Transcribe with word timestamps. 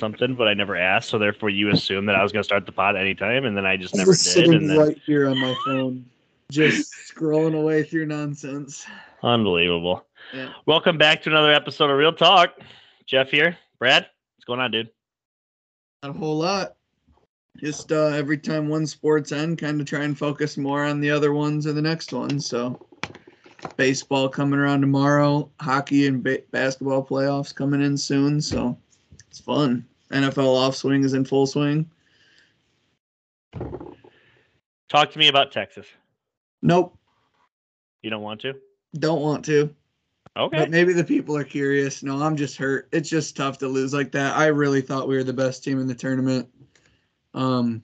something, 0.00 0.34
but 0.34 0.48
I 0.48 0.54
never 0.54 0.76
asked. 0.76 1.10
So 1.10 1.18
therefore, 1.18 1.50
you 1.50 1.70
assumed 1.70 2.08
that 2.08 2.16
I 2.16 2.22
was 2.22 2.32
going 2.32 2.40
to 2.40 2.44
start 2.44 2.66
the 2.66 2.72
pod 2.72 2.96
anytime, 2.96 3.44
and 3.44 3.56
then 3.56 3.66
I 3.66 3.76
just 3.76 3.94
I 3.94 3.98
never 3.98 4.10
was 4.10 4.24
did. 4.24 4.30
sitting 4.30 4.54
And 4.54 4.70
then, 4.70 4.78
right 4.78 4.98
here 5.06 5.28
on 5.28 5.38
my 5.38 5.54
phone, 5.64 6.04
just 6.50 6.92
scrolling 7.14 7.54
away 7.56 7.82
through 7.84 8.06
nonsense. 8.06 8.86
unbelievable. 9.22 10.04
Yeah. 10.34 10.50
Welcome 10.66 10.98
back 10.98 11.22
to 11.22 11.30
another 11.30 11.52
episode 11.52 11.90
of 11.90 11.96
Real 11.98 12.12
Talk. 12.12 12.54
Jeff 13.06 13.30
here. 13.30 13.56
Brad, 13.78 14.06
what's 14.36 14.44
going 14.46 14.60
on, 14.60 14.70
dude? 14.70 14.90
Not 16.02 16.10
a 16.16 16.18
whole 16.18 16.38
lot. 16.38 16.74
Just 17.58 17.92
uh, 17.92 18.06
every 18.06 18.38
time 18.38 18.68
one 18.68 18.86
sports 18.86 19.32
end, 19.32 19.58
kind 19.58 19.80
of 19.80 19.86
try 19.86 20.04
and 20.04 20.16
focus 20.16 20.56
more 20.56 20.84
on 20.84 21.00
the 21.00 21.10
other 21.10 21.32
ones 21.34 21.66
or 21.66 21.72
the 21.72 21.82
next 21.82 22.12
one. 22.12 22.40
So, 22.40 22.80
baseball 23.76 24.28
coming 24.28 24.58
around 24.58 24.80
tomorrow, 24.80 25.50
hockey 25.60 26.06
and 26.06 26.22
ba- 26.22 26.42
basketball 26.52 27.04
playoffs 27.04 27.54
coming 27.54 27.82
in 27.82 27.96
soon. 27.98 28.40
So, 28.40 28.78
it's 29.28 29.40
fun. 29.40 29.84
NFL 30.10 30.54
off 30.56 30.76
swing 30.76 31.04
is 31.04 31.14
in 31.14 31.24
full 31.24 31.46
swing. 31.46 31.88
Talk 34.88 35.10
to 35.12 35.18
me 35.18 35.28
about 35.28 35.52
Texas. 35.52 35.86
Nope, 36.62 36.96
You 38.02 38.10
don't 38.10 38.22
want 38.22 38.40
to? 38.42 38.54
don't 38.98 39.22
want 39.22 39.44
to. 39.46 39.74
Okay. 40.36 40.58
But 40.58 40.70
maybe 40.70 40.92
the 40.92 41.04
people 41.04 41.36
are 41.36 41.44
curious. 41.44 42.02
No, 42.02 42.20
I'm 42.20 42.36
just 42.36 42.56
hurt. 42.56 42.88
It's 42.92 43.08
just 43.08 43.36
tough 43.36 43.58
to 43.58 43.68
lose 43.68 43.94
like 43.94 44.12
that. 44.12 44.36
I 44.36 44.46
really 44.46 44.80
thought 44.80 45.08
we 45.08 45.16
were 45.16 45.24
the 45.24 45.32
best 45.32 45.64
team 45.64 45.80
in 45.80 45.86
the 45.86 45.94
tournament. 45.94 46.48
Um, 47.34 47.82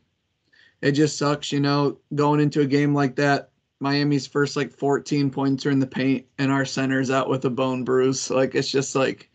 it 0.82 0.92
just 0.92 1.16
sucks, 1.16 1.52
you 1.52 1.60
know, 1.60 1.98
going 2.14 2.40
into 2.40 2.60
a 2.60 2.66
game 2.66 2.94
like 2.94 3.16
that. 3.16 3.50
Miami's 3.80 4.26
first 4.26 4.56
like 4.56 4.72
14 4.72 5.30
points 5.30 5.66
are 5.66 5.70
in 5.70 5.80
the 5.80 5.86
paint, 5.86 6.26
and 6.38 6.50
our 6.50 6.64
center's 6.64 7.10
out 7.10 7.28
with 7.28 7.44
a 7.44 7.50
bone 7.50 7.84
bruise. 7.84 8.30
Like 8.30 8.54
it's 8.54 8.70
just 8.70 8.94
like 8.94 9.30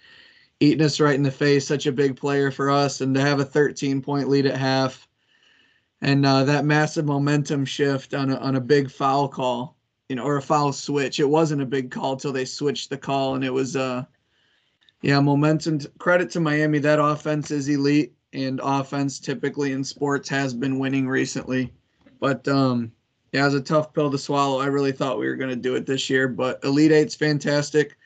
eating 0.61 0.85
us 0.85 1.01
right 1.01 1.15
in 1.15 1.23
the 1.23 1.31
face. 1.31 1.67
Such 1.67 1.87
a 1.87 1.91
big 1.91 2.15
player 2.15 2.51
for 2.51 2.69
us, 2.71 3.01
and 3.01 3.13
to 3.15 3.21
have 3.21 3.41
a 3.41 3.45
13 3.45 4.01
point 4.01 4.29
lead 4.29 4.45
at 4.45 4.57
half, 4.57 5.09
and 6.01 6.25
uh, 6.25 6.45
that 6.45 6.63
massive 6.63 7.05
momentum 7.05 7.65
shift 7.65 8.13
on 8.13 8.29
a 8.29 8.37
on 8.37 8.55
a 8.55 8.61
big 8.61 8.89
foul 8.89 9.27
call 9.27 9.75
you 10.11 10.15
know, 10.15 10.25
or 10.25 10.35
a 10.35 10.41
foul 10.41 10.73
switch. 10.73 11.21
It 11.21 11.29
wasn't 11.29 11.61
a 11.61 11.65
big 11.65 11.89
call 11.89 12.17
till 12.17 12.33
they 12.33 12.43
switched 12.43 12.89
the 12.89 12.97
call, 12.97 13.35
and 13.35 13.45
it 13.45 13.49
was 13.49 13.77
uh, 13.77 14.03
yeah, 15.01 15.21
momentum. 15.21 15.79
Credit 15.99 16.29
to 16.31 16.41
Miami. 16.41 16.79
That 16.79 17.01
offense 17.01 17.49
is 17.49 17.69
elite, 17.69 18.13
and 18.33 18.59
offense 18.61 19.19
typically 19.19 19.71
in 19.71 19.85
sports 19.85 20.27
has 20.27 20.53
been 20.53 20.79
winning 20.79 21.07
recently. 21.07 21.71
But 22.19 22.45
um, 22.49 22.91
yeah, 23.31 23.43
it 23.43 23.45
was 23.45 23.53
a 23.53 23.61
tough 23.61 23.93
pill 23.93 24.11
to 24.11 24.17
swallow. 24.17 24.59
I 24.59 24.65
really 24.65 24.91
thought 24.91 25.17
we 25.17 25.27
were 25.27 25.37
going 25.37 25.49
to 25.49 25.55
do 25.55 25.75
it 25.75 25.85
this 25.85 26.09
year, 26.09 26.27
but 26.27 26.61
Elite 26.65 26.91
Eight's 26.91 27.15
fantastic. 27.15 27.97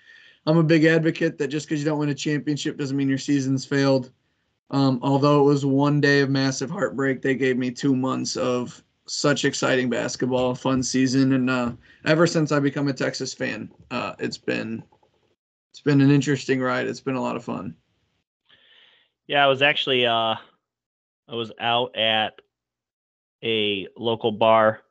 I'm 0.45 0.57
a 0.57 0.63
big 0.63 0.85
advocate 0.85 1.37
that 1.37 1.47
just 1.47 1.67
because 1.67 1.79
you 1.79 1.85
don't 1.85 1.99
win 1.99 2.09
a 2.09 2.15
championship 2.15 2.77
doesn't 2.77 2.95
mean 2.95 3.09
your 3.09 3.17
season's 3.17 3.65
failed. 3.65 4.11
Um, 4.71 4.99
although 5.01 5.41
it 5.41 5.45
was 5.45 5.65
one 5.65 6.01
day 6.01 6.21
of 6.21 6.29
massive 6.29 6.69
heartbreak, 6.69 7.21
they 7.21 7.35
gave 7.35 7.57
me 7.57 7.71
two 7.71 7.95
months 7.95 8.35
of 8.35 8.83
such 9.07 9.45
exciting 9.45 9.89
basketball, 9.89 10.55
fun 10.55 10.81
season, 10.81 11.33
and 11.33 11.49
uh, 11.49 11.71
ever 12.05 12.25
since 12.25 12.51
I 12.51 12.59
become 12.59 12.87
a 12.87 12.93
Texas 12.93 13.33
fan, 13.33 13.71
uh, 13.91 14.13
it's 14.19 14.37
been 14.37 14.83
it's 15.71 15.81
been 15.81 16.01
an 16.01 16.09
interesting 16.09 16.61
ride. 16.61 16.87
It's 16.87 17.01
been 17.01 17.15
a 17.15 17.21
lot 17.21 17.35
of 17.35 17.43
fun. 17.43 17.75
Yeah, 19.27 19.43
I 19.43 19.47
was 19.47 19.61
actually 19.61 20.05
uh 20.05 20.35
I 21.27 21.33
was 21.33 21.51
out 21.59 21.95
at 21.97 22.39
a 23.43 23.87
local 23.97 24.31
bar 24.31 24.81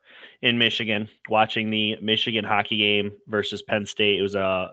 in 0.43 0.59
Michigan 0.59 1.09
watching 1.29 1.71
the 1.71 1.97
Michigan 2.01 2.45
hockey 2.45 2.77
game 2.77 3.13
versus 3.27 3.63
Penn 3.63 3.87
State. 3.87 4.19
It 4.19 4.23
was 4.23 4.35
a 4.35 4.73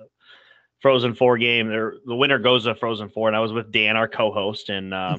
Frozen 0.81 1.15
Four 1.15 1.37
game. 1.37 1.67
There, 1.67 1.95
the 2.05 2.15
winner 2.15 2.39
goes 2.39 2.65
to 2.65 2.75
Frozen 2.75 3.09
Four, 3.09 3.27
and 3.27 3.37
I 3.37 3.39
was 3.39 3.53
with 3.53 3.71
Dan, 3.71 3.95
our 3.95 4.07
co-host, 4.07 4.69
and 4.69 4.93
uh, 4.93 5.17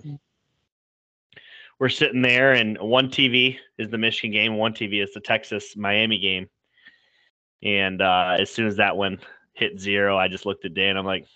we're 1.78 1.88
sitting 1.88 2.22
there. 2.22 2.52
And 2.52 2.78
one 2.78 3.08
TV 3.08 3.58
is 3.78 3.88
the 3.88 3.98
Michigan 3.98 4.32
game, 4.32 4.56
one 4.56 4.72
TV 4.72 5.02
is 5.02 5.12
the 5.14 5.20
Texas 5.20 5.76
Miami 5.76 6.18
game. 6.18 6.48
And 7.62 8.02
uh, 8.02 8.36
as 8.40 8.50
soon 8.50 8.66
as 8.66 8.76
that 8.76 8.96
one 8.96 9.20
hit 9.54 9.78
zero, 9.78 10.18
I 10.18 10.28
just 10.28 10.46
looked 10.46 10.64
at 10.64 10.74
Dan. 10.74 10.96
I'm 10.96 11.06
like, 11.06 11.26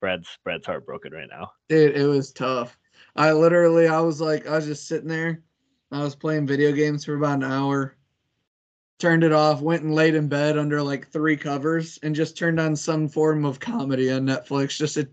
Brad's 0.00 0.38
Brad's 0.44 0.66
heartbroken 0.66 1.12
right 1.12 1.28
now. 1.30 1.52
Dude, 1.68 1.96
it 1.96 2.06
was 2.06 2.32
tough. 2.32 2.78
I 3.16 3.32
literally, 3.32 3.88
I 3.88 4.00
was 4.00 4.20
like, 4.20 4.46
I 4.46 4.56
was 4.56 4.66
just 4.66 4.86
sitting 4.86 5.08
there. 5.08 5.42
I 5.90 6.02
was 6.02 6.14
playing 6.14 6.46
video 6.46 6.72
games 6.72 7.04
for 7.04 7.14
about 7.14 7.42
an 7.42 7.44
hour. 7.44 7.96
Turned 8.98 9.24
it 9.24 9.32
off, 9.32 9.60
went 9.60 9.82
and 9.82 9.94
laid 9.94 10.14
in 10.14 10.28
bed 10.28 10.56
under 10.56 10.80
like 10.82 11.08
three 11.08 11.36
covers, 11.36 11.98
and 12.02 12.14
just 12.14 12.36
turned 12.36 12.60
on 12.60 12.76
some 12.76 13.08
form 13.08 13.44
of 13.44 13.58
comedy 13.58 14.10
on 14.12 14.24
Netflix 14.26 14.76
just 14.76 14.94
to 14.94 15.08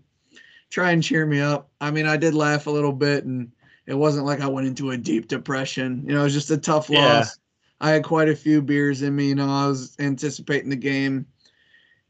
try 0.70 0.92
and 0.92 1.02
cheer 1.02 1.26
me 1.26 1.40
up. 1.40 1.70
I 1.80 1.90
mean, 1.90 2.06
I 2.06 2.16
did 2.16 2.34
laugh 2.34 2.66
a 2.66 2.70
little 2.70 2.92
bit, 2.92 3.24
and 3.24 3.50
it 3.86 3.94
wasn't 3.94 4.26
like 4.26 4.40
I 4.40 4.46
went 4.46 4.68
into 4.68 4.92
a 4.92 4.96
deep 4.96 5.26
depression. 5.26 6.04
You 6.06 6.14
know, 6.14 6.20
it 6.20 6.24
was 6.24 6.34
just 6.34 6.50
a 6.52 6.56
tough 6.56 6.88
Yeah. 6.88 7.18
loss. 7.18 7.38
I 7.80 7.90
had 7.90 8.04
quite 8.04 8.28
a 8.28 8.36
few 8.36 8.62
beers 8.62 9.02
in 9.02 9.16
me. 9.16 9.28
You 9.28 9.34
know, 9.34 9.48
I 9.48 9.66
was 9.66 9.96
anticipating 9.98 10.70
the 10.70 10.76
game, 10.76 11.26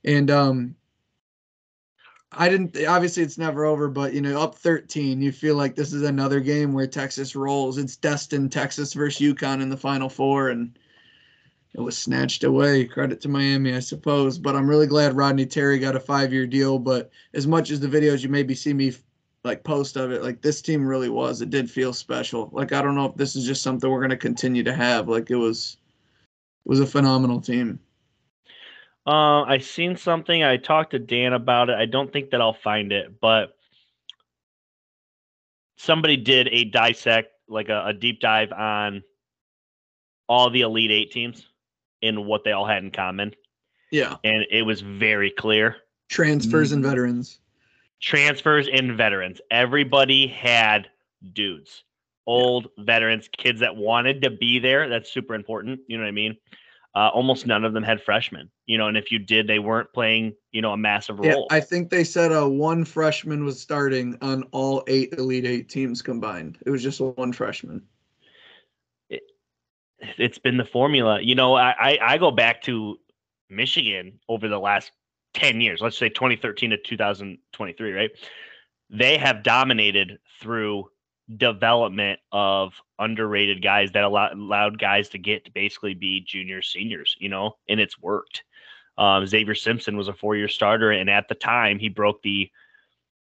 and 0.04 0.30
um, 0.30 0.74
I 2.32 2.48
didn't. 2.48 2.76
Obviously, 2.86 3.22
it's 3.22 3.38
never 3.38 3.64
over, 3.64 3.88
but 3.88 4.12
you 4.12 4.20
know, 4.20 4.40
up 4.40 4.54
13, 4.56 5.22
you 5.22 5.32
feel 5.32 5.56
like 5.56 5.74
this 5.74 5.92
is 5.92 6.02
another 6.02 6.40
game 6.40 6.72
where 6.72 6.86
Texas 6.86 7.34
rolls. 7.34 7.78
It's 7.78 7.96
destined 7.96 8.52
Texas 8.52 8.92
versus 8.92 9.20
UConn 9.20 9.62
in 9.62 9.70
the 9.70 9.76
Final 9.76 10.08
Four, 10.08 10.50
and 10.50 10.78
it 11.74 11.80
was 11.80 11.96
snatched 11.96 12.44
away. 12.44 12.84
Credit 12.84 13.20
to 13.20 13.28
Miami, 13.28 13.74
I 13.74 13.80
suppose. 13.80 14.38
But 14.38 14.56
I'm 14.56 14.68
really 14.68 14.86
glad 14.86 15.16
Rodney 15.16 15.46
Terry 15.46 15.78
got 15.78 15.96
a 15.96 16.00
five-year 16.00 16.46
deal. 16.46 16.78
But 16.78 17.10
as 17.34 17.46
much 17.46 17.70
as 17.70 17.78
the 17.78 17.86
videos 17.88 18.22
you 18.22 18.28
maybe 18.28 18.54
see 18.54 18.72
me 18.72 18.92
like 19.44 19.62
post 19.64 19.96
of 19.96 20.10
it, 20.10 20.22
like 20.22 20.42
this 20.42 20.60
team 20.60 20.86
really 20.86 21.08
was. 21.08 21.40
It 21.40 21.50
did 21.50 21.70
feel 21.70 21.92
special. 21.92 22.50
Like 22.52 22.72
I 22.72 22.82
don't 22.82 22.96
know 22.96 23.06
if 23.06 23.14
this 23.14 23.36
is 23.36 23.46
just 23.46 23.62
something 23.62 23.88
we're 23.88 24.00
gonna 24.00 24.16
continue 24.16 24.64
to 24.64 24.74
have. 24.74 25.08
Like 25.08 25.30
it 25.30 25.36
was, 25.36 25.76
it 26.66 26.68
was 26.68 26.80
a 26.80 26.86
phenomenal 26.86 27.40
team. 27.40 27.78
Uh, 29.06 29.42
I 29.42 29.58
seen 29.58 29.96
something. 29.96 30.42
I 30.42 30.56
talked 30.56 30.90
to 30.90 30.98
Dan 30.98 31.32
about 31.32 31.70
it. 31.70 31.76
I 31.76 31.86
don't 31.86 32.12
think 32.12 32.30
that 32.30 32.40
I'll 32.40 32.52
find 32.52 32.92
it, 32.92 33.18
but 33.20 33.56
somebody 35.78 36.16
did 36.18 36.48
a 36.48 36.64
dissect, 36.64 37.32
like 37.48 37.70
a, 37.70 37.86
a 37.86 37.92
deep 37.94 38.20
dive 38.20 38.52
on 38.52 39.02
all 40.28 40.50
the 40.50 40.60
Elite 40.60 40.90
Eight 40.90 41.12
teams 41.12 41.49
and 42.02 42.24
what 42.26 42.44
they 42.44 42.52
all 42.52 42.66
had 42.66 42.82
in 42.82 42.90
common, 42.90 43.34
Yeah, 43.90 44.16
and 44.24 44.46
it 44.50 44.62
was 44.62 44.80
very 44.80 45.30
clear. 45.30 45.76
transfers 46.08 46.72
and 46.72 46.82
veterans. 46.82 47.40
Transfers 48.00 48.66
and 48.72 48.96
veterans. 48.96 49.40
Everybody 49.50 50.26
had 50.26 50.88
dudes, 51.34 51.84
old 52.26 52.68
veterans, 52.78 53.28
kids 53.36 53.60
that 53.60 53.76
wanted 53.76 54.22
to 54.22 54.30
be 54.30 54.58
there. 54.58 54.88
That's 54.88 55.12
super 55.12 55.34
important. 55.34 55.80
You 55.86 55.98
know 55.98 56.04
what 56.04 56.08
I 56.08 56.12
mean? 56.12 56.36
Uh, 56.94 57.08
almost 57.14 57.46
none 57.46 57.64
of 57.64 57.72
them 57.72 57.84
had 57.84 58.02
freshmen, 58.02 58.50
you 58.66 58.76
know, 58.76 58.88
and 58.88 58.96
if 58.96 59.12
you 59.12 59.18
did, 59.20 59.46
they 59.46 59.60
weren't 59.60 59.92
playing, 59.92 60.34
you 60.50 60.60
know, 60.60 60.72
a 60.72 60.76
massive 60.76 61.18
role. 61.18 61.26
Yeah, 61.26 61.34
role. 61.34 61.46
I 61.50 61.60
think 61.60 61.88
they 61.88 62.02
said 62.02 62.32
uh, 62.32 62.48
one 62.48 62.84
freshman 62.84 63.44
was 63.44 63.60
starting 63.60 64.18
on 64.22 64.42
all 64.50 64.82
eight 64.88 65.12
Elite 65.16 65.46
Eight 65.46 65.68
teams 65.68 66.02
combined. 66.02 66.58
It 66.66 66.70
was 66.70 66.82
just 66.82 67.00
one 67.00 67.32
freshman. 67.32 67.82
It's 70.18 70.38
been 70.38 70.56
the 70.56 70.64
formula. 70.64 71.20
You 71.20 71.34
know, 71.34 71.54
I, 71.54 71.98
I 72.00 72.18
go 72.18 72.30
back 72.30 72.62
to 72.62 72.98
Michigan 73.48 74.18
over 74.28 74.48
the 74.48 74.58
last 74.58 74.92
ten 75.34 75.60
years. 75.60 75.80
Let's 75.80 75.98
say 75.98 76.08
2013 76.08 76.70
to 76.70 76.76
2023, 76.78 77.92
right? 77.92 78.10
They 78.88 79.18
have 79.18 79.42
dominated 79.42 80.18
through 80.40 80.90
development 81.36 82.18
of 82.32 82.72
underrated 82.98 83.62
guys 83.62 83.92
that 83.92 84.04
allow, 84.04 84.32
allowed 84.32 84.78
guys 84.78 85.08
to 85.10 85.18
get 85.18 85.44
to 85.44 85.52
basically 85.52 85.94
be 85.94 86.24
juniors, 86.26 86.72
seniors. 86.72 87.16
You 87.18 87.28
know, 87.28 87.56
and 87.68 87.80
it's 87.80 88.00
worked. 88.00 88.44
Um, 88.98 89.26
Xavier 89.26 89.54
Simpson 89.54 89.96
was 89.96 90.08
a 90.08 90.12
four-year 90.12 90.48
starter, 90.48 90.90
and 90.90 91.08
at 91.08 91.28
the 91.28 91.34
time, 91.34 91.78
he 91.78 91.88
broke 91.88 92.22
the 92.22 92.50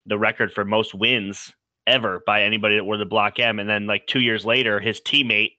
the 0.05 0.17
record 0.17 0.51
for 0.51 0.65
most 0.65 0.95
wins 0.95 1.53
ever 1.85 2.21
by 2.25 2.43
anybody 2.43 2.75
that 2.75 2.83
wore 2.83 2.97
the 2.97 3.05
block 3.05 3.39
M. 3.39 3.59
And 3.59 3.69
then, 3.69 3.85
like 3.87 4.07
two 4.07 4.21
years 4.21 4.45
later, 4.45 4.79
his 4.79 5.01
teammate 5.01 5.53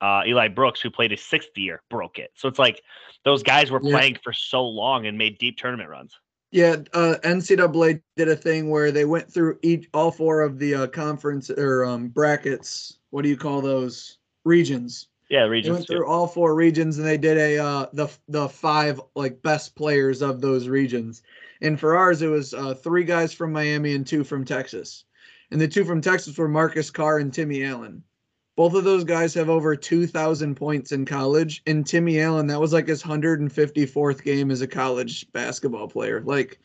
uh, 0.00 0.22
Eli 0.26 0.48
Brooks, 0.48 0.80
who 0.80 0.90
played 0.90 1.10
his 1.10 1.22
sixth 1.22 1.56
year, 1.56 1.82
broke 1.90 2.18
it. 2.18 2.30
So 2.34 2.48
it's 2.48 2.58
like 2.58 2.82
those 3.24 3.42
guys 3.42 3.70
were 3.70 3.80
Yeah. 3.82 3.92
playing 3.92 4.18
for 4.22 4.32
so 4.32 4.64
long 4.64 5.06
and 5.06 5.18
made 5.18 5.38
deep 5.38 5.56
tournament 5.58 5.90
runs. 5.90 6.14
Yeah, 6.50 6.76
uh, 6.94 7.16
NCAA 7.24 8.00
did 8.16 8.28
a 8.28 8.36
thing 8.36 8.70
where 8.70 8.90
they 8.90 9.04
went 9.04 9.30
through 9.30 9.58
each 9.62 9.88
all 9.92 10.10
four 10.10 10.40
of 10.40 10.58
the 10.58 10.74
uh, 10.74 10.86
conference 10.86 11.50
or 11.50 11.84
um, 11.84 12.08
brackets. 12.08 12.98
What 13.10 13.22
do 13.22 13.28
you 13.28 13.36
call 13.36 13.60
those 13.60 14.18
regions? 14.44 15.08
Yeah, 15.28 15.42
They 15.44 15.50
regions. 15.50 15.72
went 15.74 15.86
too. 15.86 15.92
through 15.94 16.06
all 16.08 16.26
four 16.26 16.54
regions 16.54 16.96
and 16.96 17.06
they 17.06 17.18
did 17.18 17.36
a 17.36 17.58
uh, 17.58 17.86
the 17.92 18.08
the 18.28 18.48
five 18.48 18.98
like 19.14 19.42
best 19.42 19.76
players 19.76 20.22
of 20.22 20.40
those 20.40 20.68
regions. 20.68 21.22
And 21.60 21.78
for 21.78 21.96
ours, 21.98 22.22
it 22.22 22.28
was 22.28 22.54
uh, 22.54 22.72
three 22.72 23.04
guys 23.04 23.34
from 23.34 23.52
Miami 23.52 23.94
and 23.94 24.06
two 24.06 24.24
from 24.24 24.44
Texas. 24.44 25.04
And 25.50 25.60
the 25.60 25.68
two 25.68 25.84
from 25.84 26.00
Texas 26.00 26.38
were 26.38 26.48
Marcus 26.48 26.90
Carr 26.90 27.18
and 27.18 27.32
Timmy 27.32 27.62
Allen. 27.64 28.02
Both 28.58 28.74
of 28.74 28.82
those 28.82 29.04
guys 29.04 29.34
have 29.34 29.48
over 29.48 29.76
2,000 29.76 30.56
points 30.56 30.90
in 30.90 31.04
college. 31.06 31.62
And 31.68 31.86
Timmy 31.86 32.20
Allen, 32.20 32.48
that 32.48 32.60
was 32.60 32.72
like 32.72 32.88
his 32.88 33.04
154th 33.04 34.24
game 34.24 34.50
as 34.50 34.62
a 34.62 34.66
college 34.66 35.30
basketball 35.32 35.86
player. 35.86 36.22
Like, 36.22 36.58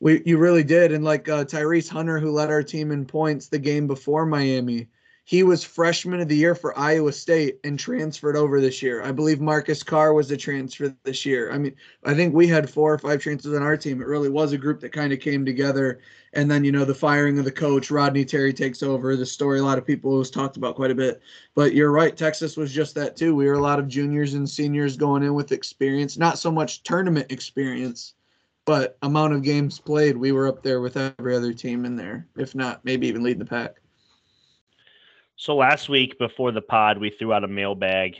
We 0.00 0.22
you 0.24 0.38
really 0.38 0.62
did, 0.64 0.92
and 0.92 1.04
like 1.04 1.28
uh, 1.28 1.44
Tyrese 1.44 1.88
Hunter, 1.88 2.20
who 2.20 2.30
led 2.30 2.50
our 2.50 2.62
team 2.62 2.92
in 2.92 3.04
points 3.04 3.48
the 3.48 3.58
game 3.58 3.88
before 3.88 4.26
Miami, 4.26 4.88
he 5.28 5.42
was 5.42 5.62
freshman 5.62 6.20
of 6.20 6.28
the 6.28 6.36
year 6.36 6.54
for 6.54 6.76
Iowa 6.78 7.12
State 7.12 7.58
and 7.62 7.78
transferred 7.78 8.34
over 8.34 8.62
this 8.62 8.80
year. 8.80 9.02
I 9.02 9.12
believe 9.12 9.42
Marcus 9.42 9.82
Carr 9.82 10.14
was 10.14 10.30
a 10.30 10.38
transfer 10.38 10.96
this 11.04 11.26
year. 11.26 11.52
I 11.52 11.58
mean, 11.58 11.76
I 12.02 12.14
think 12.14 12.32
we 12.32 12.46
had 12.46 12.70
four 12.70 12.94
or 12.94 12.98
five 12.98 13.20
transfers 13.20 13.52
on 13.52 13.62
our 13.62 13.76
team. 13.76 14.00
It 14.00 14.06
really 14.06 14.30
was 14.30 14.54
a 14.54 14.58
group 14.58 14.80
that 14.80 14.92
kind 14.94 15.12
of 15.12 15.20
came 15.20 15.44
together. 15.44 16.00
And 16.32 16.50
then 16.50 16.64
you 16.64 16.72
know 16.72 16.86
the 16.86 16.94
firing 16.94 17.38
of 17.38 17.44
the 17.44 17.52
coach, 17.52 17.90
Rodney 17.90 18.24
Terry 18.24 18.54
takes 18.54 18.82
over. 18.82 19.16
The 19.16 19.26
story 19.26 19.58
a 19.58 19.62
lot 19.62 19.76
of 19.76 19.86
people 19.86 20.12
was 20.12 20.30
talked 20.30 20.56
about 20.56 20.76
quite 20.76 20.92
a 20.92 20.94
bit. 20.94 21.20
But 21.54 21.74
you're 21.74 21.92
right, 21.92 22.16
Texas 22.16 22.56
was 22.56 22.72
just 22.72 22.94
that 22.94 23.14
too. 23.14 23.34
We 23.34 23.48
were 23.48 23.52
a 23.52 23.60
lot 23.60 23.78
of 23.78 23.86
juniors 23.86 24.32
and 24.32 24.48
seniors 24.48 24.96
going 24.96 25.22
in 25.22 25.34
with 25.34 25.52
experience, 25.52 26.16
not 26.16 26.38
so 26.38 26.50
much 26.50 26.84
tournament 26.84 27.30
experience 27.30 28.14
but 28.64 28.98
amount 29.00 29.32
of 29.32 29.42
games 29.42 29.78
played, 29.78 30.14
we 30.14 30.30
were 30.30 30.46
up 30.46 30.62
there 30.62 30.82
with 30.82 30.98
every 30.98 31.34
other 31.34 31.54
team 31.54 31.86
in 31.86 31.96
there, 31.96 32.26
if 32.36 32.54
not 32.54 32.84
maybe 32.84 33.06
even 33.06 33.22
leading 33.22 33.38
the 33.38 33.44
pack. 33.46 33.80
So 35.38 35.54
last 35.54 35.88
week 35.88 36.18
before 36.18 36.50
the 36.50 36.60
pod, 36.60 36.98
we 36.98 37.10
threw 37.10 37.32
out 37.32 37.44
a 37.44 37.48
mailbag, 37.48 38.16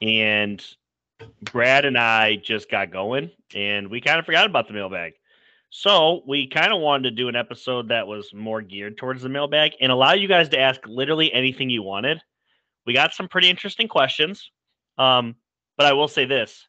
and 0.00 0.64
Brad 1.52 1.84
and 1.84 1.98
I 1.98 2.36
just 2.36 2.70
got 2.70 2.90
going, 2.90 3.30
and 3.54 3.90
we 3.90 4.00
kind 4.00 4.18
of 4.18 4.24
forgot 4.24 4.46
about 4.46 4.66
the 4.66 4.72
mailbag. 4.72 5.12
So 5.68 6.22
we 6.26 6.46
kind 6.46 6.72
of 6.72 6.80
wanted 6.80 7.10
to 7.10 7.16
do 7.16 7.28
an 7.28 7.36
episode 7.36 7.88
that 7.88 8.06
was 8.06 8.32
more 8.32 8.62
geared 8.62 8.96
towards 8.96 9.22
the 9.22 9.28
mailbag 9.28 9.72
and 9.78 9.92
allow 9.92 10.14
you 10.14 10.26
guys 10.26 10.48
to 10.50 10.58
ask 10.58 10.80
literally 10.86 11.30
anything 11.34 11.68
you 11.68 11.82
wanted. 11.82 12.18
We 12.86 12.94
got 12.94 13.12
some 13.12 13.28
pretty 13.28 13.50
interesting 13.50 13.86
questions, 13.86 14.50
um, 14.96 15.36
but 15.76 15.84
I 15.84 15.92
will 15.92 16.08
say 16.08 16.24
this: 16.24 16.66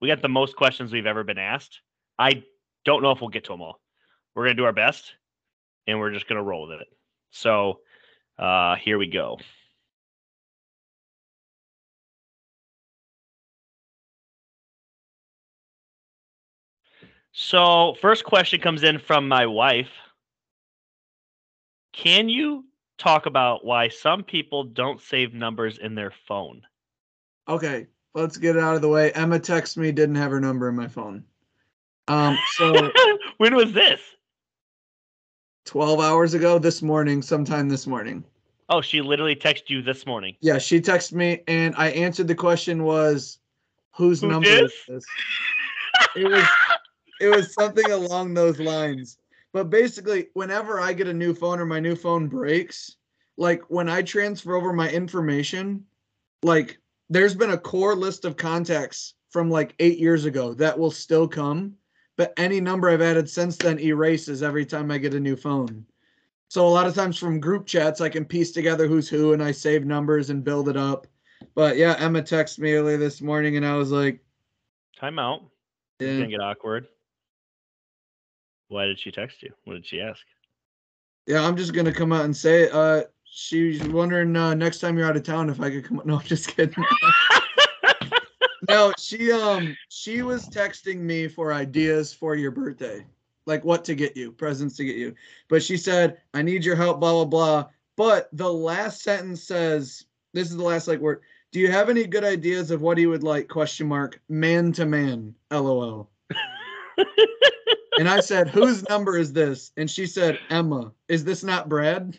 we 0.00 0.08
got 0.08 0.22
the 0.22 0.30
most 0.30 0.56
questions 0.56 0.94
we've 0.94 1.04
ever 1.04 1.24
been 1.24 1.36
asked. 1.36 1.82
I 2.18 2.42
don't 2.86 3.02
know 3.02 3.10
if 3.10 3.20
we'll 3.20 3.28
get 3.28 3.44
to 3.44 3.52
them 3.52 3.60
all. 3.60 3.82
We're 4.34 4.44
going 4.44 4.56
to 4.56 4.62
do 4.62 4.66
our 4.66 4.72
best 4.72 5.12
and 5.86 5.98
we're 5.98 6.12
just 6.12 6.26
going 6.26 6.38
to 6.38 6.42
roll 6.42 6.66
with 6.66 6.80
it. 6.80 6.88
So 7.30 7.80
uh, 8.38 8.76
here 8.76 8.98
we 8.98 9.06
go. 9.06 9.38
So, 17.32 17.94
first 18.00 18.24
question 18.24 18.60
comes 18.60 18.82
in 18.82 18.98
from 18.98 19.28
my 19.28 19.46
wife. 19.46 19.90
Can 21.92 22.28
you 22.28 22.64
talk 22.98 23.26
about 23.26 23.64
why 23.64 23.88
some 23.88 24.24
people 24.24 24.64
don't 24.64 25.00
save 25.00 25.34
numbers 25.34 25.78
in 25.78 25.94
their 25.94 26.12
phone? 26.26 26.62
Okay, 27.48 27.86
let's 28.14 28.36
get 28.36 28.56
it 28.56 28.62
out 28.62 28.74
of 28.74 28.82
the 28.82 28.88
way. 28.88 29.12
Emma 29.12 29.38
texted 29.38 29.78
me, 29.78 29.92
didn't 29.92 30.16
have 30.16 30.32
her 30.32 30.40
number 30.40 30.68
in 30.68 30.76
my 30.76 30.88
phone. 30.88 31.24
Um, 32.08 32.36
so 32.56 32.90
when 33.38 33.54
was 33.54 33.72
this? 33.72 34.00
12 35.68 36.00
hours 36.00 36.32
ago 36.32 36.58
this 36.58 36.80
morning, 36.80 37.20
sometime 37.20 37.68
this 37.68 37.86
morning. 37.86 38.24
Oh, 38.70 38.80
she 38.80 39.02
literally 39.02 39.36
texted 39.36 39.68
you 39.68 39.82
this 39.82 40.06
morning. 40.06 40.34
Yeah, 40.40 40.56
she 40.56 40.80
texted 40.80 41.12
me 41.12 41.42
and 41.46 41.74
I 41.76 41.88
answered 41.90 42.26
the 42.26 42.34
question 42.34 42.84
was 42.84 43.38
whose 43.94 44.22
Who 44.22 44.28
number 44.28 44.48
is? 44.48 44.72
is 44.72 44.82
this? 44.88 45.04
It 46.16 46.24
was 46.24 46.44
it 47.20 47.28
was 47.28 47.52
something 47.52 47.90
along 47.90 48.32
those 48.32 48.58
lines. 48.58 49.18
But 49.52 49.68
basically, 49.68 50.28
whenever 50.32 50.80
I 50.80 50.94
get 50.94 51.06
a 51.06 51.12
new 51.12 51.34
phone 51.34 51.60
or 51.60 51.66
my 51.66 51.80
new 51.80 51.96
phone 51.96 52.28
breaks, 52.28 52.96
like 53.36 53.60
when 53.68 53.90
I 53.90 54.00
transfer 54.00 54.54
over 54.54 54.72
my 54.72 54.88
information, 54.88 55.84
like 56.42 56.78
there's 57.10 57.34
been 57.34 57.50
a 57.50 57.58
core 57.58 57.94
list 57.94 58.24
of 58.24 58.38
contacts 58.38 59.12
from 59.28 59.50
like 59.50 59.74
eight 59.80 59.98
years 59.98 60.24
ago 60.24 60.54
that 60.54 60.78
will 60.78 60.90
still 60.90 61.28
come, 61.28 61.74
but 62.18 62.34
any 62.36 62.60
number 62.60 62.90
I've 62.90 63.00
added 63.00 63.30
since 63.30 63.56
then 63.56 63.78
erases 63.78 64.42
every 64.42 64.66
time 64.66 64.90
I 64.90 64.98
get 64.98 65.14
a 65.14 65.20
new 65.20 65.36
phone. 65.36 65.86
So 66.48 66.66
a 66.66 66.68
lot 66.68 66.88
of 66.88 66.94
times 66.94 67.16
from 67.16 67.38
group 67.38 67.64
chats, 67.64 68.00
I 68.00 68.08
can 68.08 68.24
piece 68.24 68.50
together 68.50 68.88
who's 68.88 69.08
who 69.08 69.34
and 69.34 69.42
I 69.42 69.52
save 69.52 69.86
numbers 69.86 70.28
and 70.28 70.42
build 70.42 70.68
it 70.68 70.76
up. 70.76 71.06
But 71.54 71.76
yeah, 71.76 71.94
Emma 71.96 72.20
texted 72.20 72.58
me 72.58 72.72
earlier 72.72 72.96
this 72.96 73.22
morning 73.22 73.56
and 73.56 73.64
I 73.64 73.76
was 73.76 73.92
like, 73.92 74.20
Time 74.98 75.20
out. 75.20 75.42
It's 76.00 76.08
yeah. 76.08 76.16
gonna 76.18 76.26
get 76.26 76.40
awkward. 76.40 76.88
Why 78.66 78.86
did 78.86 78.98
she 78.98 79.12
text 79.12 79.40
you? 79.44 79.52
What 79.64 79.74
did 79.74 79.86
she 79.86 80.00
ask? 80.00 80.20
Yeah, 81.28 81.46
I'm 81.46 81.56
just 81.56 81.72
gonna 81.72 81.92
come 81.92 82.12
out 82.12 82.24
and 82.24 82.36
say. 82.36 82.68
Uh, 82.68 83.02
she's 83.24 83.80
wondering 83.84 84.34
uh, 84.34 84.54
next 84.54 84.80
time 84.80 84.98
you're 84.98 85.06
out 85.06 85.16
of 85.16 85.22
town 85.22 85.50
if 85.50 85.60
I 85.60 85.70
could 85.70 85.84
come. 85.84 86.02
No, 86.04 86.16
I'm 86.16 86.24
just 86.24 86.56
kidding. 86.56 86.84
no, 88.68 88.92
she 88.98 89.32
um 89.32 89.76
she 89.88 90.22
was 90.22 90.48
texting 90.48 90.98
me 90.98 91.28
for 91.28 91.52
ideas 91.52 92.12
for 92.12 92.34
your 92.34 92.50
birthday, 92.50 93.04
like 93.46 93.64
what 93.64 93.84
to 93.86 93.94
get 93.94 94.16
you, 94.16 94.32
presents 94.32 94.76
to 94.76 94.84
get 94.84 94.96
you. 94.96 95.14
But 95.48 95.62
she 95.62 95.76
said, 95.76 96.18
"I 96.34 96.42
need 96.42 96.64
your 96.64 96.76
help." 96.76 97.00
Blah 97.00 97.12
blah 97.12 97.24
blah. 97.24 97.66
But 97.96 98.28
the 98.32 98.52
last 98.52 99.02
sentence 99.02 99.42
says, 99.42 100.04
"This 100.34 100.50
is 100.50 100.56
the 100.56 100.62
last 100.62 100.88
like 100.88 101.00
word." 101.00 101.22
Do 101.50 101.60
you 101.60 101.70
have 101.70 101.88
any 101.88 102.04
good 102.04 102.24
ideas 102.24 102.70
of 102.70 102.82
what 102.82 102.98
he 102.98 103.06
would 103.06 103.22
like? 103.22 103.48
Question 103.48 103.88
mark. 103.88 104.20
Man 104.28 104.70
to 104.72 104.84
man. 104.84 105.34
LOL. 105.50 106.10
And 107.98 108.08
I 108.08 108.20
said, 108.20 108.48
"Whose 108.48 108.88
number 108.88 109.18
is 109.18 109.32
this?" 109.32 109.72
And 109.76 109.90
she 109.90 110.06
said, 110.06 110.38
"Emma. 110.50 110.92
Is 111.08 111.24
this 111.24 111.42
not 111.42 111.68
Brad?" 111.68 112.16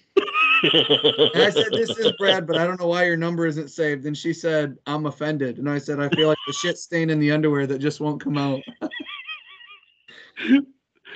And 0.63 1.43
I 1.43 1.49
said, 1.49 1.67
This 1.71 1.89
is 1.91 2.11
Brad, 2.17 2.45
but 2.47 2.57
I 2.57 2.65
don't 2.65 2.79
know 2.79 2.87
why 2.87 3.05
your 3.05 3.17
number 3.17 3.45
isn't 3.45 3.69
saved. 3.69 4.05
And 4.05 4.17
she 4.17 4.33
said, 4.33 4.77
I'm 4.85 5.05
offended. 5.05 5.57
And 5.57 5.69
I 5.69 5.77
said, 5.77 5.99
I 5.99 6.09
feel 6.09 6.27
like 6.27 6.37
the 6.47 6.53
shit 6.53 6.77
stain 6.77 7.09
in 7.09 7.19
the 7.19 7.31
underwear 7.31 7.65
that 7.67 7.79
just 7.79 7.99
won't 8.01 8.21
come 8.21 8.37
out. 8.37 8.61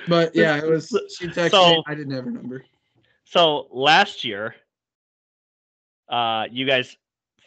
but 0.08 0.34
yeah, 0.34 0.56
it 0.58 0.66
was 0.68 0.88
she 1.18 1.26
texted 1.28 1.50
So- 1.50 1.70
me. 1.76 1.84
I 1.86 1.94
didn't 1.94 2.12
have 2.12 2.24
her 2.24 2.30
number. 2.30 2.64
so 3.24 3.68
last 3.70 4.24
year, 4.24 4.54
uh, 6.08 6.44
you 6.50 6.66
guys 6.66 6.96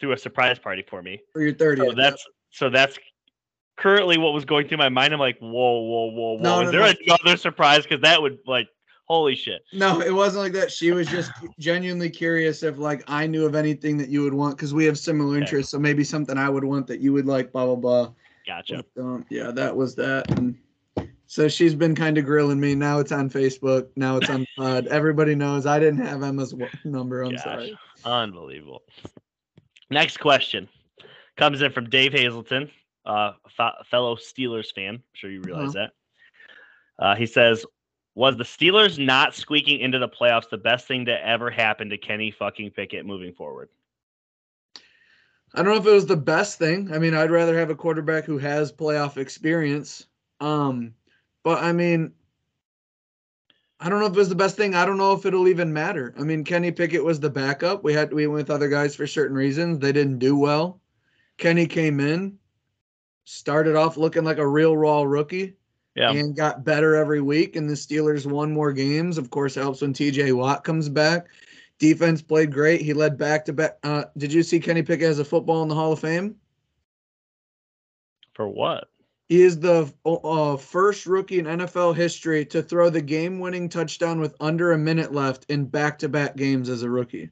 threw 0.00 0.12
a 0.12 0.18
surprise 0.18 0.58
party 0.58 0.84
for 0.88 1.02
me. 1.02 1.20
For 1.32 1.42
your 1.42 1.52
30th. 1.52 1.78
So 1.90 1.92
that's 1.96 2.26
so 2.50 2.70
that's 2.70 2.98
currently 3.76 4.18
what 4.18 4.32
was 4.32 4.44
going 4.44 4.66
through 4.68 4.78
my 4.78 4.88
mind. 4.88 5.12
I'm 5.12 5.20
like, 5.20 5.38
whoa, 5.38 5.48
whoa, 5.50 6.06
whoa, 6.10 6.32
whoa. 6.34 6.42
No, 6.42 6.60
Is 6.60 6.66
no, 6.66 6.70
there 6.72 6.94
no. 7.06 7.16
another 7.22 7.36
surprise? 7.36 7.84
Because 7.84 8.00
that 8.02 8.20
would 8.20 8.38
like, 8.46 8.68
holy 9.08 9.34
shit. 9.34 9.62
no, 9.72 10.00
it 10.00 10.12
wasn't 10.14 10.42
like 10.44 10.52
that. 10.52 10.70
She 10.70 10.92
was 10.92 11.08
just 11.08 11.32
genuinely 11.58 12.10
curious 12.10 12.62
if 12.62 12.78
like 12.78 13.02
I 13.08 13.26
knew 13.26 13.46
of 13.46 13.54
anything 13.54 13.96
that 13.98 14.08
you 14.08 14.22
would 14.22 14.34
want 14.34 14.56
because 14.56 14.72
we 14.74 14.84
have 14.84 14.98
similar 14.98 15.30
Okay. 15.36 15.40
interests. 15.40 15.72
So 15.72 15.78
maybe 15.78 16.04
something 16.04 16.36
I 16.38 16.48
would 16.48 16.64
want 16.64 16.86
that 16.88 17.00
you 17.00 17.12
would 17.14 17.26
like, 17.26 17.52
blah 17.52 17.66
blah 17.66 17.76
blah. 17.76 18.12
Gotcha. 18.46 18.84
But, 18.94 19.02
um, 19.02 19.26
yeah, 19.30 19.50
that 19.50 19.74
was 19.76 19.94
that. 19.96 20.30
And 20.38 20.56
so 21.26 21.48
she's 21.48 21.74
been 21.74 21.94
kind 21.94 22.16
of 22.16 22.24
grilling 22.24 22.58
me. 22.60 22.74
Now 22.74 22.98
it's 23.00 23.12
on 23.12 23.28
Facebook. 23.28 23.88
Now 23.96 24.16
it's 24.16 24.30
on 24.30 24.46
pod. 24.56 24.86
Everybody 24.86 25.34
knows 25.34 25.66
I 25.66 25.78
didn't 25.78 26.00
have 26.06 26.22
Emma's 26.22 26.54
number. 26.84 27.22
I'm 27.22 27.32
Gosh, 27.34 27.44
sorry. 27.44 27.78
Unbelievable. 28.04 28.82
Next 29.90 30.18
question 30.18 30.68
comes 31.36 31.62
in 31.62 31.72
from 31.72 31.88
Dave 31.88 32.12
Hazelton, 32.12 32.70
uh, 33.06 33.32
a 33.58 33.84
fellow 33.84 34.16
Steelers 34.16 34.72
fan. 34.74 34.94
I'm 34.94 35.02
sure 35.14 35.30
you 35.30 35.40
realize 35.42 35.72
that. 35.74 35.90
Uh, 36.98 37.14
he 37.14 37.26
says, 37.26 37.64
"Was 38.18 38.36
the 38.36 38.42
Steelers 38.42 38.98
not 38.98 39.32
squeaking 39.32 39.78
into 39.78 40.00
the 40.00 40.08
playoffs 40.08 40.50
the 40.50 40.58
best 40.58 40.88
thing 40.88 41.04
to 41.04 41.24
ever 41.24 41.52
happen 41.52 41.88
to 41.90 41.96
Kenny 41.96 42.32
fucking 42.32 42.72
Pickett 42.72 43.06
moving 43.06 43.32
forward?" 43.32 43.68
I 45.54 45.62
don't 45.62 45.72
know 45.72 45.80
if 45.80 45.86
it 45.86 45.92
was 45.92 46.06
the 46.06 46.16
best 46.16 46.58
thing. 46.58 46.92
I 46.92 46.98
mean, 46.98 47.14
I'd 47.14 47.30
rather 47.30 47.56
have 47.56 47.70
a 47.70 47.76
quarterback 47.76 48.24
who 48.24 48.36
has 48.38 48.72
playoff 48.72 49.18
experience. 49.18 50.08
Um, 50.40 50.94
but 51.44 51.62
I 51.62 51.70
mean, 51.70 52.12
I 53.78 53.88
don't 53.88 54.00
know 54.00 54.06
if 54.06 54.14
it 54.14 54.18
was 54.18 54.28
the 54.28 54.34
best 54.34 54.56
thing. 54.56 54.74
I 54.74 54.84
don't 54.84 54.98
know 54.98 55.12
if 55.12 55.24
it'll 55.24 55.46
even 55.46 55.72
matter. 55.72 56.12
I 56.18 56.24
mean, 56.24 56.42
Kenny 56.42 56.72
Pickett 56.72 57.04
was 57.04 57.20
the 57.20 57.30
backup. 57.30 57.84
We 57.84 57.92
had 57.92 58.12
we 58.12 58.26
went 58.26 58.48
with 58.48 58.50
other 58.50 58.68
guys 58.68 58.96
for 58.96 59.06
certain 59.06 59.36
reasons. 59.36 59.78
They 59.78 59.92
didn't 59.92 60.18
do 60.18 60.36
well. 60.36 60.80
Kenny 61.36 61.68
came 61.68 62.00
in, 62.00 62.36
started 63.22 63.76
off 63.76 63.96
looking 63.96 64.24
like 64.24 64.38
a 64.38 64.48
real 64.48 64.76
raw 64.76 65.02
rookie. 65.02 65.54
Yeah, 65.98 66.12
and 66.12 66.36
got 66.36 66.64
better 66.64 66.94
every 66.94 67.20
week. 67.20 67.56
And 67.56 67.68
the 67.68 67.74
Steelers 67.74 68.24
won 68.24 68.52
more 68.52 68.72
games. 68.72 69.18
Of 69.18 69.30
course, 69.30 69.56
it 69.56 69.60
helps 69.60 69.82
when 69.82 69.92
TJ 69.92 70.32
Watt 70.32 70.64
comes 70.64 70.88
back. 70.88 71.26
Defense 71.78 72.22
played 72.22 72.52
great. 72.52 72.80
He 72.80 72.92
led 72.92 73.18
back 73.18 73.44
to 73.44 73.52
back. 73.52 73.78
Uh, 73.82 74.04
did 74.16 74.32
you 74.32 74.42
see 74.42 74.60
Kenny 74.60 74.82
Pickett 74.82 75.08
as 75.08 75.18
a 75.18 75.24
football 75.24 75.62
in 75.62 75.68
the 75.68 75.74
Hall 75.74 75.92
of 75.92 76.00
Fame? 76.00 76.36
for 78.38 78.48
what? 78.48 78.88
He 79.28 79.42
is 79.42 79.58
the 79.58 79.92
uh, 80.06 80.56
first 80.56 81.06
rookie 81.06 81.40
in 81.40 81.44
NFL 81.44 81.96
history 81.96 82.46
to 82.46 82.62
throw 82.62 82.88
the 82.88 83.02
game 83.02 83.40
winning 83.40 83.68
touchdown 83.68 84.20
with 84.20 84.34
under 84.40 84.72
a 84.72 84.78
minute 84.78 85.12
left 85.12 85.44
in 85.50 85.64
back 85.64 85.98
to 85.98 86.08
back 86.08 86.36
games 86.36 86.68
as 86.68 86.84
a 86.84 86.88
rookie. 86.88 87.30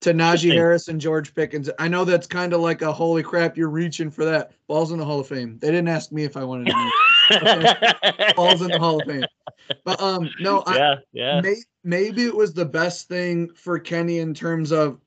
To 0.00 0.14
Najee 0.14 0.54
Harris 0.54 0.88
and 0.88 0.98
George 0.98 1.34
Pickens. 1.34 1.68
I 1.78 1.88
know 1.88 2.06
that's 2.06 2.26
kind 2.26 2.54
of 2.54 2.60
like 2.60 2.80
a 2.80 2.90
holy 2.90 3.22
crap, 3.22 3.56
you're 3.56 3.68
reaching 3.68 4.10
for 4.10 4.24
that. 4.24 4.52
Ball's 4.66 4.92
in 4.92 4.98
the 4.98 5.04
Hall 5.04 5.20
of 5.20 5.28
Fame. 5.28 5.58
They 5.60 5.68
didn't 5.68 5.88
ask 5.88 6.10
me 6.10 6.24
if 6.24 6.38
I 6.38 6.42
wanted 6.42 6.68
to 6.68 6.90
Ball's 8.36 8.62
in 8.62 8.70
the 8.70 8.78
Hall 8.78 9.00
of 9.00 9.06
Fame. 9.06 9.26
But 9.84 10.00
um, 10.00 10.30
no, 10.40 10.62
I, 10.66 10.76
yeah, 10.76 10.94
yeah. 11.12 11.40
May, 11.40 11.56
maybe 11.84 12.24
it 12.24 12.34
was 12.34 12.52
the 12.52 12.64
best 12.64 13.08
thing 13.08 13.50
for 13.54 13.78
Kenny 13.78 14.18
in 14.18 14.34
terms 14.34 14.72
of 14.72 15.00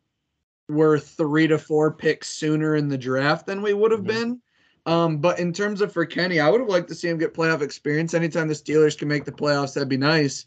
we're 0.67 0.97
three 0.97 1.47
to 1.47 1.57
four 1.57 1.91
picks 1.91 2.29
sooner 2.29 2.75
in 2.75 2.87
the 2.89 2.97
draft 2.97 3.45
than 3.45 3.61
we 3.61 3.73
would 3.73 3.91
have 3.91 4.01
Mhm. 4.01 4.07
been. 4.07 4.41
Um, 4.87 5.17
but 5.17 5.39
in 5.39 5.51
terms 5.51 5.81
of 5.81 5.91
for 5.91 6.05
Kenny, 6.05 6.39
I 6.39 6.49
would 6.49 6.59
have 6.61 6.69
liked 6.69 6.87
to 6.89 6.95
see 6.95 7.09
him 7.09 7.17
get 7.17 7.33
playoff 7.33 7.61
experience. 7.61 8.13
Anytime 8.13 8.47
the 8.47 8.53
Steelers 8.53 8.97
can 8.97 9.07
make 9.07 9.25
the 9.25 9.31
playoffs, 9.31 9.73
that'd 9.73 9.89
be 9.89 9.97
nice. 9.97 10.45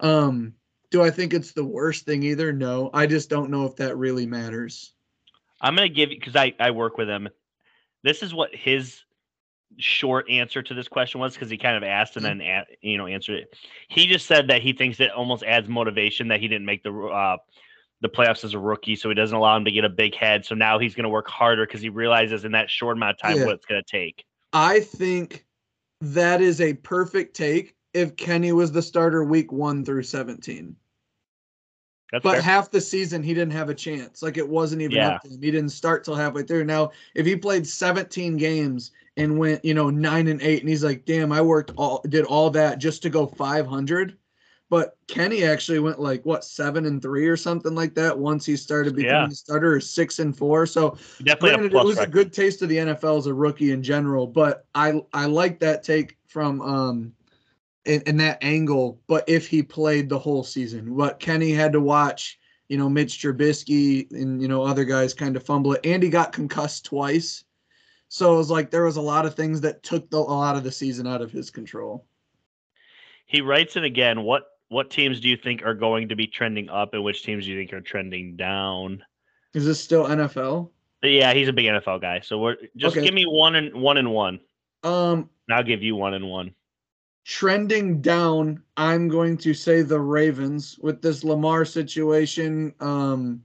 Um, 0.00 0.54
do 0.90 1.02
I 1.02 1.10
think 1.10 1.34
it's 1.34 1.52
the 1.52 1.64
worst 1.64 2.04
thing 2.04 2.22
either? 2.22 2.52
No. 2.52 2.90
I 2.92 3.06
just 3.06 3.30
don't 3.30 3.50
know 3.50 3.64
if 3.66 3.76
that 3.76 3.96
really 3.96 4.26
matters. 4.26 4.92
I'm 5.60 5.74
gonna 5.74 5.88
give 5.88 6.10
you 6.10 6.18
because 6.18 6.36
I 6.36 6.54
I 6.58 6.70
work 6.70 6.98
with 6.98 7.08
him. 7.08 7.28
This 8.02 8.22
is 8.22 8.32
what 8.32 8.54
his 8.54 9.02
short 9.78 10.28
answer 10.28 10.62
to 10.62 10.74
this 10.74 10.88
question 10.88 11.20
was 11.20 11.34
because 11.34 11.48
he 11.50 11.56
kind 11.56 11.76
of 11.76 11.82
asked 11.82 12.16
and 12.16 12.24
then 12.24 12.40
a- 12.40 12.66
you 12.82 12.98
know 12.98 13.06
answered 13.06 13.38
it. 13.40 13.54
He 13.88 14.06
just 14.06 14.26
said 14.26 14.48
that 14.48 14.62
he 14.62 14.72
thinks 14.72 14.98
it 15.00 15.10
almost 15.10 15.42
adds 15.44 15.68
motivation 15.68 16.28
that 16.28 16.40
he 16.40 16.48
didn't 16.48 16.66
make 16.66 16.82
the 16.82 16.92
uh, 16.92 17.36
the 18.02 18.08
playoffs 18.08 18.44
as 18.44 18.54
a 18.54 18.58
rookie, 18.58 18.96
so 18.96 19.08
he 19.08 19.14
doesn't 19.14 19.36
allow 19.36 19.56
him 19.56 19.64
to 19.64 19.70
get 19.70 19.84
a 19.84 19.88
big 19.88 20.14
head. 20.14 20.44
So 20.44 20.54
now 20.54 20.78
he's 20.78 20.94
going 20.94 21.04
to 21.04 21.10
work 21.10 21.28
harder 21.28 21.66
because 21.66 21.80
he 21.82 21.88
realizes 21.90 22.44
in 22.44 22.52
that 22.52 22.70
short 22.70 22.96
amount 22.96 23.12
of 23.16 23.18
time 23.18 23.38
Yeah. 23.38 23.44
what 23.46 23.54
it's 23.56 23.66
going 23.66 23.82
to 23.82 23.90
take. 23.90 24.24
I 24.52 24.80
think 24.80 25.44
that 26.00 26.40
is 26.40 26.60
a 26.62 26.72
perfect 26.74 27.36
take 27.36 27.74
if 27.92 28.16
Kenny 28.16 28.52
was 28.52 28.72
the 28.72 28.80
starter 28.82 29.22
week 29.24 29.52
one 29.52 29.84
through 29.84 30.02
17. 30.04 30.74
That's 32.10 32.22
But 32.24 32.32
fair. 32.34 32.40
half 32.42 32.70
the 32.70 32.80
season 32.80 33.22
he 33.22 33.34
didn't 33.34 33.52
have 33.52 33.68
a 33.68 33.74
chance. 33.74 34.22
Like 34.22 34.36
it 34.38 34.48
wasn't 34.48 34.82
even 34.82 34.96
Yeah. 34.96 35.10
up 35.10 35.22
to 35.22 35.28
him. 35.28 35.42
He 35.42 35.50
didn't 35.50 35.68
start 35.70 36.02
till 36.02 36.14
halfway 36.16 36.42
through. 36.42 36.64
Now, 36.64 36.90
if 37.14 37.26
he 37.26 37.36
played 37.36 37.66
17 37.66 38.36
games 38.36 38.92
and 39.20 39.38
went, 39.38 39.62
you 39.64 39.74
know, 39.74 39.90
nine 39.90 40.28
and 40.28 40.40
eight, 40.40 40.60
and 40.60 40.68
he's 40.68 40.82
like, 40.82 41.04
damn, 41.04 41.30
I 41.30 41.42
worked 41.42 41.72
all 41.76 42.02
did 42.08 42.24
all 42.24 42.48
that 42.50 42.78
just 42.78 43.02
to 43.02 43.10
go 43.10 43.26
500. 43.26 44.16
But 44.70 44.96
Kenny 45.08 45.44
actually 45.44 45.80
went 45.80 46.00
like 46.00 46.24
what 46.24 46.44
seven 46.44 46.86
and 46.86 47.02
three 47.02 47.26
or 47.26 47.36
something 47.36 47.74
like 47.74 47.94
that 47.96 48.16
once 48.16 48.46
he 48.46 48.56
started 48.56 48.94
becoming 48.94 49.28
Yeah. 49.28 49.32
a 49.32 49.34
starter, 49.34 49.74
or 49.74 49.80
six 49.80 50.20
and 50.20 50.36
four. 50.36 50.64
So 50.64 50.96
Definitely 51.22 51.66
it 51.66 51.84
was 51.84 51.98
a 51.98 52.06
good 52.06 52.32
taste 52.32 52.62
of 52.62 52.68
the 52.68 52.78
NFL 52.78 53.18
as 53.18 53.26
a 53.26 53.34
rookie 53.34 53.72
in 53.72 53.82
general, 53.82 54.26
but 54.26 54.64
I 54.74 55.02
I 55.12 55.26
like 55.26 55.60
that 55.60 55.82
take 55.82 56.16
from 56.28 56.62
um 56.62 57.12
in, 57.84 58.00
in 58.06 58.16
that 58.18 58.38
angle. 58.42 59.00
But 59.06 59.28
if 59.28 59.48
he 59.48 59.62
played 59.62 60.08
the 60.08 60.18
whole 60.18 60.44
season, 60.44 60.94
what 60.94 61.18
Kenny 61.18 61.50
had 61.50 61.72
to 61.72 61.80
watch, 61.80 62.38
you 62.68 62.78
know, 62.78 62.88
Mitch 62.88 63.18
Trubisky 63.18 64.10
and 64.12 64.40
you 64.40 64.48
know 64.48 64.62
other 64.62 64.84
guys 64.84 65.12
kind 65.12 65.36
of 65.36 65.42
fumble 65.42 65.72
it, 65.74 65.84
and 65.84 66.02
he 66.02 66.08
got 66.08 66.32
concussed 66.32 66.84
twice. 66.86 67.44
So 68.12 68.34
it 68.34 68.36
was 68.38 68.50
like 68.50 68.70
there 68.70 68.84
was 68.84 68.96
a 68.96 69.00
lot 69.00 69.24
of 69.24 69.36
things 69.36 69.60
that 69.60 69.84
took 69.84 70.10
the, 70.10 70.18
a 70.18 70.18
lot 70.18 70.56
of 70.56 70.64
the 70.64 70.72
season 70.72 71.06
out 71.06 71.22
of 71.22 71.30
his 71.30 71.48
control. 71.48 72.04
He 73.26 73.40
writes 73.40 73.76
it 73.76 73.84
again. 73.84 74.24
What 74.24 74.46
what 74.68 74.90
teams 74.90 75.20
do 75.20 75.28
you 75.28 75.36
think 75.36 75.64
are 75.64 75.74
going 75.74 76.08
to 76.08 76.16
be 76.16 76.26
trending 76.26 76.68
up, 76.68 76.92
and 76.92 77.04
which 77.04 77.22
teams 77.22 77.44
do 77.44 77.52
you 77.52 77.58
think 77.58 77.72
are 77.72 77.80
trending 77.80 78.36
down? 78.36 79.04
Is 79.54 79.64
this 79.64 79.80
still 79.80 80.06
NFL? 80.06 80.70
Yeah, 81.04 81.32
he's 81.32 81.46
a 81.48 81.52
big 81.52 81.66
NFL 81.66 82.00
guy. 82.00 82.20
So 82.20 82.38
we're 82.38 82.56
just 82.76 82.96
Okay. 82.96 83.04
give 83.06 83.14
me 83.14 83.24
one 83.26 83.54
and 83.54 83.80
one 83.80 83.96
and 83.96 84.10
one. 84.12 84.40
Um, 84.82 85.30
And 85.48 85.56
I'll 85.56 85.62
give 85.62 85.82
you 85.82 85.94
one 85.94 86.14
and 86.14 86.28
one. 86.28 86.52
trending 87.24 88.00
down, 88.00 88.62
I'm 88.76 89.08
going 89.08 89.36
to 89.38 89.54
say 89.54 89.82
the 89.82 90.00
Ravens 90.00 90.78
with 90.80 91.00
this 91.00 91.22
Lamar 91.22 91.64
situation. 91.64 92.74
Um, 92.80 93.44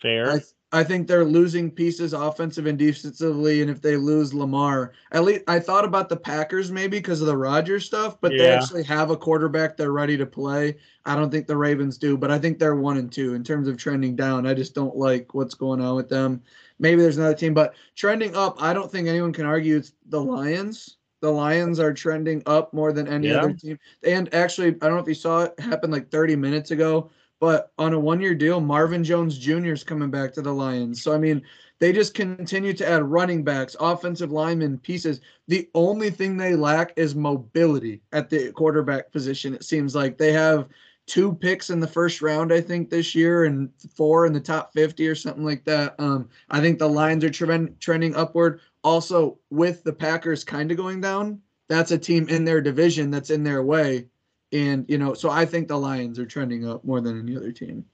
Fair. 0.00 0.30
I, 0.30 0.40
I 0.74 0.82
think 0.82 1.06
they're 1.06 1.24
losing 1.24 1.70
pieces 1.70 2.12
offensive 2.12 2.66
and 2.66 2.76
defensively, 2.76 3.62
and 3.62 3.70
if 3.70 3.80
they 3.80 3.96
lose 3.96 4.34
Lamar, 4.34 4.92
at 5.12 5.22
least 5.22 5.44
I 5.46 5.60
thought 5.60 5.84
about 5.84 6.08
the 6.08 6.16
Packers 6.16 6.72
maybe 6.72 6.98
because 6.98 7.20
of 7.20 7.28
the 7.28 7.36
Rodgers 7.36 7.84
stuff, 7.86 8.20
but 8.20 8.36
they 8.36 8.48
actually 8.48 8.82
have 8.82 9.10
a 9.10 9.16
quarterback 9.16 9.76
they're 9.76 9.92
ready 9.92 10.16
to 10.16 10.26
play. 10.26 10.76
I 11.04 11.14
don't 11.14 11.30
think 11.30 11.46
the 11.46 11.56
Ravens 11.56 11.96
do, 11.96 12.16
but 12.18 12.32
I 12.32 12.40
think 12.40 12.58
they're 12.58 12.74
one 12.74 12.96
and 12.96 13.10
two 13.12 13.34
in 13.34 13.44
terms 13.44 13.68
of 13.68 13.76
trending 13.76 14.16
down. 14.16 14.46
I 14.48 14.54
just 14.54 14.74
don't 14.74 14.96
like 14.96 15.32
what's 15.32 15.54
going 15.54 15.80
on 15.80 15.94
with 15.94 16.08
them. 16.08 16.42
Maybe 16.80 17.00
there's 17.02 17.18
another 17.18 17.36
team, 17.36 17.54
but 17.54 17.74
trending 17.94 18.34
up, 18.34 18.60
I 18.60 18.72
don't 18.72 18.90
think 18.90 19.06
anyone 19.06 19.32
can 19.32 19.46
argue 19.46 19.76
it's 19.76 19.92
the 20.06 20.20
Lions. 20.20 20.96
The 21.20 21.30
Lions 21.30 21.78
are 21.78 21.94
trending 21.94 22.42
up 22.46 22.74
more 22.74 22.92
than 22.92 23.06
any 23.08 23.28
Yeah. 23.28 23.38
other 23.38 23.52
team. 23.52 23.78
And 24.02 24.32
actually, 24.34 24.68
I 24.68 24.88
don't 24.88 24.94
know 24.96 24.98
if 25.02 25.08
you 25.08 25.14
saw 25.14 25.44
it 25.44 25.58
happen 25.60 25.90
like 25.90 26.10
30 26.10 26.36
minutes 26.36 26.72
ago. 26.72 27.10
But 27.44 27.72
on 27.76 27.92
a 27.92 28.00
one 28.00 28.22
year 28.22 28.34
deal, 28.34 28.58
Marvin 28.58 29.04
Jones 29.04 29.36
Jr. 29.36 29.74
is 29.74 29.84
coming 29.84 30.10
back 30.10 30.32
to 30.32 30.40
the 30.40 30.50
Lions. 30.50 31.02
So, 31.02 31.12
I 31.12 31.18
mean, 31.18 31.42
they 31.78 31.92
just 31.92 32.14
continue 32.14 32.72
to 32.72 32.88
add 32.88 33.02
running 33.02 33.44
backs, 33.44 33.76
offensive 33.78 34.32
linemen, 34.32 34.78
pieces. 34.78 35.20
The 35.46 35.68
only 35.74 36.08
thing 36.08 36.38
they 36.38 36.56
lack 36.56 36.94
is 36.96 37.14
mobility 37.14 38.00
at 38.12 38.30
the 38.30 38.50
quarterback 38.52 39.12
position. 39.12 39.52
It 39.52 39.62
seems 39.62 39.94
like 39.94 40.16
they 40.16 40.32
have 40.32 40.70
two 41.06 41.34
picks 41.34 41.68
in 41.68 41.80
the 41.80 41.86
first 41.86 42.22
round, 42.22 42.50
I 42.50 42.62
think, 42.62 42.88
this 42.88 43.14
year, 43.14 43.44
and 43.44 43.68
four 43.94 44.24
in 44.24 44.32
the 44.32 44.40
top 44.40 44.72
50 44.72 45.06
or 45.06 45.14
something 45.14 45.44
like 45.44 45.64
that. 45.64 45.96
Um, 45.98 46.30
I 46.48 46.62
think 46.62 46.78
the 46.78 46.88
Lions 46.88 47.24
are 47.24 47.30
trend- 47.30 47.78
trending 47.78 48.16
upward. 48.16 48.60
Also, 48.82 49.38
with 49.50 49.84
the 49.84 49.92
Packers 49.92 50.44
kind 50.44 50.70
of 50.70 50.78
going 50.78 51.02
down, 51.02 51.42
that's 51.68 51.90
a 51.90 51.98
team 51.98 52.26
in 52.30 52.46
their 52.46 52.62
division 52.62 53.10
that's 53.10 53.28
in 53.28 53.44
their 53.44 53.62
way. 53.62 54.06
And, 54.54 54.86
you 54.88 54.98
know, 54.98 55.14
so 55.14 55.30
I 55.30 55.44
think 55.44 55.66
the 55.66 55.76
Lions 55.76 56.20
are 56.20 56.24
trending 56.24 56.66
up 56.66 56.84
more 56.84 57.00
than 57.00 57.18
any 57.18 57.36
other 57.36 57.50
team. 57.50 57.84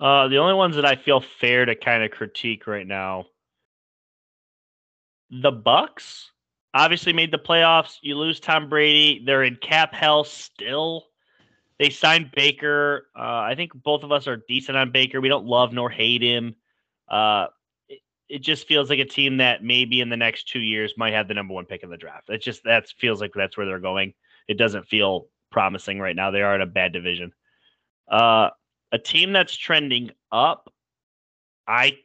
Uh, 0.00 0.28
the 0.28 0.38
only 0.38 0.54
ones 0.54 0.76
that 0.76 0.86
I 0.86 0.96
feel 0.96 1.22
fair 1.40 1.66
to 1.66 1.74
kind 1.74 2.02
of 2.02 2.10
critique 2.10 2.66
right 2.66 2.86
now, 2.86 3.26
the 5.30 5.52
Bucs 5.52 6.28
obviously 6.72 7.12
made 7.12 7.32
the 7.32 7.38
playoffs. 7.38 7.98
You 8.00 8.16
lose 8.16 8.40
Tom 8.40 8.70
Brady. 8.70 9.22
They're 9.24 9.42
in 9.42 9.56
cap 9.56 9.94
hell 9.94 10.24
still. 10.24 11.04
They 11.78 11.90
signed 11.90 12.30
Baker. 12.34 13.08
Uh, 13.14 13.40
I 13.40 13.54
think 13.56 13.72
both 13.74 14.04
of 14.04 14.12
us 14.12 14.26
are 14.26 14.42
decent 14.48 14.78
on 14.78 14.90
Baker. 14.90 15.20
We 15.20 15.28
don't 15.28 15.44
love 15.44 15.74
nor 15.74 15.90
hate 15.90 16.22
him. 16.22 16.54
Uh, 17.08 17.48
it, 17.90 18.00
it 18.30 18.38
just 18.38 18.66
feels 18.66 18.88
like 18.88 19.00
a 19.00 19.04
team 19.04 19.36
that 19.36 19.62
maybe 19.62 20.00
in 20.00 20.08
the 20.08 20.16
next 20.16 20.48
two 20.48 20.60
years 20.60 20.94
might 20.96 21.12
have 21.12 21.28
the 21.28 21.34
number 21.34 21.52
one 21.52 21.66
pick 21.66 21.82
in 21.82 21.90
the 21.90 21.98
draft. 21.98 22.30
It 22.30 22.40
just 22.40 22.64
that 22.64 22.88
feels 22.98 23.20
like 23.20 23.32
that's 23.34 23.58
where 23.58 23.66
they're 23.66 23.78
going. 23.78 24.14
It 24.48 24.58
doesn't 24.58 24.88
feel 24.88 25.28
promising 25.50 25.98
right 25.98 26.16
now. 26.16 26.30
They 26.30 26.42
are 26.42 26.54
in 26.54 26.60
a 26.60 26.66
bad 26.66 26.92
division. 26.92 27.32
Uh, 28.08 28.50
a 28.92 28.98
team 28.98 29.32
that's 29.32 29.56
trending 29.56 30.10
up, 30.30 30.72
I 31.66 31.98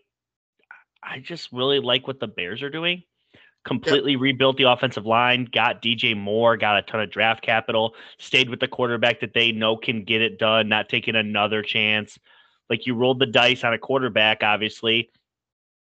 I 1.04 1.20
just 1.20 1.52
really 1.52 1.80
like 1.80 2.08
what 2.08 2.20
the 2.20 2.28
Bears 2.28 2.62
are 2.62 2.70
doing. 2.70 3.04
Completely 3.64 4.16
rebuilt 4.16 4.58
the 4.58 4.64
offensive 4.64 5.06
line, 5.06 5.48
got 5.52 5.84
DJ 5.84 6.18
Moore, 6.18 6.58
got 6.58 6.78
a 6.78 6.82
ton 6.82 7.02
of 7.02 7.12
draft 7.12 7.44
capital, 7.44 7.94
stayed 8.18 8.50
with 8.50 8.60
the 8.60 8.68
quarterback 8.68 9.20
that 9.20 9.34
they 9.34 9.52
know 9.52 9.78
can 9.78 10.04
get 10.04 10.22
it 10.22 10.40
done, 10.40 10.68
not 10.68 10.90
taking 10.90 11.16
another 11.16 11.62
chance. 11.62 12.18
Like 12.70 12.88
you 12.88 12.96
rolled 12.96 13.20
the 13.20 13.28
dice 13.28 13.64
on 13.64 13.74
a 13.74 13.78
quarterback, 13.78 14.42
obviously. 14.42 15.12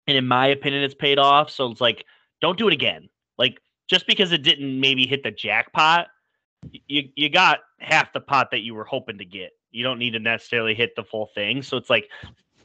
And 0.08 0.18
in 0.18 0.28
my 0.28 0.48
opinion, 0.48 0.84
it's 0.84 0.96
paid 0.96 1.20
off. 1.20 1.52
So 1.52 1.70
it's 1.70 1.82
like, 1.82 2.06
don't 2.42 2.58
do 2.58 2.68
it 2.68 2.74
again. 2.74 3.10
Like 3.38 3.60
just 3.88 4.08
because 4.08 4.32
it 4.32 4.42
didn't 4.42 4.80
maybe 4.80 5.06
hit 5.06 5.22
the 5.22 5.32
jackpot, 5.32 6.08
you 6.88 7.10
you 7.16 7.30
got 7.30 7.60
half 7.80 8.14
the 8.14 8.20
pot 8.20 8.52
that 8.52 8.62
you 8.62 8.74
were 8.76 8.84
hoping 8.84 9.18
to 9.18 9.26
get. 9.26 9.52
You 9.72 9.84
don't 9.84 10.00
need 10.00 10.12
to 10.12 10.20
necessarily 10.20 10.74
hit 10.74 10.96
the 10.96 11.04
full 11.04 11.30
thing. 11.36 11.62
So 11.62 11.78
it's 11.78 11.90
like 11.90 12.10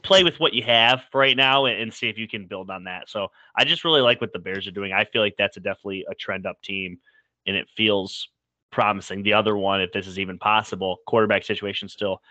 play 0.03 0.23
with 0.23 0.39
what 0.39 0.53
you 0.53 0.63
have 0.63 1.03
right 1.13 1.35
now 1.35 1.65
and, 1.65 1.81
and 1.81 1.93
see 1.93 2.07
if 2.07 2.17
you 2.17 2.27
can 2.27 2.45
build 2.45 2.69
on 2.69 2.83
that. 2.83 3.09
So 3.09 3.29
I 3.55 3.65
just 3.65 3.83
really 3.83 4.01
like 4.01 4.21
what 4.21 4.33
the 4.33 4.39
Bears 4.39 4.67
are 4.67 4.71
doing. 4.71 4.93
I 4.93 5.05
feel 5.05 5.21
like 5.21 5.35
that's 5.37 5.57
a 5.57 5.59
definitely 5.59 6.05
a 6.09 6.15
trend 6.15 6.45
up 6.45 6.61
team 6.61 6.99
and 7.47 7.55
it 7.55 7.67
feels 7.75 8.29
promising. 8.71 9.23
The 9.23 9.33
other 9.33 9.57
one, 9.57 9.81
if 9.81 9.91
this 9.91 10.07
is 10.07 10.19
even 10.19 10.37
possible, 10.37 10.97
quarterback 11.07 11.43
situation 11.43 11.89
still 11.89 12.21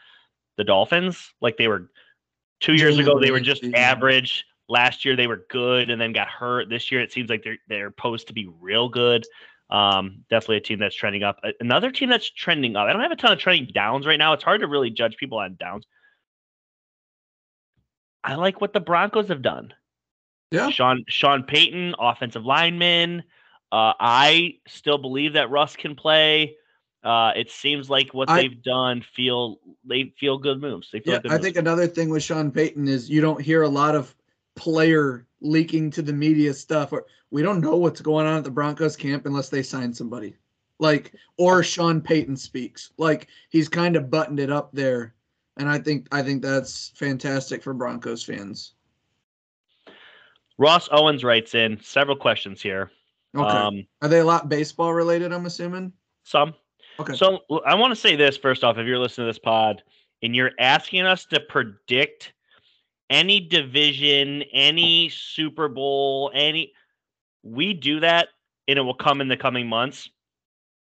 the 0.57 0.65
Dolphins, 0.65 1.33
like 1.41 1.57
they 1.57 1.69
were 1.69 1.91
two 2.61 2.75
years 2.75 2.99
ago, 2.99 3.19
they 3.19 3.33
were 3.33 3.41
just 3.41 3.65
average. 3.75 4.45
Last 4.69 5.05
year 5.05 5.17
they 5.17 5.27
were 5.27 5.45
good 5.51 5.91
and 5.91 6.01
then 6.01 6.13
got 6.13 6.29
hurt. 6.29 6.71
This 6.71 6.91
year 6.93 7.01
it 7.01 7.13
seems 7.13 7.29
like 7.29 7.43
they're 7.43 7.59
they're 7.69 7.91
posed 7.91 8.29
to 8.29 8.33
be 8.33 8.49
real 8.61 8.89
good. 8.89 9.27
Um, 9.75 10.25
definitely 10.31 10.59
a 10.59 10.61
team 10.61 10.79
that's 10.79 10.95
trending 10.95 11.23
up. 11.25 11.41
Another 11.59 11.91
team 11.91 12.09
that's 12.09 12.31
trending 12.31 12.77
up. 12.77 12.87
I 12.87 12.93
don't 12.93 13.03
have 13.03 13.11
a 13.11 13.17
ton 13.17 13.33
of 13.33 13.39
trending 13.41 13.73
downs 13.75 14.07
right 14.07 14.19
now. 14.19 14.33
It's 14.33 14.45
hard 14.45 14.61
to 14.61 14.69
really 14.69 14.91
judge 14.91 15.17
people 15.17 15.39
on 15.39 15.57
downs. 15.59 15.85
I 18.23 18.37
like 18.37 18.61
what 18.61 18.73
the 18.73 18.81
Broncos 18.81 19.29
have 19.29 19.43
done. 19.43 19.75
Yeah. 20.51 20.71
Sean 20.71 21.05
Sean 21.09 21.43
Payton, 21.43 21.95
offensive 21.99 22.45
lineman. 22.45 23.25
Uh, 23.73 23.93
I 23.99 24.59
still 24.69 24.99
believe 24.99 25.33
that 25.33 25.51
Russ 25.51 25.75
can 25.77 25.97
play. 25.97 26.57
Uh, 27.03 27.33
it 27.37 27.51
seems 27.51 27.91
like 27.91 28.15
what 28.15 28.31
I- 28.31 28.43
they've 28.43 28.63
done 28.63 29.03
feel 29.15 29.59
they 29.85 30.15
feel 30.19 30.39
good 30.39 30.61
moves. 30.61 30.89
They 30.93 31.01
feel 31.01 31.15
Yeah, 31.15 31.21
good 31.21 31.33
I 31.33 31.35
moves. 31.35 31.45
think 31.45 31.57
another 31.57 31.87
thing 31.87 32.09
with 32.09 32.23
Sean 32.23 32.51
Payton 32.51 32.87
is 32.89 33.11
you 33.11 33.21
don't 33.21 33.41
hear 33.43 33.63
a 33.63 33.69
lot 33.69 33.95
of 33.95 34.15
player 34.57 35.27
leaking 35.41 35.91
to 35.91 36.03
the 36.03 36.13
media 36.13 36.55
stuff, 36.55 36.93
or 36.93 37.07
we 37.35 37.43
don't 37.43 37.61
know 37.61 37.75
what's 37.75 38.01
going 38.01 38.29
on 38.29 38.37
at 38.39 38.45
the 38.45 38.51
Broncos 38.51 38.95
camp 38.95 39.27
unless 39.27 39.49
they 39.49 39.61
sign 39.61 39.93
somebody, 39.93 40.37
like 40.79 41.13
or 41.37 41.65
Sean 41.65 42.01
Payton 42.01 42.37
speaks. 42.37 42.93
Like 42.97 43.27
he's 43.49 43.69
kind 43.69 43.97
of 43.97 44.09
buttoned 44.09 44.39
it 44.39 44.53
up 44.53 44.71
there, 44.73 45.15
and 45.57 45.69
I 45.69 45.79
think 45.79 46.07
I 46.13 46.23
think 46.23 46.43
that's 46.43 46.93
fantastic 46.95 47.61
for 47.61 47.75
Broncos 47.75 48.23
fans. 48.23 48.75
Ross 50.59 50.89
Owens 50.93 51.25
writes 51.25 51.57
in 51.57 51.81
several 51.83 52.17
questions 52.17 52.63
here. 52.63 52.93
Okay, 53.37 53.49
Um, 53.49 53.85
are 54.01 54.09
they 54.09 54.21
a 54.21 54.25
lot 54.25 54.49
baseball 54.49 54.95
related? 54.95 55.33
I'm 55.33 55.47
assuming. 55.47 55.93
some. 56.23 56.55
Okay. 57.01 57.17
So 57.17 57.41
I 57.67 57.75
want 57.75 57.91
to 57.91 57.97
say 57.97 58.15
this 58.15 58.37
first 58.37 58.63
off. 58.63 58.79
If 58.79 58.87
you're 58.87 59.01
listening 59.01 59.27
to 59.27 59.31
this 59.31 59.41
pod 59.41 59.83
and 60.23 60.37
you're 60.37 60.53
asking 60.61 61.03
us 61.03 61.27
to 61.27 61.41
predict 61.41 62.33
any 63.11 63.41
division, 63.41 64.43
any 64.53 65.09
Super 65.09 65.67
Bowl, 65.67 66.31
any, 66.33 66.73
we 67.45 67.75
do 67.75 68.01
that 68.01 68.29
and 68.67 68.79
it 68.79 68.83
will 68.83 68.95
come 68.95 69.21
in 69.21 69.29
the 69.29 69.37
coming 69.37 69.69
months, 69.69 70.09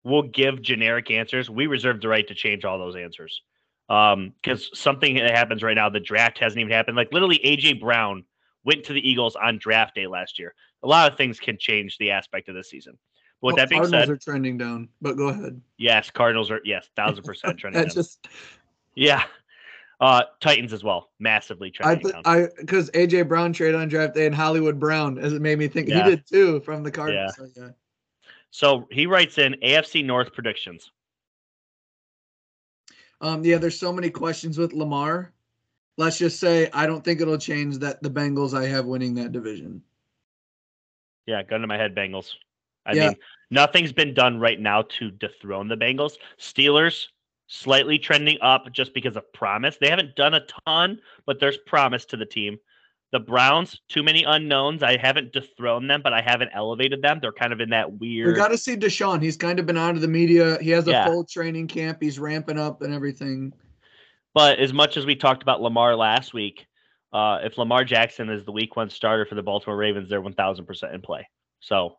we'll 0.03 0.23
give 0.23 0.63
generic 0.63 1.11
answers. 1.11 1.49
We 1.51 1.67
reserve 1.67 2.01
the 2.01 2.09
right 2.09 2.27
to 2.27 2.35
change 2.35 2.65
all 2.65 2.79
those 2.79 2.97
answers. 2.97 3.43
Um, 3.91 4.33
because 4.43 4.71
something 4.73 5.17
that 5.17 5.31
happens 5.31 5.63
right 5.63 5.75
now, 5.75 5.91
the 5.91 6.01
draft 6.01 6.39
hasn't 6.39 6.59
even 6.59 6.73
happened. 6.73 6.97
Like 6.97 7.13
literally, 7.13 7.39
AJ 7.45 7.81
Brown 7.81 8.25
went 8.65 8.85
to 8.85 8.95
the 8.95 9.09
Eagles 9.09 9.37
on 9.37 9.59
draft 9.59 9.95
day 9.95 10.07
last 10.07 10.39
year. 10.39 10.55
A 10.83 10.89
lot 10.89 11.11
of 11.11 11.19
things 11.19 11.39
can 11.39 11.59
change 11.59 11.99
the 11.99 12.11
aspect 12.11 12.49
of 12.49 12.55
this 12.55 12.71
season. 12.71 12.99
But 13.43 13.47
with 13.47 13.57
Well, 13.57 13.63
that 13.63 13.69
being 13.69 13.83
Cardinals 13.83 14.07
said, 14.07 14.11
are 14.11 14.17
trending 14.17 14.57
down, 14.57 14.89
but 15.03 15.19
go 15.19 15.29
ahead. 15.29 15.61
yes, 15.77 16.11
Cardinals 16.11 16.51
are 16.51 16.61
yes, 16.65 16.89
thousand 16.97 17.25
percent 17.25 17.59
trending 17.59 17.87
just 17.91 18.27
Yeah. 18.95 19.25
Uh 20.01 20.23
Titans 20.41 20.73
as 20.73 20.83
well, 20.83 21.11
massively 21.19 21.73
I 21.83 21.95
th- 21.95 22.13
down. 22.13 22.23
I 22.25 22.49
because 22.59 22.91
AJ 22.91 23.29
Brown 23.29 23.53
traded 23.53 23.77
on 23.81 23.89
draft 23.89 24.15
day 24.15 24.27
and 24.27 24.35
Hollywood 24.35 24.79
Brown 24.81 25.19
as 25.19 25.33
it 25.33 25.41
made 25.41 25.59
me 25.59 25.69
think 25.69 25.89
Yeah. 25.89 26.05
he 26.05 26.11
did 26.11 26.27
too 26.27 26.61
from 26.61 26.83
the 26.83 26.91
Cardinals. 26.91 27.37
So, 27.37 27.49
yeah. 27.57 27.69
So 28.51 28.87
he 28.91 29.07
writes 29.07 29.39
in 29.39 29.55
AFC 29.63 30.05
North 30.05 30.33
predictions. 30.33 30.91
Um, 33.21 33.45
yeah, 33.45 33.59
there's 33.59 33.79
so 33.79 33.93
many 33.93 34.11
questions 34.11 34.59
with 34.59 34.73
Lamar. 34.73 35.33
Let's 35.97 36.19
just 36.19 36.41
say 36.41 36.69
I 36.73 36.87
don't 36.87 37.05
think 37.05 37.21
it'll 37.21 37.39
change 37.39 37.79
that 37.79 38.03
the 38.03 38.11
Bengals 38.11 38.53
I 38.57 38.67
have 38.67 38.87
winning 38.87 39.15
that 39.15 39.33
division. 39.33 39.83
Yeah, 41.27 41.43
gun 41.43 41.61
to 41.63 41.67
my 41.67 41.77
head, 41.77 41.95
Bengals. 41.95 42.35
I 42.85 42.93
Yeah. 42.95 43.09
mean, 43.09 43.17
nothing's 43.51 43.93
been 43.93 44.13
done 44.13 44.39
right 44.39 44.61
now 44.61 44.83
to 44.83 45.11
dethrone 45.13 45.69
the 45.69 45.77
Bengals. 45.77 46.19
Steelers 46.39 47.07
slightly 47.47 47.99
trending 47.99 48.39
up 48.41 48.73
just 48.73 48.95
because 48.95 49.17
of 49.17 49.33
promise. 49.33 49.77
They 49.77 49.91
haven't 49.91 50.17
done 50.17 50.35
a 50.35 50.45
ton, 50.67 51.01
but 51.27 51.41
there's 51.41 51.57
promise 51.59 52.05
to 52.07 52.17
the 52.17 52.27
team. 52.27 52.59
The 53.13 53.21
Browns, 53.21 53.81
too 53.89 54.03
many 54.03 54.25
unknowns. 54.25 54.83
I 54.83 54.97
haven't 54.97 55.33
dethroned 55.33 55.89
them, 55.89 56.03
but 56.03 56.13
I 56.13 56.21
haven't 56.21 56.51
elevated 56.53 57.01
them. 57.01 57.21
They're 57.21 57.33
kind 57.33 57.53
of 57.53 57.61
in 57.61 57.71
that 57.71 58.01
weird. 58.01 58.27
We 58.27 58.35
got 58.35 58.49
to 58.49 58.59
see 58.59 58.75
Deshaun. 58.77 59.23
He's 59.23 59.37
kind 59.37 59.61
of 59.61 59.67
been 59.67 59.77
out 59.77 59.95
of 59.95 60.01
the 60.01 60.09
media. 60.09 60.59
He 60.61 60.71
has 60.71 60.89
a 60.89 60.91
Yeah. 60.91 61.07
full 61.07 61.25
training 61.25 61.69
camp. 61.69 61.99
He's 62.01 62.19
ramping 62.19 62.59
up 62.59 62.83
and 62.83 62.93
everything. 62.93 63.53
But 64.33 64.59
as 64.59 64.73
much 64.73 64.97
as 64.97 65.07
we 65.07 65.15
talked 65.15 65.43
about 65.43 65.63
Lamar 65.63 65.95
last 65.95 66.35
week, 66.35 66.67
uh, 67.13 67.39
if 67.45 67.57
Lamar 67.57 67.85
Jackson 67.85 68.29
is 68.31 68.45
the 68.45 68.51
week 68.51 68.75
one 68.75 68.91
starter 68.91 69.25
for 69.25 69.37
the 69.37 69.43
Baltimore 69.45 69.77
Ravens, 69.77 70.09
they're 70.09 70.21
1,000% 70.21 70.93
in 70.93 71.01
play. 71.01 71.29
So, 71.61 71.97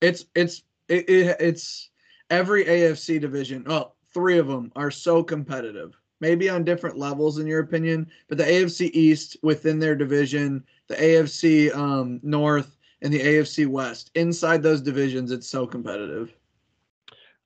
It's 0.00 0.24
it's 0.34 0.62
it, 0.88 1.10
it, 1.10 1.36
it's 1.38 1.90
every 2.30 2.64
AFC 2.64 3.20
division. 3.20 3.64
Well, 3.64 3.94
three 4.18 4.38
of 4.38 4.48
them 4.48 4.72
are 4.74 4.90
so 4.90 5.22
competitive. 5.22 5.96
Maybe 6.20 6.48
on 6.50 6.64
different 6.64 6.98
levels 6.98 7.38
in 7.38 7.46
your 7.46 7.60
opinion, 7.60 8.10
but 8.28 8.36
the 8.36 8.42
AFC 8.44 8.90
East 8.92 9.36
within 9.44 9.78
their 9.78 9.94
division, 9.94 10.64
the 10.88 10.96
AFC 10.96 11.72
um, 11.76 12.18
North, 12.24 12.76
and 13.02 13.12
the 13.12 13.20
AFC 13.20 13.68
West 13.68 14.10
inside 14.16 14.60
those 14.60 14.80
divisions, 14.82 15.30
it's 15.30 15.46
so 15.48 15.68
competitive. 15.68 16.34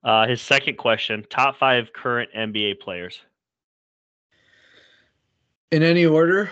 uh, 0.05 0.27
his 0.27 0.41
second 0.41 0.79
question 0.79 1.27
top 1.29 1.59
five 1.59 1.93
current 1.93 2.31
NBA 2.35 2.81
players. 2.81 3.21
In 5.73 5.83
any 5.83 6.07
order, 6.07 6.51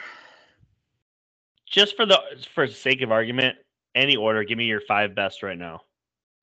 Just 1.66 1.96
for 1.96 2.04
the 2.04 2.20
for 2.54 2.66
the 2.66 2.74
sake 2.74 3.00
of 3.00 3.10
argument, 3.10 3.56
any 3.94 4.16
order, 4.16 4.44
give 4.44 4.58
me 4.58 4.66
your 4.66 4.82
five 4.82 5.14
best 5.14 5.42
right 5.42 5.56
now. 5.58 5.80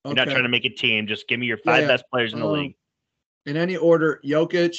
You're 0.05 0.15
not 0.15 0.29
trying 0.29 0.43
to 0.43 0.49
make 0.49 0.65
a 0.65 0.69
team. 0.69 1.05
Just 1.05 1.27
give 1.27 1.39
me 1.39 1.45
your 1.47 1.57
five 1.57 1.81
yeah. 1.83 1.87
best 1.89 2.05
players 2.11 2.33
in 2.33 2.39
the 2.39 2.47
Um, 2.47 2.53
league. 2.53 2.75
In 3.47 3.55
any 3.55 3.77
order, 3.77 4.19
Jokic, 4.25 4.77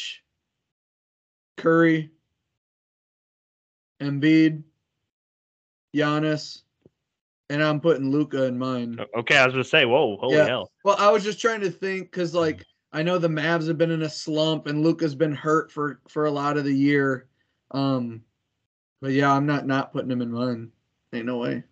Curry, 1.56 2.10
Embiid, 3.98 4.62
Giannis, 5.96 6.60
and 7.48 7.64
I'm 7.64 7.80
putting 7.80 8.10
Luka 8.10 8.44
in 8.44 8.58
mine. 8.58 8.98
Okay, 9.16 9.38
I 9.38 9.46
was 9.46 9.54
gonna 9.54 9.64
say, 9.64 9.87
whoa, 9.87 10.18
holy 10.18 10.37
Yeah. 10.37 10.46
hell. 10.46 10.70
Well, 10.84 10.96
I 10.98 11.10
was 11.10 11.25
just 11.25 11.40
trying 11.40 11.62
to 11.62 11.70
think 11.70 12.10
because, 12.10 12.34
like, 12.34 12.62
I 12.92 13.02
know 13.02 13.16
the 13.16 13.28
Mavs 13.28 13.68
have 13.68 13.78
been 13.78 13.90
in 13.90 14.02
a 14.02 14.08
slump 14.08 14.66
and 14.66 14.82
Luka's 14.82 15.14
been 15.14 15.34
hurt 15.34 15.72
for 15.72 16.02
for 16.06 16.26
a 16.26 16.30
lot 16.30 16.58
of 16.58 16.64
the 16.64 16.72
year. 16.72 17.26
Um, 17.70 18.22
but 19.00 19.12
yeah, 19.12 19.33
I'm 19.33 19.46
not 19.46 19.66
not 19.66 19.94
putting 19.94 20.11
him 20.11 20.20
in 20.20 20.31
mine. 20.31 20.72
Ain't 21.14 21.24
no 21.24 21.38
way. 21.38 21.64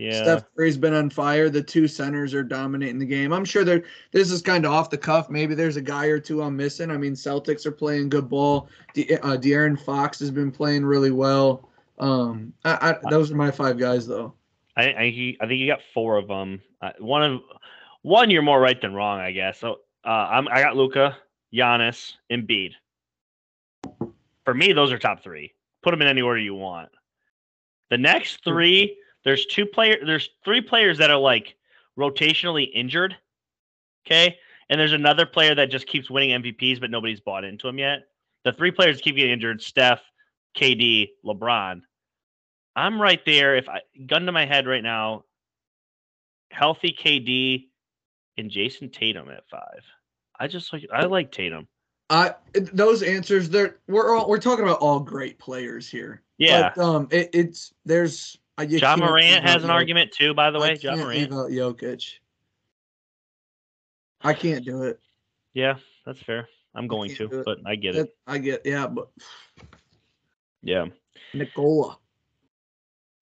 Yeah. 0.00 0.22
Steph 0.22 0.44
Curry's 0.56 0.78
been 0.78 0.94
on 0.94 1.10
fire. 1.10 1.50
The 1.50 1.62
two 1.62 1.86
centers 1.86 2.32
are 2.32 2.42
dominating 2.42 2.98
the 2.98 3.04
game. 3.06 3.32
I'm 3.32 3.44
sure 3.44 3.64
they're. 3.64 3.84
This 4.12 4.30
is 4.30 4.40
kind 4.40 4.64
of 4.64 4.72
off 4.72 4.88
the 4.88 4.96
cuff. 4.96 5.28
Maybe 5.28 5.54
there's 5.54 5.76
a 5.76 5.82
guy 5.82 6.06
or 6.06 6.18
two 6.18 6.42
I'm 6.42 6.56
missing. 6.56 6.90
I 6.90 6.96
mean, 6.96 7.12
Celtics 7.12 7.66
are 7.66 7.72
playing 7.72 8.08
good 8.08 8.28
ball. 8.28 8.68
De, 8.94 9.14
uh, 9.18 9.36
De'Aaron 9.36 9.78
Fox 9.78 10.18
has 10.20 10.30
been 10.30 10.50
playing 10.50 10.84
really 10.86 11.10
well. 11.10 11.68
Um, 11.98 12.54
I, 12.64 12.96
I, 13.04 13.10
those 13.10 13.30
are 13.30 13.36
my 13.36 13.50
five 13.50 13.78
guys 13.78 14.06
though. 14.06 14.32
I 14.76 14.92
I, 14.94 15.10
he- 15.10 15.36
I 15.40 15.46
think 15.46 15.60
you 15.60 15.66
got 15.66 15.80
four 15.92 16.16
of 16.16 16.28
them. 16.28 16.62
Uh, 16.80 16.92
one 16.98 17.22
of 17.22 17.40
one, 18.02 18.30
you're 18.30 18.40
more 18.40 18.58
right 18.60 18.80
than 18.80 18.94
wrong, 18.94 19.20
I 19.20 19.32
guess. 19.32 19.58
So 19.58 19.80
uh, 20.06 20.08
I'm 20.08 20.48
I 20.48 20.62
got 20.62 20.76
Luka, 20.76 21.18
Giannis, 21.52 22.14
Embiid. 22.32 22.70
For 24.46 24.54
me, 24.54 24.72
those 24.72 24.90
are 24.92 24.98
top 24.98 25.22
three. 25.22 25.52
Put 25.82 25.90
them 25.90 26.00
in 26.00 26.08
any 26.08 26.22
order 26.22 26.40
you 26.40 26.54
want. 26.54 26.88
The 27.90 27.98
next 27.98 28.42
three, 28.44 28.96
there's 29.24 29.46
two 29.46 29.66
player, 29.66 29.98
there's 30.04 30.30
three 30.44 30.60
players 30.60 30.98
that 30.98 31.10
are 31.10 31.18
like 31.18 31.56
rotationally 31.98 32.68
injured. 32.72 33.16
Okay, 34.06 34.36
and 34.68 34.80
there's 34.80 34.92
another 34.92 35.26
player 35.26 35.54
that 35.54 35.70
just 35.70 35.86
keeps 35.86 36.10
winning 36.10 36.40
MVPs, 36.42 36.80
but 36.80 36.90
nobody's 36.90 37.20
bought 37.20 37.44
into 37.44 37.68
him 37.68 37.78
yet. 37.78 38.08
The 38.44 38.52
three 38.52 38.70
players 38.70 39.00
keep 39.00 39.16
getting 39.16 39.32
injured: 39.32 39.62
Steph, 39.62 40.00
KD, 40.56 41.08
LeBron. 41.24 41.82
I'm 42.76 43.00
right 43.00 43.20
there. 43.26 43.56
If 43.56 43.68
I 43.68 43.80
gun 44.06 44.26
to 44.26 44.32
my 44.32 44.46
head 44.46 44.66
right 44.66 44.82
now, 44.82 45.24
healthy 46.50 46.96
KD 46.98 47.68
and 48.38 48.50
Jayson 48.50 48.90
Tatum 48.90 49.28
at 49.30 49.48
five. 49.50 49.82
I 50.38 50.46
just 50.46 50.72
like 50.72 50.86
I 50.92 51.04
like 51.04 51.32
Tatum. 51.32 51.68
I 52.08 52.34
those 52.54 53.02
answers 53.02 53.48
they're 53.48 53.78
we're 53.86 54.16
all, 54.16 54.28
we're 54.28 54.38
talking 54.38 54.64
about 54.64 54.78
all 54.78 55.00
great 55.00 55.38
players 55.38 55.88
here. 55.88 56.22
Yeah. 56.38 56.72
But, 56.74 56.82
um, 56.82 57.08
it, 57.10 57.30
it's 57.32 57.72
there's 57.84 58.38
you 58.58 58.78
Ja 58.78 58.96
Morant 58.96 59.42
has 59.44 59.62
an 59.64 59.70
Jokic. 59.70 59.72
argument 59.72 60.12
too, 60.12 60.34
by 60.34 60.50
the 60.50 60.58
I 60.58 60.62
way. 60.62 60.76
John 60.76 60.96
can't 60.98 61.30
Morant. 61.32 61.50
leave 61.50 61.58
Jokic. 61.58 62.18
I 64.22 64.34
can't 64.34 64.64
do 64.64 64.82
it. 64.82 65.00
Yeah, 65.54 65.76
that's 66.04 66.20
fair. 66.20 66.48
I'm 66.74 66.86
going 66.86 67.14
to, 67.16 67.42
but 67.44 67.58
I 67.66 67.74
get 67.74 67.96
it. 67.96 68.14
I 68.26 68.38
get 68.38 68.62
yeah, 68.64 68.86
but 68.86 69.08
Yeah. 70.62 70.86
Nikola. 71.34 71.96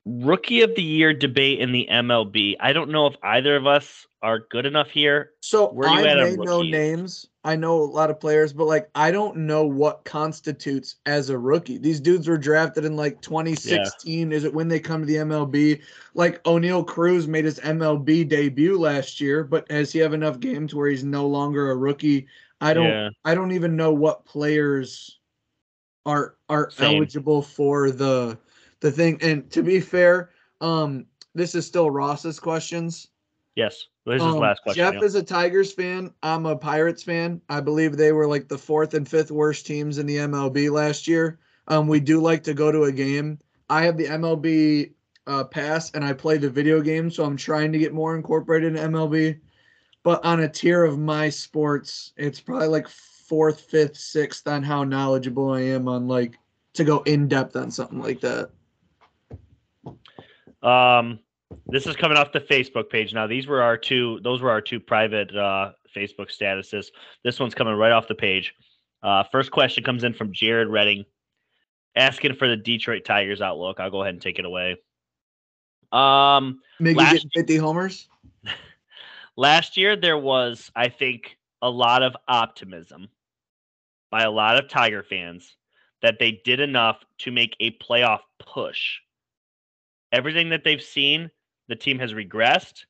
Rookie 0.04 0.62
of 0.62 0.74
the 0.74 0.82
year 0.82 1.12
debate 1.12 1.60
in 1.60 1.72
the 1.72 1.86
MLB. 1.90 2.56
I 2.60 2.72
don't 2.72 2.90
know 2.90 3.06
if 3.06 3.14
either 3.22 3.56
of 3.56 3.66
us 3.66 4.06
are 4.22 4.40
good 4.50 4.64
enough 4.66 4.88
here. 4.88 5.32
So 5.40 5.68
Where 5.68 5.88
you 5.88 6.00
I 6.00 6.08
at 6.08 6.18
on 6.18 6.30
may 6.30 6.36
know 6.36 6.62
names. 6.62 7.26
I 7.48 7.56
know 7.56 7.80
a 7.80 7.82
lot 7.82 8.11
of 8.11 8.20
players, 8.20 8.52
but 8.52 8.66
like 8.66 8.90
I 8.94 9.11
don't 9.11 9.34
know 9.34 9.64
what 9.64 10.04
constitutes 10.04 10.96
as 11.06 11.30
a 11.30 11.38
rookie. 11.38 11.78
These 11.78 11.98
dudes 11.98 12.28
were 12.28 12.37
drafted 12.37 12.84
in 12.84 12.94
like 12.94 13.22
2016. 13.22 14.32
Is 14.32 14.44
it 14.44 14.52
when 14.52 14.68
they 14.68 14.78
come 14.78 15.00
to 15.00 15.06
the 15.06 15.14
MLB? 15.14 15.80
Like 16.12 16.44
Oneil 16.44 16.87
Cruz 16.87 17.26
made 17.26 17.46
his 17.46 17.58
MLB 17.61 18.28
debut 18.28 18.78
last 18.78 19.18
year, 19.18 19.44
but 19.44 19.70
has 19.72 19.90
he 19.90 19.98
have 20.00 20.12
enough 20.12 20.40
games 20.40 20.74
where 20.74 20.90
he's 20.90 21.04
no 21.04 21.26
longer 21.26 21.70
a 21.70 21.76
rookie? 21.76 22.26
I 22.61 22.74
don't. 22.74 22.84
Yeah. 22.84 23.08
I 23.24 23.34
don't 23.34 23.52
even 23.52 23.76
know 23.76 23.94
what 23.94 24.26
players 24.26 25.18
are 26.04 26.34
are 26.50 26.70
Same. 26.70 26.96
eligible 26.96 27.40
for 27.40 27.90
the 27.90 28.38
the 28.80 28.92
thing. 28.92 29.20
And 29.22 29.50
to 29.52 29.62
be 29.62 29.80
fair, 29.80 30.32
um, 30.61 31.06
this 31.34 31.54
is 31.54 31.66
still 31.66 31.90
Ross's 31.90 32.38
questions. 32.38 33.08
Yes. 33.58 33.88
This 34.06 34.22
is 34.22 34.22
Um, 34.22 34.38
last 34.38 34.62
question. 34.62 34.84
Jeff 34.84 34.94
yeah. 34.94 35.04
is 35.04 35.16
a 35.16 35.22
Tigers 35.22 35.72
fan. 35.72 36.14
I'm 36.22 36.46
a 36.46 36.54
Pirates 36.54 37.02
fan. 37.02 37.42
I 37.48 37.60
believe 37.60 37.96
they 37.96 38.12
were 38.12 38.28
like 38.28 38.46
the 38.46 38.56
fourth 38.56 38.94
and 38.94 39.06
fifth 39.06 39.32
worst 39.32 39.66
teams 39.66 39.98
in 39.98 40.06
the 40.06 40.18
MLB 40.18 40.70
last 40.70 41.08
year. 41.08 41.40
Um, 41.66 41.88
we 41.88 41.98
do 41.98 42.20
like 42.20 42.44
to 42.44 42.54
go 42.54 42.70
to 42.70 42.84
a 42.84 42.92
game. 42.92 43.40
I 43.68 43.82
have 43.82 43.96
the 43.96 44.06
MLB 44.06 44.92
uh, 45.26 45.42
pass 45.42 45.90
and 45.90 46.04
I 46.04 46.12
play 46.12 46.38
the 46.38 46.48
video 46.48 46.80
game, 46.80 47.10
so 47.10 47.24
I'm 47.24 47.36
trying 47.36 47.72
to 47.72 47.78
get 47.78 47.92
more 47.92 48.14
incorporated 48.14 48.76
in 48.76 48.92
MLB. 48.92 49.40
But 50.04 50.24
on 50.24 50.38
a 50.38 50.48
tier 50.48 50.84
of 50.84 50.96
my 50.96 51.28
sports, 51.28 52.12
it's 52.16 52.40
probably 52.40 52.68
like 52.68 52.86
fourth, 52.86 53.62
fifth, 53.62 53.96
sixth 53.96 54.46
on 54.46 54.62
how 54.62 54.84
knowledgeable 54.84 55.50
I 55.50 55.62
am 55.62 55.88
on 55.88 56.06
like 56.06 56.38
to 56.74 56.84
go 56.84 57.00
in 57.00 57.26
depth 57.26 57.56
on 57.56 57.72
something 57.72 58.00
like 58.00 58.20
that. 58.20 58.50
Um, 60.62 61.18
this 61.66 61.87
is 61.87 61.96
coming 61.96 62.16
off 62.16 62.32
the 62.32 62.40
Facebook 62.40 62.90
page. 62.90 63.12
Now, 63.12 63.26
these 63.26 63.46
were 63.46 63.62
our 63.62 63.76
two; 63.76 64.20
those 64.22 64.40
were 64.40 64.50
our 64.50 64.61
two 64.61 64.80
private 64.80 65.34
uh, 65.34 65.72
Facebook 65.94 66.30
statuses. 66.30 66.87
This 67.24 67.38
one's 67.38 67.54
coming 67.54 67.74
right 67.74 67.92
off 67.92 68.08
the 68.08 68.14
page. 68.14 68.54
Uh, 69.02 69.24
first 69.30 69.50
question 69.50 69.84
comes 69.84 70.04
in 70.04 70.14
from 70.14 70.32
Jared 70.32 70.68
Redding, 70.68 71.04
asking 71.94 72.34
for 72.34 72.48
the 72.48 72.56
Detroit 72.56 73.04
Tigers 73.04 73.40
outlook. 73.40 73.80
I'll 73.80 73.90
go 73.90 74.02
ahead 74.02 74.14
and 74.14 74.22
take 74.22 74.38
it 74.38 74.44
away. 74.44 74.76
Um, 75.92 76.61
Miggy 76.80 76.96
Last 76.96 77.12
getting 77.12 77.30
50 77.34 77.56
homers. 77.56 78.08
last 79.37 79.76
year 79.76 79.96
there 79.96 80.18
was, 80.18 80.70
I 80.74 80.88
think, 80.88 81.38
a 81.62 81.70
lot 81.70 82.02
of 82.02 82.16
optimism 82.26 83.08
by 84.11 84.22
a 84.22 84.30
lot 84.30 84.56
of 84.56 84.68
Tiger 84.68 85.02
fans 85.02 85.56
that 86.02 86.18
they 86.18 86.40
did 86.44 86.61
enough 86.61 87.04
to 87.18 87.30
make 87.30 87.56
a 87.61 87.72
playoff 87.72 88.20
push. 88.38 88.98
Everything 90.12 90.50
that 90.50 90.64
they've 90.64 90.82
seen 90.82 91.30
the 91.68 91.76
team 91.76 91.98
has 91.98 92.12
regressed. 92.12 92.85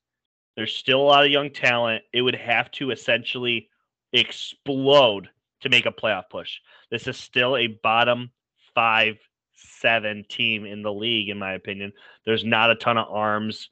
There's 0.57 0.75
still 0.75 1.01
a 1.01 1.03
lot 1.03 1.25
of 1.25 1.31
young 1.31 1.51
talent. 1.51 2.03
It 2.13 2.23
would 2.23 2.35
have 2.37 2.71
to 2.73 2.91
essentially 2.91 3.69
explode 4.13 5.29
to 5.61 5.69
make 5.69 5.87
a 5.87 5.93
playoff 5.93 6.31
push. 6.31 6.59
This 6.91 7.07
is 7.07 7.17
still 7.17 7.57
a 7.57 7.67
bottom 7.67 8.31
five, 8.75 9.19
seven 9.55 10.25
team 10.29 10.65
in 10.65 10.83
the 10.83 10.93
league, 10.93 11.29
in 11.29 11.39
my 11.39 11.53
opinion. 11.53 11.93
There's 12.25 12.45
not 12.45 12.71
a 12.71 12.77
ton 12.77 12.99
of 12.99 13.09
arms, 13.11 13.71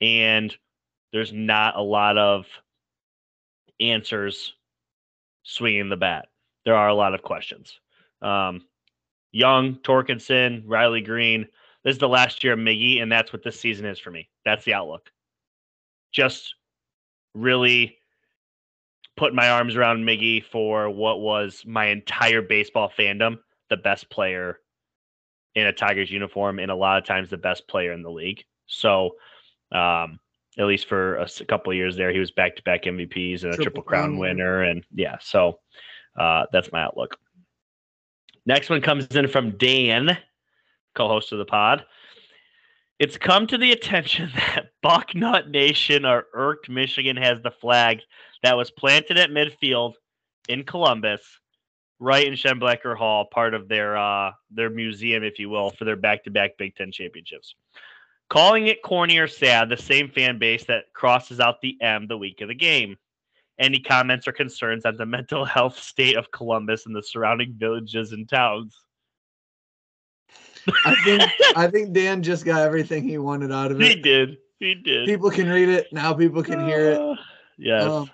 and 0.00 0.54
there's 1.12 1.32
not 1.32 1.76
a 1.76 1.82
lot 1.82 2.18
of 2.18 2.46
answers 3.80 4.54
swinging 5.42 5.88
the 5.88 5.96
bat. 5.96 6.28
There 6.64 6.76
are 6.76 6.88
a 6.88 6.94
lot 6.94 7.14
of 7.14 7.22
questions. 7.22 7.78
Um, 8.22 8.64
Young, 9.32 9.76
Torkelson, 9.76 10.62
Riley 10.66 11.00
Greene. 11.00 11.48
This 11.84 11.92
is 11.92 11.98
the 11.98 12.08
last 12.08 12.42
year 12.42 12.54
of 12.54 12.58
Miggy, 12.58 13.02
and 13.02 13.12
that's 13.12 13.32
what 13.32 13.42
this 13.42 13.60
season 13.60 13.84
is 13.84 13.98
for 13.98 14.10
me. 14.10 14.28
That's 14.44 14.64
the 14.64 14.74
outlook. 14.74 15.10
Just 16.12 16.54
really 17.34 17.98
put 19.16 19.34
my 19.34 19.50
arms 19.50 19.76
around 19.76 20.04
Miggy 20.04 20.42
for 20.42 20.88
what 20.90 21.20
was 21.20 21.62
my 21.66 21.86
entire 21.86 22.42
baseball 22.42 22.90
fandom, 22.98 23.38
the 23.70 23.76
best 23.76 24.08
player 24.10 24.60
in 25.54 25.66
a 25.66 25.72
Tigers 25.72 26.10
uniform, 26.10 26.58
and 26.58 26.70
a 26.70 26.74
lot 26.74 26.98
of 26.98 27.04
times 27.04 27.30
the 27.30 27.36
best 27.36 27.68
player 27.68 27.92
in 27.92 28.02
the 28.02 28.10
league. 28.10 28.44
So, 28.66 29.16
um, 29.70 30.18
at 30.58 30.66
least 30.66 30.88
for 30.88 31.16
a, 31.16 31.28
couple 31.48 31.70
of 31.70 31.76
years 31.76 31.96
there, 31.96 32.12
he 32.12 32.18
was 32.18 32.30
back 32.30 32.56
to 32.56 32.62
back 32.62 32.84
MVPs 32.84 33.42
and 33.42 33.52
a 33.52 33.56
triple, 33.56 33.64
triple 33.64 33.82
crown, 33.82 34.02
crown 34.02 34.18
winner. 34.18 34.62
And 34.62 34.84
yeah, 34.94 35.18
so 35.20 35.58
uh, 36.18 36.46
that's 36.52 36.72
my 36.72 36.82
outlook. 36.82 37.16
Next 38.46 38.70
one 38.70 38.80
comes 38.80 39.06
in 39.06 39.28
from 39.28 39.56
Dan, 39.56 40.16
co 40.94 41.08
host 41.08 41.32
of 41.32 41.38
the 41.38 41.44
pod. 41.44 41.84
It's 42.98 43.18
come 43.18 43.46
to 43.48 43.58
the 43.58 43.72
attention 43.72 44.30
that 44.34 44.70
Bucknut 44.84 45.48
Nation 45.50 46.04
or 46.04 46.26
irked 46.32 46.68
Michigan 46.68 47.16
has 47.16 47.42
the 47.42 47.50
flag 47.50 48.00
that 48.42 48.56
was 48.56 48.70
planted 48.70 49.18
at 49.18 49.30
midfield 49.30 49.94
in 50.48 50.64
Columbus, 50.64 51.22
right 51.98 52.26
in 52.26 52.34
Schembechler 52.34 52.96
Hall, 52.96 53.26
part 53.32 53.54
of 53.54 53.68
their 53.68 53.96
uh, 53.96 54.32
their 54.50 54.70
museum, 54.70 55.24
if 55.24 55.38
you 55.38 55.48
will, 55.48 55.70
for 55.70 55.84
their 55.84 55.96
back-to-back 55.96 56.52
Big 56.58 56.76
Ten 56.76 56.92
championships. 56.92 57.54
Calling 58.30 58.68
it 58.68 58.82
corny 58.82 59.18
or 59.18 59.28
sad, 59.28 59.68
the 59.68 59.76
same 59.76 60.08
fan 60.08 60.38
base 60.38 60.64
that 60.64 60.84
crosses 60.94 61.40
out 61.40 61.60
the 61.60 61.76
M 61.80 62.06
the 62.06 62.18
week 62.18 62.40
of 62.40 62.48
the 62.48 62.54
game. 62.54 62.96
Any 63.58 63.80
comments 63.80 64.26
or 64.26 64.32
concerns 64.32 64.84
on 64.84 64.96
the 64.96 65.06
mental 65.18 65.44
health 65.44 65.78
state 65.78 66.16
of 66.16 66.30
Columbus 66.32 66.86
and 66.86 66.94
the 66.94 67.02
surrounding 67.02 67.54
villages 67.56 68.12
and 68.12 68.28
towns? 68.28 68.76
I 70.84 70.94
think 71.04 71.22
I 71.56 71.66
think 71.66 71.92
Dan 71.92 72.22
just 72.22 72.44
got 72.44 72.62
everything 72.62 73.08
he 73.08 73.18
wanted 73.18 73.52
out 73.52 73.70
of 73.70 73.80
it. 73.80 73.88
He 73.88 73.96
did. 73.96 74.38
He 74.60 74.74
did. 74.74 75.06
People 75.06 75.30
can 75.30 75.48
read 75.48 75.68
it 75.68 75.92
now. 75.92 76.14
People 76.14 76.42
can 76.42 76.64
hear 76.66 76.92
it. 76.92 77.00
Uh, 77.00 77.16
yes. 77.58 77.84
Um, 77.84 78.10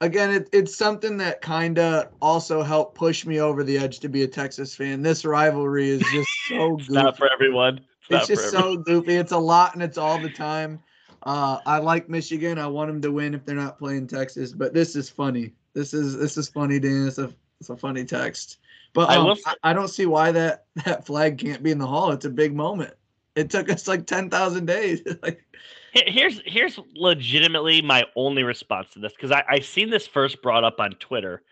again, 0.00 0.30
it, 0.30 0.48
it's 0.52 0.76
something 0.76 1.16
that 1.18 1.40
kind 1.40 1.78
of 1.78 2.08
also 2.20 2.62
helped 2.62 2.94
push 2.94 3.26
me 3.26 3.40
over 3.40 3.64
the 3.64 3.78
edge 3.78 4.00
to 4.00 4.08
be 4.08 4.22
a 4.22 4.28
Texas 4.28 4.74
fan. 4.74 5.02
This 5.02 5.24
rivalry 5.24 5.90
is 5.90 6.02
just 6.12 6.30
so 6.48 6.76
goofy. 6.76 6.92
not 6.92 7.16
for 7.16 7.30
everyone. 7.32 7.80
It's, 8.10 8.28
it's 8.28 8.40
just 8.40 8.50
so 8.50 8.76
goofy. 8.76 9.14
It's 9.14 9.32
a 9.32 9.38
lot 9.38 9.74
and 9.74 9.82
it's 9.82 9.98
all 9.98 10.18
the 10.18 10.30
time. 10.30 10.80
Uh, 11.24 11.58
I 11.66 11.78
like 11.78 12.08
Michigan. 12.08 12.58
I 12.58 12.66
want 12.66 12.88
them 12.88 13.00
to 13.02 13.12
win 13.12 13.34
if 13.34 13.44
they're 13.44 13.54
not 13.54 13.78
playing 13.78 14.08
Texas. 14.08 14.52
But 14.52 14.74
this 14.74 14.96
is 14.96 15.08
funny. 15.08 15.52
This 15.72 15.94
is 15.94 16.18
this 16.18 16.36
is 16.36 16.48
funny, 16.48 16.80
Dan. 16.80 17.06
It's 17.06 17.18
a 17.18 17.32
it's 17.60 17.70
a 17.70 17.76
funny 17.76 18.04
text. 18.04 18.58
But 18.94 19.10
um, 19.10 19.18
I, 19.18 19.18
will... 19.18 19.36
I, 19.46 19.54
I 19.64 19.72
don't 19.72 19.88
see 19.88 20.06
why 20.06 20.32
that 20.32 20.66
that 20.84 21.06
flag 21.06 21.38
can't 21.38 21.62
be 21.62 21.70
in 21.70 21.78
the 21.78 21.86
hall. 21.86 22.12
It's 22.12 22.24
a 22.24 22.30
big 22.30 22.54
moment. 22.54 22.94
It 23.34 23.50
took 23.50 23.70
us 23.70 23.88
like 23.88 24.06
ten 24.06 24.28
thousand 24.30 24.66
days. 24.66 25.02
like 25.22 25.44
here's 25.92 26.40
here's 26.46 26.78
legitimately 26.94 27.82
my 27.82 28.04
only 28.16 28.42
response 28.42 28.90
to 28.92 28.98
this 28.98 29.12
because 29.12 29.30
I 29.30 29.44
I 29.48 29.60
seen 29.60 29.90
this 29.90 30.06
first 30.06 30.42
brought 30.42 30.64
up 30.64 30.80
on 30.80 30.92
Twitter 30.92 31.42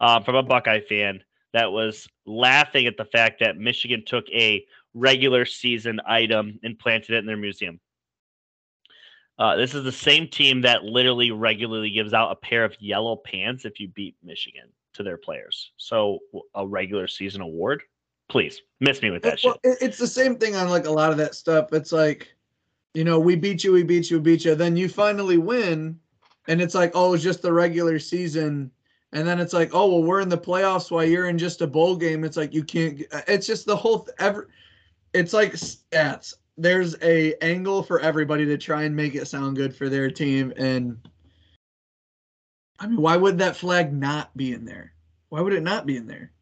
um, 0.00 0.24
from 0.24 0.34
a 0.34 0.42
Buckeye 0.42 0.80
fan 0.80 1.22
that 1.52 1.72
was 1.72 2.08
laughing 2.26 2.86
at 2.86 2.96
the 2.96 3.04
fact 3.04 3.40
that 3.40 3.56
Michigan 3.56 4.04
took 4.06 4.28
a 4.30 4.64
regular 4.94 5.44
season 5.44 6.00
item 6.06 6.58
and 6.62 6.78
planted 6.78 7.14
it 7.14 7.18
in 7.18 7.26
their 7.26 7.36
museum. 7.36 7.80
Uh, 9.38 9.54
this 9.54 9.72
is 9.72 9.84
the 9.84 9.92
same 9.92 10.26
team 10.26 10.62
that 10.62 10.82
literally 10.82 11.30
regularly 11.30 11.90
gives 11.90 12.12
out 12.12 12.32
a 12.32 12.36
pair 12.36 12.64
of 12.64 12.74
yellow 12.80 13.14
pants 13.14 13.64
if 13.64 13.78
you 13.78 13.86
beat 13.86 14.16
Michigan 14.22 14.68
to 14.98 15.02
their 15.02 15.16
players. 15.16 15.72
So 15.76 16.18
a 16.54 16.66
regular 16.66 17.08
season 17.08 17.40
award, 17.40 17.82
please 18.28 18.60
miss 18.80 19.00
me 19.00 19.10
with 19.10 19.22
that 19.22 19.40
well, 19.42 19.58
shit. 19.64 19.78
It's 19.80 19.96
the 19.98 20.06
same 20.06 20.36
thing 20.36 20.54
on 20.54 20.68
like 20.68 20.86
a 20.86 20.90
lot 20.90 21.10
of 21.10 21.16
that 21.16 21.34
stuff. 21.34 21.72
It's 21.72 21.92
like, 21.92 22.34
you 22.94 23.04
know, 23.04 23.18
we 23.18 23.34
beat 23.34 23.64
you, 23.64 23.72
we 23.72 23.82
beat 23.82 24.10
you, 24.10 24.18
we 24.18 24.22
beat 24.22 24.44
you. 24.44 24.54
Then 24.54 24.76
you 24.76 24.88
finally 24.88 25.38
win, 25.38 25.98
and 26.48 26.60
it's 26.60 26.74
like, 26.74 26.92
oh, 26.94 27.14
it's 27.14 27.22
just 27.22 27.42
the 27.42 27.52
regular 27.52 27.98
season. 27.98 28.70
And 29.12 29.26
then 29.26 29.40
it's 29.40 29.54
like, 29.54 29.70
oh 29.72 29.88
well, 29.88 30.02
we're 30.02 30.20
in 30.20 30.28
the 30.28 30.36
playoffs 30.36 30.90
while 30.90 31.04
you're 31.04 31.28
in 31.28 31.38
just 31.38 31.62
a 31.62 31.66
bowl 31.66 31.96
game. 31.96 32.24
It's 32.24 32.36
like 32.36 32.52
you 32.52 32.62
can't. 32.62 33.00
Uh, 33.10 33.22
it's 33.26 33.46
just 33.46 33.64
the 33.64 33.76
whole. 33.76 34.06
Ever, 34.18 34.48
it's 35.14 35.32
like 35.32 35.52
stats 35.52 36.34
there's 36.58 37.00
a 37.02 37.32
angle 37.42 37.84
for 37.84 38.00
everybody 38.00 38.44
to 38.44 38.58
try 38.58 38.82
and 38.82 38.94
make 38.94 39.14
it 39.14 39.26
sound 39.26 39.56
good 39.56 39.74
for 39.74 39.88
their 39.88 40.10
team 40.10 40.52
and 40.56 40.98
I 42.78 42.86
mean 42.86 43.00
why 43.00 43.16
would 43.16 43.38
that 43.38 43.56
flag 43.56 43.92
not 43.92 44.36
be 44.36 44.52
in 44.52 44.64
there? 44.64 44.92
Why 45.28 45.40
would 45.40 45.52
it 45.52 45.62
not 45.62 45.86
be 45.86 45.96
in 45.96 46.06
there? 46.06 46.32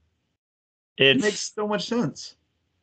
It's, 0.98 1.22
it 1.22 1.26
makes 1.26 1.52
so 1.54 1.66
much 1.66 1.88
sense. 1.88 2.36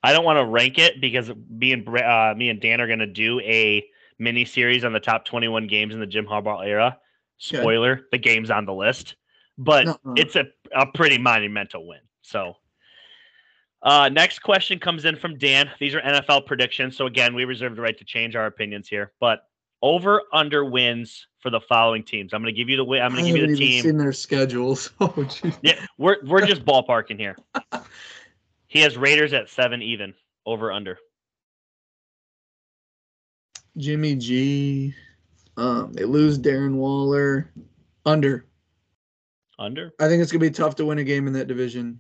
I 0.04 0.12
don't 0.12 0.26
want 0.26 0.38
to 0.38 0.46
rank 0.46 0.78
it 0.80 1.00
because 1.00 1.32
me 1.50 1.72
and 1.72 1.88
uh, 1.88 2.34
me 2.36 2.50
and 2.50 2.60
Dan 2.60 2.82
are 2.82 2.88
going 2.88 3.00
to 3.00 3.08
do 3.08 3.40
a 3.42 3.86
mini 4.20 4.46
series 4.46 4.84
on 4.84 4.94
the 4.94 5.00
top 5.00 5.26
21 5.26 5.68
games 5.68 5.94
in 5.94 6.00
the 6.00 6.06
Jim 6.06 6.26
Harbaugh 6.26 6.66
era. 6.66 6.98
Spoiler: 7.38 8.08
the 8.12 8.18
game's 8.18 8.50
on 8.50 8.66
the 8.66 8.74
list, 8.74 9.16
but 9.58 9.86
no, 9.86 9.98
no. 10.04 10.14
it's 10.16 10.36
a 10.36 10.46
a 10.76 10.86
pretty 10.86 11.18
monumental 11.18 11.88
win. 11.88 12.00
So 12.22 12.56
uh, 13.82 14.10
next 14.10 14.40
question 14.40 14.80
comes 14.80 15.06
in 15.06 15.18
from 15.18 15.38
Dan. 15.38 15.70
These 15.80 15.94
are 15.94 16.02
NFL 16.02 16.46
predictions. 16.46 16.96
So 16.96 17.06
again, 17.06 17.36
we 17.36 17.44
reserve 17.44 17.76
the 17.76 17.82
right 17.82 17.98
to 17.98 18.06
change 18.06 18.36
our 18.36 18.46
opinions 18.46 18.88
here. 18.88 19.12
But 19.20 19.46
over 19.84 20.22
under 20.32 20.64
wins 20.64 21.28
for 21.40 21.50
the 21.52 21.60
following 21.60 22.02
teams. 22.04 22.34
I'm 22.34 22.42
going 22.42 22.54
to 22.54 22.58
give 22.58 22.70
you 22.70 22.78
the 22.78 23.02
I'm 23.02 23.12
going 23.12 23.26
to 23.26 23.32
give 23.32 23.38
you 23.38 23.48
the 23.48 23.56
team. 23.56 23.84
Seen 23.84 23.98
their 23.98 24.14
schedules. 24.14 24.90
Oh, 25.02 25.28
yeah, 25.62 25.86
we're 26.00 26.18
we're 26.26 26.46
just 26.46 26.66
ballparking 26.66 27.20
here. 27.20 27.38
he 28.68 28.80
has 28.80 28.98
Raiders 28.98 29.34
at 29.34 29.50
seven 29.50 29.84
even. 29.84 30.16
Over 30.46 30.72
under. 30.72 30.98
Jimmy 33.78 34.16
G. 34.16 34.94
Um, 35.58 35.94
they 35.94 36.06
lose 36.06 36.40
Darren 36.40 36.76
Waller. 36.76 37.52
Under. 38.06 38.46
Under. 39.60 39.94
I 40.00 40.08
think 40.08 40.22
it's 40.22 40.32
gonna 40.32 40.40
be 40.40 40.50
tough 40.50 40.76
to 40.76 40.86
win 40.86 41.00
a 41.00 41.04
game 41.04 41.28
in 41.28 41.34
that 41.34 41.48
division. 41.48 42.00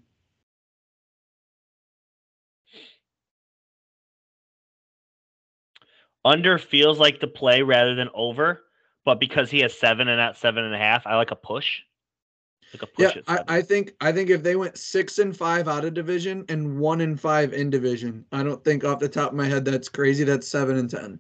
Under 6.26 6.58
feels 6.58 7.00
like 7.00 7.20
the 7.20 7.28
play 7.28 7.62
rather 7.62 7.96
than 7.96 8.10
over, 8.14 8.64
but 9.06 9.20
because 9.20 9.52
he 9.52 9.60
has 9.60 9.78
seven 9.78 10.08
and 10.08 10.18
not 10.18 10.38
seven 10.38 10.64
and 10.64 10.74
a 10.74 10.78
half, 10.78 11.06
I 11.06 11.16
like 11.16 11.32
a 11.32 11.36
push. 11.36 11.82
Like 12.74 12.84
a 12.84 12.88
push 12.88 13.16
yeah, 13.16 13.22
I, 13.28 13.58
I, 13.58 13.62
think 13.62 13.94
I 14.02 14.12
think 14.12 14.30
if 14.30 14.42
they 14.42 14.56
went 14.56 14.78
six 14.78 15.20
and 15.20 15.36
five 15.36 15.68
out 15.68 15.86
of 15.86 15.94
division 15.94 16.46
and 16.50 16.80
one 16.80 17.02
and 17.02 17.20
five 17.20 17.54
in 17.54 17.70
division, 17.70 18.26
I 18.32 18.42
don't 18.42 18.64
think 18.64 18.84
off 18.84 19.00
the 19.00 19.10
top 19.10 19.32
of 19.32 19.38
my 19.38 19.46
head 19.46 19.66
that's 19.66 19.90
crazy. 19.90 20.24
That's 20.24 20.48
seven 20.48 20.78
and 20.78 20.90
ten. 20.90 21.20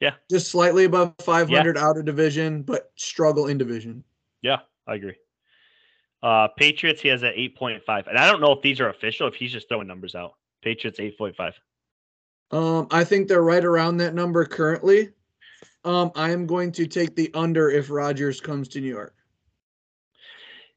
Yeah. 0.00 0.14
Just 0.30 0.50
slightly 0.50 0.84
above 0.84 1.14
500 1.22 1.76
yeah. 1.76 1.82
out 1.82 1.96
of 1.96 2.04
division, 2.04 2.62
but 2.62 2.92
struggle 2.94 3.46
in 3.46 3.56
division. 3.56 4.04
Yeah, 4.42 4.58
I 4.86 4.96
agree. 4.96 5.16
Uh, 6.22 6.48
Patriots, 6.58 7.00
he 7.00 7.08
has 7.08 7.22
an 7.22 7.32
8.5. 7.32 8.08
And 8.08 8.18
I 8.18 8.30
don't 8.30 8.40
know 8.40 8.52
if 8.52 8.60
these 8.60 8.80
are 8.80 8.90
official, 8.90 9.28
if 9.28 9.34
he's 9.34 9.52
just 9.52 9.68
throwing 9.68 9.86
numbers 9.86 10.14
out. 10.14 10.34
Patriots, 10.62 10.98
8.5. 10.98 11.52
Um, 12.54 12.86
I 12.92 13.02
think 13.02 13.26
they're 13.26 13.42
right 13.42 13.64
around 13.64 13.96
that 13.96 14.14
number 14.14 14.44
currently. 14.44 15.10
Um, 15.84 16.12
I 16.14 16.30
am 16.30 16.46
going 16.46 16.70
to 16.72 16.86
take 16.86 17.16
the 17.16 17.28
under 17.34 17.68
if 17.68 17.90
Rodgers 17.90 18.40
comes 18.40 18.68
to 18.68 18.80
New 18.80 18.88
York. 18.88 19.14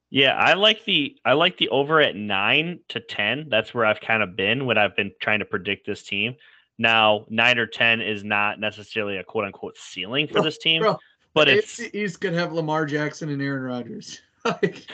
Yeah, 0.10 0.36
I 0.36 0.54
like 0.54 0.84
the 0.86 1.16
I 1.24 1.34
like 1.34 1.58
the 1.58 1.70
over 1.70 2.02
at 2.02 2.16
nine 2.16 2.80
to 2.90 3.00
ten. 3.00 3.48
That's 3.50 3.76
where 3.76 3.86
I've 3.86 4.02
kind 4.02 4.24
of 4.24 4.36
been 4.36 4.66
when 4.66 4.78
I've 4.78 4.96
been 4.96 5.12
trying 5.22 5.40
to 5.40 5.46
predict 5.46 5.86
this 5.86 6.02
team. 6.02 6.36
Now, 6.80 7.26
nine 7.30 7.60
or 7.60 7.68
ten 7.68 8.02
is 8.02 8.24
not 8.24 8.60
necessarily 8.60 9.18
a 9.18 9.24
quote 9.24 9.46
unquote 9.46 9.78
ceiling 9.78 10.26
for 10.26 10.34
bro, 10.34 10.44
this 10.44 10.58
team, 10.58 10.82
bro, 10.82 10.98
but 11.36 11.48
it's 11.48 11.80
East 11.94 12.22
could 12.22 12.34
have 12.34 12.54
Lamar 12.54 12.88
Jackson 12.88 13.30
and 13.30 13.42
Aaron 13.42 13.62
Rodgers. 13.62 14.22
like, 14.46 14.88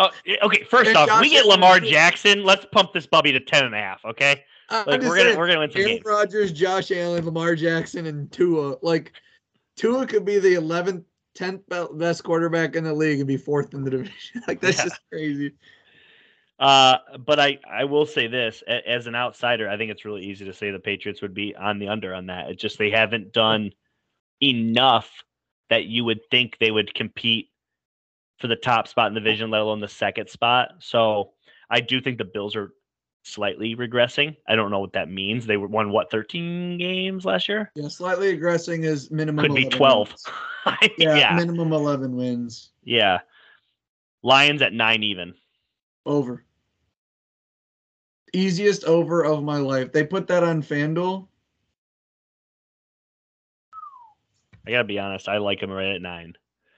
oh, 0.00 0.10
okay. 0.42 0.64
First 0.64 0.96
off, 0.96 1.06
Josh 1.06 1.20
we 1.20 1.30
get 1.30 1.46
Lamar 1.46 1.78
Jackson. 1.78 2.42
Let's 2.42 2.66
pump 2.72 2.92
this 2.92 3.06
bubby 3.06 3.30
to 3.30 3.40
ten 3.40 3.64
and 3.64 3.74
a 3.74 3.78
half. 3.78 4.04
Okay. 4.04 4.42
Like 4.70 5.02
we're 5.02 5.16
gonna 5.16 5.38
we're 5.38 5.46
gonna 5.46 5.60
win 5.60 5.70
some 5.70 5.80
Aaron 5.82 5.92
games. 5.94 6.06
Rodgers, 6.06 6.52
Josh 6.52 6.90
Allen, 6.90 7.24
Lamar 7.24 7.54
Jackson, 7.54 8.06
and 8.06 8.30
Tua. 8.32 8.76
Like 8.82 9.12
Tua 9.76 10.06
could 10.06 10.24
be 10.24 10.38
the 10.38 10.54
11th, 10.54 11.04
10th 11.36 11.98
best 11.98 12.24
quarterback 12.24 12.76
in 12.76 12.84
the 12.84 12.94
league 12.94 13.18
and 13.18 13.28
be 13.28 13.36
fourth 13.36 13.74
in 13.74 13.84
the 13.84 13.90
division. 13.90 14.42
like 14.48 14.60
that's 14.60 14.78
yeah. 14.78 14.84
just 14.84 15.00
crazy. 15.10 15.52
Uh, 16.58 16.98
but 17.26 17.40
I, 17.40 17.58
I 17.68 17.84
will 17.84 18.06
say 18.06 18.28
this 18.28 18.62
as 18.86 19.06
an 19.08 19.16
outsider, 19.16 19.68
I 19.68 19.76
think 19.76 19.90
it's 19.90 20.04
really 20.04 20.22
easy 20.22 20.44
to 20.44 20.52
say 20.52 20.70
the 20.70 20.78
Patriots 20.78 21.20
would 21.20 21.34
be 21.34 21.54
on 21.56 21.78
the 21.80 21.88
under 21.88 22.14
on 22.14 22.26
that. 22.26 22.48
It's 22.50 22.62
just 22.62 22.78
they 22.78 22.90
haven't 22.90 23.32
done 23.32 23.72
enough 24.40 25.10
that 25.70 25.86
you 25.86 26.04
would 26.04 26.20
think 26.30 26.56
they 26.58 26.70
would 26.70 26.94
compete 26.94 27.50
for 28.38 28.46
the 28.46 28.56
top 28.56 28.86
spot 28.86 29.08
in 29.08 29.14
the 29.14 29.20
division, 29.20 29.50
let 29.50 29.62
alone 29.62 29.80
the 29.80 29.88
second 29.88 30.28
spot. 30.28 30.74
So 30.78 31.32
I 31.68 31.80
do 31.80 32.00
think 32.00 32.18
the 32.18 32.24
Bills 32.24 32.54
are 32.54 32.72
slightly 33.24 33.74
regressing. 33.74 34.36
I 34.46 34.54
don't 34.54 34.70
know 34.70 34.78
what 34.78 34.92
that 34.92 35.10
means. 35.10 35.46
They 35.46 35.56
won 35.56 35.90
what 35.90 36.10
13 36.10 36.78
games 36.78 37.24
last 37.24 37.48
year? 37.48 37.72
Yeah, 37.74 37.88
slightly 37.88 38.38
regressing 38.38 38.84
is 38.84 39.10
minimum. 39.10 39.44
Could 39.44 39.54
be 39.54 39.68
12. 39.68 40.10
wins. 40.10 40.26
Yeah, 40.96 41.16
yeah. 41.16 41.36
minimum 41.36 41.74
eleven 41.74 42.16
wins. 42.16 42.70
Yeah. 42.84 43.20
Lions 44.22 44.62
at 44.62 44.72
9 44.72 45.02
even. 45.02 45.34
Over. 46.06 46.42
Easiest 48.32 48.84
over 48.84 49.24
of 49.24 49.42
my 49.42 49.58
life. 49.58 49.92
They 49.92 50.04
put 50.04 50.26
that 50.28 50.42
on 50.42 50.62
FanDuel. 50.62 51.26
I 54.66 54.70
got 54.70 54.78
to 54.78 54.84
be 54.84 54.98
honest, 54.98 55.28
I 55.28 55.36
like 55.36 55.60
them 55.60 55.70
right 55.70 55.94
at 55.94 56.00
9. 56.00 56.34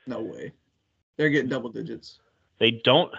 No 0.09 0.21
way. 0.21 0.53
They're 1.17 1.31
getting 1.31 1.49
double 1.49 1.71
digits. 1.71 2.19
They 2.59 2.73
don't 2.73 3.13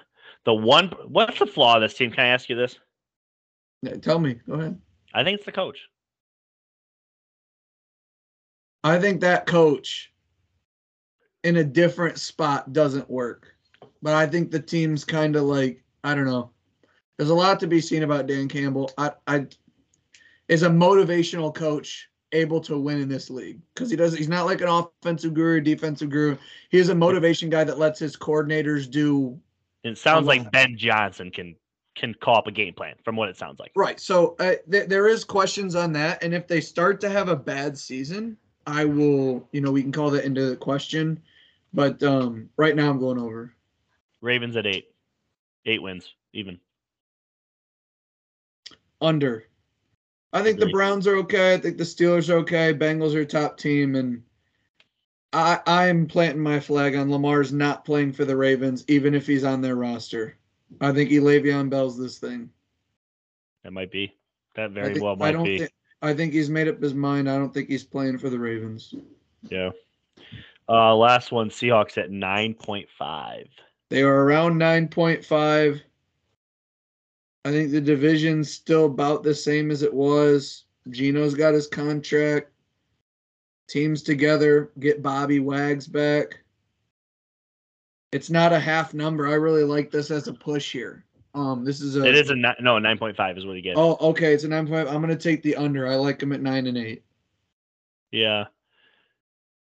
the 0.43 0.53
one 0.53 0.87
what's 1.07 1.39
the 1.39 1.45
flaw 1.45 1.75
of 1.75 1.81
this 1.81 1.93
team? 1.93 2.11
Can 2.11 2.25
I 2.25 2.29
ask 2.29 2.49
you 2.49 2.55
this? 2.55 2.77
Tell 4.01 4.19
me. 4.19 4.35
Go 4.47 4.53
ahead. 4.53 4.79
I 5.13 5.23
think 5.23 5.37
it's 5.37 5.45
the 5.45 5.51
coach. 5.51 5.79
I 8.83 8.99
think 8.99 9.21
that 9.21 9.45
coach 9.45 10.11
in 11.43 11.57
a 11.57 11.63
different 11.63 12.19
spot 12.19 12.73
doesn't 12.73 13.09
work. 13.09 13.53
But 14.01 14.13
I 14.13 14.27
think 14.27 14.51
the 14.51 14.59
team's 14.59 15.03
kind 15.03 15.35
of 15.35 15.43
like, 15.43 15.83
I 16.03 16.13
don't 16.15 16.25
know. 16.25 16.51
There's 17.17 17.29
a 17.29 17.35
lot 17.35 17.59
to 17.61 17.67
be 17.67 17.81
seen 17.81 18.03
about 18.03 18.27
Dan 18.27 18.47
Campbell. 18.47 18.91
I, 18.97 19.11
I 19.27 19.47
is 20.47 20.63
a 20.63 20.69
motivational 20.69 21.53
coach 21.53 22.09
able 22.31 22.59
to 22.61 22.77
win 22.77 23.01
in 23.01 23.09
this 23.09 23.29
league 23.29 23.59
because 23.73 23.89
he 23.89 23.95
does 23.95 24.15
he's 24.15 24.29
not 24.29 24.45
like 24.45 24.61
an 24.61 24.67
offensive 24.67 25.33
guru, 25.33 25.61
defensive 25.61 26.09
guru. 26.09 26.37
He's 26.69 26.89
a 26.89 26.95
motivation 26.95 27.49
guy 27.49 27.63
that 27.63 27.79
lets 27.79 27.99
his 27.99 28.15
coordinators 28.15 28.89
do 28.89 29.39
It 29.83 29.97
sounds 29.97 30.27
like. 30.27 30.51
Ben 30.51 30.77
Johnson 30.77 31.31
can 31.31 31.55
can 31.97 32.13
call 32.13 32.37
up 32.37 32.47
a 32.47 32.51
game 32.51 32.73
plan 32.73 32.95
from 33.03 33.15
what 33.15 33.29
it 33.29 33.37
sounds 33.37 33.59
like. 33.59 33.71
Right. 33.75 33.99
So 33.99 34.35
uh, 34.39 34.53
th- 34.71 34.87
there 34.87 35.07
is 35.07 35.23
questions 35.23 35.75
on 35.75 35.91
that, 35.93 36.23
and 36.23 36.33
if 36.33 36.47
they 36.47 36.61
start 36.61 37.01
to 37.01 37.09
have 37.09 37.27
a 37.27 37.35
bad 37.35 37.77
season, 37.77 38.37
I 38.65 38.85
will. 38.85 39.47
You 39.51 39.61
know, 39.61 39.71
we 39.71 39.81
can 39.81 39.91
call 39.91 40.09
that 40.11 40.25
into 40.25 40.49
the 40.49 40.55
question. 40.55 41.21
But 41.73 42.01
um, 42.03 42.49
right 42.57 42.75
now, 42.75 42.89
I'm 42.89 42.99
going 42.99 43.19
over. 43.19 43.53
Ravens 44.21 44.55
at 44.55 44.65
8. 44.65 44.85
8 45.65 45.81
wins 45.81 46.13
even. 46.33 46.59
Under. 49.01 49.45
I 50.33 50.43
think 50.43 50.59
the 50.59 50.69
Browns 50.69 51.07
are 51.07 51.17
okay. 51.17 51.53
I 51.53 51.57
think 51.57 51.77
the 51.77 51.83
Steelers 51.83 52.29
are 52.29 52.37
okay. 52.37 52.73
Bengals 52.73 53.15
are 53.15 53.21
a 53.21 53.25
top 53.25 53.57
team, 53.57 53.95
and 53.95 54.23
I 55.33 55.59
I'm 55.65 56.07
planting 56.07 56.41
my 56.41 56.59
flag 56.59 56.95
on 56.95 57.11
Lamar's 57.11 57.53
not 57.53 57.85
playing 57.85 58.13
for 58.13 58.25
the 58.25 58.35
Ravens, 58.35 58.83
even 58.87 59.15
if 59.15 59.25
he's 59.25 59.43
on 59.43 59.61
their 59.61 59.75
roster. 59.75 60.37
I 60.81 60.91
think 60.91 61.09
he 61.09 61.17
Le'Veon 61.17 61.69
Bell's 61.69 61.97
this 61.97 62.17
thing. 62.19 62.49
That 63.63 63.71
might 63.71 63.91
be. 63.91 64.13
That 64.55 64.65
I 64.71 64.73
very 64.73 64.93
think- 64.93 65.03
well 65.03 65.13
I 65.13 65.17
might 65.17 65.31
don't 65.33 65.43
be. 65.43 65.59
thi- 65.59 65.67
I 66.01 66.13
think 66.13 66.33
he's 66.33 66.49
made 66.49 66.67
up 66.67 66.81
his 66.81 66.93
mind. 66.93 67.29
I 67.29 67.37
don't 67.37 67.53
think 67.53 67.69
he's 67.69 67.83
playing 67.83 68.19
for 68.19 68.29
the 68.29 68.37
Ravens. 68.39 68.93
yeah. 69.49 69.71
Uh 70.69 70.95
last 70.95 71.31
one 71.31 71.49
Seahawks 71.49 71.97
at 71.97 72.11
9.5. 72.11 73.47
They 73.89 74.03
are 74.03 74.23
around 74.23 74.59
9.5. 74.59 75.81
I 77.45 77.51
think 77.51 77.71
the 77.71 77.79
division's 77.81 78.51
still 78.51 78.85
about 78.85 79.23
the 79.23 79.33
same 79.33 79.71
as 79.71 79.81
it 79.81 79.93
was. 79.93 80.65
Gino's 80.89 81.33
got 81.35 81.53
his 81.53 81.67
contract. 81.67 82.51
Teams 83.69 84.01
together, 84.03 84.71
get 84.79 85.01
Bobby 85.01 85.39
Wags 85.39 85.87
back. 85.87 86.39
It's 88.11 88.29
not 88.29 88.53
a 88.53 88.59
half 88.59 88.93
number. 88.93 89.27
I 89.27 89.33
really 89.33 89.63
like 89.63 89.91
this 89.91 90.11
as 90.11 90.27
a 90.27 90.33
push 90.33 90.71
here. 90.71 91.03
Um, 91.33 91.65
this 91.65 91.81
is 91.81 91.97
a. 91.97 92.05
It 92.05 92.15
is 92.15 92.29
a 92.29 92.35
ni- 92.35 92.55
no 92.61 92.75
9.5 92.75 93.37
is 93.37 93.45
what 93.45 93.55
you 93.55 93.61
get. 93.61 93.77
Oh, 93.77 93.97
okay. 93.99 94.33
It's 94.33 94.43
a 94.43 94.47
9.5. 94.47 94.89
I'm 94.89 95.01
gonna 95.01 95.15
take 95.15 95.43
the 95.43 95.55
under. 95.55 95.87
I 95.87 95.95
like 95.95 96.21
him 96.21 96.31
at 96.31 96.41
nine 96.41 96.67
and 96.67 96.77
eight. 96.77 97.03
Yeah. 98.11 98.45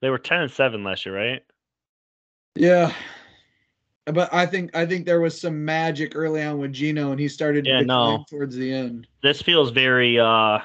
They 0.00 0.10
were 0.10 0.18
10 0.18 0.42
and 0.42 0.50
7 0.50 0.84
last 0.84 1.04
year, 1.04 1.16
right? 1.16 1.42
Yeah. 2.54 2.92
But 4.06 4.32
I 4.32 4.46
think 4.46 4.74
I 4.74 4.86
think 4.86 5.04
there 5.04 5.20
was 5.20 5.38
some 5.38 5.64
magic 5.64 6.12
early 6.14 6.42
on 6.42 6.58
with 6.58 6.72
Gino, 6.72 7.10
and 7.10 7.20
he 7.20 7.28
started 7.28 7.64
to 7.64 7.70
Yeah, 7.70 7.80
no. 7.80 8.24
towards 8.30 8.56
the 8.56 8.72
end. 8.72 9.06
This 9.22 9.42
feels 9.42 9.70
very 9.70 10.18
uh 10.18 10.60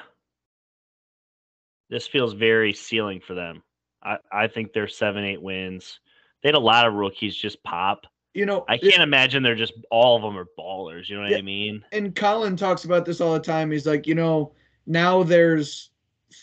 this 1.90 2.06
feels 2.06 2.32
very 2.32 2.72
ceiling 2.72 3.20
for 3.20 3.34
them. 3.34 3.62
I, 4.02 4.16
I 4.32 4.46
think 4.48 4.72
they're 4.72 4.88
seven, 4.88 5.24
eight 5.24 5.42
wins. 5.42 6.00
They 6.44 6.48
had 6.48 6.54
a 6.56 6.60
lot 6.60 6.86
of 6.86 6.92
rookies 6.92 7.34
just 7.34 7.62
pop. 7.62 8.06
You 8.34 8.44
know, 8.44 8.66
I 8.68 8.76
can't 8.76 9.02
imagine 9.02 9.42
they're 9.42 9.54
just 9.54 9.72
all 9.90 10.14
of 10.16 10.22
them 10.22 10.36
are 10.36 10.46
ballers. 10.58 11.08
You 11.08 11.16
know 11.16 11.22
what 11.22 11.30
Yeah. 11.30 11.38
I 11.38 11.42
mean? 11.42 11.82
and 11.90 12.14
Colin 12.14 12.54
talks 12.56 12.84
about 12.84 13.06
this 13.06 13.20
all 13.20 13.32
the 13.32 13.40
time. 13.40 13.70
He's 13.70 13.86
like, 13.86 14.06
you 14.06 14.14
know, 14.14 14.52
now 14.86 15.22
there's 15.22 15.90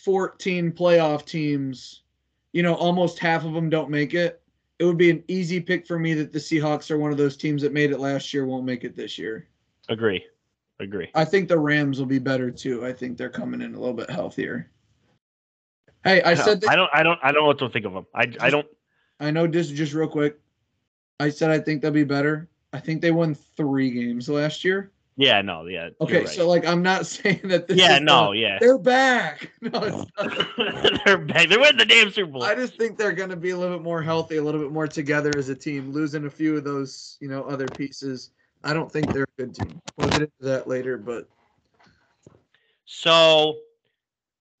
14 0.04 0.72
playoff 0.72 1.24
teams. 1.24 2.02
You 2.52 2.62
know, 2.64 2.74
almost 2.74 3.18
half 3.20 3.44
of 3.44 3.52
them 3.52 3.70
don't 3.70 3.90
make 3.90 4.12
it. 4.14 4.42
It 4.80 4.84
would 4.86 4.98
be 4.98 5.10
an 5.10 5.22
easy 5.28 5.60
pick 5.60 5.86
for 5.86 5.98
me 5.98 6.14
that 6.14 6.32
the 6.32 6.38
Seahawks 6.40 6.90
are 6.90 6.98
one 6.98 7.12
of 7.12 7.16
those 7.18 7.36
teams 7.36 7.62
that 7.62 7.72
made 7.72 7.92
it 7.92 8.00
last 8.00 8.34
year, 8.34 8.44
won't 8.44 8.64
make 8.64 8.82
it 8.82 8.96
this 8.96 9.16
year. 9.18 9.46
Agree. 9.88 10.24
Agree. 10.80 11.10
I 11.14 11.24
think 11.24 11.48
the 11.48 11.58
Rams 11.58 12.00
will 12.00 12.06
be 12.06 12.18
better 12.18 12.50
too. 12.50 12.84
I 12.84 12.92
think 12.92 13.16
they're 13.16 13.30
coming 13.30 13.60
in 13.60 13.74
a 13.74 13.78
little 13.78 13.94
bit 13.94 14.10
healthier. 14.10 14.68
Hey, 16.02 16.20
I 16.22 16.34
said 16.34 16.60
that, 16.62 16.70
I 16.70 16.74
don't 16.74 16.90
I 16.92 17.02
don't 17.04 17.20
I 17.22 17.30
don't 17.30 17.42
know 17.42 17.46
what 17.46 17.58
to 17.58 17.68
think 17.68 17.84
of 17.86 17.92
them. 17.92 18.06
I 18.14 18.32
I 18.40 18.50
don't 18.50 18.66
I 19.20 19.30
know 19.30 19.46
this 19.46 19.68
just 19.68 19.92
real 19.94 20.08
quick. 20.08 20.38
I 21.20 21.28
said 21.30 21.50
I 21.50 21.58
think 21.58 21.82
they'll 21.82 21.90
be 21.90 22.04
better. 22.04 22.48
I 22.72 22.80
think 22.80 23.00
they 23.02 23.10
won 23.10 23.34
three 23.34 23.90
games 23.90 24.28
last 24.28 24.64
year. 24.64 24.90
yeah, 25.16 25.42
no, 25.42 25.66
yeah. 25.66 25.90
Okay, 26.00 26.20
right. 26.20 26.28
so 26.28 26.48
like 26.48 26.64
I'm 26.66 26.82
not 26.82 27.06
saying 27.14 27.40
that 27.44 27.68
this 27.68 27.76
Yeah, 27.78 27.96
is 27.96 28.02
no, 28.02 28.32
the- 28.32 28.38
yeah. 28.38 28.58
they're 28.60 28.78
back. 28.78 29.50
No, 29.60 29.70
it's 29.82 30.10
not. 30.58 31.04
they're 31.04 31.18
back. 31.18 31.48
They're 31.48 31.60
winning 31.60 31.76
the 31.76 31.84
damn 31.84 32.10
Super 32.10 32.32
Bowl. 32.32 32.42
I 32.42 32.54
just 32.54 32.76
think 32.78 32.96
they're 32.98 33.12
going 33.12 33.28
to 33.30 33.36
be 33.36 33.50
a 33.50 33.56
little 33.56 33.76
bit 33.78 33.84
more 33.84 34.02
healthy, 34.02 34.38
a 34.38 34.42
little 34.42 34.60
bit 34.60 34.72
more 34.72 34.88
together 34.88 35.30
as 35.36 35.48
a 35.50 35.54
team, 35.54 35.92
losing 35.92 36.24
a 36.26 36.30
few 36.30 36.56
of 36.56 36.64
those, 36.64 37.18
you 37.20 37.28
know, 37.28 37.42
other 37.44 37.66
pieces. 37.68 38.30
I 38.64 38.72
don't 38.74 38.90
think 38.90 39.12
they're 39.12 39.24
a 39.38 39.42
good 39.42 39.54
team. 39.54 39.80
We'll 39.96 40.08
get 40.08 40.22
into 40.22 40.32
that 40.40 40.66
later, 40.66 40.96
but 40.98 41.28
So 42.84 43.56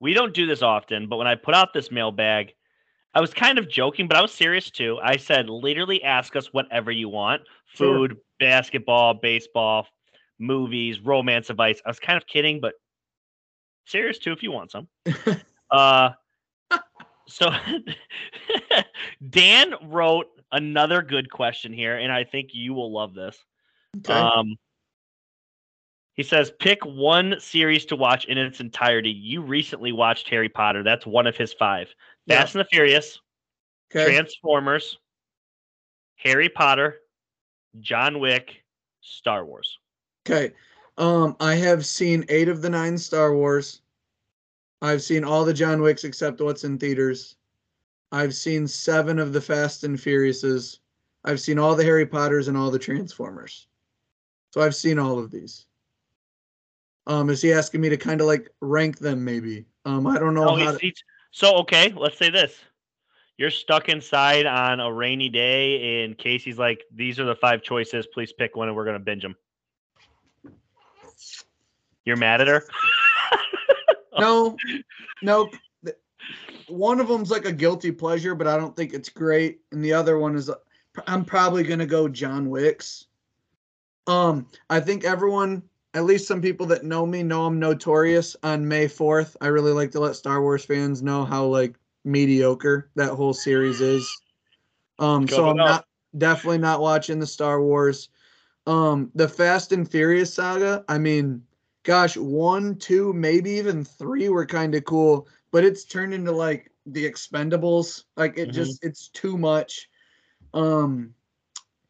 we 0.00 0.14
don't 0.14 0.34
do 0.34 0.46
this 0.46 0.62
often, 0.62 1.08
but 1.08 1.16
when 1.16 1.26
I 1.26 1.34
put 1.34 1.54
out 1.54 1.72
this 1.72 1.90
mailbag, 1.90 2.54
I 3.14 3.20
was 3.20 3.34
kind 3.34 3.58
of 3.58 3.68
joking, 3.68 4.08
but 4.08 4.16
I 4.16 4.22
was 4.22 4.32
serious 4.32 4.70
too. 4.70 4.98
I 5.02 5.16
said, 5.16 5.50
literally 5.50 6.02
ask 6.02 6.34
us 6.36 6.52
whatever 6.52 6.90
you 6.90 7.08
want 7.08 7.42
Sure. 7.74 8.08
food, 8.08 8.18
basketball, 8.38 9.14
baseball, 9.14 9.86
movies, 10.38 11.00
romance 11.00 11.50
advice. 11.50 11.80
I 11.84 11.90
was 11.90 11.98
kind 11.98 12.16
of 12.16 12.26
kidding, 12.26 12.60
but 12.60 12.74
serious 13.86 14.18
too 14.18 14.32
if 14.32 14.42
you 14.42 14.52
want 14.52 14.70
some. 14.70 14.88
uh, 15.70 16.10
so 17.28 17.50
Dan 19.30 19.74
wrote 19.84 20.26
another 20.50 21.02
good 21.02 21.30
question 21.30 21.72
here, 21.72 21.96
and 21.96 22.12
I 22.12 22.24
think 22.24 22.50
you 22.52 22.74
will 22.74 22.92
love 22.92 23.14
this. 23.14 23.36
okay. 23.98 24.12
Um, 24.12 24.56
he 26.14 26.22
says, 26.22 26.52
pick 26.58 26.84
one 26.84 27.36
series 27.38 27.86
to 27.86 27.96
watch 27.96 28.26
in 28.26 28.36
its 28.38 28.60
entirety. 28.60 29.10
You 29.10 29.42
recently 29.42 29.92
watched 29.92 30.28
Harry 30.28 30.48
Potter. 30.48 30.82
That's 30.82 31.06
one 31.06 31.26
of 31.26 31.36
his 31.36 31.52
five. 31.52 31.88
Yeah. 32.26 32.40
Fast 32.40 32.54
and 32.54 32.60
the 32.60 32.68
Furious, 32.68 33.20
okay. 33.90 34.12
Transformers, 34.12 34.98
Harry 36.16 36.48
Potter, 36.48 36.96
John 37.80 38.20
Wick, 38.20 38.62
Star 39.00 39.44
Wars. 39.44 39.78
Okay. 40.26 40.52
Um, 40.98 41.36
I 41.40 41.54
have 41.54 41.86
seen 41.86 42.24
eight 42.28 42.48
of 42.48 42.62
the 42.62 42.70
nine 42.70 42.98
Star 42.98 43.34
Wars. 43.34 43.80
I've 44.82 45.02
seen 45.02 45.24
all 45.24 45.44
the 45.44 45.54
John 45.54 45.80
Wicks 45.80 46.04
except 46.04 46.40
what's 46.40 46.64
in 46.64 46.78
theaters. 46.78 47.36
I've 48.12 48.34
seen 48.34 48.68
seven 48.68 49.18
of 49.18 49.32
the 49.32 49.40
Fast 49.40 49.84
and 49.84 49.96
Furiouses. 49.96 50.78
I've 51.24 51.40
seen 51.40 51.58
all 51.58 51.74
the 51.74 51.84
Harry 51.84 52.04
Potters 52.04 52.48
and 52.48 52.56
all 52.56 52.70
the 52.70 52.78
Transformers. 52.78 53.68
So 54.50 54.60
I've 54.60 54.74
seen 54.74 54.98
all 54.98 55.18
of 55.18 55.30
these. 55.30 55.66
Um, 57.06 57.30
is 57.30 57.42
he 57.42 57.52
asking 57.52 57.80
me 57.80 57.88
to 57.88 57.96
kind 57.96 58.20
of 58.20 58.26
like 58.26 58.48
rank 58.60 58.98
them? 58.98 59.24
Maybe. 59.24 59.66
Um, 59.84 60.06
I 60.06 60.18
don't 60.18 60.34
know 60.34 60.48
how. 60.48 60.56
he's, 60.56 60.72
To, 60.72 60.78
he's, 60.78 61.04
so 61.30 61.56
okay. 61.58 61.92
Let's 61.96 62.18
say 62.18 62.30
this: 62.30 62.56
you're 63.38 63.50
stuck 63.50 63.88
inside 63.88 64.46
on 64.46 64.80
a 64.80 64.92
rainy 64.92 65.28
day, 65.28 66.04
and 66.04 66.16
Casey's 66.16 66.58
like, 66.58 66.84
"These 66.94 67.18
are 67.18 67.24
the 67.24 67.34
five 67.34 67.62
choices. 67.62 68.06
Please 68.12 68.32
pick 68.32 68.56
one, 68.56 68.68
and 68.68 68.76
we're 68.76 68.84
gonna 68.84 69.00
binge 69.00 69.22
them." 69.22 69.36
You're 72.04 72.16
mad 72.16 72.40
at 72.40 72.48
her? 72.48 72.64
no, 74.18 74.56
no. 75.22 75.48
One 76.68 77.00
of 77.00 77.08
them's 77.08 77.30
like 77.30 77.44
a 77.44 77.52
guilty 77.52 77.92
pleasure, 77.92 78.34
but 78.34 78.46
I 78.46 78.56
don't 78.56 78.74
think 78.74 78.92
it's 78.92 79.08
great. 79.08 79.60
And 79.72 79.84
the 79.84 79.92
other 79.92 80.18
one 80.18 80.36
is, 80.36 80.50
I'm 81.06 81.24
probably 81.24 81.62
gonna 81.62 81.86
go 81.86 82.08
John 82.08 82.48
Wicks. 82.48 83.06
Um, 84.06 84.46
I 84.68 84.80
think 84.80 85.04
everyone, 85.04 85.62
at 85.94 86.04
least 86.04 86.26
some 86.26 86.40
people 86.40 86.66
that 86.66 86.84
know 86.84 87.04
me, 87.04 87.22
know 87.22 87.44
I'm 87.46 87.58
notorious 87.58 88.36
on 88.42 88.66
May 88.66 88.86
4th. 88.86 89.36
I 89.40 89.48
really 89.48 89.72
like 89.72 89.90
to 89.92 90.00
let 90.00 90.16
Star 90.16 90.40
Wars 90.40 90.64
fans 90.64 91.02
know 91.02 91.24
how 91.24 91.44
like 91.46 91.76
mediocre 92.04 92.90
that 92.94 93.10
whole 93.14 93.34
series 93.34 93.80
is. 93.80 94.22
Um, 94.98 95.28
so 95.28 95.48
I'm 95.48 95.60
up. 95.60 95.66
not 95.66 95.86
definitely 96.18 96.58
not 96.58 96.80
watching 96.80 97.18
the 97.18 97.26
Star 97.26 97.60
Wars. 97.62 98.08
Um, 98.66 99.10
the 99.14 99.28
Fast 99.28 99.72
and 99.72 99.90
Furious 99.90 100.32
saga, 100.32 100.84
I 100.88 100.96
mean, 100.98 101.42
gosh, 101.82 102.16
one, 102.16 102.76
two, 102.76 103.12
maybe 103.12 103.50
even 103.50 103.84
three 103.84 104.28
were 104.28 104.46
kind 104.46 104.74
of 104.74 104.84
cool, 104.84 105.28
but 105.50 105.64
it's 105.64 105.84
turned 105.84 106.14
into 106.14 106.32
like 106.32 106.70
the 106.86 107.04
expendables. 107.04 108.04
Like 108.16 108.38
it 108.38 108.48
Mhm. 108.50 108.52
just 108.52 108.84
it's 108.84 109.08
too 109.08 109.36
much. 109.36 109.90
Um 110.54 111.14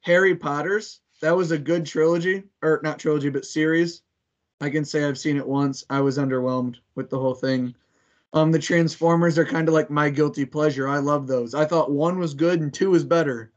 Harry 0.01 0.35
Potter's, 0.35 1.02
that 1.23 1.37
was 1.37 1.53
a 1.53 1.59
good 1.59 1.87
trilogy, 1.87 2.43
or 2.63 2.81
not 2.83 2.99
trilogy, 2.99 3.31
but 3.31 3.47
series. 3.47 4.03
I 4.61 4.71
can 4.71 4.85
say 4.85 5.05
I've 5.05 5.19
seen 5.19 5.37
it 5.37 5.47
once. 5.47 5.85
I 5.89 6.01
was 6.01 6.19
underwhelmed 6.19 6.77
with 6.97 7.11
the 7.11 7.19
whole 7.19 7.35
thing. 7.35 7.75
Um, 8.33 8.51
the 8.51 8.59
Transformers 8.59 9.39
are 9.39 9.45
kind 9.45 9.69
of 9.69 9.75
like 9.75 9.89
my 9.89 10.11
guilty 10.11 10.45
pleasure. 10.45 10.89
I 10.89 10.99
love 10.99 11.27
those. 11.27 11.55
I 11.55 11.65
thought 11.65 11.93
one 11.93 12.19
was 12.19 12.35
good 12.35 12.61
and 12.61 12.75
two 12.75 12.91
was 12.91 13.05
better. 13.05 13.53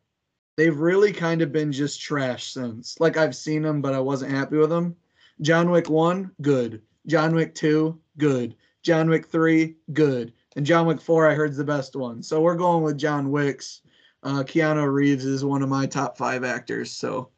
They've 0.58 0.78
really 0.78 1.12
kind 1.12 1.42
of 1.42 1.52
been 1.52 1.72
just 1.72 2.00
trash 2.00 2.54
since. 2.54 3.00
Like 3.00 3.18
I've 3.18 3.36
seen 3.36 3.64
them, 3.64 3.82
but 3.82 3.94
I 3.94 4.00
wasn't 4.00 4.32
happy 4.32 4.58
with 4.58 4.70
them. 4.70 4.96
John 5.42 5.72
Wick 5.72 5.90
1, 5.90 6.32
good. 6.42 6.82
John 7.08 7.34
Wick 7.34 7.56
2, 7.56 8.00
good. 8.18 8.56
John 8.84 9.10
Wick 9.10 9.28
3, 9.28 9.76
good. 9.94 10.34
And 10.56 10.66
John 10.66 10.86
Wick 10.86 11.02
4, 11.02 11.30
I 11.30 11.34
heard 11.34 11.52
is 11.52 11.58
the 11.58 11.64
best 11.64 11.96
one. 11.96 12.22
So 12.22 12.42
we're 12.42 12.56
going 12.56 12.84
with 12.84 12.98
John 12.98 13.32
Wick's. 13.32 13.82
Uh, 14.24 14.44
Keanu 14.44 14.92
Reeves 14.92 15.26
is 15.26 15.46
one 15.46 15.62
of 15.62 15.70
my 15.70 15.86
top 15.86 16.18
five 16.18 16.44
actors. 16.44 16.92
So 16.92 17.30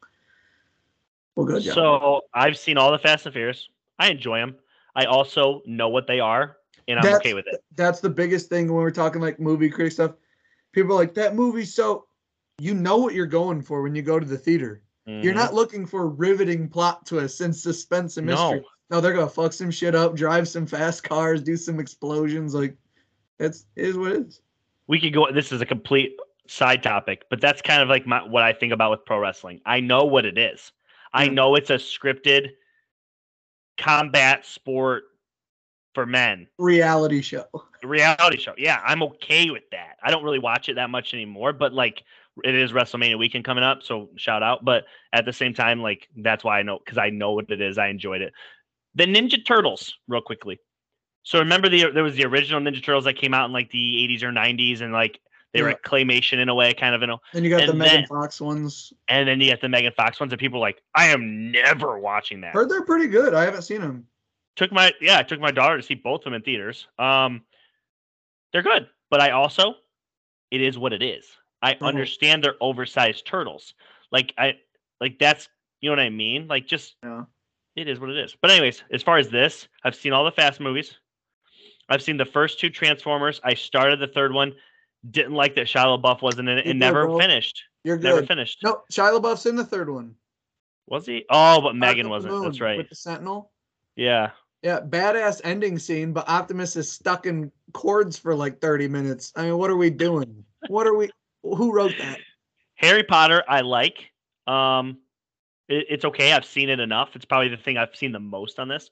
we'll 1.38 1.46
go 1.46 1.60
John 1.60 1.74
So 1.74 2.20
I've 2.34 2.58
seen 2.58 2.76
all 2.76 2.90
the 2.92 2.98
Fast 2.98 3.24
and 3.26 3.32
Furious. 3.32 3.68
I 3.98 4.10
enjoy 4.10 4.38
them. 4.38 4.56
I 4.94 5.04
also 5.04 5.62
know 5.66 5.88
what 5.88 6.06
they 6.06 6.20
are, 6.20 6.56
and 6.88 6.98
I'm 6.98 7.02
That's- 7.04 7.20
okay 7.20 7.34
with 7.34 7.46
it. 7.46 7.62
That's 7.76 8.00
the 8.00 8.10
biggest 8.10 8.48
thing 8.48 8.66
when 8.66 8.76
we're 8.82 8.90
talking 8.90 9.20
like 9.22 9.38
movie 9.40 9.70
critic 9.70 9.92
stuff. 9.92 10.12
People 10.72 10.92
are 10.92 10.98
like, 10.98 11.14
that 11.14 11.34
movie. 11.34 11.64
so. 11.64 12.04
You 12.60 12.74
know 12.74 12.96
what 12.96 13.14
you're 13.14 13.24
going 13.26 13.62
for 13.62 13.82
when 13.82 13.94
you 13.94 14.02
go 14.02 14.18
to 14.18 14.26
the 14.26 14.36
theater. 14.36 14.82
You're 15.06 15.32
Mhm. 15.32 15.36
not 15.36 15.54
looking 15.54 15.86
for 15.86 16.08
riveting 16.08 16.68
plot 16.68 17.06
twists 17.06 17.40
and 17.40 17.54
suspense 17.54 18.16
and 18.16 18.26
mystery. 18.26 18.60
No. 18.60 18.66
No, 18.90 19.00
they're 19.00 19.12
gonna 19.12 19.28
fuck 19.28 19.52
some 19.52 19.70
shit 19.70 19.94
up, 19.94 20.16
drive 20.16 20.48
some 20.48 20.66
fast 20.66 21.04
cars, 21.04 21.40
do 21.40 21.56
some 21.56 21.78
explosions. 21.78 22.54
Like, 22.54 22.76
it's 23.38 23.66
it 23.76 23.84
is 23.84 23.96
what 23.96 24.10
it 24.10 24.26
is. 24.26 24.40
we 24.88 24.98
could 24.98 25.12
go 25.14 25.30
this 25.30 25.52
is 25.52 25.60
a 25.60 25.66
complete 25.66 26.16
side 26.48 26.82
topic 26.82 27.22
but 27.30 27.40
that's 27.40 27.62
kind 27.62 27.80
of 27.82 27.88
like 27.88 28.06
my, 28.06 28.26
what 28.26 28.42
i 28.42 28.52
think 28.52 28.72
about 28.72 28.90
with 28.90 29.04
pro 29.04 29.18
wrestling 29.20 29.60
i 29.66 29.78
know 29.78 30.04
what 30.04 30.24
it 30.24 30.36
is 30.38 30.72
i 31.12 31.28
know 31.28 31.54
it's 31.54 31.70
a 31.70 31.74
scripted 31.74 32.50
combat 33.78 34.44
sport 34.44 35.04
for 35.94 36.06
men. 36.06 36.46
Reality 36.58 37.22
show. 37.22 37.44
reality 37.82 38.36
show. 38.38 38.54
Yeah 38.56 38.80
i'm 38.84 39.02
okay 39.02 39.50
with 39.50 39.64
that. 39.72 39.96
I 40.02 40.10
don't 40.10 40.24
really 40.24 40.38
watch 40.38 40.68
it 40.68 40.74
that 40.74 40.90
much 40.90 41.14
anymore 41.14 41.52
but 41.52 41.72
like 41.72 42.02
it 42.44 42.54
is 42.54 42.72
wrestlemania 42.72 43.18
weekend 43.18 43.44
coming 43.44 43.64
up 43.64 43.82
so 43.82 44.10
shout 44.16 44.42
out. 44.42 44.64
But 44.64 44.84
at 45.12 45.24
the 45.24 45.32
same 45.32 45.54
time 45.54 45.80
like 45.80 46.08
that's 46.18 46.44
why 46.44 46.60
i 46.60 46.62
know 46.62 46.78
because 46.78 46.98
i 46.98 47.10
know 47.10 47.32
what 47.32 47.50
it 47.50 47.60
is. 47.60 47.78
I 47.78 47.88
enjoyed 47.88 48.20
it. 48.20 48.32
The 48.94 49.06
ninja 49.06 49.44
turtles 49.44 49.94
real 50.06 50.20
quickly. 50.20 50.58
So 51.22 51.38
remember 51.40 51.68
the 51.68 51.90
there 51.92 52.04
was 52.04 52.16
the 52.16 52.26
original 52.26 52.60
ninja 52.60 52.82
turtles 52.82 53.04
that 53.04 53.14
came 53.14 53.34
out 53.34 53.46
in 53.46 53.52
like 53.52 53.70
the 53.70 54.08
80s 54.08 54.22
or 54.22 54.30
90s 54.30 54.80
and 54.80 54.92
like 54.92 55.20
they 55.52 55.62
were 55.62 55.70
Yeah. 55.70 55.76
claymation 55.84 56.38
in 56.38 56.48
a 56.48 56.54
way 56.54 56.74
kind 56.74 56.94
of 56.94 57.02
in 57.02 57.10
a 57.10 57.16
Then 57.32 57.44
you 57.44 57.50
got 57.50 57.66
the 57.66 57.72
Megan 57.74 58.00
then- 58.00 58.06
Fox 58.06 58.40
ones. 58.40 58.92
and 59.08 59.26
then 59.28 59.40
you 59.40 59.46
get 59.46 59.60
the 59.60 59.68
Megan 59.68 59.92
Fox 59.92 60.20
ones, 60.20 60.32
and 60.32 60.38
people 60.40 60.58
are 60.58 60.60
like, 60.60 60.82
I 60.94 61.06
am 61.06 61.50
never 61.50 61.98
watching 61.98 62.40
that. 62.42 62.54
Heard 62.54 62.68
they're 62.68 62.84
pretty 62.84 63.06
good. 63.08 63.34
I 63.34 63.44
haven't 63.44 63.62
seen 63.62 63.80
them. 63.80 64.06
Took 64.56 64.72
my 64.72 64.92
yeah, 65.00 65.18
I 65.18 65.22
took 65.22 65.40
my 65.40 65.50
daughter 65.50 65.76
to 65.76 65.82
see 65.82 65.94
both 65.94 66.20
of 66.20 66.24
them 66.24 66.34
in 66.34 66.42
theaters. 66.42 66.86
Um, 66.98 67.44
they're 68.52 68.62
good, 68.62 68.88
but 69.10 69.20
I 69.20 69.30
also, 69.30 69.74
it 70.50 70.60
is 70.60 70.76
what 70.78 70.92
it 70.92 71.02
is. 71.02 71.26
I 71.62 71.74
Mhm. 71.74 71.82
understand 71.86 72.42
they're 72.44 72.56
oversized 72.60 73.26
turtles. 73.26 73.74
Like 74.10 74.32
I, 74.38 74.58
like 75.00 75.18
that's 75.18 75.48
you 75.80 75.88
know 75.90 75.92
what 75.96 76.00
I 76.04 76.10
mean. 76.10 76.48
Like 76.48 76.66
just 76.66 76.96
Yeah. 77.04 77.24
it 77.76 77.88
is 77.88 78.00
what 78.00 78.10
it 78.10 78.16
is. 78.16 78.34
But 78.40 78.50
anyways, 78.50 78.82
as 78.90 79.02
far 79.02 79.18
as 79.18 79.28
this, 79.30 79.68
I've 79.84 79.94
seen 79.94 80.12
all 80.12 80.24
the 80.24 80.32
Fast 80.32 80.60
movies. 80.60 80.98
I've 81.88 82.02
seen 82.02 82.16
the 82.16 82.24
first 82.24 82.58
two 82.58 82.68
Transformers. 82.68 83.40
I 83.44 83.54
started 83.54 84.00
the 84.00 84.08
third 84.08 84.32
one. 84.32 84.54
Didn't 85.08 85.34
like 85.34 85.54
that 85.54 85.66
Shia 85.66 86.00
LaBeouf 86.00 86.22
wasn't 86.22 86.48
in 86.48 86.58
it, 86.58 86.66
and 86.66 86.78
never 86.78 87.06
bro. 87.06 87.18
finished. 87.18 87.62
You're 87.84 87.96
good. 87.96 88.14
Never 88.14 88.26
finished. 88.26 88.58
No, 88.64 88.82
Shia 88.92 89.18
LaBeouf's 89.18 89.46
in 89.46 89.56
the 89.56 89.64
third 89.64 89.90
one. 89.90 90.14
Was 90.86 91.06
he? 91.06 91.24
Oh, 91.30 91.60
but 91.60 91.76
Megan 91.76 92.08
wasn't. 92.08 92.42
That's 92.42 92.60
right. 92.60 92.78
With 92.78 92.88
the 92.88 92.94
Sentinel. 92.96 93.52
Yeah. 93.94 94.30
Yeah, 94.62 94.80
badass 94.80 95.40
ending 95.44 95.78
scene, 95.78 96.12
but 96.12 96.28
Optimus 96.28 96.74
is 96.74 96.90
stuck 96.90 97.26
in 97.26 97.52
cords 97.72 98.18
for 98.18 98.34
like 98.34 98.60
30 98.60 98.88
minutes. 98.88 99.32
I 99.36 99.44
mean, 99.44 99.58
what 99.58 99.70
are 99.70 99.76
we 99.76 99.90
doing? 99.90 100.44
What 100.66 100.86
are 100.86 100.96
we? 100.96 101.10
Who 101.42 101.72
wrote 101.72 101.94
that? 101.98 102.18
Harry 102.74 103.04
Potter, 103.04 103.44
I 103.48 103.60
like. 103.60 104.10
Um, 104.48 104.98
it, 105.68 105.86
it's 105.90 106.04
okay. 106.06 106.32
I've 106.32 106.44
seen 106.44 106.70
it 106.70 106.80
enough. 106.80 107.10
It's 107.14 107.24
probably 107.24 107.48
the 107.48 107.56
thing 107.56 107.76
I've 107.76 107.94
seen 107.94 108.10
the 108.10 108.18
most 108.18 108.58
on 108.58 108.66
this. 108.68 108.90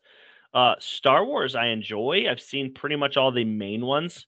Uh, 0.54 0.74
Star 0.78 1.24
Wars, 1.24 1.54
I 1.56 1.66
enjoy. 1.66 2.26
I've 2.30 2.40
seen 2.40 2.72
pretty 2.72 2.96
much 2.96 3.16
all 3.16 3.32
the 3.32 3.44
main 3.44 3.84
ones, 3.84 4.26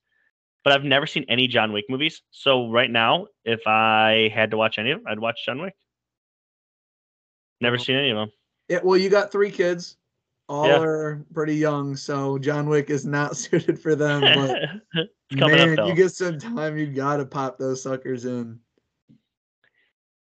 but 0.68 0.74
I've 0.76 0.84
never 0.84 1.06
seen 1.06 1.24
any 1.28 1.48
John 1.48 1.72
Wick 1.72 1.86
movies. 1.88 2.20
So 2.30 2.70
right 2.70 2.90
now, 2.90 3.28
if 3.44 3.66
I 3.66 4.30
had 4.34 4.50
to 4.50 4.58
watch 4.58 4.78
any 4.78 4.90
of 4.90 4.98
them, 4.98 5.06
I'd 5.10 5.18
watch 5.18 5.44
John 5.46 5.62
Wick. 5.62 5.74
Never 7.62 7.76
Oh. 7.76 7.78
seen 7.78 7.96
any 7.96 8.10
of 8.10 8.16
them. 8.16 8.30
Yeah, 8.68 8.80
well, 8.84 8.98
you 8.98 9.08
got 9.08 9.32
three 9.32 9.50
kids. 9.50 9.96
All 10.50 10.66
Yeah. 10.66 10.78
are 10.80 11.24
pretty 11.32 11.54
young, 11.56 11.96
so 11.96 12.38
John 12.38 12.68
Wick 12.68 12.90
is 12.90 13.06
not 13.06 13.36
suited 13.42 13.78
for 13.80 13.94
them. 13.94 14.20
But 14.20 15.08
man, 15.32 15.78
up 15.78 15.88
you 15.88 15.94
get 15.94 16.10
some 16.10 16.38
time, 16.38 16.76
you 16.76 16.86
gotta 16.86 17.24
pop 17.24 17.56
those 17.58 17.82
suckers 17.82 18.24
in. 18.26 18.60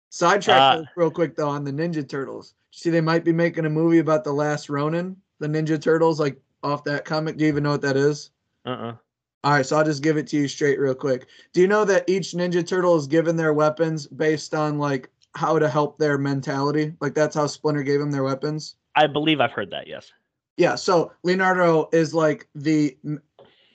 Sidetrack 0.10 0.58
Uh, 0.62 0.78
real- 0.78 0.88
real 0.95 1.12
quick 1.12 1.36
though 1.36 1.49
on 1.49 1.63
the 1.65 1.71
Ninja 1.71 2.08
Turtles. 2.08 2.56
See, 2.71 2.89
they 2.89 3.02
might 3.02 3.23
be 3.25 3.32
making 3.34 3.65
a 3.65 3.69
movie 3.69 3.99
about 3.99 4.23
the 4.23 4.32
Last 4.32 4.69
Ronin, 4.69 5.17
the 5.39 5.47
Ninja 5.47 5.82
Turtles, 5.82 6.19
like 6.19 6.39
off 6.63 6.84
that 6.86 7.04
comic. 7.06 7.36
Do 7.38 7.43
you 7.43 7.49
even 7.49 7.63
know 7.63 7.71
what 7.71 7.82
that 7.82 7.97
is? 7.97 8.32
uh-uh. 8.65 8.95
All 9.43 9.54
right, 9.54 9.65
so 9.65 9.78
I'll 9.78 9.86
just 9.86 10.04
give 10.04 10.17
it 10.17 10.28
to 10.28 10.38
you 10.38 10.47
straight 10.49 10.80
real 10.80 10.95
quick. 10.95 11.28
Do 11.54 11.62
you 11.62 11.67
know 11.67 11.86
that 11.86 12.10
each 12.10 12.34
Ninja 12.34 12.65
Turtle 12.65 12.97
is 12.97 13.08
given 13.08 13.38
their 13.38 13.54
weapons 13.54 14.06
based 14.06 14.54
on 14.54 14.78
like 14.78 15.10
how 15.36 15.58
to 15.58 15.69
help 15.69 15.97
their 15.97 16.17
mentality? 16.17 16.93
Like 16.99 17.13
that's 17.13 17.36
how 17.36 17.47
Splinter 17.47 17.84
gave 17.84 17.99
them 17.99 18.12
their 18.12 18.23
weapons. 18.23 18.75
I 18.95 19.08
believe 19.08 19.39
I've 19.39 19.54
heard 19.54 19.71
that. 19.71 19.88
Yes. 19.88 20.12
Yeah, 20.58 20.75
so 20.75 21.13
Leonardo 21.23 21.88
is 21.93 22.13
like 22.13 22.49
the 22.54 22.97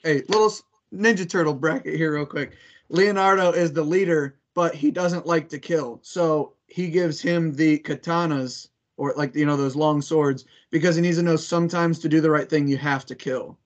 hey 0.03 0.21
little 0.27 0.53
Ninja 0.93 1.27
Turtle 1.27 1.55
bracket 1.55 1.95
here 1.95 2.13
real 2.13 2.27
quick. 2.27 2.53
Leonardo 2.89 3.49
is 3.51 3.73
the 3.73 3.83
leader, 3.83 4.37
but 4.53 4.75
he 4.75 4.91
doesn't 4.91 5.25
like 5.25 5.49
to 5.49 5.57
kill. 5.57 5.99
So 6.03 6.53
he 6.67 6.89
gives 6.89 7.19
him 7.19 7.55
the 7.55 7.79
katanas 7.79 8.69
or 8.97 9.15
like 9.17 9.35
you 9.35 9.47
know 9.47 9.57
those 9.57 9.75
long 9.75 9.99
swords 9.99 10.45
because 10.69 10.95
he 10.95 11.01
needs 11.01 11.17
to 11.17 11.23
know 11.23 11.37
sometimes 11.37 11.97
to 11.99 12.09
do 12.09 12.21
the 12.21 12.29
right 12.29 12.47
thing 12.47 12.67
you 12.67 12.77
have 12.77 13.03
to 13.07 13.15
kill. 13.15 13.57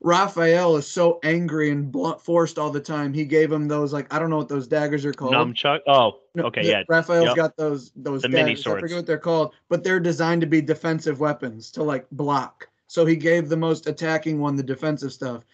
Raphael 0.00 0.76
is 0.76 0.86
so 0.86 1.18
angry 1.24 1.70
and 1.70 1.90
blunt 1.90 2.20
forced 2.20 2.58
all 2.58 2.70
the 2.70 2.80
time. 2.80 3.12
He 3.14 3.24
gave 3.24 3.50
him 3.50 3.66
those 3.66 3.92
like 3.92 4.12
I 4.12 4.18
don't 4.18 4.30
know 4.30 4.36
what 4.36 4.48
those 4.48 4.66
daggers 4.68 5.04
are 5.04 5.12
called. 5.12 5.32
Nunchuck. 5.32 5.80
Oh, 5.86 6.20
okay. 6.38 6.62
the- 6.62 6.68
Yeah. 6.68 6.82
Raphael's 6.88 7.26
Yep. 7.28 7.36
got 7.36 7.56
those 7.56 7.92
those 7.96 8.22
The 8.22 8.28
mini 8.28 8.54
daggers. 8.54 8.66
I 8.66 8.80
forget 8.80 8.96
what 8.96 9.06
they're 9.06 9.18
called, 9.18 9.54
but 9.68 9.82
they're 9.82 10.00
designed 10.00 10.42
to 10.42 10.46
be 10.46 10.60
defensive 10.60 11.18
weapons 11.20 11.70
to 11.72 11.82
like 11.82 12.06
block. 12.12 12.68
So 12.88 13.04
he 13.06 13.16
gave 13.16 13.48
the 13.48 13.56
most 13.56 13.88
attacking 13.88 14.38
one 14.38 14.54
the 14.54 14.62
defensive 14.62 15.12
stuff. 15.12 15.44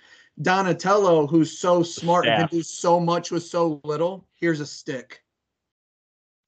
Donatello, 0.40 1.26
who's 1.26 1.58
so 1.58 1.82
smart 1.82 2.26
and 2.26 2.48
can 2.48 2.58
do 2.58 2.62
so 2.62 2.98
much 2.98 3.30
with 3.30 3.42
so 3.44 3.80
little, 3.84 4.26
here's 4.40 4.60
a 4.60 4.66
stick. 4.66 5.22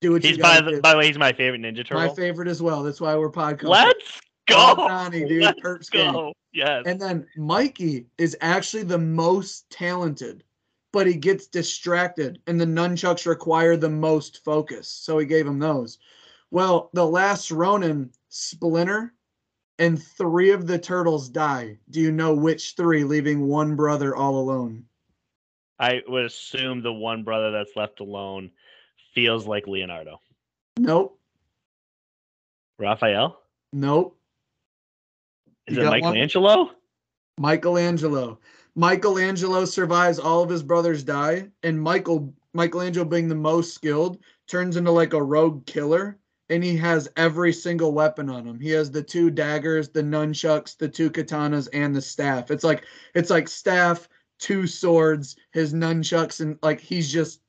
Do 0.00 0.12
what 0.12 0.22
He's 0.24 0.36
you 0.36 0.42
by 0.42 0.60
the, 0.60 0.70
do. 0.72 0.80
by 0.80 0.92
the 0.92 0.98
way, 0.98 1.06
he's 1.06 1.16
my 1.18 1.32
favorite 1.32 1.62
Ninja 1.62 1.86
Turtle. 1.86 2.00
My 2.06 2.08
favorite 2.14 2.48
as 2.48 2.60
well. 2.60 2.82
That's 2.82 3.00
why 3.00 3.14
we're 3.16 3.30
podcasting. 3.30 3.68
Let's 3.68 4.20
go. 4.46 4.74
Johnny, 4.76 5.24
dude. 5.24 5.42
Let's 5.42 5.60
Terps 5.60 5.90
go. 5.90 6.32
Yes. 6.52 6.84
And 6.86 7.00
then 7.00 7.26
Mikey 7.36 8.06
is 8.18 8.36
actually 8.40 8.84
the 8.84 8.98
most 8.98 9.68
talented, 9.70 10.44
but 10.92 11.06
he 11.06 11.14
gets 11.14 11.46
distracted, 11.46 12.40
and 12.46 12.60
the 12.60 12.64
nunchucks 12.64 13.26
require 13.26 13.76
the 13.76 13.90
most 13.90 14.44
focus. 14.44 14.88
So 14.88 15.18
he 15.18 15.26
gave 15.26 15.46
him 15.46 15.58
those. 15.58 15.98
Well, 16.50 16.90
the 16.92 17.06
last 17.06 17.50
Ronin, 17.50 18.10
Splinter, 18.28 19.12
and 19.80 20.00
three 20.00 20.50
of 20.50 20.68
the 20.68 20.78
turtles 20.78 21.28
die. 21.28 21.78
Do 21.90 22.00
you 22.00 22.12
know 22.12 22.32
which 22.32 22.74
three, 22.76 23.02
leaving 23.02 23.48
one 23.48 23.74
brother 23.74 24.14
all 24.14 24.38
alone? 24.38 24.84
I 25.80 26.02
would 26.06 26.26
assume 26.26 26.82
the 26.82 26.92
one 26.92 27.24
brother 27.24 27.50
that's 27.50 27.74
left 27.74 27.98
alone 27.98 28.52
feels 29.14 29.46
like 29.46 29.66
Leonardo. 29.66 30.20
Nope. 30.78 31.18
Raphael? 32.78 33.40
Nope. 33.72 34.16
Is 35.66 35.76
You 35.76 35.82
it 35.82 35.84
got 35.84 36.00
one? 36.00 36.00
Michelangelo? 36.00 36.70
Michelangelo. 37.38 38.38
Michelangelo 38.76 39.64
survives 39.64 40.18
all 40.18 40.42
of 40.42 40.50
his 40.50 40.62
brothers 40.62 41.04
die, 41.04 41.48
and 41.62 41.80
Michael 41.80 42.34
Michelangelo 42.52 43.04
being 43.04 43.28
the 43.28 43.34
most 43.34 43.74
skilled 43.74 44.18
turns 44.46 44.76
into 44.76 44.90
like 44.90 45.12
a 45.12 45.22
rogue 45.22 45.66
killer 45.66 46.18
and 46.50 46.62
he 46.62 46.76
has 46.76 47.08
every 47.16 47.52
single 47.52 47.92
weapon 47.92 48.28
on 48.28 48.46
him. 48.46 48.60
He 48.60 48.70
has 48.70 48.90
the 48.90 49.02
two 49.02 49.30
daggers, 49.30 49.88
the 49.88 50.02
nunchucks, 50.02 50.76
the 50.76 50.88
two 50.88 51.10
katanas, 51.10 51.68
and 51.72 51.94
the 51.94 52.02
staff. 52.02 52.50
It's 52.50 52.64
like 52.64 52.84
it's 53.14 53.30
like 53.30 53.48
staff, 53.48 54.08
two 54.38 54.66
swords, 54.66 55.36
his 55.52 55.72
nunchucks, 55.72 56.40
and 56.40 56.58
like 56.62 56.80
he's 56.80 57.10
just 57.10 57.40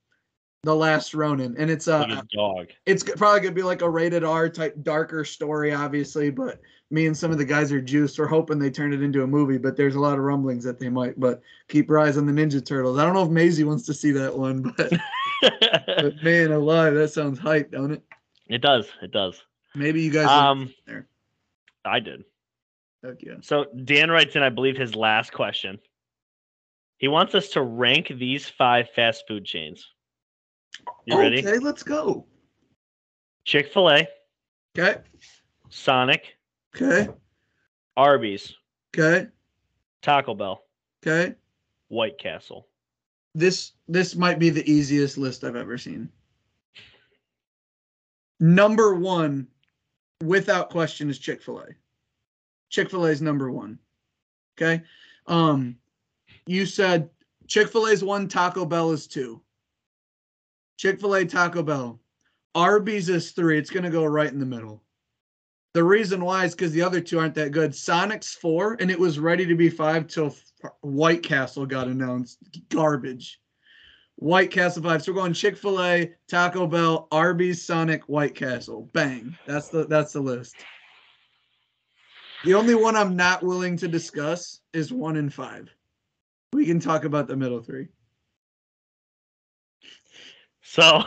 the 0.63 0.75
last 0.75 1.13
Ronin. 1.13 1.55
And 1.57 1.69
it's 1.69 1.87
uh 1.87 2.05
a 2.09 2.23
dog. 2.35 2.67
it's 2.85 3.03
probably 3.03 3.41
gonna 3.41 3.53
be 3.53 3.63
like 3.63 3.81
a 3.81 3.89
rated 3.89 4.23
R 4.23 4.49
type 4.49 4.75
darker 4.81 5.25
story, 5.25 5.73
obviously. 5.73 6.29
But 6.29 6.61
me 6.91 7.07
and 7.07 7.17
some 7.17 7.31
of 7.31 7.37
the 7.37 7.45
guys 7.45 7.71
are 7.71 7.81
juiced. 7.81 8.19
We're 8.19 8.27
hoping 8.27 8.59
they 8.59 8.69
turn 8.69 8.93
it 8.93 9.01
into 9.01 9.23
a 9.23 9.27
movie, 9.27 9.57
but 9.57 9.75
there's 9.75 9.95
a 9.95 9.99
lot 9.99 10.17
of 10.17 10.23
rumblings 10.23 10.63
that 10.63 10.79
they 10.79 10.89
might. 10.89 11.19
But 11.19 11.41
keep 11.67 11.89
your 11.89 11.99
eyes 11.99 12.17
on 12.17 12.25
the 12.25 12.31
Ninja 12.31 12.63
Turtles. 12.63 12.97
I 12.97 13.05
don't 13.05 13.13
know 13.13 13.23
if 13.23 13.29
Maisie 13.29 13.63
wants 13.63 13.85
to 13.87 13.93
see 13.93 14.11
that 14.11 14.37
one, 14.37 14.73
but, 14.77 14.93
but 15.41 16.13
man 16.23 16.51
alive, 16.51 16.93
that 16.93 17.09
sounds 17.09 17.39
hype, 17.39 17.71
don't 17.71 17.91
it? 17.91 18.03
it 18.47 18.61
does. 18.61 18.87
It 19.01 19.11
does. 19.11 19.41
Maybe 19.73 20.01
you 20.01 20.11
guys. 20.11 20.27
Um, 20.27 20.73
there. 20.85 21.07
I 21.83 21.99
did. 21.99 22.23
Heck 23.03 23.21
yeah. 23.21 23.35
So 23.41 23.65
Dan 23.83 24.09
writes 24.09 24.35
in, 24.35 24.43
I 24.43 24.49
believe, 24.49 24.77
his 24.77 24.95
last 24.95 25.33
question. 25.33 25.79
He 26.97 27.07
wants 27.07 27.35
us 27.35 27.49
to 27.49 27.61
rank 27.61 28.11
these 28.17 28.47
five 28.47 28.89
fast 28.95 29.25
food 29.27 29.45
chains. 29.45 29.85
You 31.05 31.19
ready? 31.19 31.39
Okay, 31.39 31.59
let's 31.59 31.83
go. 31.83 32.25
Chick 33.43 33.71
fil 33.73 33.89
A, 33.91 34.07
Okay. 34.77 35.01
Sonic, 35.69 36.34
Okay. 36.75 37.07
Arby's, 37.97 38.53
Okay. 38.93 39.27
Taco 40.01 40.33
Bell, 40.35 40.63
Okay. 41.01 41.35
White 41.87 42.17
Castle. 42.17 42.67
This 43.33 43.73
this 43.87 44.15
might 44.15 44.39
be 44.39 44.49
the 44.49 44.69
easiest 44.69 45.17
list 45.17 45.43
I've 45.43 45.55
ever 45.55 45.77
seen. 45.77 46.09
Number 48.39 48.95
one, 48.95 49.47
without 50.23 50.69
question, 50.69 51.09
is 51.09 51.19
Chick 51.19 51.41
Fil 51.41 51.59
A. 51.59 51.67
Chick 52.69 52.89
Fil 52.89 53.05
A 53.05 53.09
is 53.09 53.21
number 53.21 53.51
one. 53.51 53.79
Okay. 54.57 54.83
Um, 55.27 55.77
you 56.45 56.65
said 56.65 57.09
Chick 57.47 57.69
Fil 57.69 57.85
A 57.87 57.91
is 57.91 58.03
one, 58.03 58.27
Taco 58.27 58.65
Bell 58.65 58.91
is 58.91 59.07
two. 59.07 59.41
Chick 60.77 60.99
Fil 60.99 61.15
A, 61.15 61.25
Taco 61.25 61.63
Bell, 61.63 61.99
Arby's 62.53 63.09
is 63.09 63.31
three. 63.31 63.57
It's 63.57 63.69
gonna 63.69 63.89
go 63.89 64.05
right 64.05 64.31
in 64.31 64.39
the 64.39 64.45
middle. 64.45 64.81
The 65.75 65.83
reason 65.83 66.23
why 66.23 66.45
is 66.45 66.55
because 66.55 66.71
the 66.71 66.81
other 66.81 67.01
two 67.01 67.19
aren't 67.19 67.35
that 67.35 67.51
good. 67.51 67.75
Sonic's 67.75 68.33
four, 68.33 68.77
and 68.79 68.89
it 68.89 68.97
was 68.97 69.19
ready 69.19 69.45
to 69.45 69.55
be 69.55 69.69
five 69.69 70.07
till 70.07 70.33
White 70.79 71.21
Castle 71.21 71.65
got 71.65 71.89
announced. 71.89 72.37
Garbage. 72.69 73.41
White 74.15 74.51
Castle 74.51 74.83
five. 74.83 75.03
So 75.03 75.11
we're 75.11 75.19
going 75.19 75.33
Chick 75.33 75.57
Fil 75.57 75.83
A, 75.83 76.13
Taco 76.29 76.65
Bell, 76.65 77.09
Arby's, 77.11 77.61
Sonic, 77.61 78.03
White 78.03 78.35
Castle. 78.35 78.89
Bang. 78.93 79.37
That's 79.45 79.67
the 79.67 79.85
that's 79.85 80.13
the 80.13 80.21
list. 80.21 80.55
The 82.45 82.53
only 82.53 82.75
one 82.75 82.95
I'm 82.95 83.17
not 83.17 83.43
willing 83.43 83.75
to 83.75 83.89
discuss 83.89 84.61
is 84.71 84.93
one 84.93 85.17
and 85.17 85.33
five. 85.33 85.75
We 86.53 86.65
can 86.65 86.79
talk 86.79 87.03
about 87.03 87.27
the 87.27 87.35
middle 87.35 87.61
three. 87.61 87.89
So 90.61 91.03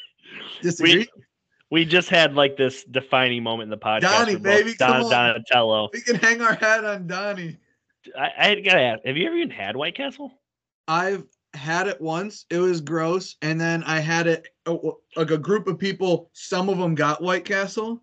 Disagree? 0.60 1.08
we 1.16 1.21
just 1.86 2.10
had 2.10 2.34
like 2.34 2.56
this 2.58 2.84
defining 2.84 3.42
moment 3.42 3.64
in 3.64 3.70
the 3.70 3.78
podcast. 3.78 4.02
Donnie, 4.02 4.36
baby, 4.36 4.74
Don, 4.74 4.90
come 4.90 5.04
on. 5.04 5.10
Donatello. 5.10 5.88
We 5.92 6.02
can 6.02 6.16
hang 6.16 6.42
our 6.42 6.54
hat 6.54 6.84
on 6.84 7.06
Donnie. 7.06 7.56
I, 8.18 8.30
I 8.38 8.54
gotta 8.56 8.80
ask, 8.80 9.04
have 9.06 9.16
you 9.16 9.26
ever 9.26 9.36
even 9.36 9.50
had 9.50 9.74
White 9.74 9.96
Castle? 9.96 10.32
I've 10.86 11.24
had 11.54 11.86
it 11.88 12.00
once. 12.00 12.44
It 12.50 12.58
was 12.58 12.80
gross, 12.82 13.36
and 13.40 13.58
then 13.58 13.82
I 13.84 14.00
had 14.00 14.26
it 14.26 14.48
uh, 14.66 14.76
like 15.16 15.30
a 15.30 15.38
group 15.38 15.66
of 15.66 15.78
people. 15.78 16.30
Some 16.34 16.68
of 16.68 16.76
them 16.76 16.94
got 16.94 17.22
White 17.22 17.46
Castle, 17.46 18.02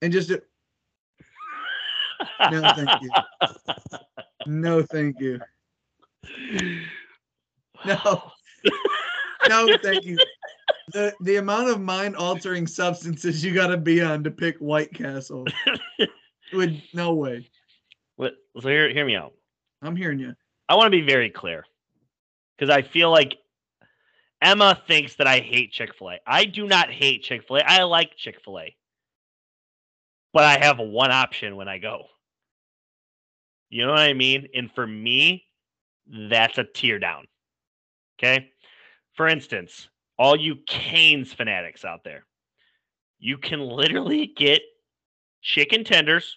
and 0.00 0.12
just 0.12 0.30
no, 2.50 2.72
thank 2.72 2.90
you. 3.02 3.10
No, 4.46 4.82
thank 4.82 5.20
you. 5.20 5.40
No. 7.84 8.32
No, 9.48 9.76
thank 9.82 10.04
you. 10.04 10.16
The 10.92 11.14
the 11.20 11.36
amount 11.36 11.68
of 11.68 11.80
mind 11.80 12.16
altering 12.16 12.66
substances 12.66 13.44
you 13.44 13.52
got 13.52 13.68
to 13.68 13.76
be 13.76 14.00
on 14.02 14.22
to 14.24 14.30
pick 14.30 14.56
White 14.58 14.94
Castle 14.94 15.46
would 16.52 16.82
no 16.94 17.14
way. 17.14 17.48
What- 18.16 18.34
so 18.60 18.68
hear, 18.68 18.88
hear 18.88 19.04
me 19.04 19.16
out. 19.16 19.34
I'm 19.82 19.96
hearing 19.96 20.18
you. 20.18 20.34
I 20.68 20.74
want 20.74 20.86
to 20.86 20.90
be 20.98 21.02
very 21.06 21.28
clear 21.30 21.64
because 22.56 22.74
I 22.74 22.82
feel 22.82 23.10
like 23.10 23.36
Emma 24.40 24.80
thinks 24.86 25.16
that 25.16 25.26
I 25.26 25.40
hate 25.40 25.72
Chick 25.72 25.94
fil 25.98 26.10
A. 26.10 26.18
I 26.26 26.44
do 26.44 26.66
not 26.66 26.90
hate 26.90 27.22
Chick 27.22 27.46
fil 27.46 27.56
A. 27.56 27.60
I 27.60 27.82
like 27.82 28.16
Chick 28.16 28.40
fil 28.44 28.58
A. 28.60 28.76
But 30.32 30.44
I 30.44 30.58
have 30.58 30.78
one 30.78 31.10
option 31.10 31.56
when 31.56 31.68
I 31.68 31.78
go. 31.78 32.06
You 33.70 33.84
know 33.86 33.92
what 33.92 34.00
I 34.00 34.12
mean? 34.12 34.48
And 34.54 34.70
for 34.72 34.86
me, 34.86 35.44
that's 36.06 36.58
a 36.58 36.64
tear 36.64 36.98
down. 36.98 37.26
Okay. 38.18 38.50
For 39.14 39.26
instance, 39.26 39.88
all 40.18 40.36
you 40.36 40.56
Canes 40.66 41.32
fanatics 41.32 41.84
out 41.84 42.04
there, 42.04 42.24
you 43.18 43.38
can 43.38 43.60
literally 43.60 44.26
get 44.26 44.62
chicken 45.42 45.84
tenders 45.84 46.36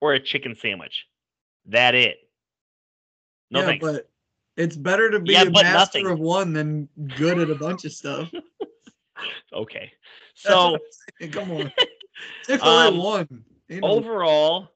or 0.00 0.14
a 0.14 0.20
chicken 0.20 0.56
sandwich. 0.60 1.06
That 1.66 1.94
it. 1.94 2.18
No 3.50 3.60
yeah, 3.60 3.66
thanks. 3.66 3.84
but 3.86 4.10
it's 4.56 4.76
better 4.76 5.10
to 5.10 5.20
be 5.20 5.32
Yeah, 5.32 5.42
a 5.42 5.50
master 5.50 5.72
nothing. 5.72 6.06
of 6.06 6.18
one 6.18 6.52
than 6.52 6.88
good 7.16 7.38
at 7.38 7.50
a 7.50 7.54
bunch 7.54 7.84
of 7.84 7.92
stuff. 7.92 8.30
Okay. 9.52 9.92
So 10.34 10.70
what 10.70 10.80
I'm 10.80 10.80
saying. 11.20 11.32
come 11.32 11.50
on, 11.50 11.72
Chick 12.46 12.60
Fil 12.62 12.68
A 12.80 12.88
Um, 12.88 12.96
no- 12.96 13.80
overall, 13.82 14.70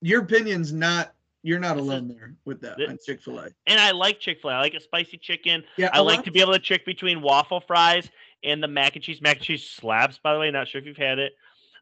your 0.00 0.22
opinion's 0.22 0.72
not. 0.72 1.12
You're 1.42 1.58
not 1.58 1.76
alone 1.76 2.08
there 2.08 2.34
with 2.44 2.60
that 2.60 2.80
on 2.88 2.98
Chick 3.04 3.20
Fil 3.22 3.38
A. 3.38 3.48
and 3.66 3.80
I 3.80 3.90
like 3.90 4.20
Chick 4.20 4.38
Fil 4.40 4.50
A. 4.50 4.54
I 4.54 4.60
like 4.60 4.74
a 4.74 4.80
spicy 4.80 5.16
chicken. 5.18 5.64
Yeah, 5.76 5.90
I 5.92 6.00
like 6.00 6.24
to 6.24 6.30
be 6.30 6.40
able 6.40 6.52
to 6.52 6.58
trick 6.58 6.84
between 6.86 7.20
waffle 7.20 7.60
fries 7.60 8.08
and 8.44 8.62
the 8.62 8.68
mac 8.68 8.94
and 8.94 9.04
cheese. 9.04 9.20
Mac 9.20 9.36
and 9.38 9.44
cheese 9.44 9.68
slabs, 9.68 10.18
by 10.18 10.34
the 10.34 10.40
way. 10.40 10.50
Not 10.50 10.68
sure 10.68 10.80
if 10.80 10.86
you've 10.86 10.96
had 10.96 11.18
it. 11.18 11.32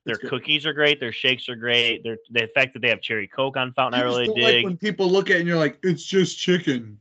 Their 0.06 0.16
cookies 0.16 0.64
are 0.64 0.72
great. 0.72 0.98
Their 0.98 1.12
shakes 1.12 1.48
are 1.48 1.56
great. 1.56 2.02
Their 2.02 2.16
the 2.30 2.48
fact 2.54 2.72
that 2.72 2.80
they 2.80 2.88
have 2.88 3.02
cherry 3.02 3.26
coke 3.28 3.58
on 3.58 3.72
fountain, 3.74 4.00
I 4.00 4.02
I 4.02 4.06
really 4.06 4.26
dig. 4.28 4.42
like 4.42 4.64
when 4.64 4.76
people 4.78 5.10
look 5.10 5.28
at 5.28 5.36
it 5.36 5.40
and 5.40 5.48
you're 5.48 5.58
like, 5.58 5.78
it's 5.82 6.04
just 6.04 6.38
chicken. 6.38 6.98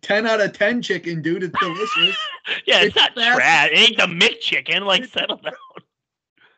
Ten 0.00 0.26
out 0.26 0.40
of 0.40 0.54
ten 0.54 0.80
chicken, 0.80 1.20
dude. 1.20 1.42
It's 1.42 1.58
delicious. 1.60 2.16
yeah, 2.66 2.78
it's, 2.78 2.86
it's 2.86 2.96
not 2.96 3.14
fast- 3.14 3.36
trash. 3.36 3.68
It 3.70 3.78
ain't 3.78 3.96
the 3.98 4.26
McChicken. 4.26 4.86
Like 4.86 5.04
settle 5.04 5.36
down. 5.36 5.52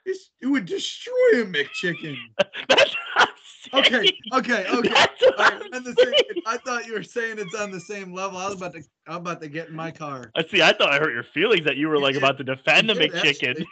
It's, 0.07 0.31
it 0.41 0.47
would 0.47 0.65
destroy 0.65 1.43
a 1.43 1.45
McChicken. 1.45 2.17
That's 2.69 2.97
not 3.17 3.29
Okay, 3.75 4.11
okay, 4.33 4.67
okay. 4.69 4.89
That's 4.89 5.23
what 5.23 5.39
right, 5.39 5.63
I'm 5.73 5.85
the 5.85 5.95
same 5.95 6.15
I 6.47 6.57
thought 6.59 6.87
you 6.87 6.95
were 6.95 7.03
saying 7.03 7.39
it's 7.39 7.55
on 7.55 7.71
the 7.71 7.81
same 7.81 8.13
level. 8.13 8.39
I 8.39 8.47
was 8.47 8.57
about 8.57 8.73
to, 8.75 8.83
I'm 9.07 9.17
about 9.17 9.41
to 9.43 9.49
get 9.49 9.69
in 9.69 9.75
my 9.75 9.91
car. 9.91 10.31
I 10.35 10.45
see. 10.45 10.63
I 10.63 10.73
thought 10.73 10.93
I 10.93 10.99
hurt 10.99 11.13
your 11.13 11.25
feelings 11.25 11.65
that 11.65 11.77
you 11.77 11.89
were 11.89 11.97
You 11.97 12.03
like 12.03 12.15
did. 12.15 12.23
about 12.23 12.39
to 12.39 12.45
defend 12.45 12.89
the 12.89 12.95
did, 12.95 13.13
McChicken. 13.13 13.51
actually, 13.51 13.69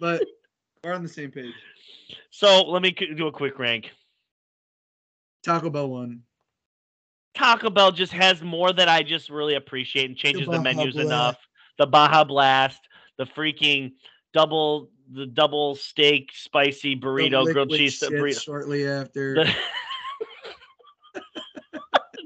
But 0.00 0.22
we're 0.84 0.92
on 0.92 1.02
the 1.02 1.08
same 1.08 1.30
page. 1.30 1.54
So 2.30 2.62
let 2.62 2.82
me 2.82 2.90
do 2.92 3.26
a 3.26 3.32
quick 3.32 3.58
rank. 3.58 3.90
Taco 5.42 5.70
Bell 5.70 5.88
one. 5.88 6.20
Taco 7.34 7.70
Bell 7.70 7.90
just 7.90 8.12
has 8.12 8.42
more 8.42 8.72
that 8.72 8.88
I 8.88 9.02
just 9.02 9.30
really 9.30 9.54
appreciate 9.54 10.08
and 10.08 10.16
changes 10.16 10.46
the, 10.46 10.58
Baja 10.58 10.62
menus 10.62 10.94
Blast. 10.94 11.06
enough. 11.06 11.36
The 11.78 11.86
Baja 11.86 12.24
Blast, 12.24 12.80
the 13.18 13.24
freaking 13.24 13.92
double, 14.32 14.90
the 15.14 15.26
double 15.26 15.74
steak 15.74 16.30
spicy 16.34 16.96
burrito, 16.96 17.44
grilled 17.44 17.70
cheese 17.70 18.00
burrito, 18.00 18.40
Shortly 18.42 18.86
after. 18.86 19.44
the 19.44 19.52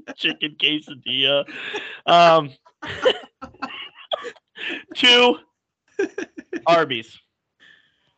chicken 0.17 0.57
quesadilla. 0.61 1.45
Um, 2.07 2.51
two, 4.95 5.37
Arby's. 6.67 7.19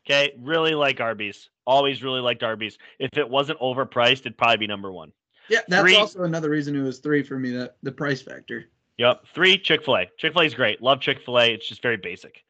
Okay, 0.07 0.33
really 0.41 0.75
like 0.75 1.01
Arby's. 1.01 1.51
Always 1.67 2.03
really 2.03 2.21
liked 2.21 2.43
Arby's. 2.43 2.79
If 2.99 3.19
it 3.19 3.29
wasn't 3.29 3.61
overpriced, 3.61 4.21
it'd 4.21 4.39
probably 4.39 4.57
be 4.57 4.67
number 4.67 4.91
one. 4.91 5.13
yeah, 5.49 5.61
that's 5.69 5.83
three- 5.83 5.97
also 5.97 6.23
another 6.25 6.49
reason 6.51 6.75
it 6.77 6.83
was 6.83 6.99
three 6.99 7.23
for 7.23 7.39
me. 7.39 7.51
That 7.51 7.77
the 7.83 7.93
price 7.93 8.23
factor. 8.23 8.65
Yep. 8.97 9.27
Three, 9.35 9.59
Chick 9.59 9.85
fil 9.85 9.97
A. 9.99 10.07
Chick 10.17 10.33
fil 10.33 10.43
A 10.43 10.45
is 10.47 10.55
great. 10.55 10.83
Love 10.83 11.01
Chick 11.01 11.21
fil 11.25 11.39
A. 11.39 11.53
It's 11.53 11.69
just 11.69 11.83
very 11.83 11.97
basic. 11.99 12.43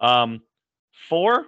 Um, 0.00 0.42
four, 1.08 1.46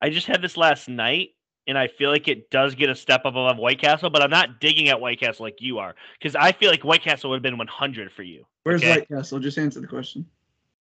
I 0.00 0.10
just 0.10 0.26
had 0.26 0.42
this 0.42 0.56
last 0.56 0.88
night, 0.88 1.30
and 1.66 1.76
I 1.76 1.88
feel 1.88 2.10
like 2.10 2.28
it 2.28 2.50
does 2.50 2.74
get 2.74 2.90
a 2.90 2.94
step 2.94 3.20
up 3.20 3.32
above 3.32 3.56
White 3.58 3.80
Castle, 3.80 4.10
but 4.10 4.22
I'm 4.22 4.30
not 4.30 4.60
digging 4.60 4.88
at 4.88 5.00
White 5.00 5.18
Castle 5.20 5.44
like 5.46 5.60
you 5.60 5.78
are 5.78 5.94
because 6.18 6.36
I 6.36 6.52
feel 6.52 6.70
like 6.70 6.84
White 6.84 7.02
Castle 7.02 7.30
would 7.30 7.36
have 7.36 7.42
been 7.42 7.58
100 7.58 8.12
for 8.12 8.22
you. 8.22 8.44
Where's 8.62 8.82
Okay. 8.82 8.90
White 9.00 9.08
Castle? 9.08 9.38
Just 9.40 9.58
answer 9.58 9.80
the 9.80 9.86
question. 9.86 10.26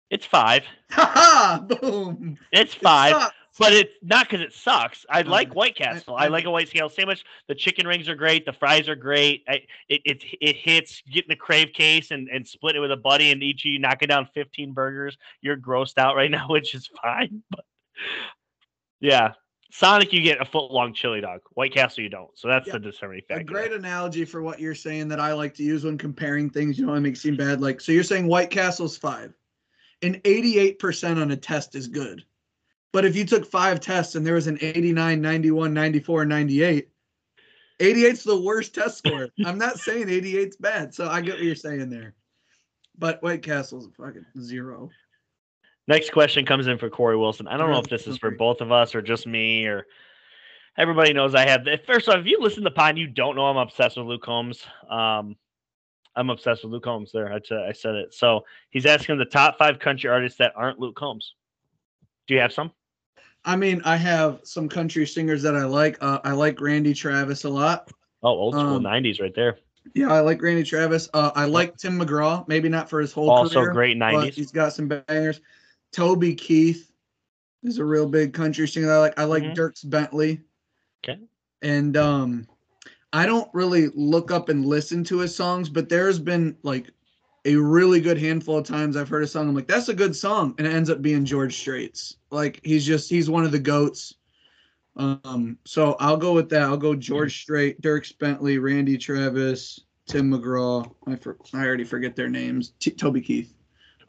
It's 0.10 0.26
five. 0.26 0.64
Ha 0.92 1.12
ha! 1.14 1.66
Boom. 1.82 2.38
It's 2.52 2.74
five. 2.76 3.32
But 3.60 3.72
it's 3.74 3.92
not 4.02 4.28
because 4.30 4.42
it 4.46 4.54
sucks. 4.54 5.06
I 5.10 5.22
like 5.22 5.54
White 5.54 5.76
Castle. 5.76 6.16
I, 6.16 6.26
I- 6.26 6.28
like 6.30 6.46
a 6.46 6.52
White 6.52 6.72
Castle 6.72 6.90
sandwich. 6.90 7.24
The 7.48 7.56
chicken 7.56 7.86
rings 7.88 8.10
are 8.10 8.16
great. 8.16 8.46
The 8.46 8.54
fries 8.54 8.90
are 8.90 8.96
great. 8.96 9.44
I, 9.48 9.62
it, 9.90 10.02
it 10.06 10.24
it 10.42 10.56
hits 10.56 11.02
getting 11.12 11.30
the 11.30 11.36
crave 11.36 11.74
case 11.74 12.12
and, 12.12 12.28
and 12.30 12.48
split 12.48 12.76
it 12.76 12.80
with 12.80 12.92
a 12.92 12.98
buddy 12.98 13.32
and 13.32 13.44
each 13.44 13.66
of 13.66 13.72
you 13.72 13.80
knocking 13.80 14.08
down 14.08 14.28
15 14.34 14.74
burgers. 14.74 15.18
You're 15.42 15.58
grossed 15.58 15.98
out 15.98 16.16
right 16.16 16.32
now, 16.40 16.48
which 16.50 16.74
is 16.76 16.90
fine. 17.02 17.44
But 17.52 17.66
yeah. 19.00 19.34
Sonic, 19.72 20.14
you 20.14 20.22
get 20.22 20.40
a 20.40 20.46
foot 20.46 20.72
long 20.72 20.94
chili 20.94 21.20
dog. 21.20 21.42
White 21.54 21.74
Castle, 21.74 22.04
you 22.04 22.10
don't. 22.10 22.30
So 22.38 22.48
that's 22.48 22.68
Yeah. 22.68 22.74
the 22.74 22.80
determining 22.80 23.24
factor. 23.28 23.42
A 23.42 23.44
great 23.44 23.72
analogy 23.72 24.24
for 24.24 24.44
what 24.44 24.60
you're 24.60 24.76
saying 24.76 25.08
that 25.08 25.20
I 25.20 25.34
like 25.34 25.56
to 25.56 25.64
use 25.64 25.84
when 25.84 25.98
comparing 25.98 26.50
things, 26.52 26.78
you 26.78 26.86
know, 26.86 26.94
it 26.94 27.00
makes 27.00 27.22
seem 27.22 27.36
bad. 27.36 27.60
Like, 27.60 27.82
so 27.82 27.92
you're 27.92 28.04
saying 28.04 28.28
White 28.28 28.52
Castle's 28.52 28.98
five, 28.98 29.34
and 30.04 30.22
88% 30.24 31.20
on 31.20 31.32
a 31.32 31.36
test 31.36 31.74
is 31.74 31.88
good. 31.88 32.24
But 32.94 33.06
if 33.06 33.16
you 33.16 33.26
took 33.26 33.46
five 33.46 33.80
tests 33.80 34.16
and 34.16 34.26
there 34.26 34.36
was 34.36 34.48
an 34.48 34.60
89, 34.62 35.20
91, 35.20 35.74
94, 35.74 36.26
98, 36.26 36.90
88's 37.80 38.24
the 38.24 38.40
worst 38.40 38.76
test 38.76 39.00
score. 39.00 39.30
I'm 39.46 39.58
not 39.58 39.80
saying 39.80 40.08
88's 40.08 40.56
bad. 40.58 40.94
So 40.94 41.10
I 41.10 41.20
get 41.22 41.36
what 41.36 41.44
you're 41.44 41.56
saying 41.56 41.90
there. 41.90 42.14
But 42.98 43.22
White 43.24 43.42
Castle's 43.42 43.88
a 43.88 43.90
fucking 43.92 44.26
zero. 44.40 44.92
Next 45.88 46.12
question 46.12 46.46
comes 46.46 46.68
in 46.68 46.78
for 46.78 46.90
Corey 46.90 47.18
Wilson. 47.18 47.48
I 47.48 47.58
don't 47.58 47.72
know 47.72 47.80
if 47.80 47.90
this 47.90 48.08
is 48.08 48.18
for 48.18 48.32
both 48.32 48.62
of 48.62 48.72
us 48.72 48.94
or 48.94 49.02
just 49.02 49.26
me 49.26 49.66
or 49.66 49.88
everybody 50.78 51.12
knows 51.14 51.34
I 51.36 51.50
have. 51.50 51.68
First 51.86 52.08
off, 52.08 52.20
if 52.20 52.28
you 52.28 52.40
listen 52.40 52.64
to 52.64 52.70
the 52.70 52.76
pod, 52.76 52.98
you 52.98 53.08
don't 53.08 53.36
know 53.36 53.48
I'm 53.48 53.58
obsessed 53.58 53.98
with 53.98 54.06
Luke 54.06 54.24
Combs. 54.24 54.64
Um, 54.88 55.36
I'm 56.16 56.30
obsessed 56.30 56.64
with 56.64 56.72
Luke 56.72 56.84
Combs. 56.84 57.12
There, 57.12 57.34
I, 57.34 57.40
t- 57.40 57.56
I 57.56 57.74
said 57.74 57.96
it. 57.96 58.14
So 58.14 58.46
he's 58.70 58.86
asking 58.86 59.18
the 59.18 59.26
top 59.26 59.58
five 59.58 59.80
country 59.80 60.10
artists 60.10 60.38
that 60.38 60.54
aren't 60.56 60.80
Luke 60.80 60.96
Combs. 60.96 61.34
Do 62.28 62.36
you 62.36 62.40
have 62.40 62.54
some? 62.54 62.72
I 63.46 63.56
mean, 63.56 63.82
I 63.84 63.98
have 63.98 64.40
some 64.44 64.70
country 64.70 65.06
singers 65.06 65.42
that 65.44 65.56
I 65.56 65.66
like. 65.66 65.98
Uh, 66.02 66.20
I 66.24 66.32
like 66.32 66.62
Randy 66.62 66.94
Travis 66.94 67.44
a 67.44 67.50
lot. 67.50 67.92
Oh, 68.22 68.30
old 68.30 68.54
school 68.56 68.76
Um, 68.76 68.84
'90s 68.84 69.20
right 69.20 69.36
there. 69.36 69.58
Yeah, 69.94 70.14
I 70.14 70.22
like 70.22 70.42
Randy 70.42 70.64
Travis. 70.64 71.10
Uh, 71.14 71.32
I 71.36 71.46
like 71.46 71.76
Tim 71.78 72.00
McGraw. 72.00 72.48
Maybe 72.48 72.70
not 72.70 72.90
for 72.90 73.02
his 73.02 73.12
whole 73.12 73.30
Also 73.30 73.56
career, 73.60 73.74
great 73.74 74.00
but 74.00 74.06
'90s. 74.06 74.34
he's 74.34 74.52
got 74.52 74.72
some 74.74 74.88
bangers. 74.88 75.42
Toby 75.92 76.34
Keith 76.36 76.90
is 77.64 77.80
a 77.80 77.86
real 77.86 78.08
big 78.08 78.34
country 78.34 78.68
singer. 78.68 78.88
that 78.88 78.94
I 78.96 79.00
like. 79.00 79.20
I 79.20 79.24
like 79.26 79.44
Mhm. 79.44 79.56
Dierks 79.56 79.90
Bentley. 79.90 80.42
Okay. 81.04 81.20
And 81.62 81.98
um, 81.98 82.48
I 83.12 83.26
don't 83.26 83.50
really 83.54 83.90
look 83.94 84.32
up 84.32 84.48
and 84.50 84.66
listen 84.66 85.04
to 85.06 85.20
his 85.20 85.36
songs, 85.36 85.68
but 85.70 85.90
there's 85.90 86.18
been 86.18 86.56
like 86.64 86.90
a 87.46 87.56
really 87.56 88.00
good 88.00 88.18
handful 88.18 88.58
of 88.58 88.66
times 88.66 88.96
I've 88.96 89.10
heard 89.10 89.24
a 89.24 89.28
song. 89.28 89.50
I'm 89.50 89.56
like, 89.56 89.68
that's 89.68 89.90
a 89.90 89.94
good 89.94 90.16
song, 90.16 90.56
and 90.58 90.68
it 90.68 90.74
ends 90.74 90.90
up 90.90 91.02
being 91.02 91.26
George 91.26 91.58
Strait's. 91.58 92.18
Like 92.32 92.60
he's 92.64 92.86
just 92.86 93.10
he's 93.10 93.30
one 93.30 93.44
of 93.46 93.52
the 93.52 93.60
goats. 93.60 94.16
Um, 94.96 95.58
so 95.66 95.96
I'll 96.00 96.18
go 96.18 96.34
with 96.34 96.50
that. 96.50 96.64
I'll 96.64 96.78
go 96.78 96.96
George 96.96 97.42
Strait, 97.42 97.82
Dierks 97.82 98.18
Bentley, 98.18 98.60
Randy 98.60 98.98
Travis, 98.98 99.82
Tim 100.08 100.32
McGraw. 100.32 100.90
I 101.08 101.16
for, 101.16 101.38
I 101.54 101.66
already 101.66 101.84
forget 101.84 102.16
their 102.16 102.30
names. 102.30 102.74
T- 102.80 102.92
Toby 102.92 103.22
Keith. 103.22 103.54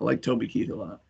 I 0.01 0.05
like 0.05 0.23
Toby 0.23 0.47
Keith 0.47 0.71
a 0.71 0.75
lot. 0.75 1.01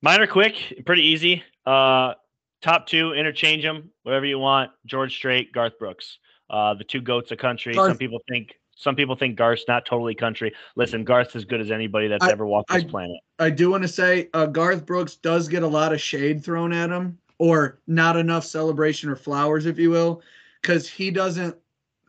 Mine 0.00 0.20
are 0.20 0.26
quick, 0.26 0.82
pretty 0.86 1.02
easy. 1.02 1.42
Uh, 1.66 2.14
top 2.60 2.86
two, 2.86 3.12
interchange 3.12 3.62
them, 3.62 3.90
whatever 4.02 4.26
you 4.26 4.38
want. 4.38 4.70
George 4.86 5.14
Strait, 5.14 5.52
Garth 5.52 5.78
Brooks, 5.78 6.18
uh, 6.50 6.74
the 6.74 6.84
two 6.84 7.00
goats 7.00 7.30
of 7.30 7.38
country. 7.38 7.74
Some 7.74 7.98
people 7.98 8.20
think 8.28 8.54
some 8.82 8.96
people 8.96 9.14
think 9.14 9.36
Garth's 9.36 9.64
not 9.68 9.86
totally 9.86 10.14
country. 10.14 10.52
Listen, 10.76 11.04
Garth's 11.04 11.36
as 11.36 11.44
good 11.44 11.60
as 11.60 11.70
anybody 11.70 12.08
that's 12.08 12.26
ever 12.26 12.46
walked 12.46 12.70
this 12.72 12.82
I- 12.84 12.88
planet. 12.88 13.16
I 13.38 13.50
do 13.50 13.70
want 13.70 13.82
to 13.82 13.88
say 13.88 14.28
uh, 14.34 14.46
Garth 14.46 14.84
Brooks 14.86 15.16
does 15.16 15.48
get 15.48 15.62
a 15.62 15.66
lot 15.66 15.92
of 15.92 16.00
shade 16.00 16.44
thrown 16.44 16.72
at 16.72 16.90
him, 16.90 17.18
or 17.38 17.80
not 17.86 18.16
enough 18.16 18.44
celebration 18.44 19.08
or 19.10 19.16
flowers, 19.16 19.66
if 19.66 19.78
you 19.78 19.90
will, 19.90 20.22
because 20.60 20.88
he 20.88 21.10
doesn't 21.10 21.56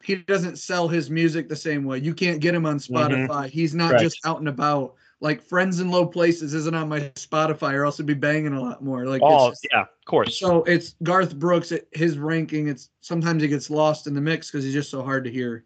he 0.03 0.15
doesn't 0.15 0.57
sell 0.57 0.88
his 0.88 1.09
music 1.09 1.47
the 1.47 1.55
same 1.55 1.86
way. 1.86 1.97
You 1.99 2.13
can't 2.13 2.41
get 2.41 2.53
him 2.53 2.65
on 2.65 2.78
Spotify. 2.78 3.47
He's 3.49 3.74
not 3.74 3.91
Correct. 3.91 4.03
just 4.03 4.26
out 4.26 4.39
and 4.39 4.49
about. 4.49 4.95
Like 5.21 5.41
Friends 5.41 5.80
in 5.80 5.89
Low 5.89 6.05
Places 6.05 6.53
isn't 6.53 6.76
on 6.76 6.89
my 6.89 6.99
Spotify, 7.15 7.71
or 7.71 7.86
else 7.86 7.95
it'd 7.95 8.05
be 8.05 8.13
banging 8.13 8.53
a 8.53 8.61
lot 8.61 8.84
more. 8.84 9.05
Like 9.05 9.21
Oh 9.24 9.51
just- 9.51 9.65
yeah, 9.71 9.84
of 9.84 9.88
course. 10.05 10.38
so 10.38 10.63
it's 10.65 10.95
Garth 11.01 11.39
Brooks. 11.39 11.71
It, 11.71 11.88
his 11.93 12.17
ranking, 12.17 12.67
it's 12.67 12.89
sometimes 12.99 13.41
it 13.41 13.47
gets 13.47 13.69
lost 13.69 14.05
in 14.05 14.13
the 14.13 14.19
mix 14.19 14.51
because 14.51 14.65
he's 14.65 14.74
just 14.74 14.91
so 14.91 15.01
hard 15.01 15.24
to 15.24 15.32
hear. 15.32 15.63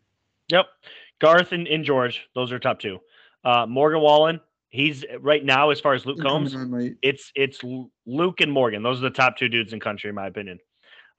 Yep. 0.50 0.68
Garth 1.20 1.52
and, 1.52 1.68
and 1.68 1.84
George, 1.84 2.28
those 2.36 2.52
are 2.52 2.60
top 2.60 2.80
two. 2.80 3.00
Uh, 3.44 3.66
Morgan 3.66 4.02
Wallen, 4.02 4.40
he's 4.70 5.04
right 5.20 5.44
now 5.44 5.70
as 5.70 5.80
far 5.80 5.94
as 5.94 6.06
Luke 6.06 6.20
Combs, 6.22 6.54
it's 7.02 7.32
it's 7.36 7.60
Luke 8.06 8.42
and 8.42 8.52
Morgan. 8.52 8.84
Those 8.84 9.00
are 9.00 9.04
the 9.04 9.10
top 9.10 9.38
two 9.38 9.50
dudes 9.50 9.74
in 9.74 9.80
country, 9.80 10.10
in 10.10 10.16
my 10.16 10.28
opinion. 10.28 10.60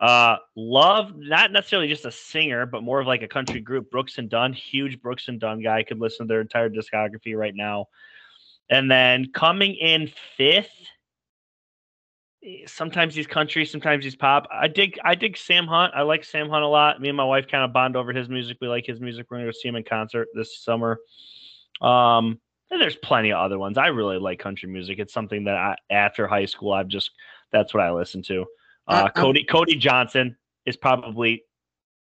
Uh, 0.00 0.36
Love, 0.54 1.16
not 1.16 1.50
necessarily 1.50 1.88
just 1.88 2.04
a 2.04 2.12
singer, 2.12 2.66
but 2.66 2.82
more 2.82 3.00
of 3.00 3.06
like 3.06 3.22
a 3.22 3.28
country 3.28 3.60
group. 3.60 3.90
Brooks 3.90 4.18
and 4.18 4.30
Dunn, 4.30 4.52
huge 4.52 5.00
Brooks 5.00 5.26
and 5.28 5.40
Dunn 5.40 5.60
guy. 5.60 5.82
Could 5.82 5.98
listen 5.98 6.26
to 6.26 6.32
their 6.32 6.40
entire 6.40 6.70
discography 6.70 7.36
right 7.36 7.54
now. 7.54 7.86
And 8.70 8.90
then 8.90 9.32
coming 9.32 9.74
in 9.74 10.10
fifth, 10.36 10.70
sometimes 12.66 13.14
he's 13.14 13.26
country, 13.26 13.64
sometimes 13.64 14.04
he's 14.04 14.16
pop. 14.16 14.46
I 14.52 14.68
dig, 14.68 14.98
I 15.04 15.14
dig 15.14 15.36
Sam 15.36 15.66
Hunt. 15.66 15.92
I 15.94 16.02
like 16.02 16.24
Sam 16.24 16.48
Hunt 16.48 16.64
a 16.64 16.68
lot. 16.68 17.00
Me 17.00 17.08
and 17.08 17.16
my 17.16 17.24
wife 17.24 17.46
kind 17.48 17.64
of 17.64 17.72
bond 17.72 17.96
over 17.96 18.12
his 18.12 18.28
music. 18.28 18.58
We 18.60 18.68
like 18.68 18.86
his 18.86 19.00
music. 19.00 19.26
We're 19.30 19.38
gonna 19.38 19.48
go 19.48 19.52
see 19.52 19.68
him 19.68 19.76
in 19.76 19.84
concert 19.84 20.28
this 20.34 20.62
summer. 20.62 21.00
Um, 21.80 22.40
and 22.70 22.80
there's 22.80 22.96
plenty 22.96 23.32
of 23.32 23.38
other 23.38 23.58
ones. 23.58 23.78
I 23.78 23.86
really 23.88 24.18
like 24.18 24.38
country 24.38 24.68
music. 24.68 24.98
It's 24.98 25.12
something 25.14 25.44
that 25.44 25.56
I, 25.56 25.76
after 25.90 26.26
high 26.26 26.44
school, 26.44 26.72
I've 26.72 26.88
just 26.88 27.10
that's 27.50 27.72
what 27.74 27.82
I 27.82 27.90
listen 27.92 28.22
to. 28.24 28.44
I- 28.86 28.94
Uh, 29.00 29.02
I'm- 29.04 29.12
Cody 29.14 29.44
Cody 29.44 29.76
Johnson 29.76 30.36
is 30.66 30.76
probably 30.76 31.42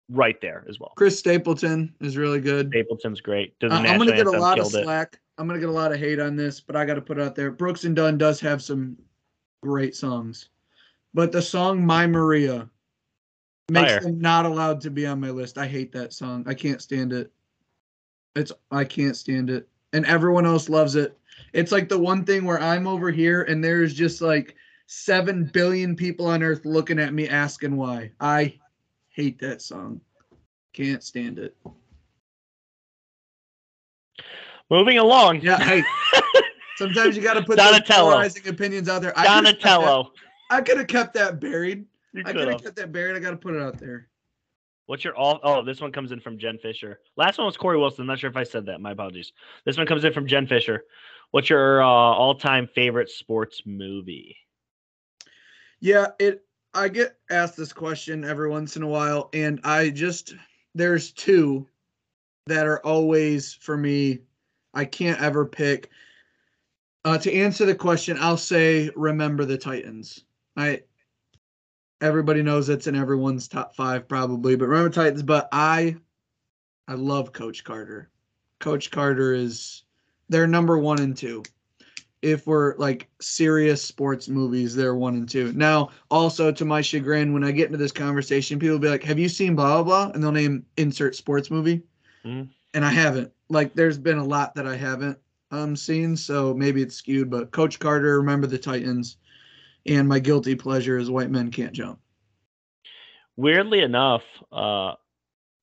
right 0.08 0.40
there 0.40 0.64
as 0.68 0.78
well. 0.78 0.92
Chris 0.96 1.18
Stapleton 1.18 1.94
is 2.00 2.16
really 2.16 2.40
good. 2.40 2.68
Stapleton's 2.68 3.20
great. 3.20 3.54
I- 3.62 3.66
I'm 3.66 3.98
gonna 3.98 4.12
get 4.16 4.26
a 4.26 4.30
lot 4.30 4.58
of 4.58 4.64
killed 4.64 4.76
it. 4.76 4.84
slack. 4.84 5.18
I'm 5.38 5.46
gonna 5.46 5.60
get 5.60 5.68
a 5.68 5.72
lot 5.72 5.92
of 5.92 5.98
hate 5.98 6.18
on 6.20 6.36
this, 6.36 6.60
but 6.60 6.76
I 6.76 6.84
got 6.84 6.94
to 6.94 7.00
put 7.02 7.18
it 7.18 7.22
out 7.22 7.34
there. 7.34 7.50
Brooks 7.50 7.84
and 7.84 7.94
Dunn 7.94 8.16
does 8.18 8.40
have 8.40 8.62
some 8.62 8.96
great 9.66 9.96
songs, 9.96 10.48
but 11.12 11.32
the 11.32 11.42
song 11.42 11.84
"My 11.84 12.06
Maria" 12.06 12.70
makes 13.68 13.92
Fire. 13.92 14.00
them 14.00 14.20
not 14.20 14.46
allowed 14.46 14.80
to 14.82 14.90
be 14.90 15.06
on 15.06 15.20
my 15.20 15.30
list. 15.30 15.58
I 15.58 15.66
hate 15.66 15.90
that 15.92 16.12
song. 16.12 16.44
I 16.46 16.54
can't 16.54 16.80
stand 16.80 17.12
it. 17.12 17.32
It's 18.36 18.52
I 18.70 18.84
can't 18.84 19.16
stand 19.16 19.50
it, 19.50 19.68
and 19.92 20.06
everyone 20.06 20.46
else 20.46 20.68
loves 20.68 20.94
it. 20.94 21.18
It's 21.52 21.72
like 21.72 21.88
the 21.88 21.98
one 21.98 22.24
thing 22.24 22.44
where 22.44 22.60
I'm 22.60 22.86
over 22.86 23.10
here 23.10 23.42
and 23.42 23.62
there's 23.62 23.92
just 23.92 24.22
like 24.22 24.54
seven 24.86 25.50
billion 25.52 25.96
people 25.96 26.26
on 26.26 26.42
Earth 26.42 26.64
looking 26.64 26.98
at 26.98 27.12
me 27.12 27.28
asking 27.28 27.76
why. 27.76 28.12
I 28.20 28.58
hate 29.08 29.38
that 29.40 29.62
song. 29.62 30.00
Can't 30.72 31.02
stand 31.02 31.38
it. 31.38 31.56
Moving 34.70 34.98
along. 34.98 35.40
Yeah, 35.40 35.58
hey. 35.58 35.82
Sometimes 36.76 37.16
you 37.16 37.22
got 37.22 37.34
to 37.34 37.42
put 37.42 37.56
those 37.56 37.66
Donatello. 37.70 38.10
polarizing 38.10 38.48
opinions 38.48 38.88
out 38.88 39.02
there. 39.02 39.12
I 39.18 39.26
could've 39.26 39.44
kept 39.44 39.62
that- 39.62 39.68
Donatello. 39.70 40.12
I 40.50 40.60
could 40.60 40.78
have 40.78 40.86
kept 40.86 41.14
that 41.14 41.40
buried. 41.40 41.86
You 42.12 42.20
I 42.20 42.24
could 42.24 42.36
could 42.36 42.40
have 42.42 42.50
have. 42.52 42.62
kept 42.62 42.76
that 42.76 42.92
buried. 42.92 43.16
I 43.16 43.18
got 43.18 43.30
to 43.30 43.36
put 43.36 43.54
it 43.54 43.62
out 43.62 43.78
there. 43.78 44.08
What's 44.86 45.02
your 45.02 45.16
all? 45.16 45.40
Oh, 45.42 45.64
this 45.64 45.80
one 45.80 45.90
comes 45.90 46.12
in 46.12 46.20
from 46.20 46.38
Jen 46.38 46.58
Fisher. 46.58 47.00
Last 47.16 47.38
one 47.38 47.46
was 47.46 47.56
Corey 47.56 47.76
Wilson. 47.76 48.02
I'm 48.02 48.06
not 48.06 48.20
sure 48.20 48.30
if 48.30 48.36
I 48.36 48.44
said 48.44 48.64
that. 48.66 48.80
My 48.80 48.92
apologies. 48.92 49.32
This 49.64 49.76
one 49.76 49.86
comes 49.86 50.04
in 50.04 50.12
from 50.12 50.28
Jen 50.28 50.46
Fisher. 50.46 50.84
What's 51.32 51.50
your 51.50 51.82
uh, 51.82 51.86
all-time 51.86 52.68
favorite 52.72 53.10
sports 53.10 53.62
movie? 53.66 54.36
Yeah, 55.80 56.08
it. 56.20 56.44
I 56.74 56.88
get 56.88 57.16
asked 57.30 57.56
this 57.56 57.72
question 57.72 58.24
every 58.24 58.48
once 58.48 58.76
in 58.76 58.82
a 58.82 58.86
while, 58.86 59.30
and 59.32 59.60
I 59.64 59.90
just 59.90 60.34
there's 60.74 61.10
two 61.10 61.66
that 62.46 62.66
are 62.66 62.78
always 62.84 63.54
for 63.54 63.76
me. 63.76 64.20
I 64.74 64.84
can't 64.84 65.20
ever 65.20 65.44
pick. 65.44 65.90
Uh, 67.06 67.16
to 67.16 67.32
answer 67.32 67.64
the 67.64 67.74
question, 67.74 68.16
I'll 68.20 68.36
say 68.36 68.90
remember 68.96 69.44
the 69.44 69.56
Titans. 69.56 70.24
I 70.56 70.82
everybody 72.00 72.42
knows 72.42 72.68
it's 72.68 72.88
in 72.88 72.96
everyone's 72.96 73.46
top 73.46 73.76
five 73.76 74.08
probably, 74.08 74.56
but 74.56 74.66
remember 74.66 74.90
Titans. 74.90 75.22
But 75.22 75.48
I 75.52 75.94
I 76.88 76.94
love 76.94 77.32
Coach 77.32 77.62
Carter. 77.62 78.10
Coach 78.58 78.90
Carter 78.90 79.34
is 79.34 79.84
they're 80.28 80.48
number 80.48 80.78
one 80.78 81.00
and 81.00 81.16
two. 81.16 81.44
If 82.22 82.44
we're 82.44 82.76
like 82.76 83.08
serious 83.20 83.84
sports 83.84 84.28
movies, 84.28 84.74
they're 84.74 84.96
one 84.96 85.14
and 85.14 85.28
two. 85.28 85.52
Now, 85.52 85.90
also 86.10 86.50
to 86.50 86.64
my 86.64 86.80
chagrin, 86.80 87.32
when 87.32 87.44
I 87.44 87.52
get 87.52 87.66
into 87.66 87.78
this 87.78 87.92
conversation, 87.92 88.58
people 88.58 88.74
will 88.74 88.80
be 88.80 88.88
like, 88.88 89.04
Have 89.04 89.20
you 89.20 89.28
seen 89.28 89.54
blah 89.54 89.80
blah 89.80 90.06
blah? 90.06 90.12
And 90.12 90.24
they'll 90.24 90.32
name 90.32 90.66
insert 90.76 91.14
sports 91.14 91.52
movie. 91.52 91.84
Mhm. 92.24 92.48
And 92.74 92.84
I 92.84 92.90
haven't. 92.90 93.32
Like 93.48 93.74
there's 93.74 93.96
been 93.96 94.18
a 94.18 94.24
lot 94.24 94.56
that 94.56 94.66
I 94.66 94.74
haven't 94.74 95.20
um 95.50 95.76
seen, 95.76 96.16
so 96.16 96.54
maybe 96.54 96.82
it's 96.82 96.96
skewed, 96.96 97.30
but 97.30 97.50
Coach 97.50 97.78
Carter, 97.78 98.18
remember 98.18 98.46
the 98.46 98.58
Titans, 98.58 99.16
and 99.86 100.08
my 100.08 100.18
guilty 100.18 100.54
pleasure 100.54 100.98
is 100.98 101.10
white 101.10 101.30
men 101.30 101.50
can't 101.50 101.72
jump. 101.72 102.00
Weirdly 103.36 103.80
enough, 103.80 104.22
uh, 104.50 104.94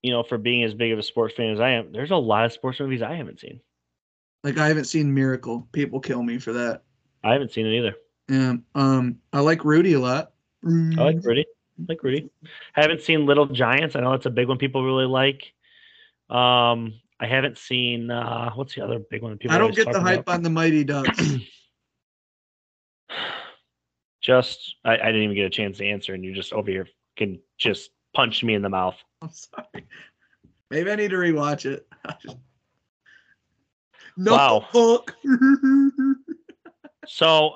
you 0.02 0.12
know, 0.12 0.24
for 0.24 0.38
being 0.38 0.64
as 0.64 0.74
big 0.74 0.92
of 0.92 1.00
a 1.00 1.04
sports 1.04 1.34
fan 1.36 1.52
as 1.52 1.60
I 1.60 1.72
am, 1.72 1.92
there's 1.92 2.12
a 2.12 2.16
lot 2.16 2.46
of 2.46 2.54
sports 2.54 2.80
movies 2.80 3.02
I 3.02 3.16
haven't 3.16 3.40
seen. 3.40 3.62
Like 4.44 4.58
I 4.58 4.68
haven't 4.68 4.86
seen 4.86 5.14
Miracle. 5.14 5.68
People 5.72 6.00
kill 6.00 6.22
me 6.22 6.38
for 6.38 6.54
that. 6.54 6.84
I 7.24 7.34
haven't 7.34 7.52
seen 7.52 7.66
it 7.66 7.78
either. 7.78 7.96
Yeah. 8.30 8.54
um 8.76 9.18
I 9.32 9.40
like 9.40 9.66
Rudy 9.66 9.94
a 9.94 10.00
lot. 10.00 10.32
I 10.66 11.04
like 11.04 11.18
Rudy. 11.24 11.46
I 11.80 11.86
like 11.90 12.04
Rudy. 12.04 12.30
I 12.76 12.82
haven't 12.82 13.02
seen 13.02 13.26
Little 13.26 13.48
Giants. 13.48 13.96
I 13.96 14.02
know 14.02 14.14
it's 14.14 14.26
a 14.26 14.30
big 14.30 14.48
one 14.48 14.58
people 14.58 14.86
really 14.86 15.06
like. 15.06 15.54
Um, 16.30 16.94
I 17.24 17.28
haven't 17.28 17.58
seen 17.58 18.12
uh, 18.12 18.52
what's 18.54 18.76
the 18.76 18.84
other 18.84 19.00
big 19.00 19.22
one? 19.22 19.38
People 19.38 19.56
I 19.56 19.58
don't 19.58 19.74
get 19.74 19.90
the 19.90 20.02
hype 20.02 20.20
about? 20.22 20.36
on 20.36 20.44
the 20.44 20.50
Mighty 20.50 20.84
Ducks. 20.84 21.36
Just 24.22 24.76
I, 24.84 24.94
I 24.94 25.06
didn't 25.08 25.24
even 25.24 25.36
get 25.36 25.46
a 25.46 25.50
chance 25.50 25.78
to 25.78 25.86
answer, 25.88 26.14
and 26.14 26.24
you 26.24 26.34
just 26.34 26.54
over 26.54 26.70
here 26.72 26.88
can 27.18 27.40
just 27.58 27.92
punch 28.14 28.42
me 28.44 28.54
in 28.56 28.62
the 28.62 28.70
mouth. 28.70 28.96
I'm 29.22 29.30
sorry. 29.32 29.86
Maybe 30.70 30.92
I 30.92 30.96
need 30.96 31.10
to 31.12 31.18
rewatch 31.18 31.66
it. 31.66 31.88
no 34.18 34.32
Wow. 34.34 34.68
fuck. 34.72 35.16
So, 37.06 37.56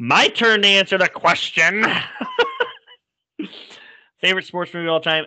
my 0.00 0.26
turn 0.26 0.62
to 0.62 0.66
answer 0.68 0.98
the 0.98 1.08
question. 1.08 1.86
Favorite 4.22 4.46
sports 4.46 4.72
movie 4.72 4.86
of 4.86 4.92
all 4.92 5.00
time? 5.00 5.24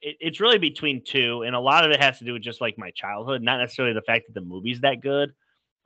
It, 0.00 0.16
it's 0.20 0.40
really 0.40 0.58
between 0.58 1.04
two, 1.04 1.42
and 1.42 1.54
a 1.54 1.60
lot 1.60 1.84
of 1.84 1.90
it 1.90 2.00
has 2.00 2.18
to 2.18 2.24
do 2.24 2.32
with 2.32 2.42
just 2.42 2.60
like 2.60 2.78
my 2.78 2.90
childhood, 2.92 3.42
not 3.42 3.58
necessarily 3.58 3.94
the 3.94 4.02
fact 4.02 4.26
that 4.26 4.34
the 4.34 4.40
movie's 4.46 4.80
that 4.80 5.00
good. 5.02 5.32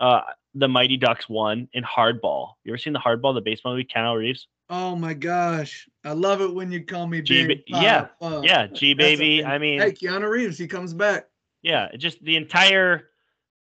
Uh, 0.00 0.20
the 0.54 0.68
Mighty 0.68 0.96
Ducks 0.96 1.28
one 1.28 1.68
and 1.74 1.84
Hardball. 1.84 2.52
You 2.64 2.72
ever 2.72 2.78
seen 2.78 2.92
the 2.92 2.98
Hardball, 2.98 3.34
the 3.34 3.40
baseball 3.40 3.72
movie, 3.72 3.84
Keanu 3.94 4.16
Reeves? 4.18 4.48
oh 4.70 4.96
my 4.96 5.12
gosh. 5.12 5.86
I 6.04 6.12
love 6.12 6.40
it 6.40 6.52
when 6.54 6.72
you 6.72 6.82
call 6.84 7.06
me 7.06 7.20
G- 7.20 7.46
Big 7.46 7.62
yeah, 7.66 8.06
Papa. 8.20 8.40
yeah, 8.44 8.66
G 8.68 8.94
baby. 8.94 9.44
I 9.44 9.58
mean, 9.58 9.80
Hey, 9.80 9.92
Keanu 9.92 10.30
Reeves, 10.30 10.56
he 10.56 10.66
comes 10.66 10.94
back. 10.94 11.26
yeah, 11.62 11.88
just 11.98 12.22
the 12.24 12.36
entire. 12.36 13.08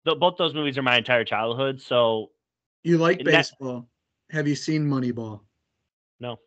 The, 0.05 0.15
both 0.15 0.37
those 0.37 0.53
movies 0.53 0.77
are 0.77 0.81
my 0.83 0.97
entire 0.97 1.23
childhood, 1.23 1.81
so 1.81 2.31
You 2.83 2.97
like 2.97 3.19
And 3.19 3.27
that- 3.27 3.31
baseball. 3.31 3.87
Have 4.31 4.47
you 4.47 4.55
seen 4.55 4.85
Moneyball? 4.87 5.41
no, 6.19 6.37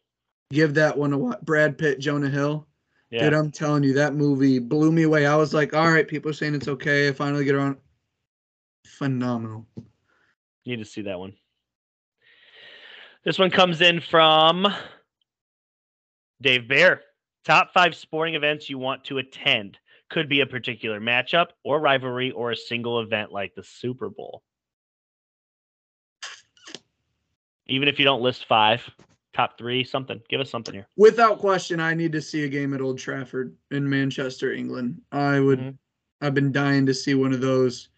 Give 0.51 0.75
that 0.75 0.97
one 0.97 1.13
a 1.13 1.19
watch. 1.19 1.41
Brad 1.43 1.79
Pitt, 1.79 2.01
Jonah 2.01 2.29
Hill. 2.29 2.67
yeah. 3.11 3.25
Dude, 3.25 3.35
I'm 3.35 3.51
telling 3.51 3.85
you, 3.85 3.93
that 3.95 4.15
movie 4.15 4.59
blew 4.59 4.91
me 4.91 5.05
away. 5.05 5.27
I 5.27 5.37
was 5.37 5.55
like, 5.55 5.75
all 5.75 5.91
right, 5.91 6.07
people 6.07 6.31
are 6.31 6.35
saying 6.35 6.55
it's 6.55 6.69
okay. 6.69 7.09
I 7.09 7.13
finally 7.13 7.45
get 7.45 7.55
around. 7.55 7.77
Phenomenal. 8.87 9.67
Need 10.67 10.77
to 10.77 10.85
see 10.85 11.03
that 11.03 11.19
one. 11.19 11.35
This 13.25 13.39
one 13.39 13.51
comes 13.51 13.81
in 13.81 14.01
from 14.01 14.67
Dave 16.41 16.69
Bear. 16.69 17.03
Top 17.45 17.73
five 17.73 17.95
sporting 17.95 18.35
events 18.35 18.69
you 18.69 18.79
want 18.79 19.05
to 19.05 19.19
attend. 19.19 19.79
Could 20.11 20.29
be 20.29 20.41
a 20.41 20.47
particular 20.47 21.01
matchup 21.01 21.49
or 21.65 21.81
rivalry 21.81 22.33
or 22.33 22.51
a 22.51 22.57
single 22.57 23.01
event 23.01 23.31
like 23.31 23.55
the 23.55 23.63
Super 23.63 24.09
Bowl. 24.09 24.43
Even 27.67 27.89
if 27.89 27.99
you 27.99 28.05
don't 28.05 28.21
list 28.21 28.47
five, 28.47 28.83
top 29.33 29.57
three, 29.59 29.85
something. 29.85 30.21
Give 30.29 30.41
us 30.41 30.51
something 30.51 30.75
here. 30.75 30.87
Without 30.97 31.39
question, 31.39 31.81
I 31.81 31.95
need 31.95 32.13
to 32.13 32.23
see 32.23 32.45
a 32.45 32.49
game 32.49 32.75
at 32.75 32.81
Old 32.81 32.99
Trafford 32.99 33.55
in 33.71 33.89
Manchester, 33.89 34.53
England. 34.53 35.01
I 35.13 35.41
would 35.41 35.59
Mhm. 35.59 35.79
I've 36.21 36.35
been 36.35 36.53
dying 36.53 36.85
to 36.87 36.93
see 36.93 37.15
one 37.15 37.33
of 37.33 37.41
those. 37.41 37.89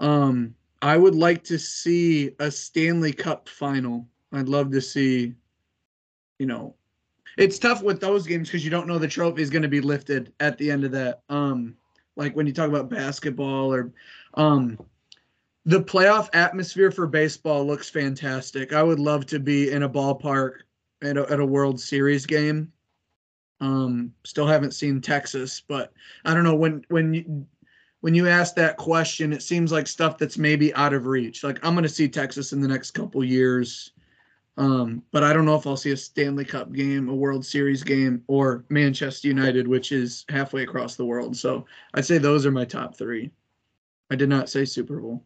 Um, 0.00 0.54
I 0.82 0.96
would 0.96 1.14
like 1.14 1.44
to 1.44 1.58
see 1.58 2.32
a 2.40 2.50
Stanley 2.50 3.12
Cup 3.12 3.48
final. 3.48 4.08
I'd 4.32 4.48
love 4.48 4.72
to 4.72 4.80
see, 4.80 5.34
you 6.38 6.46
know, 6.46 6.74
it's 7.38 7.58
tough 7.58 7.82
with 7.82 8.00
those 8.00 8.26
games 8.26 8.48
because 8.48 8.64
you 8.64 8.70
don't 8.70 8.88
know 8.88 8.98
the 8.98 9.06
trophy 9.06 9.42
is 9.42 9.50
going 9.50 9.62
to 9.62 9.68
be 9.68 9.80
lifted 9.80 10.32
at 10.40 10.58
the 10.58 10.70
end 10.70 10.84
of 10.84 10.90
that. 10.92 11.22
Um, 11.28 11.76
like 12.16 12.34
when 12.34 12.46
you 12.46 12.52
talk 12.52 12.68
about 12.68 12.90
basketball 12.90 13.72
or, 13.72 13.92
um, 14.34 14.78
the 15.66 15.80
playoff 15.80 16.28
atmosphere 16.34 16.90
for 16.90 17.06
baseball 17.06 17.66
looks 17.66 17.88
fantastic. 17.88 18.72
I 18.72 18.82
would 18.82 19.00
love 19.00 19.26
to 19.26 19.38
be 19.38 19.70
in 19.70 19.82
a 19.82 19.88
ballpark 19.88 20.60
at 21.02 21.16
a, 21.16 21.30
at 21.30 21.40
a 21.40 21.46
World 21.46 21.80
Series 21.80 22.26
game. 22.26 22.70
Um, 23.60 24.12
still 24.24 24.46
haven't 24.46 24.74
seen 24.74 25.00
Texas, 25.00 25.62
but 25.66 25.92
I 26.24 26.34
don't 26.34 26.44
know 26.44 26.56
when 26.56 26.84
when 26.88 27.14
you 27.14 27.46
when 28.00 28.14
you 28.14 28.28
ask 28.28 28.54
that 28.56 28.76
question, 28.76 29.32
it 29.32 29.42
seems 29.42 29.72
like 29.72 29.86
stuff 29.86 30.18
that's 30.18 30.36
maybe 30.36 30.74
out 30.74 30.92
of 30.92 31.06
reach. 31.06 31.42
Like 31.42 31.64
I'm 31.64 31.72
going 31.72 31.84
to 31.84 31.88
see 31.88 32.08
Texas 32.08 32.52
in 32.52 32.60
the 32.60 32.68
next 32.68 32.90
couple 32.90 33.24
years, 33.24 33.92
um, 34.58 35.02
but 35.12 35.24
I 35.24 35.32
don't 35.32 35.46
know 35.46 35.56
if 35.56 35.66
I'll 35.66 35.78
see 35.78 35.92
a 35.92 35.96
Stanley 35.96 36.44
Cup 36.44 36.72
game, 36.72 37.08
a 37.08 37.14
World 37.14 37.46
Series 37.46 37.82
game, 37.82 38.22
or 38.26 38.66
Manchester 38.68 39.28
United, 39.28 39.66
which 39.66 39.92
is 39.92 40.26
halfway 40.28 40.62
across 40.64 40.96
the 40.96 41.06
world. 41.06 41.34
So 41.34 41.64
I'd 41.94 42.04
say 42.04 42.18
those 42.18 42.44
are 42.44 42.50
my 42.50 42.66
top 42.66 42.98
three. 42.98 43.30
I 44.10 44.16
did 44.16 44.28
not 44.28 44.50
say 44.50 44.66
Super 44.66 45.00
Bowl. 45.00 45.24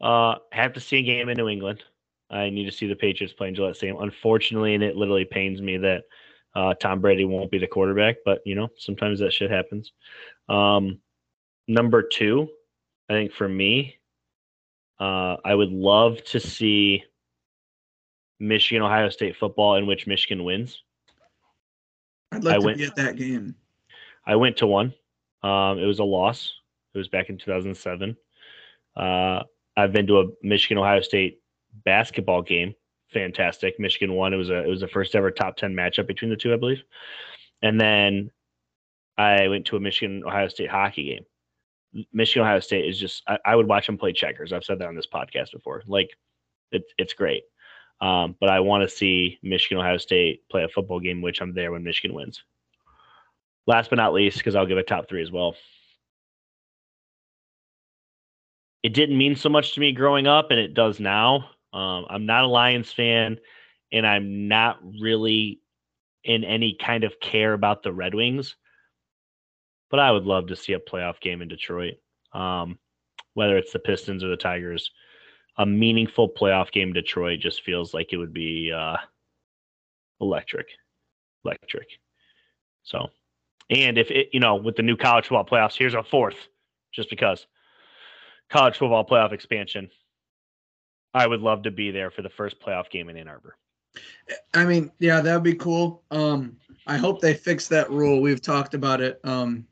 Uh, 0.00 0.36
have 0.52 0.72
to 0.74 0.80
see 0.80 0.98
a 0.98 1.02
game 1.02 1.28
in 1.28 1.36
New 1.36 1.48
England. 1.48 1.82
I 2.30 2.50
need 2.50 2.64
to 2.64 2.72
see 2.72 2.86
the 2.86 2.96
Patriots 2.96 3.34
playing 3.34 3.54
Gillette 3.54 3.76
Stadium. 3.76 4.00
Unfortunately, 4.00 4.74
and 4.74 4.82
it 4.82 4.96
literally 4.96 5.24
pains 5.24 5.60
me 5.62 5.76
that 5.78 6.04
uh, 6.54 6.74
Tom 6.74 7.00
Brady 7.00 7.24
won't 7.24 7.50
be 7.50 7.58
the 7.58 7.66
quarterback, 7.66 8.16
but 8.24 8.40
you 8.44 8.54
know, 8.54 8.68
sometimes 8.76 9.20
that 9.20 9.32
shit 9.32 9.50
happens. 9.50 9.92
Um, 10.48 11.00
number 11.68 12.02
two, 12.02 12.48
I 13.08 13.14
think 13.14 13.32
for 13.32 13.48
me, 13.48 13.98
uh, 15.00 15.36
I 15.44 15.54
would 15.54 15.70
love 15.70 16.22
to 16.24 16.40
see 16.40 17.04
Michigan 18.40 18.82
Ohio 18.82 19.08
State 19.08 19.36
football 19.36 19.76
in 19.76 19.86
which 19.86 20.06
Michigan 20.06 20.44
wins. 20.44 20.82
I'd 22.32 22.44
like 22.44 22.54
I 22.56 22.58
to 22.58 22.64
went- 22.66 22.78
be 22.78 22.84
at 22.84 22.96
that 22.96 23.16
game. 23.16 23.54
I 24.26 24.36
went 24.36 24.56
to 24.58 24.66
one. 24.66 24.94
Um, 25.42 25.78
it 25.78 25.84
was 25.86 25.98
a 25.98 26.04
loss. 26.04 26.52
It 26.94 26.98
was 26.98 27.08
back 27.08 27.28
in 27.28 27.36
2007. 27.36 28.16
Uh, 28.96 29.42
I've 29.76 29.92
been 29.92 30.06
to 30.06 30.20
a 30.20 30.26
Michigan 30.42 30.78
Ohio 30.78 31.00
State 31.00 31.40
basketball 31.84 32.42
game. 32.42 32.74
Fantastic. 33.12 33.78
Michigan 33.78 34.14
won. 34.14 34.32
It 34.32 34.36
was 34.36 34.50
a 34.50 34.62
it 34.62 34.68
was 34.68 34.80
the 34.80 34.88
first 34.88 35.14
ever 35.14 35.30
top 35.30 35.56
10 35.56 35.74
matchup 35.74 36.06
between 36.06 36.30
the 36.30 36.36
two, 36.36 36.52
I 36.52 36.56
believe. 36.56 36.82
And 37.62 37.80
then 37.80 38.30
I 39.16 39.48
went 39.48 39.66
to 39.66 39.76
a 39.76 39.80
Michigan 39.80 40.22
Ohio 40.24 40.48
State 40.48 40.70
hockey 40.70 41.04
game. 41.04 42.06
Michigan 42.12 42.42
Ohio 42.42 42.60
State 42.60 42.86
is 42.86 42.98
just 42.98 43.22
I, 43.26 43.38
I 43.44 43.56
would 43.56 43.68
watch 43.68 43.86
them 43.86 43.98
play 43.98 44.12
checkers. 44.12 44.52
I've 44.52 44.64
said 44.64 44.78
that 44.80 44.88
on 44.88 44.96
this 44.96 45.06
podcast 45.06 45.52
before. 45.52 45.82
Like 45.86 46.10
it's 46.72 46.92
it's 46.98 47.14
great. 47.14 47.44
Um, 48.00 48.36
but 48.40 48.50
I 48.50 48.60
want 48.60 48.82
to 48.82 48.94
see 48.94 49.38
Michigan 49.42 49.78
Ohio 49.78 49.98
State 49.98 50.42
play 50.50 50.64
a 50.64 50.68
football 50.68 51.00
game, 51.00 51.22
which 51.22 51.40
I'm 51.40 51.54
there 51.54 51.72
when 51.72 51.84
Michigan 51.84 52.14
wins. 52.14 52.42
Last 53.66 53.88
but 53.88 53.96
not 53.96 54.12
least, 54.12 54.38
because 54.38 54.54
I'll 54.54 54.66
give 54.66 54.76
a 54.76 54.82
top 54.82 55.08
three 55.08 55.22
as 55.22 55.30
well. 55.30 55.54
It 58.84 58.92
didn't 58.92 59.16
mean 59.16 59.34
so 59.34 59.48
much 59.48 59.72
to 59.72 59.80
me 59.80 59.92
growing 59.92 60.26
up, 60.26 60.50
and 60.50 60.60
it 60.60 60.74
does 60.74 61.00
now. 61.00 61.48
Um, 61.72 62.04
I'm 62.10 62.26
not 62.26 62.44
a 62.44 62.46
Lions 62.46 62.92
fan, 62.92 63.40
and 63.90 64.06
I'm 64.06 64.46
not 64.46 64.78
really 65.00 65.62
in 66.22 66.44
any 66.44 66.76
kind 66.78 67.02
of 67.02 67.18
care 67.18 67.54
about 67.54 67.82
the 67.82 67.94
Red 67.94 68.14
Wings. 68.14 68.56
But 69.90 70.00
I 70.00 70.12
would 70.12 70.24
love 70.24 70.48
to 70.48 70.56
see 70.56 70.74
a 70.74 70.78
playoff 70.78 71.18
game 71.20 71.40
in 71.40 71.48
Detroit, 71.48 71.94
um, 72.34 72.78
whether 73.32 73.56
it's 73.56 73.72
the 73.72 73.78
Pistons 73.78 74.22
or 74.22 74.28
the 74.28 74.36
Tigers. 74.36 74.90
A 75.56 75.64
meaningful 75.64 76.28
playoff 76.28 76.70
game 76.70 76.88
in 76.88 76.94
Detroit 76.94 77.40
just 77.40 77.62
feels 77.62 77.94
like 77.94 78.12
it 78.12 78.18
would 78.18 78.34
be 78.34 78.70
uh, 78.70 78.98
electric, 80.20 80.66
electric. 81.42 81.88
So, 82.82 83.08
and 83.70 83.96
if 83.96 84.10
it, 84.10 84.28
you 84.34 84.40
know, 84.40 84.56
with 84.56 84.76
the 84.76 84.82
new 84.82 84.96
college 84.96 85.28
football 85.28 85.46
playoffs, 85.46 85.78
here's 85.78 85.94
a 85.94 86.02
fourth, 86.02 86.48
just 86.92 87.08
because 87.08 87.46
college 88.54 88.78
football 88.78 89.04
playoff 89.04 89.32
expansion. 89.32 89.90
I 91.12 91.26
would 91.26 91.40
love 91.40 91.64
to 91.64 91.72
be 91.72 91.90
there 91.90 92.12
for 92.12 92.22
the 92.22 92.28
first 92.28 92.60
playoff 92.60 92.88
game 92.88 93.08
in 93.08 93.16
Ann 93.16 93.26
Arbor. 93.26 93.56
I 94.54 94.64
mean, 94.64 94.92
yeah, 95.00 95.20
that'd 95.20 95.42
be 95.42 95.56
cool. 95.56 96.04
Um, 96.12 96.56
I 96.86 96.96
hope 96.96 97.20
they 97.20 97.34
fix 97.34 97.66
that 97.68 97.90
rule. 97.90 98.20
We've 98.20 98.40
talked 98.40 98.74
about 98.74 99.00
it. 99.00 99.20
Um, 99.24 99.66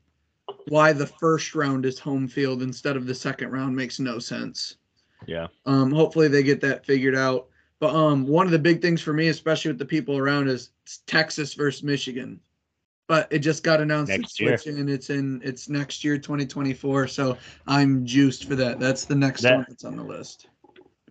why 0.67 0.91
the 0.91 1.07
first 1.07 1.55
round 1.55 1.85
is 1.85 1.97
home 1.97 2.27
field 2.27 2.61
instead 2.61 2.97
of 2.97 3.05
the 3.05 3.15
second 3.15 3.51
round 3.51 3.73
makes 3.73 3.99
no 3.99 4.19
sense. 4.19 4.75
Yeah. 5.25 5.47
Um, 5.65 5.91
hopefully 5.91 6.27
they 6.27 6.43
get 6.43 6.59
that 6.61 6.85
figured 6.85 7.15
out. 7.15 7.47
But 7.79 7.95
um, 7.95 8.27
one 8.27 8.45
of 8.45 8.51
the 8.51 8.59
big 8.59 8.81
things 8.81 9.01
for 9.01 9.13
me, 9.13 9.29
especially 9.29 9.71
with 9.71 9.79
the 9.79 9.85
people 9.85 10.17
around, 10.17 10.49
is 10.49 10.71
Texas 11.07 11.53
versus 11.53 11.83
Michigan. 11.83 12.39
But 13.07 13.27
it 13.31 13.39
just 13.39 13.63
got 13.63 13.81
announced 13.81 14.09
Next 14.09 14.39
it's 14.41 14.65
year. 14.65 14.75
and 14.77 14.89
it's 14.89 15.09
in 15.09 15.41
it's 15.43 15.67
next 15.67 16.03
year, 16.03 16.17
2024. 16.17 17.07
So 17.07 17.37
I'm 17.67 18.05
juiced 18.05 18.45
for 18.45 18.55
that. 18.55 18.79
That's 18.79 19.05
the 19.05 19.15
next 19.15 19.41
That- 19.41 19.55
one 19.57 19.65
that's 19.67 19.83
on 19.83 19.95
the 19.97 20.03
list. 20.03 20.47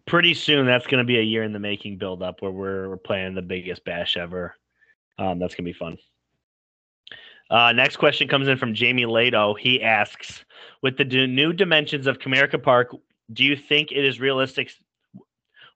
Pretty 0.06 0.34
soon, 0.34 0.66
that's 0.66 0.86
going 0.86 0.98
to 0.98 1.06
be 1.06 1.18
a 1.18 1.22
year 1.22 1.44
in 1.44 1.52
the 1.52 1.60
making 1.60 1.96
build 1.98 2.22
up 2.24 2.42
where 2.42 2.50
we're, 2.50 2.88
we're 2.88 2.96
playing 2.96 3.34
the 3.34 3.42
biggest 3.42 3.84
bash 3.84 4.16
ever. 4.16 4.56
Um, 5.16 5.38
that's 5.38 5.54
going 5.54 5.64
to 5.64 5.72
be 5.72 5.78
fun. 5.78 5.96
Uh, 7.48 7.70
next 7.72 7.98
question 7.98 8.26
comes 8.26 8.48
in 8.48 8.56
from 8.56 8.74
Jamie 8.74 9.04
Lato. 9.04 9.56
He 9.56 9.80
asks, 9.82 10.44
with 10.82 10.96
the 10.96 11.04
new 11.04 11.52
dimensions 11.52 12.06
of 12.08 12.18
Comerica 12.18 12.60
Park, 12.60 12.96
do 13.32 13.44
you 13.44 13.54
think 13.54 13.92
it 13.92 14.04
is 14.04 14.18
realistic? 14.18 14.72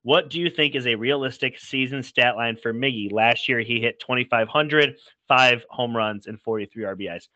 What 0.07 0.31
do 0.31 0.39
you 0.39 0.51
think 0.51 0.77
is 0.77 0.87
a 0.87 0.95
realistic 0.95 1.59
season 1.59 2.01
stat 2.01 2.37
line 2.37 2.57
for 2.57 2.73
Miggy? 2.73 3.11
Last 3.11 3.49
year, 3.49 3.59
he 3.59 3.81
hit 3.81 3.99
2,500, 3.99 4.95
five 5.27 5.65
home 5.69 5.97
runs, 5.97 6.29
and 6.29 6.41
43 6.41 6.85
RBIs. 6.85 7.27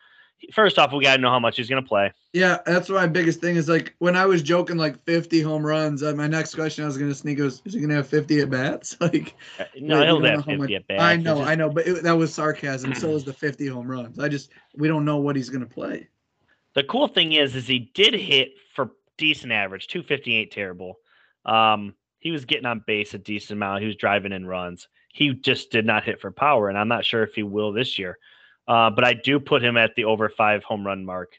First 0.53 0.79
off, 0.79 0.93
we 0.93 1.03
got 1.03 1.17
to 1.17 1.21
know 1.21 1.31
how 1.31 1.41
much 1.41 1.57
he's 1.57 1.69
going 1.69 1.83
to 1.83 1.89
play. 1.89 2.13
Yeah, 2.33 2.59
that's 2.65 2.89
my 2.89 3.09
biggest 3.09 3.41
thing 3.41 3.57
is 3.57 3.69
like 3.69 3.97
when 3.99 4.15
I 4.15 4.25
was 4.25 4.41
joking 4.41 4.77
like 4.77 5.03
50 5.05 5.41
home 5.41 5.67
runs. 5.67 6.05
Uh, 6.05 6.15
my 6.15 6.29
next 6.29 6.55
question 6.55 6.85
I 6.85 6.87
was 6.87 6.97
gonna 6.97 7.13
sneak 7.13 7.41
was, 7.41 7.61
is 7.65 7.75
he 7.75 7.81
gonna 7.81 7.95
have 7.97 8.07
50 8.07 8.39
at 8.39 8.51
bats? 8.51 8.97
Like, 9.01 9.35
Uh, 9.59 9.65
No, 9.81 9.99
Wait, 9.99 10.07
he'll 10.07 10.23
have 10.23 10.45
50 10.45 10.57
much- 10.57 10.71
at 10.71 10.87
bats. 10.87 11.03
I 11.03 11.17
know, 11.17 11.39
just- 11.39 11.51
I 11.51 11.55
know, 11.57 11.71
but 11.71 11.89
it, 11.89 12.05
that 12.05 12.13
was 12.17 12.33
sarcasm. 12.33 12.95
so 12.95 13.09
is 13.17 13.25
the 13.25 13.33
50 13.33 13.67
home 13.67 13.91
runs. 13.91 14.21
I 14.21 14.29
just 14.29 14.51
we 14.77 14.87
don't 14.87 15.05
know 15.05 15.17
what 15.17 15.35
he's 15.35 15.51
gonna 15.51 15.67
play. 15.67 16.07
The 16.75 16.85
cool 16.85 17.09
thing 17.09 17.33
is, 17.33 17.57
is 17.57 17.67
he 17.67 17.91
did 17.95 18.15
hit 18.15 18.53
for 18.77 18.93
decent 19.19 19.51
average, 19.51 19.89
258 19.89 20.53
terrible. 20.53 21.01
Um, 21.45 21.95
he 22.21 22.31
was 22.31 22.45
getting 22.45 22.67
on 22.67 22.85
base 22.87 23.15
a 23.15 23.19
decent 23.19 23.59
amount. 23.59 23.81
He 23.81 23.87
was 23.87 23.97
driving 23.97 24.33
in 24.33 24.47
runs. 24.47 24.89
He 25.13 25.35
just 25.35 25.71
did 25.71 25.85
not 25.85 26.05
hit 26.05 26.21
for 26.21 26.31
power, 26.31 26.69
and 26.69 26.79
I'm 26.79 26.89
not 26.89 27.05
sure 27.05 27.25
if 27.25 27.35
he 27.35 27.43
will 27.43 27.73
this 27.73 27.99
year. 27.99 28.19
Uh, 28.69 28.91
but 28.91 29.05
I 29.05 29.15
do 29.15 29.41
put 29.41 29.65
him 29.65 29.77
at 29.77 29.97
the 29.97 30.05
over 30.05 30.29
five 30.29 30.63
home 30.63 30.87
run 30.87 31.05
mark. 31.05 31.33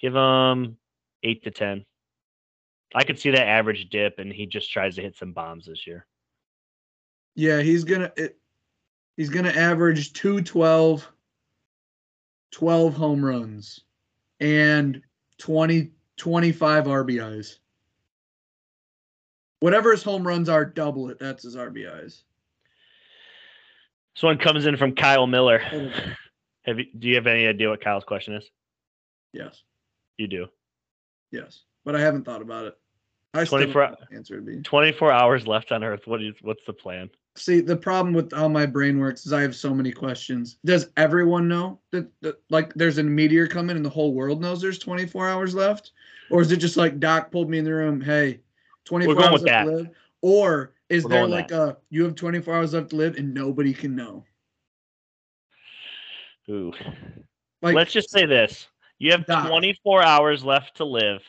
Give 0.00 0.14
him 0.14 0.76
eight 1.22 1.44
to 1.44 1.50
ten. 1.50 1.86
I 2.94 3.04
could 3.04 3.18
see 3.18 3.30
that 3.30 3.46
average 3.46 3.88
dip, 3.88 4.18
and 4.18 4.32
he 4.32 4.46
just 4.46 4.70
tries 4.70 4.96
to 4.96 5.02
hit 5.02 5.16
some 5.16 5.32
bombs 5.32 5.66
this 5.66 5.86
year. 5.86 6.06
Yeah, 7.36 7.62
he's 7.62 7.84
gonna 7.84 8.12
it, 8.16 8.36
he's 9.16 9.30
gonna 9.30 9.50
average 9.50 10.12
212, 10.12 11.08
12 12.50 12.94
home 12.94 13.24
runs, 13.24 13.80
and 14.40 15.00
20, 15.38 15.92
25 16.16 16.84
RBIs. 16.84 17.58
Whatever 19.60 19.92
his 19.92 20.02
home 20.02 20.26
runs 20.26 20.48
are, 20.48 20.64
double 20.64 21.10
it. 21.10 21.18
That's 21.18 21.44
his 21.44 21.54
RBIs. 21.56 22.22
This 24.14 24.22
one 24.22 24.38
comes 24.38 24.66
in 24.66 24.76
from 24.76 24.94
Kyle 24.94 25.26
Miller. 25.26 25.58
Have 26.66 26.78
you, 26.78 26.86
do 26.98 27.08
you 27.08 27.14
have 27.14 27.26
any 27.26 27.46
idea 27.46 27.70
what 27.70 27.82
Kyle's 27.82 28.04
question 28.04 28.34
is? 28.34 28.44
Yes, 29.32 29.62
You 30.18 30.26
do. 30.26 30.46
yes, 31.30 31.62
but 31.84 31.96
I 31.96 32.00
haven't 32.00 32.24
thought 32.24 32.42
about 32.42 32.66
it. 32.66 32.74
I 33.32 33.44
still 33.44 33.58
24 33.60 33.82
don't 33.82 33.90
know 33.92 33.96
what 34.00 34.10
the 34.10 34.16
answer 34.16 34.34
would 34.34 34.46
be. 34.46 34.60
24 34.60 35.10
hours 35.12 35.46
left 35.46 35.72
on 35.72 35.82
Earth. 35.84 36.06
What 36.06 36.22
is 36.22 36.34
what's 36.42 36.60
the 36.66 36.72
plan? 36.72 37.08
See, 37.36 37.60
the 37.60 37.76
problem 37.76 38.12
with 38.12 38.32
how 38.32 38.48
my 38.48 38.66
brain 38.66 38.98
works 38.98 39.24
is 39.24 39.32
I 39.32 39.40
have 39.40 39.54
so 39.54 39.72
many 39.72 39.92
questions. 39.92 40.58
Does 40.64 40.90
everyone 40.96 41.48
know 41.48 41.78
that, 41.92 42.10
that 42.20 42.42
like 42.50 42.74
there's 42.74 42.98
a 42.98 43.02
meteor 43.04 43.46
coming 43.46 43.76
and 43.76 43.84
the 43.84 43.90
whole 43.90 44.12
world 44.12 44.42
knows 44.42 44.60
there's 44.60 44.80
24 44.80 45.28
hours 45.28 45.54
left? 45.54 45.92
Or 46.30 46.42
is 46.42 46.50
it 46.52 46.56
just 46.58 46.76
like 46.76 47.00
Doc 47.00 47.30
pulled 47.30 47.48
me 47.48 47.58
in 47.58 47.64
the 47.64 47.72
room, 47.72 48.00
hey, 48.00 48.40
24 48.84 49.14
going 49.14 49.28
hours 49.28 49.42
left 49.42 49.66
to 49.66 49.76
live? 49.76 49.90
Or 50.22 50.74
is 50.88 51.04
We're 51.04 51.10
there 51.10 51.26
like 51.26 51.50
a 51.50 51.78
you 51.88 52.04
have 52.04 52.14
24 52.14 52.54
hours 52.54 52.74
left 52.74 52.90
to 52.90 52.96
live 52.96 53.16
and 53.16 53.32
nobody 53.32 53.72
can 53.72 53.94
know? 53.96 54.24
Ooh. 56.48 56.72
Like 57.62 57.74
Let's 57.74 57.92
just 57.92 58.10
say 58.10 58.26
this: 58.26 58.68
you 58.98 59.12
have 59.12 59.26
Doc. 59.26 59.48
24 59.48 60.02
hours 60.02 60.44
left 60.44 60.76
to 60.78 60.84
live. 60.84 61.22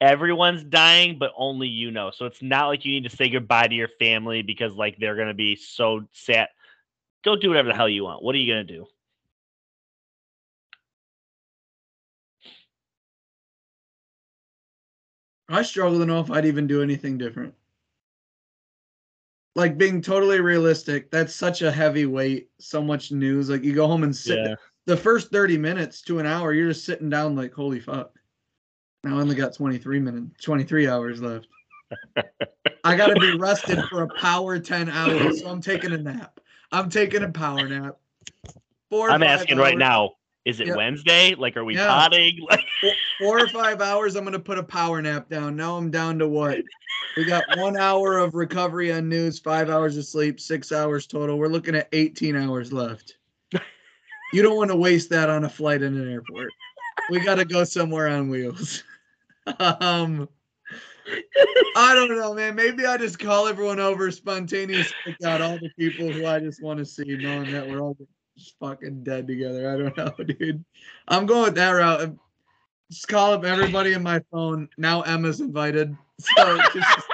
Everyone's 0.00 0.64
dying, 0.64 1.18
but 1.18 1.32
only 1.36 1.68
you 1.68 1.90
know. 1.90 2.10
So 2.10 2.24
it's 2.24 2.42
not 2.42 2.68
like 2.68 2.84
you 2.84 2.92
need 2.92 3.08
to 3.08 3.14
say 3.14 3.28
goodbye 3.28 3.66
to 3.68 3.74
your 3.74 3.90
family 3.98 4.42
because 4.42 4.74
like 4.74 4.96
they're 4.98 5.16
gonna 5.16 5.34
be 5.34 5.56
so 5.56 6.06
sad. 6.12 6.48
Go 7.24 7.36
do 7.36 7.48
whatever 7.48 7.68
the 7.68 7.74
hell 7.74 7.88
you 7.88 8.04
want. 8.04 8.22
What 8.22 8.34
are 8.34 8.38
you 8.38 8.52
gonna 8.52 8.64
do? 8.64 8.86
I 15.50 15.62
struggle 15.62 15.98
to 15.98 16.06
know 16.06 16.20
if 16.20 16.30
I'd 16.30 16.46
even 16.46 16.66
do 16.66 16.82
anything 16.82 17.18
different. 17.18 17.54
Like 19.56 19.76
being 19.76 20.00
totally 20.00 20.40
realistic, 20.40 21.10
that's 21.10 21.34
such 21.34 21.62
a 21.62 21.72
heavy 21.72 22.06
weight, 22.06 22.50
so 22.60 22.80
much 22.80 23.10
news. 23.10 23.50
Like 23.50 23.64
you 23.64 23.74
go 23.74 23.88
home 23.88 24.04
and 24.04 24.14
sit 24.14 24.38
Yeah. 24.38 24.54
the 24.86 24.96
first 24.96 25.32
30 25.32 25.58
minutes 25.58 26.02
to 26.02 26.20
an 26.20 26.26
hour, 26.26 26.54
you're 26.54 26.68
just 26.68 26.84
sitting 26.84 27.10
down 27.10 27.34
like, 27.34 27.52
holy 27.52 27.80
fuck. 27.80 28.16
Now 29.02 29.18
I 29.18 29.20
only 29.20 29.34
got 29.34 29.54
23 29.54 29.98
minutes, 29.98 30.44
23 30.44 30.86
hours 30.86 31.20
left. 31.20 31.48
I 32.84 32.96
gotta 32.96 33.18
be 33.18 33.30
rested 33.30 33.84
for 33.88 34.02
a 34.02 34.08
power 34.08 34.58
10 34.58 34.88
hours. 34.88 35.40
So 35.40 35.48
I'm 35.48 35.60
taking 35.60 35.92
a 35.92 35.98
nap. 35.98 36.38
I'm 36.70 36.88
taking 36.88 37.24
a 37.24 37.30
power 37.30 37.68
nap. 37.68 37.96
Four 38.88 39.10
I'm 39.10 39.22
asking 39.22 39.58
right 39.58 39.76
now: 39.76 40.12
Is 40.44 40.60
it 40.60 40.68
Yep. 40.68 40.76
Wednesday? 40.76 41.34
Like, 41.34 41.56
are 41.56 41.64
we 41.64 41.74
Yeah. 41.74 41.86
potting? 41.86 42.38
Like, 42.50 42.64
four- 42.80 43.40
or 43.42 43.46
five 43.48 43.80
hours, 43.82 44.16
I'm 44.16 44.24
gonna 44.24 44.38
put 44.38 44.58
a 44.58 44.62
power 44.62 45.02
nap 45.02 45.28
down. 45.28 45.56
Now 45.56 45.76
I'm 45.76 45.90
down 45.90 46.18
to 46.20 46.28
what? 46.28 46.58
We 47.16 47.24
got 47.24 47.54
one 47.54 47.76
hour 47.76 48.18
of 48.18 48.34
recovery 48.34 48.92
on 48.92 49.08
news, 49.08 49.38
five 49.38 49.68
hours 49.68 49.96
of 49.98 50.06
sleep, 50.06 50.40
six 50.40 50.72
hours 50.72 51.06
total. 51.06 51.38
We're 51.38 51.48
looking 51.48 51.74
at 51.74 51.88
18 51.92 52.36
hours 52.36 52.72
left. 52.72 53.18
You 54.32 54.42
don't 54.42 54.56
want 54.56 54.70
to 54.70 54.76
waste 54.76 55.10
that 55.10 55.28
on 55.28 55.44
a 55.44 55.48
flight 55.48 55.82
in 55.82 55.96
an 55.96 56.10
airport. 56.10 56.54
We 57.10 57.18
got 57.18 57.34
to 57.34 57.44
go 57.44 57.64
somewhere 57.64 58.06
on 58.06 58.28
wheels. 58.30 58.84
um, 59.58 60.28
I 61.76 61.94
don't 61.94 62.16
know, 62.16 62.32
man. 62.32 62.54
Maybe 62.54 62.86
I 62.86 62.96
just 62.96 63.18
call 63.18 63.48
everyone 63.48 63.80
over, 63.80 64.10
spontaneous 64.12 64.94
pick 65.04 65.16
out 65.24 65.42
all 65.42 65.58
the 65.58 65.70
people 65.70 66.12
who 66.12 66.26
I 66.26 66.38
just 66.38 66.62
want 66.62 66.78
to 66.78 66.84
see, 66.84 67.16
knowing 67.16 67.50
that 67.50 67.66
we're 67.66 67.82
all 67.82 67.96
fucking 68.60 69.04
dead 69.04 69.26
together. 69.26 69.70
I 69.72 69.76
don't 69.76 69.96
know, 70.18 70.24
dude. 70.24 70.64
I'm 71.08 71.26
going 71.26 71.44
with 71.44 71.54
that 71.56 71.70
route. 71.70 72.16
Just 72.90 73.08
call 73.08 73.32
up 73.32 73.44
everybody 73.44 73.92
in 73.92 74.02
my 74.02 74.20
phone. 74.32 74.68
Now 74.76 75.02
Emma's 75.02 75.40
invited, 75.40 75.96
so 76.20 76.58
just 76.74 77.08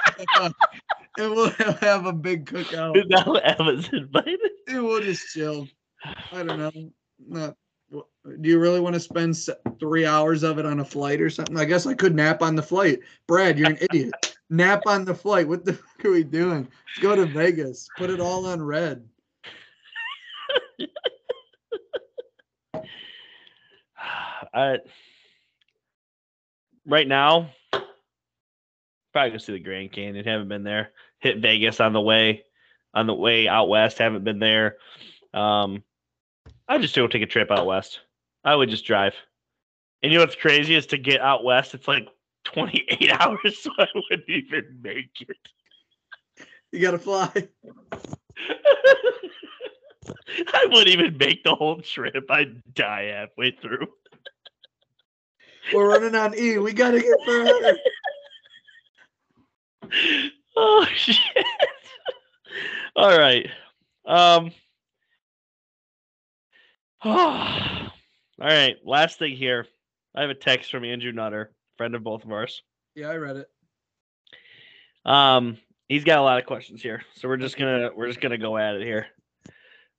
and 1.17 1.31
we'll 1.31 1.49
have 1.81 2.05
a 2.05 2.13
big 2.13 2.45
cookout. 2.45 2.95
now 3.07 3.33
Emma's 3.33 3.89
invited. 3.91 4.39
And 4.67 4.83
we'll 4.83 5.01
just 5.01 5.27
chill. 5.33 5.67
I 6.31 6.43
don't 6.43 6.59
know. 6.59 6.91
Not. 7.27 7.55
Do 7.91 8.49
you 8.49 8.59
really 8.59 8.81
want 8.81 8.93
to 8.95 8.99
spend 8.99 9.37
three 9.79 10.05
hours 10.05 10.43
of 10.43 10.59
it 10.59 10.65
on 10.65 10.81
a 10.81 10.85
flight 10.85 11.21
or 11.21 11.29
something? 11.29 11.57
I 11.57 11.63
guess 11.65 11.85
I 11.85 11.93
could 11.93 12.13
nap 12.13 12.41
on 12.41 12.55
the 12.55 12.61
flight. 12.61 12.99
Brad, 13.27 13.57
you're 13.57 13.69
an 13.69 13.77
idiot. 13.79 14.37
Nap 14.49 14.83
on 14.85 15.05
the 15.05 15.15
flight. 15.15 15.47
What 15.47 15.63
the 15.63 15.73
fuck 15.73 16.05
are 16.05 16.11
we 16.11 16.23
doing? 16.23 16.67
Let's 16.67 16.99
go 17.01 17.15
to 17.15 17.25
Vegas. 17.25 17.87
Put 17.97 18.09
it 18.09 18.19
all 18.19 18.45
on 18.45 18.61
red. 18.61 19.07
I, 24.53 24.77
right 26.85 27.07
now, 27.07 27.49
probably 29.13 29.31
go 29.31 29.37
see 29.37 29.53
the 29.53 29.59
Grand 29.59 29.91
Canyon. 29.91 30.25
Haven't 30.25 30.49
been 30.49 30.63
there. 30.63 30.91
Hit 31.19 31.39
Vegas 31.39 31.79
on 31.79 31.93
the 31.93 32.01
way, 32.01 32.43
on 32.93 33.07
the 33.07 33.13
way 33.13 33.47
out 33.47 33.69
west. 33.69 33.97
Haven't 33.97 34.23
been 34.23 34.39
there. 34.39 34.77
Um, 35.33 35.83
I 36.67 36.77
just 36.77 36.95
go 36.95 37.07
take 37.07 37.21
a 37.21 37.27
trip 37.27 37.51
out 37.51 37.65
west. 37.65 37.99
I 38.43 38.55
would 38.55 38.69
just 38.69 38.85
drive. 38.85 39.15
And 40.03 40.11
you 40.11 40.17
know 40.17 40.23
what's 40.23 40.35
crazy 40.35 40.75
is 40.75 40.85
to 40.87 40.97
get 40.97 41.21
out 41.21 41.43
west. 41.43 41.73
It's 41.73 41.87
like 41.87 42.07
28 42.45 43.11
hours, 43.19 43.59
so 43.59 43.71
I 43.77 43.87
wouldn't 43.95 44.29
even 44.29 44.79
make 44.81 45.21
it. 45.21 45.37
You 46.71 46.81
gotta 46.81 46.99
fly. 46.99 47.31
I 50.53 50.65
wouldn't 50.69 50.87
even 50.87 51.17
make 51.17 51.43
the 51.43 51.55
whole 51.55 51.81
trip. 51.81 52.29
I'd 52.29 52.61
die 52.73 53.05
halfway 53.05 53.51
through. 53.51 53.87
We're 55.73 55.89
running 55.89 56.15
on 56.15 56.37
E. 56.37 56.57
We 56.57 56.73
gotta 56.73 56.99
get 56.99 57.17
further. 57.25 57.77
oh 60.55 60.85
shit. 60.95 61.17
All 62.95 63.17
right. 63.17 63.49
Um 64.05 64.51
All 67.03 67.91
right, 68.39 68.75
last 68.85 69.19
thing 69.19 69.35
here. 69.35 69.65
I 70.15 70.21
have 70.21 70.29
a 70.29 70.35
text 70.35 70.71
from 70.71 70.83
Andrew 70.83 71.11
Nutter, 71.11 71.51
friend 71.77 71.95
of 71.95 72.03
both 72.03 72.23
of 72.23 72.31
ours. 72.31 72.63
Yeah, 72.95 73.09
I 73.09 73.17
read 73.17 73.37
it. 73.37 73.49
Um 75.05 75.57
he's 75.87 76.03
got 76.03 76.19
a 76.19 76.23
lot 76.23 76.39
of 76.39 76.45
questions 76.45 76.81
here. 76.81 77.03
So 77.15 77.27
we're 77.27 77.37
just 77.37 77.57
going 77.57 77.81
to 77.81 77.95
we're 77.95 78.07
just 78.07 78.21
to 78.21 78.37
go 78.37 78.57
at 78.57 78.75
it 78.75 78.83
here. 78.83 79.07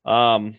Um 0.05 0.57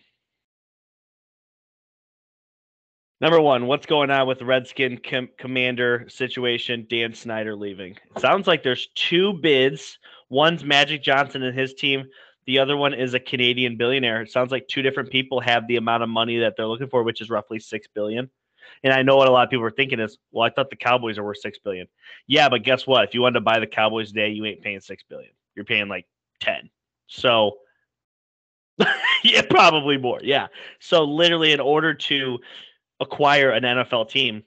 Number 3.22 3.42
one, 3.42 3.68
what's 3.68 3.86
going 3.86 4.12
on 4.12 4.28
with 4.28 4.40
the 4.40 4.46
Redskin 4.46 4.98
com- 4.98 5.30
commander 5.38 6.06
situation? 6.08 6.88
Dan 6.90 7.14
Snyder 7.14 7.56
leaving. 7.56 7.98
It 8.16 8.22
sounds 8.22 8.48
like 8.48 8.64
there's 8.64 8.88
two 8.96 9.34
bids. 9.34 9.98
One's 10.30 10.64
Magic 10.64 11.04
Johnson 11.04 11.44
and 11.44 11.58
his 11.58 11.74
team. 11.74 12.06
The 12.46 12.60
other 12.60 12.78
one 12.78 12.94
is 12.94 13.14
a 13.14 13.20
Canadian 13.20 13.76
billionaire. 13.76 14.22
It 14.22 14.32
sounds 14.32 14.52
like 14.52 14.68
two 14.68 14.82
different 14.82 15.12
people 15.12 15.42
have 15.42 15.68
the 15.68 15.76
amount 15.76 16.04
of 16.04 16.10
money 16.10 16.38
that 16.40 16.56
they're 16.56 16.66
looking 16.66 16.88
for, 16.88 17.04
which 17.04 17.22
is 17.22 17.30
roughly 17.30 17.60
six 17.60 17.88
billion. 17.94 18.30
And 18.84 18.94
I 18.94 19.02
know 19.02 19.18
what 19.18 19.28
a 19.28 19.32
lot 19.32 19.44
of 19.44 19.50
people 19.50 19.66
are 19.66 19.72
thinking 19.72 20.00
is, 20.00 20.18
well, 20.32 20.46
I 20.46 20.50
thought 20.50 20.70
the 20.70 20.76
Cowboys 20.78 21.18
are 21.18 21.24
worth 21.24 21.40
six 21.40 21.60
billion. 21.60 21.88
Yeah, 22.28 22.48
but 22.48 22.64
guess 22.64 22.88
what? 22.88 23.04
If 23.04 23.14
you 23.14 23.22
wanted 23.22 23.36
to 23.36 23.42
buy 23.42 23.60
the 23.60 23.68
Cowboys 23.68 24.10
today, 24.10 24.30
you 24.30 24.46
ain't 24.46 24.62
paying 24.62 24.80
six 24.80 25.04
billion. 25.08 25.32
You're 25.56 25.66
paying 25.66 25.90
like 25.90 26.06
ten. 26.40 26.70
So 27.08 27.58
yeah, 29.24 29.42
probably 29.50 29.98
more. 29.98 30.20
Yeah. 30.24 30.48
So 30.80 31.04
literally, 31.04 31.52
in 31.52 31.60
order 31.60 31.94
to 31.94 32.40
acquire 33.00 33.52
an 33.52 33.64
NFL 33.64 34.10
team, 34.10 34.44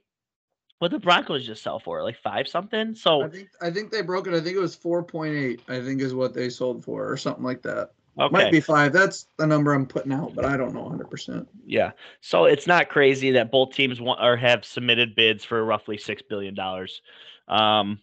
what 0.78 0.90
the 0.90 0.98
Broncos 0.98 1.46
just 1.46 1.62
sell 1.62 1.78
for 1.78 2.02
like 2.02 2.18
five 2.18 2.48
something. 2.48 2.94
So 2.94 3.22
I 3.22 3.28
think 3.28 3.48
I 3.60 3.70
think 3.70 3.90
they 3.90 4.02
broke 4.02 4.26
it. 4.26 4.34
I 4.34 4.40
think 4.40 4.56
it 4.56 4.60
was 4.60 4.74
four 4.74 5.02
point 5.02 5.34
eight. 5.34 5.60
I 5.68 5.80
think 5.80 6.00
is 6.00 6.14
what 6.14 6.34
they 6.34 6.48
sold 6.48 6.84
for, 6.84 7.10
or 7.10 7.16
something 7.16 7.44
like 7.44 7.62
that. 7.62 7.92
okay, 8.18 8.32
Might 8.32 8.50
be 8.50 8.60
five. 8.60 8.92
That's 8.92 9.26
the 9.38 9.46
number 9.46 9.72
I'm 9.72 9.86
putting 9.86 10.12
out, 10.12 10.34
but 10.34 10.44
I 10.44 10.56
don't 10.56 10.74
know 10.74 10.82
100. 10.82 11.08
percent 11.08 11.48
yeah. 11.64 11.92
So 12.20 12.46
it's 12.46 12.66
not 12.66 12.88
crazy 12.88 13.30
that 13.32 13.52
both 13.52 13.72
teams 13.74 14.00
want 14.00 14.20
or 14.20 14.36
have 14.36 14.64
submitted 14.64 15.14
bids 15.14 15.44
for 15.44 15.64
roughly 15.64 15.98
six 15.98 16.20
billion 16.20 16.54
dollars. 16.54 17.00
Um, 17.48 18.00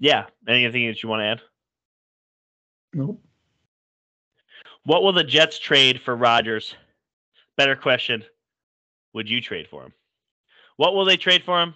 yeah. 0.00 0.26
Anything 0.48 0.86
that 0.88 1.02
you 1.02 1.08
want 1.08 1.20
to 1.20 1.26
add? 1.26 1.40
Nope. 2.94 3.22
What 4.84 5.02
will 5.02 5.12
the 5.12 5.24
Jets 5.24 5.58
trade 5.58 6.00
for 6.00 6.16
Rodgers? 6.16 6.74
Better 7.56 7.76
question. 7.76 8.24
Would 9.14 9.28
you 9.28 9.40
trade 9.40 9.68
for 9.68 9.84
him? 9.84 9.92
What 10.76 10.94
will 10.94 11.04
they 11.04 11.16
trade 11.16 11.42
for 11.44 11.60
him? 11.60 11.74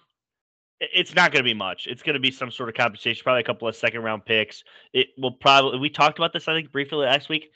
it's 0.92 1.14
not 1.14 1.30
going 1.30 1.44
to 1.44 1.48
be 1.48 1.54
much. 1.54 1.86
It's 1.86 2.02
going 2.02 2.14
to 2.14 2.20
be 2.20 2.30
some 2.30 2.50
sort 2.50 2.68
of 2.68 2.74
compensation, 2.74 3.22
probably 3.22 3.40
a 3.40 3.44
couple 3.44 3.68
of 3.68 3.76
second 3.76 4.02
round 4.02 4.24
picks. 4.24 4.64
It 4.92 5.08
will 5.16 5.32
probably, 5.32 5.78
we 5.78 5.88
talked 5.88 6.18
about 6.18 6.32
this, 6.32 6.48
I 6.48 6.54
think, 6.54 6.72
briefly 6.72 6.98
last 6.98 7.28
week. 7.28 7.52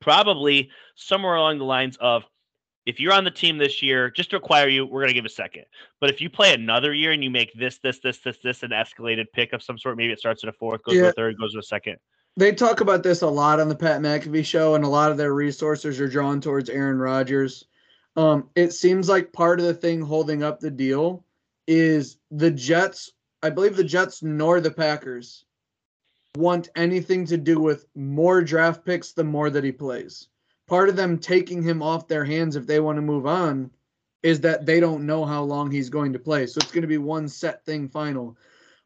Probably 0.00 0.70
somewhere 0.94 1.34
along 1.34 1.58
the 1.58 1.64
lines 1.64 1.98
of 2.00 2.24
if 2.86 3.00
you're 3.00 3.12
on 3.12 3.24
the 3.24 3.30
team 3.30 3.58
this 3.58 3.82
year, 3.82 4.10
just 4.10 4.30
to 4.30 4.36
acquire 4.36 4.68
you, 4.68 4.86
we're 4.86 5.00
going 5.00 5.08
to 5.08 5.14
give 5.14 5.24
a 5.24 5.28
second. 5.28 5.64
But 6.00 6.10
if 6.10 6.20
you 6.20 6.30
play 6.30 6.54
another 6.54 6.94
year 6.94 7.12
and 7.12 7.22
you 7.22 7.30
make 7.30 7.52
this, 7.54 7.78
this, 7.82 7.98
this, 7.98 8.20
this, 8.20 8.38
this, 8.42 8.62
an 8.62 8.70
escalated 8.70 9.26
pick 9.34 9.52
of 9.52 9.62
some 9.62 9.76
sort, 9.76 9.96
maybe 9.96 10.12
it 10.12 10.18
starts 10.18 10.44
at 10.44 10.48
a 10.48 10.52
fourth, 10.52 10.82
goes 10.84 10.94
yeah. 10.94 11.02
to 11.02 11.08
a 11.08 11.12
third, 11.12 11.38
goes 11.38 11.52
to 11.52 11.58
a 11.58 11.62
second. 11.62 11.96
They 12.36 12.52
talk 12.52 12.80
about 12.80 13.02
this 13.02 13.22
a 13.22 13.26
lot 13.26 13.60
on 13.60 13.68
the 13.68 13.74
Pat 13.74 14.00
McAfee 14.00 14.44
show, 14.44 14.76
and 14.76 14.84
a 14.84 14.88
lot 14.88 15.10
of 15.10 15.16
their 15.16 15.34
resources 15.34 16.00
are 16.00 16.08
drawn 16.08 16.40
towards 16.40 16.70
Aaron 16.70 16.98
Rodgers. 16.98 17.64
Um, 18.16 18.48
it 18.54 18.72
seems 18.72 19.08
like 19.08 19.32
part 19.32 19.60
of 19.60 19.66
the 19.66 19.74
thing 19.74 20.00
holding 20.00 20.42
up 20.42 20.60
the 20.60 20.70
deal 20.70 21.24
is 21.66 22.18
the 22.30 22.50
Jets. 22.50 23.12
I 23.42 23.50
believe 23.50 23.76
the 23.76 23.84
Jets 23.84 24.22
nor 24.22 24.60
the 24.60 24.70
Packers 24.70 25.44
want 26.36 26.68
anything 26.76 27.26
to 27.26 27.36
do 27.36 27.60
with 27.60 27.86
more 27.94 28.42
draft 28.42 28.84
picks 28.84 29.12
the 29.12 29.24
more 29.24 29.50
that 29.50 29.64
he 29.64 29.72
plays. 29.72 30.28
Part 30.68 30.88
of 30.88 30.96
them 30.96 31.18
taking 31.18 31.62
him 31.62 31.82
off 31.82 32.08
their 32.08 32.24
hands 32.24 32.56
if 32.56 32.66
they 32.66 32.80
want 32.80 32.96
to 32.96 33.02
move 33.02 33.26
on 33.26 33.70
is 34.22 34.40
that 34.40 34.66
they 34.66 34.80
don't 34.80 35.06
know 35.06 35.24
how 35.24 35.42
long 35.42 35.70
he's 35.70 35.90
going 35.90 36.12
to 36.12 36.18
play. 36.18 36.46
So 36.46 36.58
it's 36.58 36.70
going 36.70 36.82
to 36.82 36.88
be 36.88 36.98
one 36.98 37.28
set 37.28 37.64
thing 37.64 37.88
final. 37.88 38.36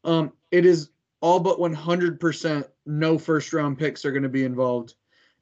Um, 0.05 0.33
it 0.51 0.64
is 0.64 0.91
all 1.20 1.41
but 1.41 1.59
100% 1.59 2.68
no 2.87 3.18
first 3.18 3.53
round 3.53 3.79
picks 3.79 4.05
are 4.05 4.12
going 4.12 4.22
to 4.22 4.29
be 4.29 4.45
involved. 4.45 4.95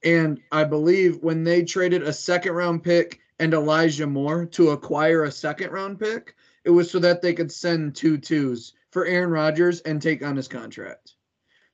And 0.05 0.41
I 0.51 0.65
believe 0.65 1.19
when 1.23 1.45
they 1.45 1.65
traded 1.65 2.03
a 2.03 2.13
second 2.13 2.53
round 2.53 2.83
pick 2.83 3.21
and 3.39 3.55
Elijah 3.55 4.07
Moore 4.07 4.47
to 4.47 4.71
acquire 4.71 5.25
a 5.25 5.33
second 5.33 5.71
round 5.71 5.99
pick, 5.99 6.35
it 6.65 6.71
was 6.71 6.91
so 6.91 6.99
that 6.99 7.23
they 7.23 7.33
could 7.33 7.51
send 7.51 7.95
two 7.95 8.19
twos 8.19 8.75
for 8.91 9.07
Aaron 9.07 9.31
Rodgers 9.31 9.81
and 9.81 10.01
take 10.01 10.25
on 10.25 10.37
his 10.37 10.49
contract. 10.49 11.15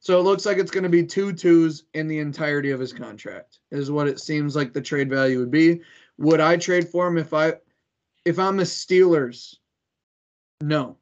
So 0.00 0.18
it 0.18 0.22
looks 0.22 0.46
like 0.46 0.58
it's 0.58 0.70
going 0.70 0.84
to 0.84 0.88
be 0.88 1.04
two 1.04 1.32
twos 1.32 1.84
in 1.94 2.06
the 2.06 2.20
entirety 2.20 2.70
of 2.70 2.80
his 2.80 2.92
contract, 2.92 3.58
is 3.70 3.90
what 3.90 4.08
it 4.08 4.20
seems 4.20 4.54
like 4.54 4.72
the 4.72 4.80
trade 4.80 5.10
value 5.10 5.40
would 5.40 5.50
be. 5.50 5.80
Would 6.18 6.40
I 6.40 6.56
trade 6.56 6.88
for 6.88 7.06
him 7.06 7.18
if 7.18 7.34
I 7.34 7.54
if 8.24 8.38
I'm 8.38 8.56
the 8.56 8.64
Steelers? 8.64 9.56
No. 10.60 10.96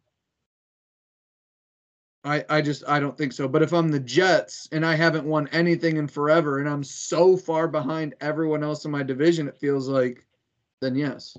I, 2.24 2.44
I 2.48 2.61
just 2.61 2.82
I 2.88 2.98
don't 2.98 3.16
think 3.16 3.32
so. 3.32 3.46
But 3.46 3.62
if 3.62 3.72
I'm 3.72 3.88
the 3.88 4.00
Jets 4.00 4.68
and 4.72 4.84
I 4.84 4.96
haven't 4.96 5.24
won 5.24 5.48
anything 5.52 5.96
in 5.96 6.09
forever 6.09 6.59
and 6.59 6.68
I'm 6.68 6.82
so 6.82 7.36
far 7.36 7.68
behind 7.68 8.16
everyone 8.20 8.64
else 8.64 8.84
in 8.84 8.90
my 8.90 9.04
division, 9.04 9.46
it 9.46 9.57
feels 9.57 9.88
like 9.88 10.26
then 10.81 10.95
yes. 10.95 11.37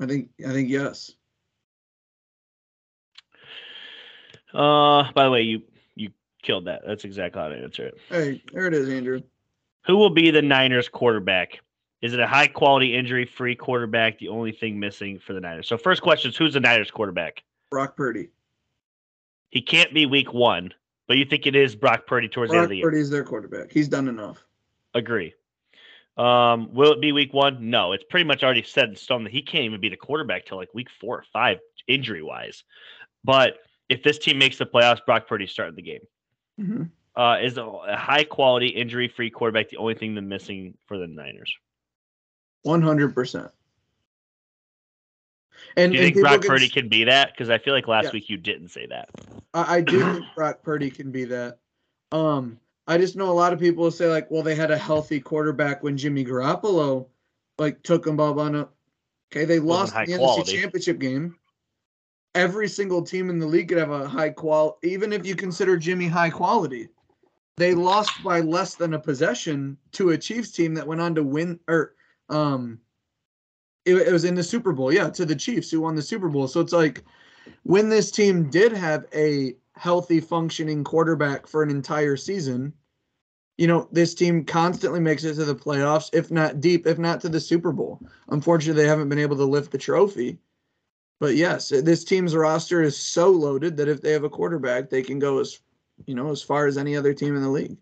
I 0.00 0.06
think 0.06 0.30
I 0.46 0.52
think 0.52 0.68
yes. 0.68 1.12
Uh, 4.52 5.10
by 5.12 5.24
the 5.24 5.30
way, 5.30 5.42
you 5.42 5.62
you 5.94 6.10
killed 6.42 6.66
that. 6.66 6.82
That's 6.86 7.04
exactly 7.04 7.40
how 7.40 7.48
to 7.48 7.56
answer 7.56 7.86
it. 7.86 7.98
Hey, 8.08 8.42
there 8.52 8.66
it 8.66 8.74
is, 8.74 8.88
Andrew. 8.88 9.20
Who 9.86 9.96
will 9.96 10.10
be 10.10 10.30
the 10.30 10.42
Niners 10.42 10.88
quarterback? 10.88 11.60
Is 12.02 12.12
it 12.12 12.20
a 12.20 12.26
high 12.26 12.46
quality 12.46 12.94
injury 12.94 13.24
free 13.24 13.54
quarterback? 13.54 14.18
The 14.18 14.28
only 14.28 14.52
thing 14.52 14.78
missing 14.78 15.18
for 15.18 15.32
the 15.32 15.40
Niners. 15.40 15.66
So 15.66 15.78
first 15.78 16.02
question 16.02 16.30
is 16.30 16.36
who's 16.36 16.54
the 16.54 16.60
Niners 16.60 16.90
quarterback? 16.90 17.42
Brock 17.70 17.96
Purdy. 17.96 18.28
He 19.50 19.62
can't 19.62 19.94
be 19.94 20.04
week 20.04 20.34
one, 20.34 20.74
but 21.08 21.16
you 21.16 21.24
think 21.24 21.46
it 21.46 21.56
is 21.56 21.74
Brock 21.74 22.06
Purdy 22.06 22.28
towards 22.28 22.50
Brock 22.50 22.54
the 22.54 22.58
end 22.58 22.64
of 22.64 22.70
the 22.70 22.76
year. 22.76 22.86
Purdy 22.86 23.00
is 23.00 23.10
their 23.10 23.24
quarterback. 23.24 23.72
He's 23.72 23.88
done 23.88 24.08
enough. 24.08 24.44
Agree. 24.94 25.34
Um, 26.16 26.72
will 26.72 26.92
it 26.92 27.00
be 27.00 27.12
week 27.12 27.34
one? 27.34 27.70
No, 27.70 27.92
it's 27.92 28.04
pretty 28.04 28.24
much 28.24 28.42
already 28.42 28.62
set 28.62 28.88
in 28.88 28.96
stone 28.96 29.24
that 29.24 29.32
he 29.32 29.42
can't 29.42 29.64
even 29.64 29.80
be 29.80 29.88
the 29.88 29.96
quarterback 29.96 30.46
till 30.46 30.56
like 30.56 30.72
week 30.72 30.88
four 31.00 31.18
or 31.18 31.24
five, 31.32 31.58
injury 31.88 32.22
wise. 32.22 32.64
But 33.22 33.58
if 33.88 34.02
this 34.02 34.18
team 34.18 34.38
makes 34.38 34.56
the 34.58 34.66
playoffs, 34.66 35.04
Brock 35.04 35.28
Purdy 35.28 35.46
starting 35.46 35.76
the 35.76 35.82
game. 35.82 36.00
Mm-hmm. 36.60 36.82
Uh, 37.20 37.38
is 37.38 37.56
a 37.56 37.96
high 37.96 38.24
quality, 38.24 38.68
injury 38.68 39.08
free 39.08 39.30
quarterback 39.30 39.70
the 39.70 39.76
only 39.78 39.94
thing 39.94 40.14
that's 40.14 40.26
missing 40.26 40.74
for 40.86 40.98
the 40.98 41.06
Niners? 41.06 41.54
One 42.62 42.82
hundred 42.82 43.14
percent. 43.14 43.50
And 45.76 45.92
do 45.92 45.98
you 45.98 46.04
and 46.04 46.14
think 46.14 46.24
Brock 46.24 46.42
Purdy 46.42 46.68
can 46.68 46.88
be 46.88 47.04
that? 47.04 47.32
Because 47.32 47.48
I 47.48 47.58
feel 47.58 47.74
like 47.74 47.88
last 47.88 48.06
yeah. 48.06 48.10
week 48.12 48.28
you 48.28 48.36
didn't 48.36 48.68
say 48.68 48.86
that. 48.86 49.08
I, 49.54 49.76
I 49.76 49.80
do 49.80 50.00
think 50.12 50.24
Brock 50.34 50.62
Purdy 50.62 50.90
can 50.90 51.10
be 51.10 51.24
that. 51.24 51.58
Um, 52.12 52.58
I 52.86 52.98
just 52.98 53.16
know 53.16 53.30
a 53.30 53.32
lot 53.32 53.52
of 53.52 53.58
people 53.58 53.84
will 53.84 53.90
say 53.90 54.06
like, 54.06 54.30
well, 54.30 54.42
they 54.42 54.54
had 54.54 54.70
a 54.70 54.78
healthy 54.78 55.20
quarterback 55.20 55.82
when 55.82 55.96
Jimmy 55.96 56.24
Garoppolo 56.24 57.06
like 57.58 57.82
took 57.82 58.04
them 58.04 58.20
all 58.20 58.38
on 58.38 58.54
a. 58.54 58.68
Okay, 59.32 59.44
they 59.44 59.58
lost 59.58 59.94
the 59.94 60.16
quality. 60.16 60.52
NFC 60.52 60.60
Championship 60.60 60.98
game. 60.98 61.36
Every 62.34 62.68
single 62.68 63.02
team 63.02 63.30
in 63.30 63.38
the 63.38 63.46
league 63.46 63.68
could 63.68 63.78
have 63.78 63.90
a 63.90 64.06
high 64.06 64.30
quality, 64.30 64.90
even 64.90 65.12
if 65.12 65.26
you 65.26 65.34
consider 65.34 65.76
Jimmy 65.76 66.06
high 66.06 66.30
quality. 66.30 66.88
They 67.56 67.74
lost 67.74 68.22
by 68.22 68.40
less 68.40 68.74
than 68.74 68.94
a 68.94 68.98
possession 68.98 69.78
to 69.92 70.10
a 70.10 70.18
Chiefs 70.18 70.50
team 70.50 70.74
that 70.74 70.86
went 70.86 71.00
on 71.00 71.14
to 71.14 71.22
win, 71.22 71.58
or 71.66 71.94
um, 72.28 72.78
it, 73.86 73.94
it 73.94 74.12
was 74.12 74.24
in 74.24 74.34
the 74.34 74.44
Super 74.44 74.72
Bowl. 74.72 74.92
Yeah, 74.92 75.08
to 75.10 75.24
the 75.24 75.34
Chiefs 75.34 75.70
who 75.70 75.80
won 75.80 75.94
the 75.94 76.02
Super 76.02 76.28
Bowl. 76.28 76.46
So 76.46 76.60
it's 76.60 76.74
like 76.74 77.02
when 77.62 77.88
this 77.88 78.10
team 78.10 78.50
did 78.50 78.72
have 78.72 79.06
a 79.14 79.56
healthy 79.76 80.20
functioning 80.20 80.82
quarterback 80.82 81.46
for 81.46 81.62
an 81.62 81.70
entire 81.70 82.16
season 82.16 82.72
you 83.58 83.66
know 83.66 83.88
this 83.92 84.14
team 84.14 84.44
constantly 84.44 85.00
makes 85.00 85.24
it 85.24 85.34
to 85.34 85.44
the 85.44 85.54
playoffs 85.54 86.10
if 86.12 86.30
not 86.30 86.60
deep 86.60 86.86
if 86.86 86.98
not 86.98 87.20
to 87.20 87.28
the 87.28 87.40
super 87.40 87.72
bowl. 87.72 88.00
Unfortunately 88.28 88.82
they 88.82 88.88
haven't 88.88 89.08
been 89.08 89.18
able 89.18 89.36
to 89.36 89.44
lift 89.44 89.72
the 89.72 89.78
trophy. 89.78 90.38
But 91.18 91.36
yes 91.36 91.70
this 91.70 92.04
team's 92.04 92.34
roster 92.34 92.82
is 92.82 92.96
so 92.96 93.30
loaded 93.30 93.76
that 93.76 93.88
if 93.88 94.02
they 94.02 94.12
have 94.12 94.24
a 94.24 94.30
quarterback 94.30 94.90
they 94.90 95.02
can 95.02 95.18
go 95.18 95.38
as 95.38 95.60
you 96.06 96.14
know 96.14 96.30
as 96.30 96.42
far 96.42 96.66
as 96.66 96.76
any 96.76 96.96
other 96.96 97.14
team 97.14 97.34
in 97.34 97.42
the 97.42 97.48
league 97.48 97.78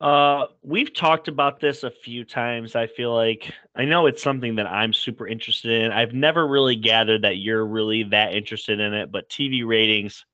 uh, 0.00 0.46
we've 0.62 0.92
talked 0.92 1.28
about 1.28 1.60
this 1.60 1.82
a 1.82 1.90
few 1.90 2.24
times. 2.24 2.74
I 2.76 2.86
feel 2.86 3.14
like 3.14 3.52
I 3.74 3.84
know 3.84 4.06
it's 4.06 4.22
something 4.22 4.56
that 4.56 4.66
I'm 4.66 4.92
super 4.92 5.26
interested 5.26 5.82
in. 5.82 5.92
I've 5.92 6.12
never 6.12 6.46
really 6.46 6.76
gathered 6.76 7.22
that 7.22 7.38
you're 7.38 7.64
really 7.64 8.02
that 8.04 8.34
interested 8.34 8.80
in 8.80 8.92
it, 8.92 9.12
but 9.12 9.28
TV 9.28 9.66
ratings 9.66 10.24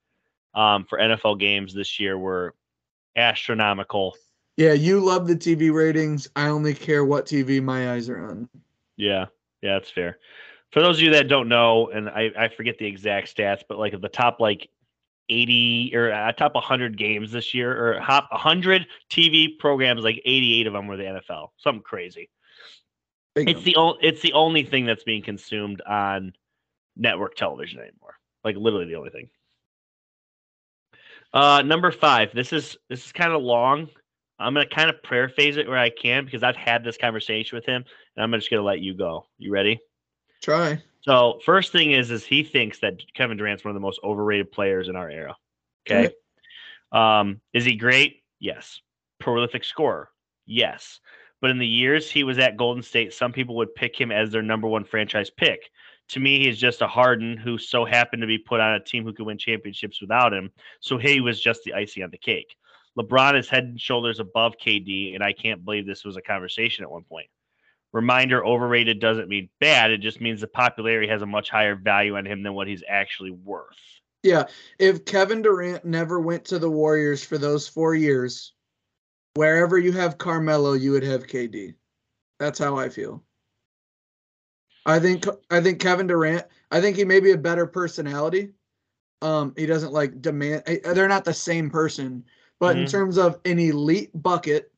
um, 0.54 0.84
for 0.84 0.98
NFL 0.98 1.38
games 1.38 1.74
this 1.74 2.00
year 2.00 2.18
were 2.18 2.54
astronomical. 3.16 4.16
Yeah, 4.56 4.72
you 4.72 5.00
love 5.00 5.26
the 5.26 5.36
TV 5.36 5.72
ratings. 5.72 6.28
I 6.36 6.48
only 6.48 6.74
care 6.74 7.04
what 7.04 7.26
TV 7.26 7.62
my 7.62 7.92
eyes 7.92 8.08
are 8.08 8.18
on. 8.18 8.48
Yeah, 8.96 9.26
yeah, 9.62 9.74
that's 9.74 9.90
fair. 9.90 10.18
For 10.72 10.80
those 10.80 10.98
of 10.98 11.02
you 11.02 11.12
that 11.12 11.28
don't 11.28 11.48
know, 11.48 11.88
and 11.88 12.08
I, 12.08 12.30
I 12.38 12.48
forget 12.48 12.78
the 12.78 12.86
exact 12.86 13.34
stats, 13.34 13.62
but 13.68 13.78
like 13.78 13.94
at 13.94 14.00
the 14.00 14.08
top 14.08 14.40
like 14.40 14.68
80 15.30 15.92
or 15.94 16.12
uh, 16.12 16.32
top 16.32 16.54
100 16.54 16.98
games 16.98 17.32
this 17.32 17.54
year 17.54 17.72
or 17.72 18.00
top 18.00 18.28
100 18.30 18.86
TV 19.10 19.58
programs 19.58 20.04
like 20.04 20.20
88 20.24 20.66
of 20.66 20.72
them 20.72 20.86
were 20.86 20.96
the 20.96 21.04
NFL. 21.04 21.48
Something 21.56 21.82
crazy. 21.82 22.28
it's 23.36 23.62
the 23.62 23.76
only 23.76 23.98
it's 24.02 24.20
the 24.20 24.32
only 24.32 24.64
thing 24.64 24.84
that's 24.84 25.04
being 25.04 25.22
consumed 25.22 25.80
on 25.82 26.32
network 26.96 27.36
television 27.36 27.78
anymore. 27.78 28.16
Like 28.44 28.56
literally 28.56 28.86
the 28.86 28.96
only 28.96 29.10
thing. 29.10 29.28
Uh 31.32 31.62
number 31.62 31.92
5. 31.92 32.34
This 32.34 32.52
is 32.52 32.76
this 32.88 33.06
is 33.06 33.12
kind 33.12 33.32
of 33.32 33.40
long. 33.42 33.88
I'm 34.40 34.54
going 34.54 34.66
to 34.66 34.74
kind 34.74 34.88
of 34.88 35.02
paraphrase 35.02 35.58
it 35.58 35.68
where 35.68 35.78
I 35.78 35.90
can 35.90 36.24
because 36.24 36.42
I've 36.42 36.56
had 36.56 36.82
this 36.82 36.96
conversation 36.96 37.56
with 37.56 37.66
him 37.66 37.84
and 38.16 38.24
I'm 38.24 38.32
just 38.32 38.50
to 38.50 38.62
let 38.62 38.80
you 38.80 38.94
go. 38.94 39.26
You 39.36 39.52
ready? 39.52 39.78
Try. 40.42 40.82
So 41.02 41.40
first 41.44 41.72
thing 41.72 41.92
is, 41.92 42.10
is 42.10 42.24
he 42.24 42.42
thinks 42.42 42.80
that 42.80 43.02
Kevin 43.14 43.36
Durant's 43.36 43.64
one 43.64 43.70
of 43.70 43.74
the 43.74 43.80
most 43.80 44.00
overrated 44.04 44.52
players 44.52 44.88
in 44.88 44.96
our 44.96 45.10
era. 45.10 45.36
Okay. 45.88 46.14
Um, 46.92 47.40
is 47.52 47.64
he 47.64 47.76
great? 47.76 48.22
Yes. 48.38 48.80
Prolific 49.18 49.64
scorer? 49.64 50.10
Yes. 50.46 51.00
But 51.40 51.50
in 51.50 51.58
the 51.58 51.66
years 51.66 52.10
he 52.10 52.24
was 52.24 52.38
at 52.38 52.56
Golden 52.56 52.82
State, 52.82 53.14
some 53.14 53.32
people 53.32 53.56
would 53.56 53.74
pick 53.74 53.98
him 53.98 54.12
as 54.12 54.30
their 54.30 54.42
number 54.42 54.68
one 54.68 54.84
franchise 54.84 55.30
pick. 55.30 55.70
To 56.10 56.20
me, 56.20 56.44
he's 56.44 56.58
just 56.58 56.82
a 56.82 56.88
Harden 56.88 57.36
who 57.36 57.56
so 57.56 57.84
happened 57.84 58.20
to 58.22 58.26
be 58.26 58.36
put 58.36 58.60
on 58.60 58.74
a 58.74 58.80
team 58.80 59.04
who 59.04 59.12
could 59.12 59.26
win 59.26 59.38
championships 59.38 60.00
without 60.00 60.34
him. 60.34 60.50
So 60.80 60.98
he 60.98 61.20
was 61.20 61.40
just 61.40 61.62
the 61.64 61.74
icing 61.74 62.02
on 62.02 62.10
the 62.10 62.18
cake. 62.18 62.56
LeBron 62.98 63.38
is 63.38 63.48
head 63.48 63.64
and 63.64 63.80
shoulders 63.80 64.18
above 64.18 64.54
KD, 64.62 65.14
and 65.14 65.22
I 65.22 65.32
can't 65.32 65.64
believe 65.64 65.86
this 65.86 66.04
was 66.04 66.16
a 66.16 66.22
conversation 66.22 66.84
at 66.84 66.90
one 66.90 67.04
point. 67.04 67.28
Reminder 67.92 68.44
overrated 68.44 69.00
doesn't 69.00 69.28
mean 69.28 69.48
bad. 69.60 69.90
It 69.90 69.98
just 69.98 70.20
means 70.20 70.40
the 70.40 70.46
popularity 70.46 71.08
has 71.08 71.22
a 71.22 71.26
much 71.26 71.50
higher 71.50 71.74
value 71.74 72.16
on 72.16 72.24
him 72.24 72.42
than 72.42 72.54
what 72.54 72.68
he's 72.68 72.84
actually 72.88 73.30
worth. 73.30 73.76
Yeah. 74.22 74.44
If 74.78 75.04
Kevin 75.04 75.42
Durant 75.42 75.84
never 75.84 76.20
went 76.20 76.44
to 76.46 76.58
the 76.58 76.70
Warriors 76.70 77.24
for 77.24 77.38
those 77.38 77.66
four 77.66 77.94
years, 77.94 78.52
wherever 79.34 79.78
you 79.78 79.92
have 79.92 80.18
Carmelo, 80.18 80.74
you 80.74 80.92
would 80.92 81.02
have 81.02 81.26
KD. 81.26 81.74
That's 82.38 82.58
how 82.58 82.76
I 82.76 82.88
feel. 82.88 83.24
I 84.86 84.98
think 84.98 85.26
I 85.50 85.60
think 85.60 85.80
Kevin 85.80 86.06
Durant, 86.06 86.46
I 86.70 86.80
think 86.80 86.96
he 86.96 87.04
may 87.04 87.20
be 87.20 87.32
a 87.32 87.38
better 87.38 87.66
personality. 87.66 88.50
Um, 89.22 89.52
he 89.56 89.66
doesn't 89.66 89.92
like 89.92 90.22
demand 90.22 90.62
they're 90.66 91.08
not 91.08 91.24
the 91.24 91.34
same 91.34 91.68
person, 91.68 92.24
but 92.58 92.74
mm-hmm. 92.74 92.84
in 92.84 92.90
terms 92.90 93.18
of 93.18 93.38
an 93.44 93.58
elite 93.58 94.10
bucket 94.14 94.72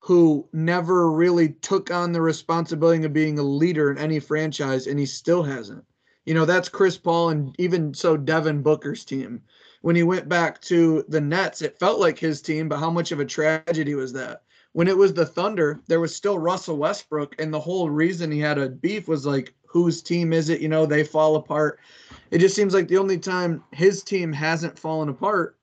who 0.00 0.48
never 0.52 1.10
really 1.10 1.50
took 1.50 1.90
on 1.90 2.12
the 2.12 2.22
responsibility 2.22 3.04
of 3.04 3.12
being 3.12 3.38
a 3.38 3.42
leader 3.42 3.90
in 3.90 3.98
any 3.98 4.18
franchise, 4.18 4.86
and 4.86 4.98
he 4.98 5.06
still 5.06 5.42
hasn't. 5.42 5.84
You 6.24 6.34
know, 6.34 6.44
that's 6.44 6.68
Chris 6.68 6.96
Paul 6.96 7.30
and 7.30 7.54
even 7.58 7.92
so 7.94 8.16
Devin 8.16 8.62
Booker's 8.62 9.04
team. 9.04 9.42
When 9.82 9.96
he 9.96 10.02
went 10.02 10.28
back 10.28 10.60
to 10.62 11.04
the 11.08 11.20
Nets, 11.20 11.62
it 11.62 11.78
felt 11.78 12.00
like 12.00 12.18
his 12.18 12.42
team, 12.42 12.68
but 12.68 12.78
how 12.78 12.90
much 12.90 13.12
of 13.12 13.20
a 13.20 13.24
tragedy 13.24 13.94
was 13.94 14.12
that? 14.14 14.42
When 14.72 14.88
it 14.88 14.96
was 14.96 15.12
the 15.12 15.26
Thunder, 15.26 15.80
there 15.86 16.00
was 16.00 16.14
still 16.14 16.38
Russell 16.38 16.76
Westbrook, 16.76 17.34
and 17.38 17.52
the 17.52 17.60
whole 17.60 17.90
reason 17.90 18.30
he 18.30 18.40
had 18.40 18.58
a 18.58 18.68
beef 18.68 19.08
was 19.08 19.26
like, 19.26 19.54
whose 19.66 20.02
team 20.02 20.32
is 20.32 20.48
it? 20.48 20.60
You 20.60 20.68
know, 20.68 20.86
they 20.86 21.04
fall 21.04 21.36
apart. 21.36 21.78
It 22.30 22.38
just 22.38 22.56
seems 22.56 22.74
like 22.74 22.88
the 22.88 22.98
only 22.98 23.18
time 23.18 23.64
his 23.72 24.02
team 24.02 24.32
hasn't 24.32 24.78
fallen 24.78 25.08
apart 25.08 25.58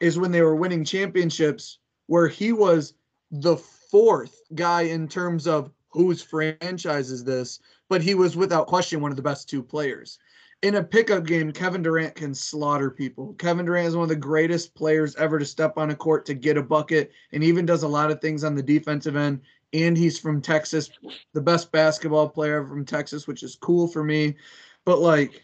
is 0.00 0.18
when 0.18 0.32
they 0.32 0.42
were 0.42 0.56
winning 0.56 0.84
championships, 0.84 1.78
where 2.12 2.28
he 2.28 2.52
was 2.52 2.92
the 3.30 3.56
fourth 3.56 4.42
guy 4.54 4.82
in 4.82 5.08
terms 5.08 5.46
of 5.46 5.70
whose 5.88 6.20
franchise 6.20 7.10
is 7.10 7.24
this, 7.24 7.58
but 7.88 8.02
he 8.02 8.14
was 8.14 8.36
without 8.36 8.66
question 8.66 9.00
one 9.00 9.10
of 9.10 9.16
the 9.16 9.22
best 9.22 9.48
two 9.48 9.62
players. 9.62 10.18
In 10.60 10.74
a 10.74 10.84
pickup 10.84 11.24
game, 11.24 11.50
Kevin 11.52 11.80
Durant 11.80 12.14
can 12.14 12.34
slaughter 12.34 12.90
people. 12.90 13.32
Kevin 13.38 13.64
Durant 13.64 13.88
is 13.88 13.96
one 13.96 14.02
of 14.02 14.10
the 14.10 14.16
greatest 14.16 14.74
players 14.74 15.16
ever 15.16 15.38
to 15.38 15.46
step 15.46 15.78
on 15.78 15.88
a 15.88 15.94
court 15.94 16.26
to 16.26 16.34
get 16.34 16.58
a 16.58 16.62
bucket 16.62 17.12
and 17.32 17.42
even 17.42 17.64
does 17.64 17.82
a 17.82 17.88
lot 17.88 18.10
of 18.10 18.20
things 18.20 18.44
on 18.44 18.54
the 18.54 18.62
defensive 18.62 19.16
end. 19.16 19.40
And 19.72 19.96
he's 19.96 20.18
from 20.18 20.42
Texas, 20.42 20.90
the 21.32 21.40
best 21.40 21.72
basketball 21.72 22.28
player 22.28 22.66
from 22.66 22.84
Texas, 22.84 23.26
which 23.26 23.42
is 23.42 23.56
cool 23.56 23.88
for 23.88 24.04
me. 24.04 24.36
But 24.84 24.98
like, 24.98 25.40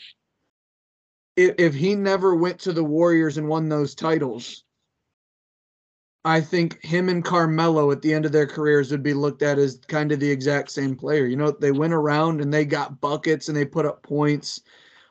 if, 1.34 1.72
he 1.72 1.94
never 1.94 2.34
went 2.34 2.58
to 2.58 2.74
the 2.74 2.84
Warriors 2.84 3.38
and 3.38 3.48
won 3.48 3.70
those 3.70 3.94
titles, 3.94 4.64
I 6.24 6.40
think 6.40 6.82
him 6.84 7.08
and 7.08 7.24
Carmelo 7.24 7.90
at 7.90 8.02
the 8.02 8.12
end 8.12 8.26
of 8.26 8.32
their 8.32 8.46
careers 8.46 8.90
would 8.90 9.02
be 9.02 9.14
looked 9.14 9.42
at 9.42 9.58
as 9.58 9.80
kind 9.86 10.10
of 10.12 10.20
the 10.20 10.30
exact 10.30 10.70
same 10.70 10.96
player. 10.96 11.26
You 11.26 11.36
know, 11.36 11.50
they 11.50 11.72
went 11.72 11.92
around 11.92 12.40
and 12.40 12.52
they 12.52 12.64
got 12.64 13.00
buckets 13.00 13.48
and 13.48 13.56
they 13.56 13.64
put 13.64 13.86
up 13.86 14.02
points. 14.02 14.60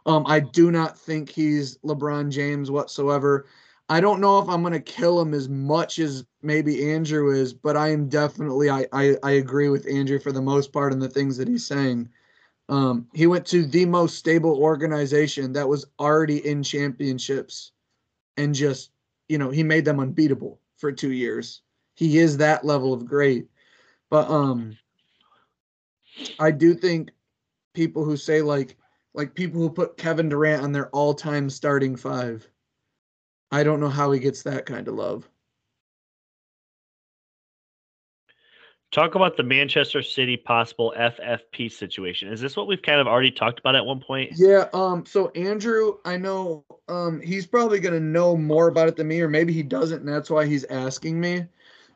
Um, 0.05 0.26
I 0.28 0.39
do 0.39 0.70
not 0.72 0.97
think 0.97 1.30
he's 1.30 1.78
LeBron 1.80 2.30
James 2.30 2.70
whatsoever. 2.70 3.47
I 3.89 4.01
don't 4.01 4.20
know 4.20 4.39
if 4.39 4.49
I'm 4.49 4.62
going 4.62 4.74
to 4.74 4.82
kill 4.82 5.20
him 5.22 5.34
as 5.34 5.47
much 5.47 5.97
as 5.99 6.26
maybe 6.41 6.91
Andrew 6.91 7.32
is, 7.32 7.53
but 7.53 7.78
I 7.78 7.89
am 7.89 8.10
definitely 8.10 8.70
I, 8.70 8.86
I 8.91 9.16
I 9.24 9.32
agree 9.32 9.70
with 9.70 9.88
Andrew 9.88 10.20
for 10.20 10.34
the 10.34 10.41
most 10.41 10.74
part 10.74 10.91
in 10.91 10.99
the 10.99 11.10
things 11.10 11.38
that 11.38 11.47
he's 11.47 11.66
saying. 11.66 12.10
Um, 12.70 13.08
he 13.14 13.28
went 13.28 13.45
to 13.47 13.66
the 13.66 13.86
most 13.86 14.18
stable 14.18 14.58
organization 14.58 15.53
that 15.53 15.70
was 15.70 15.86
already 15.99 16.45
in 16.45 16.64
championships, 16.64 17.72
and 18.36 18.53
just 18.53 18.91
you 19.30 19.38
know 19.38 19.49
he 19.49 19.64
made 19.64 19.86
them 19.86 20.01
unbeatable 20.01 20.60
for 20.78 20.91
two 20.91 21.11
years. 21.11 21.61
He 21.95 22.17
is 22.19 22.38
that 22.38 22.65
level 22.65 22.93
of 22.93 23.05
great. 23.05 23.47
But 24.09 24.30
um 24.30 24.78
I 26.39 26.51
do 26.51 26.73
think 26.73 27.11
people 27.73 28.03
who 28.03 28.17
say 28.17 28.41
like 28.41 28.78
like 29.13 29.34
people 29.34 29.59
who 29.59 29.69
put 29.69 29.97
Kevin 29.97 30.30
Durant 30.30 30.63
on 30.63 30.71
their 30.71 30.89
all-time 30.89 31.49
starting 31.49 31.95
five. 31.95 32.47
I 33.51 33.63
don't 33.63 33.80
know 33.80 33.89
how 33.89 34.11
he 34.11 34.19
gets 34.19 34.43
that 34.43 34.65
kind 34.65 34.88
of 34.88 34.93
love. 34.93 35.28
Talk 38.91 39.15
about 39.15 39.35
the 39.35 39.43
Manchester 39.43 40.01
City 40.01 40.38
possible 40.38 40.93
FFP 40.97 41.69
situation. 41.69 42.31
Is 42.31 42.39
this 42.39 42.55
what 42.55 42.67
we've 42.67 42.81
kind 42.81 43.01
of 43.01 43.07
already 43.07 43.31
talked 43.31 43.59
about 43.59 43.75
at 43.75 43.85
one 43.85 43.99
point? 43.99 44.31
Yeah, 44.38 44.69
um 44.73 45.05
so 45.05 45.29
Andrew, 45.31 45.97
I 46.05 46.15
know 46.15 46.63
um 46.88 47.19
he's 47.19 47.45
probably 47.45 47.81
going 47.81 47.95
to 47.95 47.99
know 47.99 48.38
more 48.38 48.69
about 48.69 48.88
it 48.88 48.95
than 48.95 49.09
me 49.09 49.19
or 49.19 49.27
maybe 49.27 49.51
he 49.51 49.61
doesn't 49.61 49.99
and 49.99 50.07
that's 50.07 50.29
why 50.29 50.45
he's 50.45 50.63
asking 50.65 51.19
me. 51.19 51.45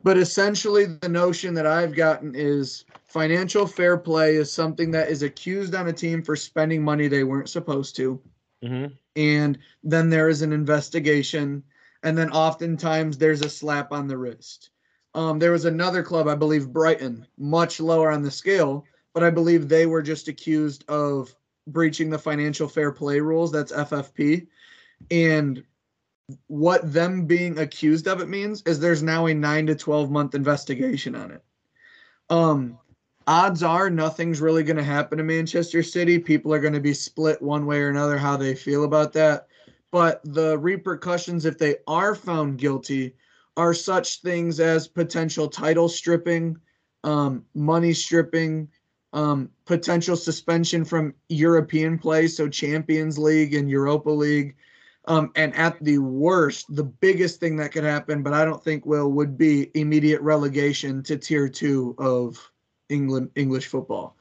But 0.04 0.18
essentially 0.18 0.86
the 0.86 1.08
notion 1.08 1.54
that 1.54 1.66
I've 1.66 1.96
gotten 1.96 2.36
is 2.36 2.84
financial 3.06 3.68
fair 3.68 3.98
play 3.98 4.36
is 4.36 4.52
something 4.52 4.92
that 4.92 5.10
is 5.10 5.24
accused 5.24 5.76
on 5.76 5.88
a 5.88 5.94
team 5.94 6.22
for 6.22 6.36
spending 6.36 6.84
money 6.84 7.08
they 7.08 7.24
weren't 7.24 7.50
supposed 7.50 7.96
to. 7.98 8.22
Mm-hmm. 8.66 8.94
And 9.16 9.58
then 9.84 10.10
there 10.10 10.28
is 10.28 10.42
an 10.42 10.52
investigation 10.52 11.64
and 12.04 12.18
then 12.18 12.32
oftentimes 12.32 13.18
there's 13.18 13.44
a 13.44 13.50
slap 13.50 13.94
on 13.94 14.10
the 14.10 14.18
wrist 14.18 14.71
um, 15.14 15.40
there 15.40 15.52
was 15.52 15.66
another 15.66 16.04
club, 16.04 16.28
I 16.28 16.36
believe 16.36 16.72
Brighton, 16.72 17.26
much 17.38 17.80
lower 17.80 18.12
on 18.12 18.22
the 18.22 18.32
scale, 18.32 18.86
but 19.14 19.24
I 19.24 19.30
believe 19.30 19.68
they 19.68 19.86
were 19.86 20.02
just 20.02 20.28
accused 20.28 20.86
of 20.90 21.36
breaching 21.68 22.10
the 22.10 22.18
financial 22.18 22.68
fair 22.68 22.92
play 22.92 23.20
rules. 23.20 23.52
That's 23.52 23.72
FFP. 23.72 24.48
And 25.10 25.64
what 26.48 26.94
them 26.94 27.26
being 27.26 27.60
accused 27.60 28.08
of 28.08 28.22
it 28.22 28.30
means 28.30 28.62
is 28.66 28.80
there's 28.80 29.04
now 29.04 29.26
a 29.26 29.34
nine 29.34 29.68
to 29.68 29.76
12 29.76 30.10
month 30.10 30.34
investigation 30.34 31.16
on 31.16 31.32
it. 31.32 31.44
Um, 32.30 32.78
odds 33.28 33.64
are 33.64 33.90
nothing's 33.90 34.40
really 34.40 34.64
going 34.64 34.78
to 34.78 34.84
happen 34.84 35.18
to 35.18 35.24
Manchester 35.26 35.84
City. 35.84 36.20
People 36.20 36.54
are 36.54 36.62
going 36.62 36.74
to 36.74 36.80
be 36.80 36.94
split 36.94 37.42
one 37.42 37.66
way 37.66 37.82
or 37.82 37.90
another 37.90 38.18
how 38.18 38.38
they 38.38 38.56
feel 38.56 38.86
about 38.86 39.12
that. 39.14 39.48
But 39.92 40.22
the 40.24 40.58
repercussions, 40.58 41.44
if 41.44 41.58
they 41.58 41.78
are 41.86 42.16
found 42.16 42.58
guilty, 42.58 43.14
are 43.58 43.74
such 43.74 44.22
things 44.22 44.60
as 44.60 44.88
potential 44.88 45.48
title 45.48 45.90
stripping, 45.90 46.58
um, 47.04 47.44
money 47.54 47.94
stripping, 47.94 48.68
um, 49.14 49.50
potential 49.66 50.16
suspension 50.16 50.86
from 50.86 51.14
European 51.30 51.98
play, 51.98 52.28
so 52.28 52.48
Champions 52.48 53.18
League 53.18 53.54
and 53.54 53.70
Europa 53.70 54.10
League. 54.10 54.56
Um, 55.06 55.32
and 55.36 55.54
at 55.56 55.84
the 55.84 55.98
worst, 55.98 56.74
the 56.76 56.84
biggest 56.84 57.40
thing 57.40 57.58
that 57.58 57.72
could 57.72 57.84
happen, 57.84 58.22
but 58.22 58.34
I 58.34 58.46
don't 58.46 58.64
think 58.64 58.86
will, 58.86 59.12
would 59.12 59.38
be 59.38 59.72
immediate 59.74 60.22
relegation 60.22 61.02
to 61.04 61.18
tier 61.18 61.50
two 61.50 61.96
of 61.98 62.52
England 62.90 63.32
English 63.36 63.68
football. 63.68 64.16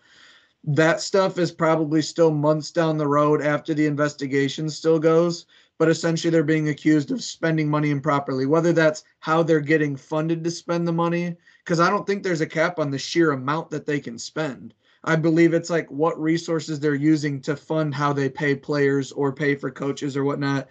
That 0.64 1.00
stuff 1.00 1.38
is 1.38 1.52
probably 1.52 2.02
still 2.02 2.30
months 2.30 2.70
down 2.70 2.96
the 2.96 3.06
road 3.06 3.42
after 3.42 3.74
the 3.74 3.86
investigation 3.86 4.68
still 4.70 4.98
goes 4.98 5.46
but 5.80 5.88
essentially 5.88 6.30
they're 6.30 6.42
being 6.42 6.68
accused 6.68 7.10
of 7.10 7.24
spending 7.24 7.66
money 7.66 7.88
improperly, 7.88 8.44
whether 8.44 8.70
that's 8.70 9.02
how 9.20 9.42
they're 9.42 9.60
getting 9.60 9.96
funded 9.96 10.44
to 10.44 10.50
spend 10.50 10.86
the 10.86 10.92
money, 10.92 11.34
because 11.64 11.80
I 11.80 11.88
don't 11.88 12.06
think 12.06 12.22
there's 12.22 12.42
a 12.42 12.46
cap 12.46 12.78
on 12.78 12.90
the 12.90 12.98
sheer 12.98 13.30
amount 13.30 13.70
that 13.70 13.86
they 13.86 13.98
can 13.98 14.18
spend. 14.18 14.74
I 15.04 15.16
believe 15.16 15.54
it's 15.54 15.70
like 15.70 15.90
what 15.90 16.20
resources 16.20 16.78
they're 16.80 16.94
using 16.94 17.40
to 17.40 17.56
fund 17.56 17.94
how 17.94 18.12
they 18.12 18.28
pay 18.28 18.54
players 18.54 19.10
or 19.10 19.32
pay 19.32 19.54
for 19.54 19.70
coaches 19.70 20.18
or 20.18 20.24
whatnot. 20.24 20.68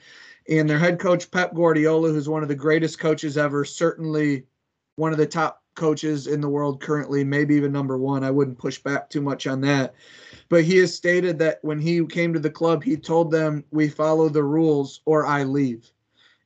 And 0.48 0.70
their 0.70 0.78
head 0.78 1.00
coach, 1.00 1.32
Pep 1.32 1.56
Guardiola, 1.56 2.10
who's 2.10 2.30
one 2.30 2.44
of 2.44 2.48
the 2.48 2.54
greatest 2.54 3.00
coaches 3.00 3.36
ever, 3.36 3.66
certainly 3.66 4.46
one 4.96 5.12
of 5.12 5.18
the 5.18 5.26
top 5.26 5.64
coaches 5.80 6.28
in 6.28 6.42
the 6.42 6.50
world 6.50 6.82
currently, 6.82 7.24
maybe 7.24 7.56
even 7.56 7.72
number 7.72 7.98
one. 7.98 8.24
I 8.24 8.30
wouldn't 8.30 8.60
push 8.60 8.78
back 8.78 9.10
too 9.10 9.22
much 9.22 9.48
on 9.48 9.62
that. 9.62 9.96
But 10.50 10.66
he 10.66 10.78
has 10.78 10.94
stated 10.94 11.40
that 11.40 11.60
when 11.62 11.80
he 11.80 12.06
came 12.06 12.34
to 12.34 12.40
the 12.40 12.50
club, 12.50 12.84
he 12.84 12.98
told 12.98 13.32
them, 13.32 13.64
We 13.72 13.88
follow 13.88 14.28
the 14.30 14.44
rules 14.44 15.02
or 15.06 15.26
I 15.26 15.44
leave. 15.44 15.90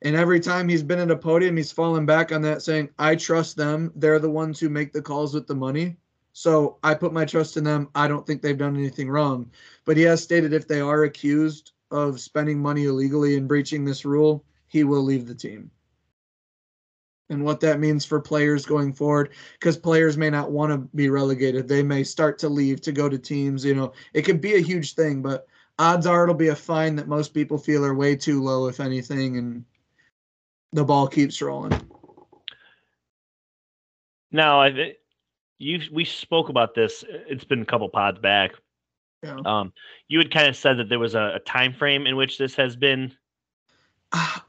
And 0.02 0.14
every 0.14 0.38
time 0.38 0.68
he's 0.68 0.82
been 0.82 1.00
at 1.00 1.10
a 1.10 1.16
podium, 1.16 1.56
he's 1.56 1.72
fallen 1.72 2.06
back 2.06 2.30
on 2.30 2.42
that, 2.42 2.62
saying, 2.62 2.90
I 2.98 3.16
trust 3.16 3.56
them. 3.56 3.90
They're 3.96 4.18
the 4.18 4.30
ones 4.30 4.60
who 4.60 4.68
make 4.68 4.92
the 4.92 5.02
calls 5.02 5.34
with 5.34 5.46
the 5.46 5.54
money. 5.54 5.96
So 6.32 6.78
I 6.84 6.94
put 6.94 7.12
my 7.12 7.24
trust 7.24 7.56
in 7.56 7.64
them. 7.64 7.88
I 7.94 8.06
don't 8.06 8.26
think 8.26 8.40
they've 8.40 8.56
done 8.56 8.76
anything 8.76 9.10
wrong. 9.10 9.50
But 9.84 9.96
he 9.96 10.04
has 10.04 10.22
stated 10.22 10.52
if 10.52 10.68
they 10.68 10.80
are 10.80 11.04
accused 11.04 11.72
of 11.90 12.20
spending 12.20 12.60
money 12.60 12.84
illegally 12.84 13.36
and 13.36 13.48
breaching 13.48 13.84
this 13.84 14.04
rule, 14.04 14.44
he 14.66 14.84
will 14.84 15.02
leave 15.02 15.26
the 15.26 15.34
team 15.34 15.70
and 17.34 17.44
what 17.44 17.60
that 17.60 17.80
means 17.80 18.04
for 18.04 18.20
players 18.20 18.64
going 18.64 18.92
forward 18.92 19.32
because 19.54 19.76
players 19.76 20.16
may 20.16 20.30
not 20.30 20.50
want 20.50 20.72
to 20.72 20.78
be 20.96 21.10
relegated. 21.10 21.68
They 21.68 21.82
may 21.82 22.04
start 22.04 22.38
to 22.38 22.48
leave 22.48 22.80
to 22.82 22.92
go 22.92 23.08
to 23.08 23.18
teams 23.18 23.64
you 23.64 23.74
know. 23.74 23.92
It 24.14 24.22
could 24.22 24.40
be 24.40 24.54
a 24.54 24.60
huge 24.60 24.94
thing 24.94 25.20
but 25.20 25.46
odds 25.78 26.06
are 26.06 26.22
it'll 26.22 26.34
be 26.34 26.48
a 26.48 26.56
fine 26.56 26.96
that 26.96 27.08
most 27.08 27.34
people 27.34 27.58
feel 27.58 27.84
are 27.84 27.94
way 27.94 28.16
too 28.16 28.42
low 28.42 28.68
if 28.68 28.80
anything 28.80 29.36
and 29.36 29.64
the 30.72 30.84
ball 30.84 31.06
keeps 31.06 31.42
rolling. 31.42 31.78
Now 34.32 34.62
i 34.62 34.94
you 35.58 35.80
we 35.92 36.04
spoke 36.04 36.48
about 36.48 36.74
this 36.74 37.04
it's 37.08 37.44
been 37.44 37.62
a 37.62 37.66
couple 37.66 37.88
pods 37.88 38.18
back. 38.18 38.52
Yeah. 39.22 39.38
um 39.44 39.72
you 40.08 40.18
had 40.18 40.30
kind 40.30 40.48
of 40.48 40.56
said 40.56 40.78
that 40.78 40.88
there 40.88 40.98
was 40.98 41.14
a, 41.14 41.34
a 41.36 41.40
time 41.40 41.72
frame 41.72 42.06
in 42.06 42.16
which 42.16 42.38
this 42.38 42.54
has 42.54 42.76
been 42.76 43.12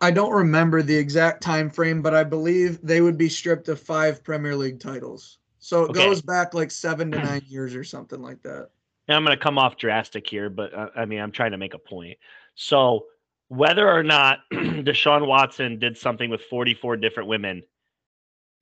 I 0.01 0.11
don't 0.11 0.33
remember 0.33 0.81
the 0.81 0.95
exact 0.95 1.41
time 1.41 1.69
frame, 1.69 2.01
but 2.01 2.13
I 2.13 2.23
believe 2.23 2.79
they 2.81 3.01
would 3.01 3.17
be 3.17 3.29
stripped 3.29 3.67
of 3.67 3.79
five 3.79 4.23
Premier 4.23 4.55
League 4.55 4.79
titles. 4.79 5.39
So 5.59 5.85
it 5.85 5.89
okay. 5.91 6.05
goes 6.05 6.21
back 6.21 6.53
like 6.53 6.69
seven 6.69 7.11
to 7.11 7.17
nine 7.17 7.41
years 7.47 7.73
or 7.73 7.83
something 7.83 8.21
like 8.21 8.43
that. 8.43 8.69
And 9.07 9.17
I'm 9.17 9.23
going 9.23 9.35
to 9.35 9.43
come 9.43 9.57
off 9.57 9.77
drastic 9.77 10.29
here, 10.29 10.49
but 10.49 10.73
uh, 10.73 10.89
I 10.95 11.05
mean, 11.05 11.19
I'm 11.19 11.31
trying 11.31 11.51
to 11.51 11.57
make 11.57 11.73
a 11.73 11.79
point. 11.79 12.17
So 12.53 13.05
whether 13.47 13.89
or 13.89 14.03
not 14.03 14.39
Deshaun 14.53 15.27
Watson 15.27 15.79
did 15.79 15.97
something 15.97 16.29
with 16.29 16.41
44 16.43 16.97
different 16.97 17.29
women, 17.29 17.63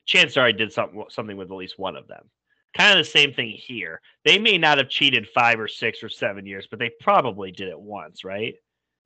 chances 0.06 0.38
are 0.38 0.47
he 0.47 0.54
did 0.54 0.72
something 0.72 1.04
something 1.10 1.36
with 1.36 1.51
at 1.51 1.56
least 1.56 1.80
one 1.80 1.97
of 1.97 2.08
them. 2.08 2.30
Kind 2.78 2.97
of 2.97 3.06
the 3.06 3.12
same 3.12 3.34
thing 3.34 3.51
here. 3.51 4.01
They 4.26 4.39
may 4.39 4.58
not 4.58 4.78
have 4.78 4.89
cheated 4.89 5.28
five 5.30 5.60
or 5.60 5.68
six 5.68 6.01
or 6.01 6.10
seven 6.10 6.45
years, 6.45 6.68
but 6.70 6.80
they 6.80 6.91
probably 7.01 7.51
did 7.51 7.68
it 7.68 7.80
once, 7.80 8.24
right? 8.24 8.56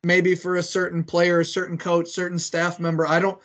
Maybe 0.04 0.36
for 0.36 0.58
a 0.58 0.64
certain 0.64 1.04
player, 1.04 1.40
a 1.40 1.46
certain 1.46 1.78
coach, 1.78 2.08
certain 2.10 2.40
staff 2.40 2.80
member. 2.80 3.08
I 3.08 3.20
don't 3.20 3.40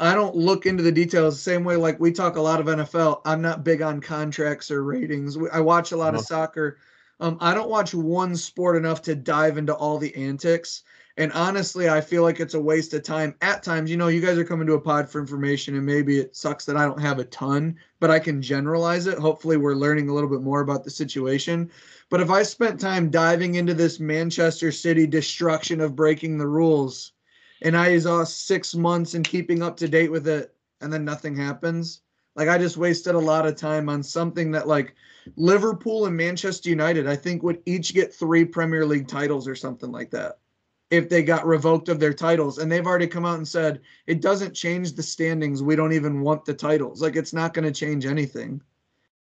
I 0.00 0.14
don't 0.14 0.36
look 0.36 0.66
into 0.66 0.82
the 0.82 0.92
details 0.92 1.34
the 1.34 1.40
same 1.40 1.64
way 1.64 1.76
like 1.76 1.98
we 1.98 2.12
talk 2.12 2.36
a 2.36 2.40
lot 2.40 2.60
of 2.60 2.66
NFL. 2.66 3.20
I'm 3.24 3.42
not 3.42 3.64
big 3.64 3.82
on 3.82 4.00
contracts 4.00 4.70
or 4.70 4.84
ratings. 4.84 5.36
I 5.52 5.60
watch 5.60 5.92
a 5.92 5.96
lot 5.96 6.14
of 6.14 6.20
soccer. 6.20 6.78
Um, 7.20 7.36
I 7.40 7.52
don't 7.52 7.68
watch 7.68 7.94
one 7.94 8.36
sport 8.36 8.76
enough 8.76 9.02
to 9.02 9.16
dive 9.16 9.58
into 9.58 9.74
all 9.74 9.98
the 9.98 10.14
antics. 10.14 10.84
And 11.18 11.32
honestly, 11.32 11.88
I 11.88 12.00
feel 12.00 12.22
like 12.22 12.38
it's 12.38 12.54
a 12.54 12.60
waste 12.60 12.94
of 12.94 13.02
time 13.02 13.34
at 13.42 13.64
times. 13.64 13.90
You 13.90 13.96
know, 13.96 14.06
you 14.06 14.20
guys 14.20 14.38
are 14.38 14.44
coming 14.44 14.68
to 14.68 14.74
a 14.74 14.80
pod 14.80 15.10
for 15.10 15.18
information, 15.18 15.74
and 15.74 15.84
maybe 15.84 16.18
it 16.18 16.36
sucks 16.36 16.64
that 16.66 16.76
I 16.76 16.84
don't 16.84 17.00
have 17.00 17.18
a 17.18 17.24
ton, 17.24 17.76
but 17.98 18.08
I 18.08 18.20
can 18.20 18.40
generalize 18.40 19.08
it. 19.08 19.18
Hopefully, 19.18 19.56
we're 19.56 19.74
learning 19.74 20.08
a 20.08 20.14
little 20.14 20.30
bit 20.30 20.42
more 20.42 20.60
about 20.60 20.84
the 20.84 20.90
situation. 20.90 21.72
But 22.08 22.20
if 22.20 22.30
I 22.30 22.44
spent 22.44 22.78
time 22.78 23.10
diving 23.10 23.56
into 23.56 23.74
this 23.74 23.98
Manchester 23.98 24.70
City 24.70 25.08
destruction 25.08 25.80
of 25.80 25.96
breaking 25.96 26.38
the 26.38 26.46
rules, 26.46 27.14
and 27.62 27.76
I 27.76 27.88
exhaust 27.88 28.46
six 28.46 28.76
months 28.76 29.16
in 29.16 29.24
keeping 29.24 29.60
up 29.60 29.76
to 29.78 29.88
date 29.88 30.12
with 30.12 30.28
it, 30.28 30.54
and 30.80 30.92
then 30.92 31.04
nothing 31.04 31.34
happens, 31.34 32.02
like 32.36 32.48
I 32.48 32.58
just 32.58 32.76
wasted 32.76 33.16
a 33.16 33.18
lot 33.18 33.44
of 33.44 33.56
time 33.56 33.88
on 33.88 34.04
something 34.04 34.52
that 34.52 34.68
like 34.68 34.94
Liverpool 35.34 36.06
and 36.06 36.16
Manchester 36.16 36.70
United, 36.70 37.08
I 37.08 37.16
think 37.16 37.42
would 37.42 37.60
each 37.66 37.92
get 37.92 38.14
three 38.14 38.44
Premier 38.44 38.86
League 38.86 39.08
titles 39.08 39.48
or 39.48 39.56
something 39.56 39.90
like 39.90 40.12
that 40.12 40.38
if 40.90 41.08
they 41.08 41.22
got 41.22 41.46
revoked 41.46 41.88
of 41.88 42.00
their 42.00 42.14
titles. 42.14 42.58
And 42.58 42.70
they've 42.70 42.86
already 42.86 43.06
come 43.06 43.26
out 43.26 43.38
and 43.38 43.46
said 43.46 43.80
it 44.06 44.20
doesn't 44.20 44.54
change 44.54 44.92
the 44.92 45.02
standings. 45.02 45.62
We 45.62 45.76
don't 45.76 45.92
even 45.92 46.20
want 46.20 46.44
the 46.44 46.54
titles. 46.54 47.02
Like 47.02 47.16
it's 47.16 47.32
not 47.32 47.54
going 47.54 47.66
to 47.66 47.72
change 47.72 48.06
anything. 48.06 48.62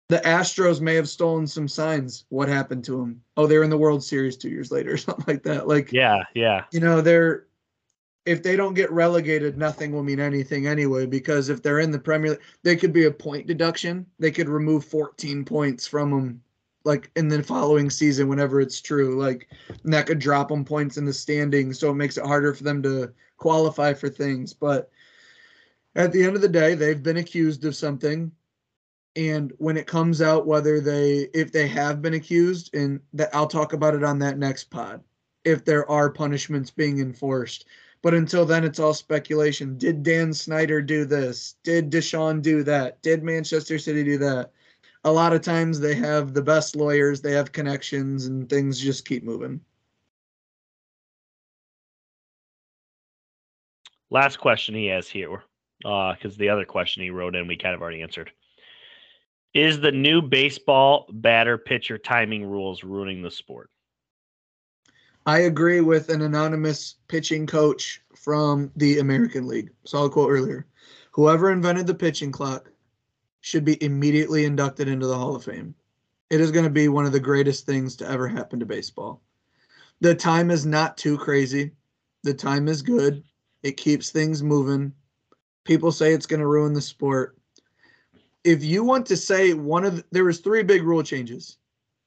The 0.08 0.20
Astros 0.20 0.82
may 0.82 0.96
have 0.96 1.08
stolen 1.08 1.46
some 1.46 1.68
signs. 1.68 2.26
What 2.30 2.50
happened 2.50 2.84
to 2.86 2.98
them? 2.98 3.22
Oh, 3.38 3.46
they're 3.46 3.64
in 3.64 3.70
the 3.70 3.78
World 3.78 4.04
Series 4.04 4.38
two 4.38 4.50
years 4.50 4.72
later, 4.72 4.94
or 4.94 4.98
something 4.98 5.26
like 5.28 5.44
that. 5.44 5.68
Like, 5.68 5.92
yeah, 5.92 6.24
yeah. 6.34 6.64
You 6.72 6.80
know, 6.80 7.02
they're 7.02 7.46
if 8.26 8.44
they 8.44 8.56
don't 8.56 8.74
get 8.74 8.92
relegated, 8.92 9.58
nothing 9.58 9.92
will 9.92 10.04
mean 10.04 10.20
anything 10.20 10.68
anyway. 10.68 11.06
Because 11.06 11.50
if 11.50 11.62
they're 11.62 11.80
in 11.80 11.92
the 11.92 12.00
Premier 12.00 12.32
League, 12.32 12.42
they 12.64 12.76
could 12.76 12.94
be 12.94 13.06
a 13.06 13.12
point 13.12 13.48
deduction. 13.48 14.06
They 14.18 14.32
could 14.32 14.50
remove 14.50 14.84
14 14.86 15.46
points 15.46 15.88
from 15.88 16.12
them 16.12 16.42
like 16.84 17.12
in 17.16 17.28
the 17.28 17.44
following 17.44 17.90
season 17.90 18.28
whenever 18.28 18.62
it's 18.62 18.82
true. 18.82 19.20
Like 19.20 19.50
that 19.84 20.08
could 20.08 20.20
drop 20.20 20.50
them 20.50 20.66
points 20.66 20.98
in 20.98 21.06
the 21.06 21.14
standings, 21.14 21.80
so 21.80 21.92
it 21.92 21.96
makes 21.96 22.18
it 22.18 22.26
harder 22.26 22.54
for 22.54 22.64
them 22.64 22.82
to 22.84 23.12
qualify 23.38 23.94
for 23.94 24.10
things. 24.10 24.54
But 24.54 24.90
at 25.96 26.12
the 26.12 26.24
end 26.24 26.36
of 26.36 26.42
the 26.42 26.48
day, 26.48 26.76
they've 26.76 27.02
been 27.02 27.18
accused 27.18 27.66
of 27.66 27.76
something. 27.76 28.32
And 29.16 29.52
when 29.58 29.76
it 29.76 29.88
comes 29.88 30.22
out, 30.22 30.48
whether 30.48 30.80
they 30.80 31.30
if 31.34 31.52
they 31.52 31.68
have 31.68 32.02
been 32.02 32.14
accused, 32.14 32.74
and 32.76 33.00
that 33.14 33.34
I'll 33.34 33.48
talk 33.48 33.74
about 33.74 33.96
it 33.96 34.04
on 34.04 34.20
that 34.20 34.38
next 34.38 34.66
pod, 34.66 35.04
if 35.44 35.66
there 35.66 35.90
are 35.90 36.10
punishments 36.10 36.72
being 36.72 37.00
enforced. 37.00 37.66
But 38.02 38.14
until 38.14 38.46
then, 38.46 38.64
it's 38.64 38.80
all 38.80 38.94
speculation. 38.94 39.78
Did 39.78 40.04
Dan 40.04 40.34
Snyder 40.34 40.82
do 40.82 41.04
this? 41.04 41.56
Did 41.64 41.92
Deshaun 41.92 42.42
do 42.42 42.64
that? 42.64 43.02
Did 43.02 43.24
Manchester 43.24 43.78
City 43.78 44.06
do 44.06 44.18
that? 44.20 44.54
A 45.04 45.12
lot 45.12 45.34
of 45.34 45.42
times 45.42 45.80
they 45.80 45.96
have 45.96 46.34
the 46.34 46.42
best 46.42 46.76
lawyers, 46.76 47.22
they 47.22 47.32
have 47.32 47.52
connections, 47.52 48.26
and 48.26 48.50
things 48.50 48.80
just 48.80 49.08
keep 49.08 49.24
moving. 49.24 49.62
Last 54.12 54.38
question 54.38 54.76
he 54.76 54.88
has 54.88 55.08
here, 55.08 55.44
because 55.82 56.34
uh, 56.34 56.38
the 56.38 56.50
other 56.50 56.66
question 56.66 57.04
he 57.04 57.12
wrote 57.12 57.36
in 57.36 57.48
we 57.48 57.58
kind 57.58 57.76
of 57.76 57.82
already 57.82 58.02
answered. 58.02 58.32
Is 59.54 59.80
the 59.80 59.92
new 59.92 60.22
baseball 60.22 61.08
batter 61.12 61.58
pitcher 61.58 61.98
timing 61.98 62.46
rules 62.46 62.84
ruining 62.84 63.22
the 63.22 63.32
sport? 63.32 63.70
I 65.26 65.40
agree 65.40 65.82
with 65.82 66.10
an 66.10 66.22
anonymous 66.22 66.96
pitching 67.08 67.46
coach 67.46 68.02
from 68.16 68.72
the 68.76 69.00
American 69.00 69.48
League. 69.48 69.70
Saw 69.86 70.06
a 70.06 70.10
quote 70.10 70.32
earlier. 70.32 70.66
Whoever 71.12 71.52
invented 71.52 71.88
the 71.88 71.94
pitching 71.94 72.32
clock 72.32 72.72
should 73.42 73.66
be 73.66 73.82
immediately 73.84 74.46
inducted 74.46 74.88
into 74.88 75.08
the 75.08 75.18
Hall 75.18 75.36
of 75.36 75.44
Fame. 75.44 75.76
It 76.30 76.42
is 76.42 76.52
going 76.52 76.66
to 76.66 76.70
be 76.70 76.88
one 76.90 77.06
of 77.06 77.12
the 77.12 77.20
greatest 77.20 77.66
things 77.66 77.96
to 77.98 78.10
ever 78.10 78.28
happen 78.28 78.60
to 78.60 78.66
baseball. 78.66 79.22
The 80.02 80.16
time 80.16 80.52
is 80.52 80.66
not 80.66 80.98
too 80.98 81.18
crazy. 81.18 81.72
The 82.24 82.34
time 82.34 82.68
is 82.68 82.82
good. 82.82 83.24
It 83.64 83.78
keeps 83.78 84.12
things 84.12 84.44
moving. 84.44 84.94
People 85.66 85.92
say 85.92 86.14
it's 86.14 86.26
going 86.26 86.40
to 86.40 86.48
ruin 86.48 86.74
the 86.74 86.82
sport. 86.82 87.38
If 88.44 88.64
you 88.64 88.84
want 88.84 89.06
to 89.08 89.18
say 89.18 89.54
one 89.54 89.84
of 89.84 89.98
the, 89.98 90.06
there 90.12 90.24
was 90.24 90.40
three 90.40 90.64
big 90.64 90.84
rule 90.84 91.04
changes. 91.04 91.58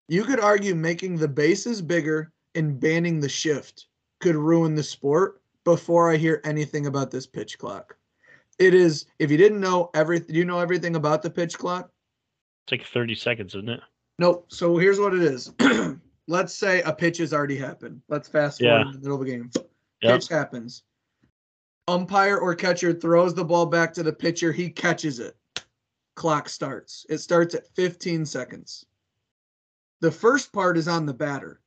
You 0.09 0.25
could 0.25 0.41
argue 0.41 0.75
making 0.75 1.17
the 1.17 1.29
bases 1.29 1.83
bigger 1.83 2.33
and 2.55 2.81
banning 2.81 3.21
the 3.21 3.29
shift 3.29 3.87
could 4.21 4.37
ruin 4.37 4.75
the 4.75 4.83
sport 4.83 5.43
before 5.65 6.11
I 6.11 6.17
hear 6.17 6.41
anything 6.45 6.87
about 6.87 7.11
this 7.11 7.27
pitch 7.27 7.59
clock. 7.59 7.97
It 8.63 8.75
is. 8.75 9.07
If 9.19 9.29
you 9.29 9.37
didn't 9.37 9.61
know 9.61 9.91
everything, 9.93 10.29
do 10.29 10.39
you 10.39 10.45
know 10.45 10.61
everything 10.61 10.95
about 10.95 11.21
the 11.21 11.31
pitch 11.31 11.59
clock? 11.59 11.91
It's 12.65 12.71
like 12.71 12.87
30 12.87 13.17
seconds, 13.17 13.57
isn't 13.57 13.69
it? 13.69 13.81
Nope. 14.21 14.47
So 14.53 14.77
here's 14.77 15.01
what 15.01 15.15
it 15.15 15.23
is. 15.23 15.53
Let's 16.29 16.55
say 16.55 16.81
a 16.83 16.93
pitch 16.93 17.19
has 17.19 17.33
already 17.33 17.57
happened. 17.57 18.03
Let's 18.09 18.29
fast 18.29 18.61
forward 18.61 18.79
yeah. 18.79 18.87
in 18.87 18.93
the 18.93 18.99
middle 19.01 19.21
of 19.21 19.27
the 19.27 19.33
game. 19.33 19.51
Yep. 20.03 20.21
Pitch 20.21 20.29
happens. 20.29 20.85
Umpire 21.89 22.39
or 22.39 22.55
catcher 22.55 22.93
throws 22.93 23.35
the 23.35 23.45
ball 23.45 23.67
back 23.67 23.93
to 23.95 24.05
the 24.05 24.13
pitcher. 24.13 24.53
He 24.53 24.71
catches 24.71 25.19
it. 25.19 25.37
Clock 26.15 26.49
starts. 26.49 27.05
It 27.09 27.19
starts 27.19 27.57
at 27.57 27.67
15 27.75 28.25
seconds. 28.25 28.87
The 30.01 30.13
first 30.13 30.53
part 30.53 30.79
is 30.79 30.87
on 30.87 31.05
the 31.05 31.15
batter. 31.15 31.61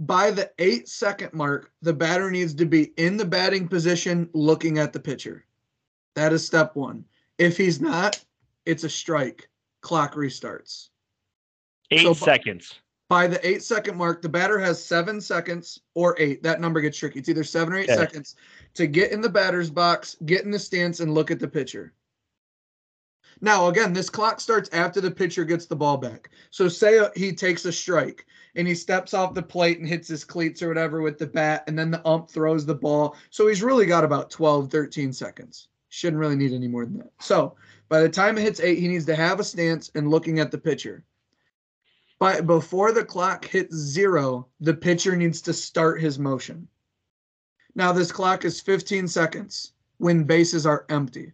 By 0.00 0.32
the 0.32 0.50
eight 0.58 0.88
second 0.88 1.34
mark, 1.34 1.70
the 1.82 1.92
batter 1.92 2.32
needs 2.32 2.54
to 2.54 2.66
be 2.66 2.92
in 2.96 3.16
the 3.16 3.24
batting 3.24 3.68
position 3.68 4.28
looking 4.32 4.78
at 4.78 4.92
the 4.92 4.98
pitcher. 4.98 5.44
That 6.14 6.32
is 6.32 6.44
step 6.44 6.76
one. 6.76 7.04
If 7.38 7.56
he's 7.56 7.80
not, 7.80 8.22
it's 8.66 8.84
a 8.84 8.90
strike. 8.90 9.48
Clock 9.80 10.14
restarts. 10.14 10.88
Eight 11.90 12.02
so 12.02 12.12
seconds. 12.12 12.74
By 13.08 13.26
the 13.26 13.44
eight 13.46 13.64
second 13.64 13.96
mark, 13.96 14.22
the 14.22 14.28
batter 14.28 14.58
has 14.58 14.84
seven 14.84 15.20
seconds 15.20 15.80
or 15.94 16.14
eight. 16.18 16.44
That 16.44 16.60
number 16.60 16.80
gets 16.80 16.96
tricky. 16.96 17.18
It's 17.18 17.28
either 17.28 17.42
seven 17.42 17.74
or 17.74 17.78
eight 17.78 17.90
okay. 17.90 17.98
seconds 17.98 18.36
to 18.74 18.86
get 18.86 19.10
in 19.10 19.20
the 19.20 19.28
batter's 19.28 19.70
box, 19.70 20.16
get 20.26 20.44
in 20.44 20.52
the 20.52 20.58
stance, 20.58 21.00
and 21.00 21.12
look 21.12 21.30
at 21.32 21.40
the 21.40 21.48
pitcher. 21.48 21.92
Now, 23.40 23.68
again, 23.68 23.92
this 23.92 24.10
clock 24.10 24.38
starts 24.38 24.68
after 24.72 25.00
the 25.00 25.10
pitcher 25.10 25.44
gets 25.44 25.66
the 25.66 25.74
ball 25.74 25.96
back. 25.96 26.30
So, 26.50 26.68
say 26.68 26.98
uh, 26.98 27.08
he 27.16 27.32
takes 27.32 27.64
a 27.64 27.72
strike 27.72 28.26
and 28.54 28.68
he 28.68 28.74
steps 28.74 29.14
off 29.14 29.34
the 29.34 29.42
plate 29.42 29.78
and 29.78 29.88
hits 29.88 30.06
his 30.06 30.24
cleats 30.24 30.62
or 30.62 30.68
whatever 30.68 31.00
with 31.00 31.18
the 31.18 31.26
bat, 31.26 31.64
and 31.66 31.78
then 31.78 31.90
the 31.90 32.06
ump 32.06 32.30
throws 32.30 32.66
the 32.66 32.74
ball. 32.74 33.16
So, 33.30 33.48
he's 33.48 33.62
really 33.62 33.86
got 33.86 34.04
about 34.04 34.30
12, 34.30 34.70
13 34.70 35.12
seconds. 35.12 35.68
Shouldn't 35.90 36.20
really 36.20 36.36
need 36.36 36.52
any 36.52 36.68
more 36.68 36.86
than 36.86 36.98
that. 36.98 37.12
So 37.20 37.56
by 37.88 38.00
the 38.00 38.08
time 38.08 38.38
it 38.38 38.42
hits 38.42 38.60
eight, 38.60 38.78
he 38.78 38.88
needs 38.88 39.04
to 39.06 39.16
have 39.16 39.40
a 39.40 39.44
stance 39.44 39.90
and 39.94 40.08
looking 40.08 40.38
at 40.38 40.50
the 40.50 40.58
pitcher. 40.58 41.04
But 42.20 42.46
before 42.46 42.92
the 42.92 43.04
clock 43.04 43.44
hits 43.44 43.74
zero, 43.74 44.46
the 44.60 44.74
pitcher 44.74 45.16
needs 45.16 45.42
to 45.42 45.52
start 45.52 46.00
his 46.00 46.18
motion. 46.18 46.68
Now 47.74 47.92
this 47.92 48.12
clock 48.12 48.44
is 48.44 48.60
15 48.60 49.08
seconds 49.08 49.72
when 49.98 50.24
bases 50.24 50.64
are 50.64 50.86
empty. 50.88 51.32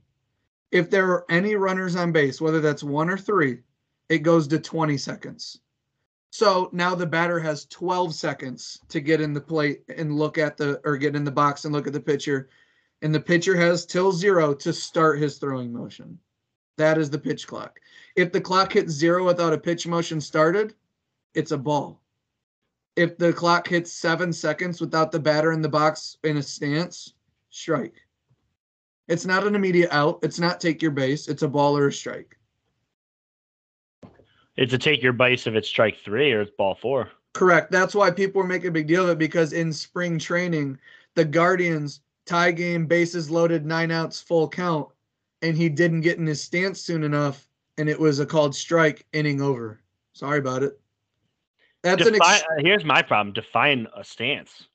If 0.70 0.90
there 0.90 1.06
are 1.10 1.26
any 1.28 1.54
runners 1.54 1.94
on 1.94 2.12
base, 2.12 2.40
whether 2.40 2.60
that's 2.60 2.82
one 2.82 3.10
or 3.10 3.18
three, 3.18 3.60
it 4.08 4.18
goes 4.18 4.48
to 4.48 4.58
20 4.58 4.96
seconds. 4.96 5.60
So 6.30 6.70
now 6.72 6.94
the 6.94 7.06
batter 7.06 7.40
has 7.40 7.66
12 7.66 8.14
seconds 8.14 8.80
to 8.88 9.00
get 9.00 9.20
in 9.20 9.32
the 9.32 9.40
plate 9.40 9.82
and 9.88 10.16
look 10.16 10.38
at 10.38 10.56
the 10.56 10.80
or 10.84 10.96
get 10.96 11.16
in 11.16 11.24
the 11.24 11.30
box 11.30 11.64
and 11.64 11.74
look 11.74 11.86
at 11.86 11.92
the 11.92 12.00
pitcher 12.00 12.48
and 13.02 13.14
the 13.14 13.20
pitcher 13.20 13.56
has 13.56 13.86
till 13.86 14.12
zero 14.12 14.54
to 14.54 14.72
start 14.72 15.20
his 15.20 15.38
throwing 15.38 15.72
motion. 15.72 16.18
That 16.78 16.98
is 16.98 17.10
the 17.10 17.18
pitch 17.18 17.46
clock. 17.46 17.80
If 18.16 18.32
the 18.32 18.40
clock 18.40 18.72
hits 18.72 18.92
zero 18.92 19.24
without 19.24 19.52
a 19.52 19.58
pitch 19.58 19.86
motion 19.86 20.20
started, 20.20 20.74
it's 21.34 21.52
a 21.52 21.58
ball. 21.58 22.00
If 22.96 23.18
the 23.18 23.32
clock 23.32 23.68
hits 23.68 23.92
seven 23.92 24.32
seconds 24.32 24.80
without 24.80 25.12
the 25.12 25.18
batter 25.18 25.52
in 25.52 25.62
the 25.62 25.68
box 25.68 26.16
in 26.24 26.38
a 26.38 26.42
stance, 26.42 27.14
strike. 27.50 27.94
It's 29.08 29.26
not 29.26 29.46
an 29.46 29.54
immediate 29.54 29.92
out. 29.92 30.18
It's 30.22 30.40
not 30.40 30.60
take 30.60 30.82
your 30.82 30.90
base. 30.90 31.28
It's 31.28 31.42
a 31.42 31.48
ball 31.48 31.76
or 31.76 31.88
a 31.88 31.92
strike. 31.92 32.36
It's 34.56 34.72
a 34.72 34.78
take 34.78 35.02
your 35.02 35.12
base 35.12 35.46
if 35.46 35.54
it's 35.54 35.68
strike 35.68 35.98
three 36.04 36.32
or 36.32 36.40
it's 36.40 36.50
ball 36.56 36.74
four. 36.74 37.10
Correct. 37.34 37.70
That's 37.70 37.94
why 37.94 38.10
people 38.10 38.40
were 38.40 38.48
making 38.48 38.68
a 38.68 38.72
big 38.72 38.86
deal 38.86 39.04
of 39.04 39.10
it 39.10 39.18
because 39.18 39.52
in 39.52 39.72
spring 39.72 40.18
training, 40.18 40.78
the 41.14 41.24
Guardians 41.24 42.00
tie 42.26 42.50
game, 42.50 42.86
bases 42.86 43.30
loaded, 43.30 43.64
nine 43.64 43.90
outs, 43.90 44.20
full 44.20 44.48
count, 44.48 44.88
and 45.42 45.56
he 45.56 45.68
didn't 45.68 46.02
get 46.02 46.18
in 46.18 46.26
his 46.26 46.42
stance 46.42 46.80
soon 46.80 47.02
enough, 47.02 47.48
and 47.78 47.88
it 47.88 47.98
was 47.98 48.18
a 48.18 48.26
called 48.26 48.54
strike, 48.54 49.06
inning 49.12 49.40
over. 49.40 49.80
Sorry 50.12 50.38
about 50.38 50.62
it. 50.62 50.78
That's 51.82 52.02
Defi- 52.02 52.16
an 52.16 52.22
ex- 52.22 52.42
uh, 52.42 52.54
here's 52.58 52.84
my 52.84 53.02
problem: 53.02 53.32
define 53.32 53.86
a 53.96 54.02
stance. 54.02 54.68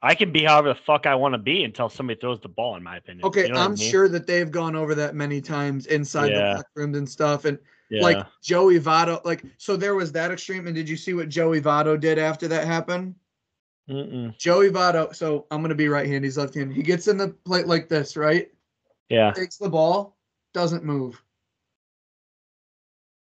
I 0.00 0.14
can 0.14 0.32
be 0.32 0.44
however 0.44 0.68
the 0.68 0.80
fuck 0.86 1.06
I 1.06 1.16
want 1.16 1.34
to 1.34 1.38
be 1.38 1.64
until 1.64 1.88
somebody 1.88 2.20
throws 2.20 2.40
the 2.40 2.48
ball, 2.48 2.76
in 2.76 2.82
my 2.82 2.98
opinion. 2.98 3.24
Okay, 3.26 3.46
you 3.46 3.52
know 3.52 3.60
I'm 3.60 3.72
I 3.72 3.74
mean? 3.74 3.90
sure 3.90 4.08
that 4.08 4.26
they've 4.26 4.50
gone 4.50 4.76
over 4.76 4.94
that 4.94 5.14
many 5.14 5.40
times 5.40 5.86
inside 5.86 6.30
yeah. 6.30 6.38
the 6.38 6.56
locker 6.56 6.68
rooms 6.76 6.96
and 6.96 7.08
stuff, 7.08 7.44
and 7.44 7.58
yeah. 7.90 8.02
like 8.02 8.26
Joey 8.42 8.78
Votto, 8.78 9.24
like 9.24 9.44
so 9.56 9.76
there 9.76 9.94
was 9.94 10.12
that 10.12 10.30
extreme. 10.30 10.66
And 10.66 10.74
did 10.74 10.88
you 10.88 10.96
see 10.96 11.14
what 11.14 11.28
Joey 11.28 11.60
Votto 11.60 11.98
did 11.98 12.18
after 12.18 12.46
that 12.48 12.66
happened? 12.66 13.14
Mm-mm. 13.88 14.36
Joey 14.36 14.70
Votto. 14.70 15.14
So 15.14 15.46
I'm 15.50 15.62
gonna 15.62 15.74
be 15.74 15.88
right 15.88 16.06
hand. 16.06 16.24
He's 16.24 16.38
left 16.38 16.54
hand. 16.54 16.72
He 16.72 16.82
gets 16.82 17.08
in 17.08 17.16
the 17.16 17.28
plate 17.28 17.66
like 17.66 17.88
this, 17.88 18.16
right? 18.16 18.50
Yeah. 19.08 19.32
Takes 19.32 19.56
the 19.56 19.68
ball, 19.68 20.16
doesn't 20.52 20.84
move. 20.84 21.22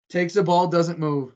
Takes 0.08 0.34
the 0.34 0.42
ball, 0.42 0.66
doesn't 0.68 0.98
move. 0.98 1.34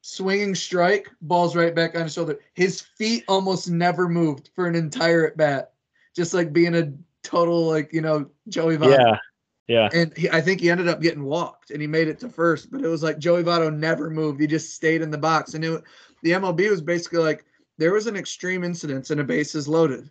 Swinging 0.00 0.54
strike, 0.54 1.10
ball's 1.22 1.56
right 1.56 1.74
back 1.74 1.94
on 1.94 2.02
his 2.02 2.14
shoulder. 2.14 2.38
His 2.54 2.80
feet 2.80 3.24
almost 3.28 3.70
never 3.70 4.08
moved 4.08 4.50
for 4.54 4.66
an 4.66 4.74
entire 4.74 5.26
at 5.26 5.36
bat, 5.36 5.72
just 6.16 6.34
like 6.34 6.52
being 6.52 6.74
a 6.74 6.92
total 7.22 7.66
like 7.66 7.92
you 7.92 8.00
know 8.00 8.30
Joey 8.48 8.76
Votto. 8.76 8.98
Yeah. 8.98 9.18
Yeah. 9.66 9.88
And 9.94 10.14
he, 10.16 10.28
I 10.28 10.42
think 10.42 10.60
he 10.60 10.70
ended 10.70 10.88
up 10.88 11.00
getting 11.00 11.24
walked, 11.24 11.70
and 11.70 11.80
he 11.80 11.86
made 11.86 12.08
it 12.08 12.18
to 12.20 12.28
first. 12.28 12.70
But 12.70 12.82
it 12.82 12.88
was 12.88 13.02
like 13.02 13.18
Joey 13.18 13.42
Votto 13.42 13.74
never 13.74 14.10
moved; 14.10 14.40
he 14.40 14.46
just 14.46 14.74
stayed 14.74 15.00
in 15.00 15.10
the 15.10 15.18
box. 15.18 15.54
And 15.54 15.64
it, 15.64 15.82
the 16.22 16.32
MLB 16.32 16.70
was 16.70 16.82
basically 16.82 17.20
like 17.20 17.44
there 17.78 17.92
was 17.92 18.06
an 18.06 18.16
extreme 18.16 18.64
incident 18.64 19.10
and 19.10 19.20
a 19.20 19.24
base 19.24 19.54
is 19.54 19.68
loaded. 19.68 20.10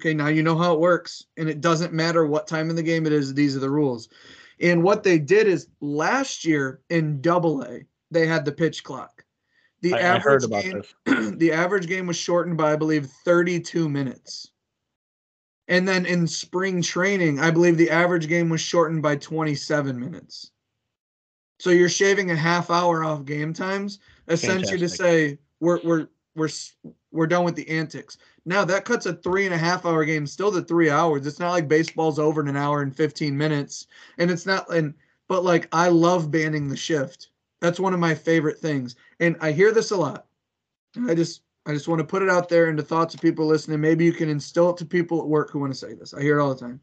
Okay, 0.00 0.14
now 0.14 0.28
you 0.28 0.42
know 0.42 0.56
how 0.56 0.72
it 0.72 0.80
works, 0.80 1.26
and 1.36 1.48
it 1.48 1.60
doesn't 1.60 1.92
matter 1.92 2.26
what 2.26 2.46
time 2.46 2.70
in 2.70 2.76
the 2.76 2.82
game 2.82 3.06
it 3.06 3.12
is. 3.12 3.34
These 3.34 3.54
are 3.56 3.60
the 3.60 3.70
rules. 3.70 4.08
And 4.60 4.82
what 4.82 5.02
they 5.02 5.18
did 5.18 5.46
is 5.46 5.68
last 5.80 6.44
year 6.44 6.80
in 6.88 7.20
Double 7.20 7.62
A, 7.62 7.84
they 8.10 8.26
had 8.26 8.44
the 8.44 8.52
pitch 8.52 8.82
clock. 8.82 9.24
The 9.82 9.94
I, 9.94 9.98
I 9.98 10.00
average 10.00 10.24
heard 10.24 10.44
about 10.44 10.62
game, 10.62 10.82
this. 11.06 11.30
the 11.38 11.52
average 11.52 11.86
game 11.86 12.06
was 12.06 12.16
shortened 12.16 12.56
by 12.56 12.72
I 12.72 12.76
believe 12.76 13.06
32 13.24 13.88
minutes. 13.88 14.50
And 15.68 15.86
then 15.86 16.04
in 16.04 16.26
spring 16.26 16.82
training, 16.82 17.38
I 17.38 17.50
believe 17.50 17.76
the 17.76 17.90
average 17.90 18.26
game 18.26 18.48
was 18.48 18.60
shortened 18.60 19.02
by 19.02 19.16
27 19.16 19.98
minutes. 19.98 20.50
So 21.60 21.70
you're 21.70 21.88
shaving 21.88 22.30
a 22.30 22.36
half 22.36 22.70
hour 22.70 23.04
off 23.04 23.24
game 23.24 23.52
times, 23.52 24.00
essentially 24.28 24.78
to 24.78 24.88
say 24.88 25.38
we're 25.60 25.80
we're 25.84 26.08
we're 26.34 26.48
we're 27.12 27.26
done 27.26 27.44
with 27.44 27.56
the 27.56 27.68
antics. 27.68 28.18
Now 28.44 28.64
that 28.64 28.84
cuts 28.84 29.06
a 29.06 29.14
three 29.14 29.44
and 29.46 29.54
a 29.54 29.58
half 29.58 29.84
hour 29.84 30.04
game 30.04 30.26
still 30.26 30.52
to 30.52 30.62
three 30.62 30.90
hours. 30.90 31.26
It's 31.26 31.40
not 31.40 31.50
like 31.50 31.68
baseball's 31.68 32.18
over 32.18 32.40
in 32.40 32.48
an 32.48 32.56
hour 32.56 32.82
and 32.82 32.94
15 32.94 33.36
minutes. 33.36 33.86
And 34.18 34.30
it's 34.30 34.46
not 34.46 34.72
and 34.72 34.94
but 35.28 35.44
like 35.44 35.68
I 35.72 35.88
love 35.88 36.30
banning 36.30 36.68
the 36.68 36.76
shift. 36.76 37.28
That's 37.60 37.80
one 37.80 37.94
of 37.94 38.00
my 38.00 38.14
favorite 38.14 38.58
things. 38.58 38.96
And 39.18 39.36
I 39.40 39.52
hear 39.52 39.72
this 39.72 39.90
a 39.90 39.96
lot. 39.96 40.26
I 41.08 41.14
just 41.14 41.42
I 41.66 41.72
just 41.72 41.88
want 41.88 41.98
to 42.00 42.06
put 42.06 42.22
it 42.22 42.30
out 42.30 42.48
there 42.48 42.70
into 42.70 42.82
thoughts 42.82 43.14
of 43.14 43.20
people 43.20 43.46
listening. 43.46 43.80
Maybe 43.80 44.04
you 44.04 44.12
can 44.12 44.28
instill 44.28 44.70
it 44.70 44.76
to 44.78 44.86
people 44.86 45.20
at 45.20 45.28
work 45.28 45.50
who 45.50 45.60
want 45.60 45.72
to 45.72 45.78
say 45.78 45.94
this. 45.94 46.14
I 46.14 46.22
hear 46.22 46.38
it 46.38 46.42
all 46.42 46.54
the 46.54 46.60
time. 46.60 46.80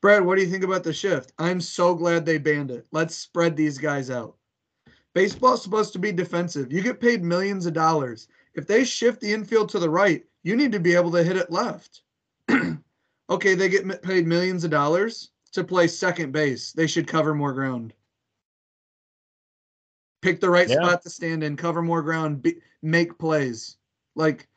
Brad, 0.00 0.24
what 0.24 0.36
do 0.36 0.42
you 0.42 0.50
think 0.50 0.64
about 0.64 0.82
the 0.82 0.92
shift? 0.92 1.32
I'm 1.38 1.60
so 1.60 1.94
glad 1.94 2.26
they 2.26 2.36
banned 2.36 2.70
it. 2.70 2.86
Let's 2.90 3.14
spread 3.14 3.56
these 3.56 3.78
guys 3.78 4.10
out. 4.10 4.36
Baseball's 5.14 5.62
supposed 5.62 5.92
to 5.92 5.98
be 5.98 6.10
defensive. 6.10 6.72
You 6.72 6.82
get 6.82 7.00
paid 7.00 7.22
millions 7.22 7.66
of 7.66 7.72
dollars. 7.72 8.28
If 8.54 8.66
they 8.66 8.84
shift 8.84 9.20
the 9.20 9.32
infield 9.32 9.68
to 9.70 9.78
the 9.78 9.90
right, 9.90 10.24
you 10.42 10.56
need 10.56 10.72
to 10.72 10.80
be 10.80 10.94
able 10.94 11.12
to 11.12 11.22
hit 11.22 11.36
it 11.36 11.50
left. 11.50 12.02
okay, 13.30 13.54
they 13.54 13.68
get 13.68 14.02
paid 14.02 14.26
millions 14.26 14.64
of 14.64 14.70
dollars 14.70 15.30
to 15.52 15.64
play 15.64 15.86
second 15.86 16.32
base. 16.32 16.72
They 16.72 16.86
should 16.86 17.06
cover 17.06 17.34
more 17.34 17.52
ground. 17.52 17.94
Pick 20.20 20.40
the 20.40 20.50
right 20.50 20.68
Yeah. 20.68 20.76
spot 20.76 21.02
to 21.02 21.10
stand 21.10 21.42
in, 21.42 21.56
cover 21.56 21.82
more 21.82 22.02
ground, 22.02 22.42
be, 22.42 22.56
make 22.82 23.18
plays. 23.18 23.76
Like 24.14 24.48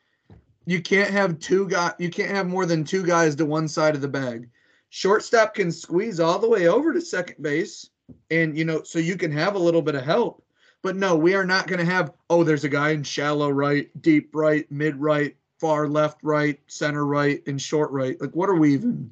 you 0.65 0.81
can't 0.81 1.11
have 1.11 1.39
two 1.39 1.67
guys. 1.67 1.93
You 1.99 2.09
can't 2.09 2.31
have 2.35 2.47
more 2.47 2.65
than 2.65 2.83
two 2.83 3.05
guys 3.05 3.35
to 3.35 3.45
one 3.45 3.67
side 3.67 3.95
of 3.95 4.01
the 4.01 4.07
bag. 4.07 4.49
Shortstop 4.89 5.53
can 5.55 5.71
squeeze 5.71 6.19
all 6.19 6.39
the 6.39 6.49
way 6.49 6.67
over 6.67 6.93
to 6.93 7.01
second 7.01 7.41
base, 7.41 7.89
and 8.29 8.57
you 8.57 8.65
know, 8.65 8.83
so 8.83 8.99
you 8.99 9.17
can 9.17 9.31
have 9.31 9.55
a 9.55 9.59
little 9.59 9.81
bit 9.81 9.95
of 9.95 10.03
help. 10.03 10.44
But 10.85 10.97
no, 10.97 11.15
we 11.15 11.33
are 11.33 11.47
not 11.47 11.65
going 11.65 11.79
to 11.79 11.91
have. 11.91 12.13
Oh, 12.29 12.43
there's 12.43 12.63
a 12.63 12.69
guy 12.69 12.91
in 12.91 13.01
shallow 13.01 13.49
right, 13.49 13.89
deep 14.03 14.29
right, 14.35 14.71
mid 14.71 14.95
right, 14.97 15.35
far 15.59 15.87
left, 15.87 16.19
right, 16.21 16.59
center 16.67 17.07
right, 17.07 17.41
and 17.47 17.59
short 17.59 17.89
right. 17.89 18.21
Like, 18.21 18.35
what 18.35 18.49
are 18.49 18.55
we 18.55 18.75
even? 18.75 19.11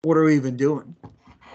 What 0.00 0.16
are 0.16 0.24
we 0.24 0.36
even 0.36 0.56
doing? 0.56 0.96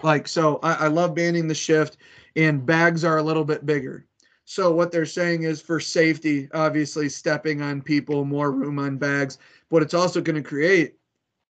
Like, 0.04 0.28
so 0.28 0.60
I, 0.62 0.74
I 0.74 0.86
love 0.86 1.16
banning 1.16 1.48
the 1.48 1.56
shift, 1.56 1.96
and 2.36 2.64
bags 2.64 3.02
are 3.02 3.18
a 3.18 3.22
little 3.24 3.44
bit 3.44 3.66
bigger. 3.66 4.06
So 4.44 4.70
what 4.70 4.92
they're 4.92 5.04
saying 5.04 5.42
is 5.42 5.60
for 5.60 5.80
safety, 5.80 6.48
obviously 6.54 7.08
stepping 7.08 7.62
on 7.62 7.82
people, 7.82 8.24
more 8.24 8.52
room 8.52 8.78
on 8.78 8.96
bags, 8.96 9.38
but 9.70 9.82
it's 9.82 9.92
also 9.92 10.20
going 10.20 10.40
to 10.40 10.48
create 10.48 10.94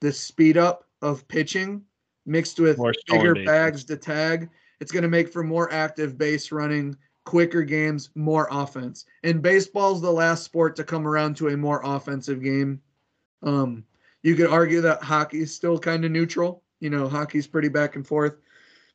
the 0.01 0.13
speed 0.13 0.57
up 0.57 0.87
of 1.03 1.29
pitching 1.29 1.85
mixed 2.27 2.59
with 2.59 2.79
More 2.79 2.95
bigger 3.07 3.37
bags 3.45 3.85
to 3.85 3.97
tag. 3.97 4.51
It's 4.81 4.91
going 4.91 5.05
to 5.05 5.09
make 5.09 5.33
for 5.33 5.45
more 5.45 5.73
active 5.73 6.19
base 6.19 6.51
running, 6.51 6.97
quicker 7.31 7.63
games, 7.63 8.11
more 8.17 8.49
offense. 8.51 9.05
And 9.23 9.41
baseball's 9.41 10.03
the 10.03 10.11
last 10.11 10.43
sport 10.43 10.75
to 10.75 10.83
come 10.83 11.07
around 11.07 11.37
to 11.37 11.47
a 11.51 11.57
more 11.57 11.81
offensive 11.85 12.43
game. 12.43 12.83
Um, 13.45 13.85
you 14.25 14.35
could 14.35 14.51
argue 14.51 14.81
that 14.81 15.05
hockey's 15.05 15.55
still 15.55 15.79
kind 15.79 16.05
of 16.05 16.11
neutral. 16.11 16.65
You 16.81 16.91
know, 16.91 17.09
hockey's 17.09 17.47
pretty 17.47 17.69
back 17.69 17.95
and 17.95 18.05
forth. 18.05 18.35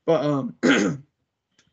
But 0.06 0.26
um 0.26 0.56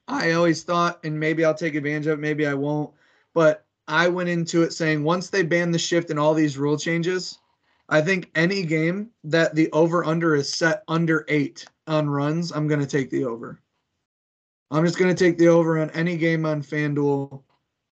I 0.08 0.32
always 0.32 0.62
thought, 0.62 1.00
and 1.02 1.18
maybe 1.18 1.44
I'll 1.44 1.52
take 1.52 1.74
advantage 1.74 2.06
of 2.06 2.20
it, 2.20 2.22
maybe 2.22 2.46
I 2.46 2.54
won't. 2.54 2.92
But 3.34 3.64
I 3.88 4.06
went 4.06 4.28
into 4.28 4.62
it 4.62 4.72
saying 4.72 5.02
once 5.02 5.30
they 5.30 5.42
ban 5.42 5.72
the 5.72 5.80
shift 5.80 6.10
and 6.10 6.18
all 6.18 6.32
these 6.32 6.58
rule 6.58 6.78
changes, 6.78 7.40
I 7.88 8.02
think 8.02 8.30
any 8.36 8.62
game 8.62 9.10
that 9.24 9.56
the 9.56 9.68
over 9.72 10.04
under 10.04 10.36
is 10.36 10.52
set 10.52 10.84
under 10.86 11.24
eight 11.26 11.64
on 11.88 12.08
runs, 12.08 12.52
I'm 12.52 12.68
going 12.68 12.80
to 12.80 12.86
take 12.86 13.10
the 13.10 13.24
over. 13.24 13.60
I'm 14.72 14.86
just 14.86 14.98
going 14.98 15.14
to 15.14 15.24
take 15.24 15.36
the 15.36 15.48
over 15.48 15.78
on 15.78 15.90
any 15.90 16.16
game 16.16 16.46
on 16.46 16.62
FanDuel 16.62 17.42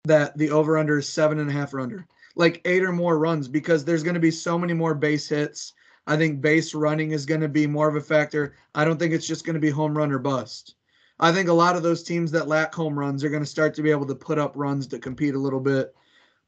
that 0.06 0.36
the 0.38 0.50
over 0.50 0.78
under 0.78 0.98
is 0.98 1.08
seven 1.08 1.38
and 1.40 1.50
a 1.50 1.54
half 1.54 1.74
or 1.74 1.80
under, 1.80 2.08
like 2.36 2.62
eight 2.66 2.84
or 2.84 2.92
more 2.92 3.20
runs, 3.20 3.48
because 3.48 3.86
there's 3.86 4.02
going 4.02 4.16
to 4.16 4.20
be 4.20 4.32
so 4.32 4.58
many 4.58 4.74
more 4.74 4.96
base 4.96 5.30
hits. 5.30 5.74
I 6.08 6.18
think 6.18 6.42
base 6.42 6.74
running 6.74 7.12
is 7.12 7.28
going 7.28 7.42
to 7.42 7.48
be 7.48 7.68
more 7.68 7.88
of 7.88 7.96
a 7.96 8.02
factor. 8.02 8.56
I 8.74 8.86
don't 8.86 8.98
think 8.98 9.14
it's 9.14 9.28
just 9.28 9.46
going 9.46 9.54
to 9.54 9.60
be 9.60 9.70
home 9.70 9.96
run 9.96 10.12
or 10.12 10.18
bust. 10.18 10.74
I 11.20 11.32
think 11.32 11.48
a 11.48 11.54
lot 11.54 11.76
of 11.76 11.84
those 11.84 12.04
teams 12.04 12.32
that 12.32 12.48
lack 12.48 12.74
home 12.74 12.98
runs 12.98 13.24
are 13.24 13.30
going 13.30 13.44
to 13.44 13.50
start 13.50 13.76
to 13.76 13.84
be 13.84 13.92
able 13.92 14.08
to 14.08 14.16
put 14.16 14.40
up 14.40 14.54
runs 14.56 14.88
to 14.88 15.00
compete 15.00 15.36
a 15.36 15.40
little 15.40 15.60
bit. 15.60 15.96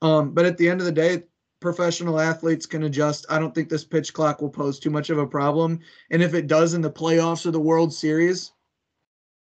Um, 0.01 0.31
but 0.31 0.45
at 0.45 0.57
the 0.57 0.67
end 0.67 0.81
of 0.81 0.85
the 0.85 0.91
day, 0.91 1.23
professional 1.59 2.19
athletes 2.19 2.65
can 2.65 2.83
adjust. 2.83 3.27
I 3.29 3.37
don't 3.37 3.53
think 3.53 3.69
this 3.69 3.85
pitch 3.85 4.11
clock 4.11 4.41
will 4.41 4.49
pose 4.49 4.79
too 4.79 4.89
much 4.89 5.11
of 5.11 5.19
a 5.19 5.27
problem. 5.27 5.79
And 6.09 6.23
if 6.23 6.33
it 6.33 6.47
does 6.47 6.73
in 6.73 6.81
the 6.81 6.91
playoffs 6.91 7.45
or 7.45 7.51
the 7.51 7.59
World 7.59 7.93
Series, 7.93 8.51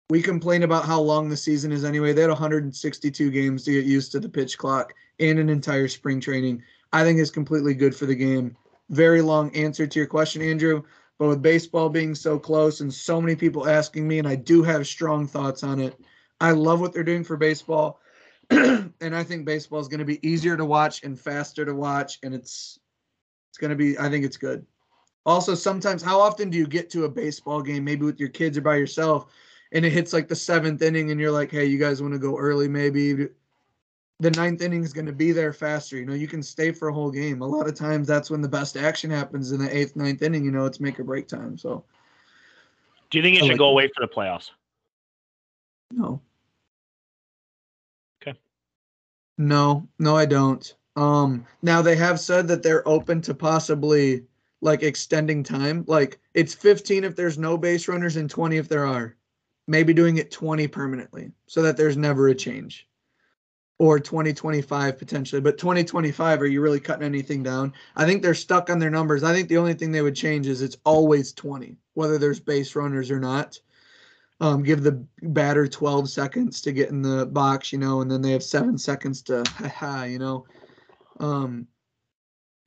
we 0.09 0.23
complain 0.23 0.63
about 0.63 0.85
how 0.85 1.01
long 1.01 1.29
the 1.29 1.37
season 1.37 1.73
is 1.73 1.85
anyway. 1.85 2.13
They 2.13 2.21
had 2.21 2.31
162 2.31 3.31
games 3.31 3.65
to 3.65 3.73
get 3.73 3.85
used 3.85 4.13
to 4.13 4.21
the 4.21 4.29
pitch 4.29 4.57
clock 4.57 4.95
and 5.19 5.39
an 5.39 5.49
entire 5.49 5.89
spring 5.89 6.21
training. 6.21 6.63
I 6.93 7.03
think 7.03 7.19
is 7.19 7.31
completely 7.31 7.75
good 7.75 7.95
for 7.95 8.07
the 8.07 8.15
game. 8.15 8.57
Very 8.91 9.21
long 9.21 9.55
answer 9.57 9.87
to 9.87 9.99
your 9.99 10.07
question, 10.07 10.43
Andrew. 10.43 10.83
But 11.19 11.29
with 11.29 11.43
baseball 11.43 11.89
being 11.89 12.15
so 12.15 12.39
close 12.39 12.81
and 12.81 12.93
so 12.93 13.21
many 13.21 13.35
people 13.35 13.69
asking 13.69 14.07
me, 14.07 14.19
and 14.19 14.29
I 14.29 14.37
do 14.37 14.63
have 14.63 14.87
strong 14.87 15.27
thoughts 15.27 15.65
on 15.65 15.81
it, 15.81 15.99
I 16.41 16.53
love 16.53 16.81
what 16.81 16.93
they're 16.93 17.03
doing 17.03 17.25
for 17.25 17.37
baseball. 17.37 18.01
and 18.51 18.93
I 19.01 19.25
think 19.25 19.45
baseball 19.45 19.81
is 19.81 19.89
going 19.89 19.99
to 19.99 20.05
be 20.05 20.25
easier 20.27 20.57
to 20.57 20.65
watch 20.65 21.03
and 21.03 21.19
faster 21.19 21.65
to 21.65 21.75
watch. 21.75 22.19
And 22.23 22.35
it's 22.35 22.79
it's 23.51 23.59
going 23.59 23.71
to 23.71 23.77
be, 23.77 23.99
I 23.99 24.11
think 24.11 24.25
it's 24.25 24.37
good. 24.37 24.67
Also, 25.25 25.55
sometimes, 25.57 26.03
how 26.03 26.21
often 26.21 26.51
do 26.51 26.59
you 26.59 26.67
get 26.67 26.91
to 26.91 27.05
a 27.05 27.09
baseball 27.09 27.61
game, 27.61 27.83
maybe 27.83 28.05
with 28.05 28.21
your 28.21 28.29
kids 28.29 28.57
or 28.57 28.61
by 28.61 28.77
yourself, 28.77 29.33
and 29.77 29.85
it 29.85 29.93
hits 29.93 30.15
like 30.15 30.27
the 30.27 30.35
seventh 30.35 30.81
inning, 30.81 31.11
and 31.11 31.21
you're 31.21 31.31
like, 31.31 31.51
hey, 31.51 31.67
you 31.67 31.79
guys 31.79 32.01
want 32.01 32.15
to 32.15 32.19
go 32.19 32.39
early, 32.39 32.67
maybe? 32.67 33.29
The 34.21 34.31
ninth 34.31 34.63
inning 34.63 34.83
is 34.83 34.95
going 34.95 35.05
to 35.05 35.13
be 35.13 35.33
there 35.33 35.53
faster. 35.53 35.99
You 35.99 36.07
know, 36.07 36.15
you 36.15 36.27
can 36.27 36.43
stay 36.43 36.73
for 36.73 36.89
a 36.89 36.95
whole 36.95 37.11
game. 37.11 37.43
A 37.43 37.47
lot 37.47 37.69
of 37.69 37.75
times, 37.75 38.07
that's 38.07 38.31
when 38.31 38.41
the 38.41 38.49
best 38.49 38.79
action 38.79 39.11
happens 39.11 39.53
in 39.53 39.61
the 39.63 39.77
eighth, 39.77 39.95
ninth 39.95 40.23
inning. 40.23 40.47
You 40.47 40.51
know, 40.51 40.65
it's 40.65 40.81
make 40.81 40.99
or 40.99 41.05
break 41.05 41.29
time. 41.29 41.59
So, 41.59 41.85
Do 43.11 43.19
you 43.19 43.23
think 43.23 43.37
it 43.37 43.41
should 43.41 43.49
like 43.51 43.59
go 43.59 43.69
it. 43.69 43.73
away 43.73 43.89
for 43.89 44.01
the 44.01 44.09
playoffs? 44.11 44.49
no. 45.93 46.23
Okay. 48.23 48.39
No, 49.37 49.87
no, 49.99 50.17
I 50.17 50.25
don't. 50.25 50.75
Um, 50.97 51.47
now 51.61 51.83
they 51.83 51.97
have 51.97 52.19
said 52.19 52.49
that 52.49 52.63
they're 52.63 52.89
open 52.89 53.21
to 53.21 53.35
possibly 53.35 54.25
like 54.63 54.83
extending 54.83 55.43
time. 55.43 55.85
Like 55.87 56.19
it's 56.33 56.55
15 56.55 57.05
if 57.05 57.15
there's 57.15 57.37
no 57.37 57.59
base 57.59 57.89
runners 57.89 58.17
and 58.17 58.31
20 58.31 58.57
if 58.57 58.71
there 58.71 58.87
are. 58.87 59.15
Maybe 59.67 59.93
doing 59.93 60.19
it 60.19 60.31
20 60.31 60.69
permanently 60.69 61.33
so 61.47 61.63
that 61.63 61.77
there's 61.77 61.97
never 61.97 62.29
a 62.29 62.35
change. 62.35 62.89
Or 63.79 63.99
2025 63.99 64.99
potentially. 64.99 65.41
But 65.41 65.59
2025, 65.59 66.41
are 66.41 66.47
you 66.47 66.63
really 66.63 66.81
cutting 66.81 67.05
anything 67.05 67.43
down? 67.43 67.75
I 67.95 68.07
think 68.07 68.23
they're 68.23 68.35
stuck 68.35 68.71
on 68.71 68.79
their 68.79 68.91
numbers. 68.91 69.23
I 69.23 69.35
think 69.35 69.49
the 69.49 69.59
only 69.59 69.75
thing 69.75 69.93
they 69.93 70.03
would 70.03 70.17
change 70.17 70.47
is 70.47 70.63
it's 70.63 70.79
always 70.85 71.33
20, 71.35 71.77
whether 71.93 72.17
there's 72.17 72.41
base 72.41 72.75
runners 72.75 73.11
or 73.11 73.21
not. 73.21 73.59
Um, 74.41 74.63
give 74.63 74.83
the 74.83 75.05
batter 75.23 75.67
12 75.67 76.11
seconds 76.11 76.61
to 76.63 76.73
get 76.73 76.91
in 76.91 77.03
the 77.03 77.27
box, 77.27 77.73
you 77.73 77.79
know, 77.79 78.03
and 78.03 78.11
then 78.11 78.21
they 78.23 78.33
have 78.33 78.43
seven 78.43 78.77
seconds 78.79 79.23
to, 79.23 79.45
haha, 79.57 80.05
you 80.05 80.19
know. 80.19 80.47
Um, 81.21 81.67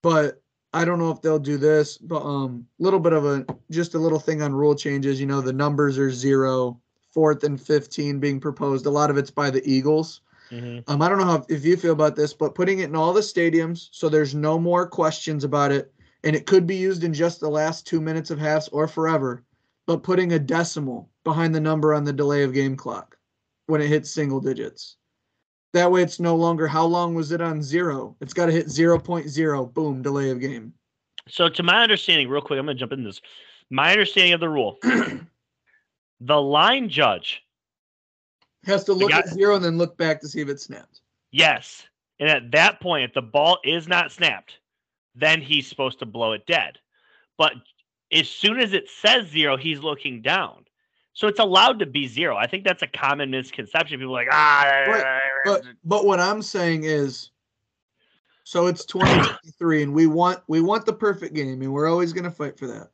but 0.02 0.42
I 0.74 0.86
don't 0.86 1.00
know 1.00 1.12
if 1.12 1.22
they'll 1.22 1.40
do 1.40 1.58
this, 1.58 1.98
but 1.98 2.22
um, 2.22 2.68
little 2.78 3.00
bit 3.00 3.14
of 3.14 3.26
a 3.26 3.46
just 3.72 3.96
a 3.96 4.00
little 4.00 4.20
thing 4.20 4.42
on 4.42 4.54
rule 4.54 4.76
changes. 4.76 5.20
You 5.20 5.26
know, 5.26 5.42
the 5.42 5.54
numbers 5.54 5.98
are 5.98 6.12
zero, 6.12 6.80
fourth 7.14 7.44
and 7.44 7.60
15 7.60 8.19
being 8.19 8.40
proposed. 8.40 8.86
A 8.86 8.90
lot 8.90 9.10
of 9.10 9.18
it's 9.18 9.31
by 9.31 9.49
the 9.49 9.68
Eagles. 9.69 10.22
Mhm. 10.52 10.84
Um, 10.88 11.02
I 11.02 11.10
don't 11.10 11.19
know 11.19 11.26
how 11.26 11.45
if 11.48 11.64
you 11.64 11.77
feel 11.77 11.94
about 11.94 12.15
this, 12.15 12.34
but 12.34 12.56
putting 12.56 12.80
it 12.80 12.90
in 12.90 12.95
all 12.95 13.14
the 13.14 13.22
stadiums 13.22 13.90
so 13.91 14.10
there's 14.10 14.34
no 14.34 14.57
more 14.57 14.88
questions 14.88 15.44
about 15.44 15.72
it, 15.72 15.94
and 16.23 16.36
it 16.36 16.48
could 16.48 16.65
be 16.65 16.76
used 16.76 17.03
in 17.03 17.14
just 17.14 17.40
the 17.40 17.49
last 17.49 17.86
two 17.86 18.02
minutes 18.02 18.31
of 18.31 18.40
halves 18.40 18.68
or 18.69 18.88
forever, 18.88 19.44
but 19.86 20.03
putting 20.03 20.34
a 20.34 20.40
decimal 20.40 21.10
behind 21.23 21.53
the 21.53 21.60
number 21.60 21.94
on 21.94 22.03
the 22.03 22.14
delay 22.14 22.44
of 22.44 22.53
game 22.53 22.76
clock 22.76 23.18
when 23.68 23.81
it 23.81 23.88
hits 23.88 24.10
single 24.10 24.40
digits. 24.40 24.95
That 25.73 25.91
way 25.91 26.02
it's 26.02 26.19
no 26.19 26.36
longer 26.36 26.68
how 26.68 26.86
long 26.86 27.14
was 27.14 27.31
it 27.31 27.41
on 27.41 27.61
zero? 27.61 28.15
It's 28.22 28.34
got 28.34 28.48
to 28.48 28.52
hit 28.52 28.68
0.0, 28.68 29.73
boom, 29.73 30.02
delay 30.02 30.31
of 30.31 30.40
game. 30.40 30.73
So, 31.27 31.48
to 31.48 31.61
my 31.61 31.84
understanding, 31.84 32.27
real 32.27 32.41
quick, 32.41 32.57
I'm 32.57 32.65
going 32.65 32.76
to 32.76 32.80
jump 32.80 32.91
into 32.91 33.03
this. 33.03 33.22
My 33.69 33.91
understanding 33.91 34.34
of 34.34 34.40
the 34.40 34.49
rule 34.49 34.80
the 36.22 36.41
line 36.41 36.90
judge, 36.90 37.44
Has 38.66 38.84
to 38.86 38.94
look 38.94 39.12
guy- 39.12 39.20
at 39.20 39.28
zero 39.30 39.56
and 39.56 39.64
then 39.64 39.78
look 39.78 39.98
back 39.98 40.20
to 40.22 40.28
see 40.28 40.41
if 40.41 40.50
it 40.50 40.60
snapped. 40.60 41.02
yes. 41.32 41.84
And 42.22 42.28
at 42.30 42.52
that 42.52 42.82
point, 42.82 43.06
if 43.06 43.14
the 43.14 43.22
ball 43.22 43.60
is 43.64 43.88
not 43.88 44.12
snapped, 44.12 44.60
then 45.16 45.41
he's 45.41 45.68
supposed 45.68 46.00
to 46.00 46.06
blow 46.06 46.34
it 46.34 46.46
dead. 46.46 46.78
But 47.38 47.54
as 48.12 48.28
soon 48.28 48.60
as 48.60 48.74
it 48.74 48.90
says 48.90 49.28
zero, 49.30 49.56
he's 49.56 49.80
looking 49.80 50.22
down. 50.22 50.66
So 51.14 51.28
it's 51.28 51.40
allowed 51.40 51.80
to 51.80 51.86
be 51.86 52.08
zero. 52.10 52.36
I 52.36 52.46
think 52.48 52.66
that's 52.66 52.82
a 52.84 52.88
common 52.88 53.32
misconception. 53.32 54.00
People 54.00 54.18
are 54.18 54.26
like, 54.26 54.28
ah, 54.34 55.20
But 55.46 55.64
but 55.86 56.06
what 56.06 56.20
I'm 56.20 56.41
saying 56.41 56.84
is 56.84 57.32
so 58.44 58.68
it's 58.68 58.84
2023 58.84 59.84
and 59.84 59.94
we 59.94 60.06
want 60.08 60.41
we 60.48 60.60
want 60.60 60.86
the 60.86 60.94
perfect 60.94 61.34
game 61.36 61.62
and 61.62 61.72
we're 61.72 61.88
always 61.90 62.12
going 62.12 62.24
to 62.26 62.32
fight 62.32 62.58
for 62.60 62.68
that. 62.68 62.90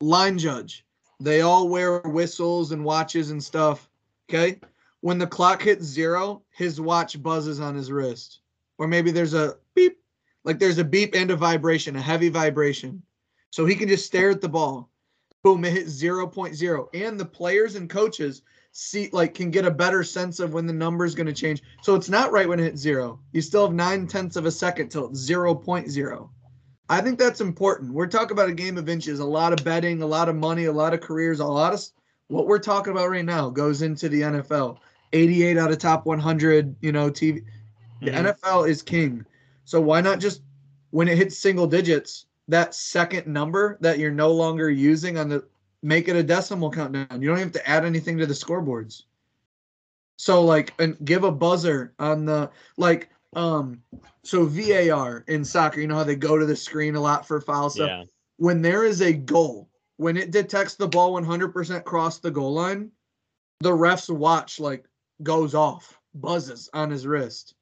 Line 0.00 0.38
judge. 0.38 0.86
They 1.22 1.42
all 1.42 1.68
wear 1.68 2.00
whistles 2.00 2.72
and 2.72 2.84
watches 2.84 3.30
and 3.30 3.42
stuff, 3.42 3.88
okay? 4.28 4.58
When 5.02 5.18
the 5.18 5.26
clock 5.26 5.62
hits 5.62 5.84
0, 5.84 6.42
his 6.50 6.80
watch 6.80 7.22
buzzes 7.22 7.60
on 7.60 7.76
his 7.76 7.92
wrist. 7.92 8.40
Or 8.76 8.88
maybe 8.88 9.12
there's 9.12 9.32
a 9.32 9.56
beep 9.74 10.02
like 10.42 10.58
there's 10.58 10.78
a 10.78 10.84
beep 10.84 11.14
and 11.14 11.30
a 11.30 11.36
vibration, 11.36 11.94
a 11.94 12.02
heavy 12.02 12.28
vibration. 12.28 13.00
So 13.50 13.64
he 13.64 13.76
can 13.76 13.88
just 13.88 14.04
stare 14.04 14.30
at 14.30 14.40
the 14.40 14.48
ball. 14.48 14.90
Boom, 15.44 15.64
it 15.64 15.74
hits 15.74 15.92
0.0 15.92 16.88
and 16.92 17.20
the 17.20 17.24
players 17.24 17.76
and 17.76 17.88
coaches 17.88 18.42
see 18.72 19.08
like 19.12 19.32
can 19.32 19.52
get 19.52 19.64
a 19.64 19.70
better 19.70 20.02
sense 20.02 20.40
of 20.40 20.54
when 20.54 20.66
the 20.66 20.72
number 20.72 21.04
is 21.04 21.14
going 21.14 21.28
to 21.28 21.32
change. 21.32 21.62
So 21.82 21.94
it's 21.94 22.08
not 22.08 22.32
right 22.32 22.48
when 22.48 22.58
it 22.58 22.64
hits 22.64 22.80
zero. 22.80 23.20
You 23.30 23.42
still 23.42 23.66
have 23.66 23.76
nine 23.76 24.08
tenths 24.08 24.34
of 24.34 24.46
a 24.46 24.50
second 24.50 24.88
till 24.88 25.08
it's 25.08 25.20
0.0. 25.20 26.30
I 26.92 27.00
think 27.00 27.18
that's 27.18 27.40
important. 27.40 27.94
We're 27.94 28.06
talking 28.06 28.32
about 28.32 28.50
a 28.50 28.54
game 28.54 28.76
of 28.76 28.86
inches, 28.86 29.18
a 29.18 29.24
lot 29.24 29.54
of 29.58 29.64
betting, 29.64 30.02
a 30.02 30.06
lot 30.06 30.28
of 30.28 30.36
money, 30.36 30.66
a 30.66 30.72
lot 30.72 30.92
of 30.92 31.00
careers, 31.00 31.40
a 31.40 31.46
lot 31.46 31.72
of 31.72 31.80
what 32.28 32.46
we're 32.46 32.58
talking 32.58 32.92
about 32.92 33.08
right 33.08 33.24
now 33.24 33.48
goes 33.48 33.80
into 33.80 34.10
the 34.10 34.20
NFL. 34.20 34.76
88 35.14 35.56
out 35.56 35.72
of 35.72 35.78
top 35.78 36.04
100, 36.04 36.76
you 36.82 36.92
know, 36.92 37.08
TV. 37.10 37.44
The 38.02 38.10
Mhm. 38.10 38.36
NFL 38.36 38.68
is 38.68 38.82
king. 38.82 39.24
So 39.64 39.80
why 39.80 40.02
not 40.02 40.20
just 40.20 40.42
when 40.90 41.08
it 41.08 41.16
hits 41.16 41.38
single 41.38 41.66
digits, 41.66 42.26
that 42.48 42.74
second 42.74 43.26
number 43.26 43.78
that 43.80 43.98
you're 43.98 44.10
no 44.10 44.30
longer 44.30 44.68
using 44.68 45.16
on 45.16 45.30
the 45.30 45.44
make 45.82 46.08
it 46.08 46.16
a 46.16 46.22
decimal 46.22 46.70
countdown. 46.70 47.22
You 47.22 47.28
don't 47.28 47.38
have 47.38 47.52
to 47.52 47.66
add 47.66 47.86
anything 47.86 48.18
to 48.18 48.26
the 48.26 48.34
scoreboards. 48.34 49.04
So 50.16 50.44
like 50.44 50.74
and 50.78 50.98
give 51.06 51.24
a 51.24 51.32
buzzer 51.32 51.94
on 51.98 52.26
the 52.26 52.50
like 52.76 53.08
um 53.34 53.82
so 54.22 54.44
VAR 54.46 55.24
in 55.28 55.44
soccer, 55.44 55.80
you 55.80 55.86
know 55.86 55.96
how 55.96 56.04
they 56.04 56.16
go 56.16 56.38
to 56.38 56.46
the 56.46 56.56
screen 56.56 56.94
a 56.94 57.00
lot 57.00 57.26
for 57.26 57.40
foul 57.40 57.70
stuff. 57.70 57.88
yeah. 57.88 58.04
When 58.36 58.62
there 58.62 58.84
is 58.84 59.00
a 59.02 59.12
goal, 59.12 59.68
when 59.96 60.16
it 60.16 60.30
detects 60.30 60.74
the 60.74 60.88
ball 60.88 61.12
100% 61.12 61.84
cross 61.84 62.18
the 62.18 62.30
goal 62.30 62.52
line, 62.52 62.90
the 63.60 63.72
ref's 63.72 64.10
watch 64.10 64.58
like 64.58 64.84
goes 65.22 65.54
off, 65.54 65.98
buzzes 66.14 66.68
on 66.72 66.90
his 66.90 67.06
wrist. 67.06 67.54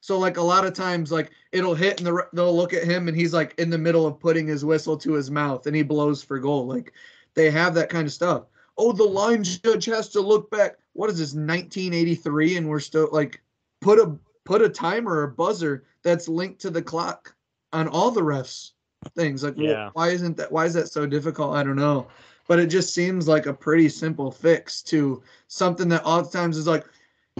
So 0.00 0.18
like 0.18 0.36
a 0.36 0.42
lot 0.42 0.64
of 0.64 0.74
times, 0.74 1.12
like 1.12 1.30
it'll 1.52 1.74
hit 1.74 1.98
and 1.98 2.06
the, 2.06 2.26
they'll 2.32 2.56
look 2.56 2.72
at 2.72 2.84
him 2.84 3.08
and 3.08 3.16
he's 3.16 3.32
like 3.32 3.54
in 3.58 3.70
the 3.70 3.78
middle 3.78 4.06
of 4.06 4.18
putting 4.18 4.46
his 4.48 4.64
whistle 4.64 4.96
to 4.98 5.12
his 5.12 5.30
mouth 5.30 5.66
and 5.66 5.76
he 5.76 5.82
blows 5.82 6.22
for 6.22 6.38
goal. 6.38 6.66
Like 6.66 6.92
they 7.34 7.50
have 7.50 7.74
that 7.74 7.88
kind 7.88 8.06
of 8.06 8.12
stuff. 8.12 8.44
Oh, 8.76 8.92
the 8.92 9.04
line 9.04 9.44
judge 9.44 9.84
has 9.84 10.08
to 10.10 10.20
look 10.20 10.50
back. 10.50 10.76
What 10.94 11.10
is 11.10 11.18
this 11.18 11.34
1983 11.34 12.56
and 12.56 12.68
we're 12.68 12.80
still 12.80 13.08
like 13.12 13.40
put 13.80 13.98
a 13.98 14.16
put 14.44 14.62
a 14.62 14.68
timer 14.68 15.12
or 15.12 15.22
a 15.24 15.28
buzzer 15.32 15.84
that's 16.02 16.28
linked 16.28 16.60
to 16.60 16.70
the 16.70 16.82
clock 16.82 17.34
on 17.72 17.88
all 17.88 18.10
the 18.10 18.22
refs 18.22 18.72
things. 19.14 19.42
Like 19.42 19.54
Yeah. 19.56 19.90
why 19.94 20.10
isn't 20.10 20.36
that 20.36 20.50
why 20.50 20.66
is 20.66 20.74
that 20.74 20.88
so 20.88 21.06
difficult? 21.06 21.54
I 21.54 21.62
don't 21.62 21.76
know. 21.76 22.08
But 22.48 22.58
it 22.58 22.66
just 22.66 22.94
seems 22.94 23.28
like 23.28 23.46
a 23.46 23.54
pretty 23.54 23.88
simple 23.88 24.30
fix 24.30 24.82
to 24.84 25.22
something 25.46 25.88
that 25.88 26.04
oftentimes 26.04 26.56
is 26.56 26.66
like 26.66 26.84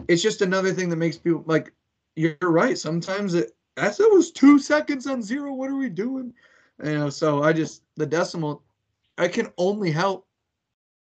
it's 0.08 0.22
just 0.22 0.42
another 0.42 0.72
thing 0.72 0.88
that 0.88 0.96
makes 0.96 1.18
people 1.18 1.44
like 1.46 1.72
you're 2.16 2.36
right. 2.40 2.78
Sometimes 2.78 3.34
it 3.34 3.52
that's 3.76 4.00
it 4.00 4.12
was 4.12 4.30
two 4.32 4.58
seconds 4.58 5.06
on 5.06 5.22
zero. 5.22 5.52
What 5.54 5.70
are 5.70 5.76
we 5.76 5.88
doing? 5.88 6.32
You 6.82 6.92
know, 6.92 7.10
so 7.10 7.42
I 7.42 7.52
just 7.52 7.82
the 7.96 8.06
decimal 8.06 8.62
I 9.18 9.28
can 9.28 9.52
only 9.58 9.90
help 9.90 10.26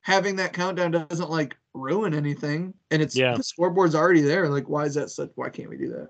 having 0.01 0.36
that 0.36 0.52
countdown 0.52 0.90
doesn't 0.90 1.31
like 1.31 1.56
ruin 1.74 2.15
anything. 2.15 2.74
And 2.90 3.03
it's 3.03 3.16
Yeah. 3.16 3.36
the 3.36 3.43
scoreboard's 3.43 3.94
already 3.94 4.20
there. 4.20 4.49
Like, 4.49 4.69
why 4.69 4.85
is 4.85 4.94
that 4.94 5.11
such 5.11 5.31
why 5.36 5.49
can't 5.49 5.69
we 5.70 5.77
do 5.77 5.89
that? 5.90 6.09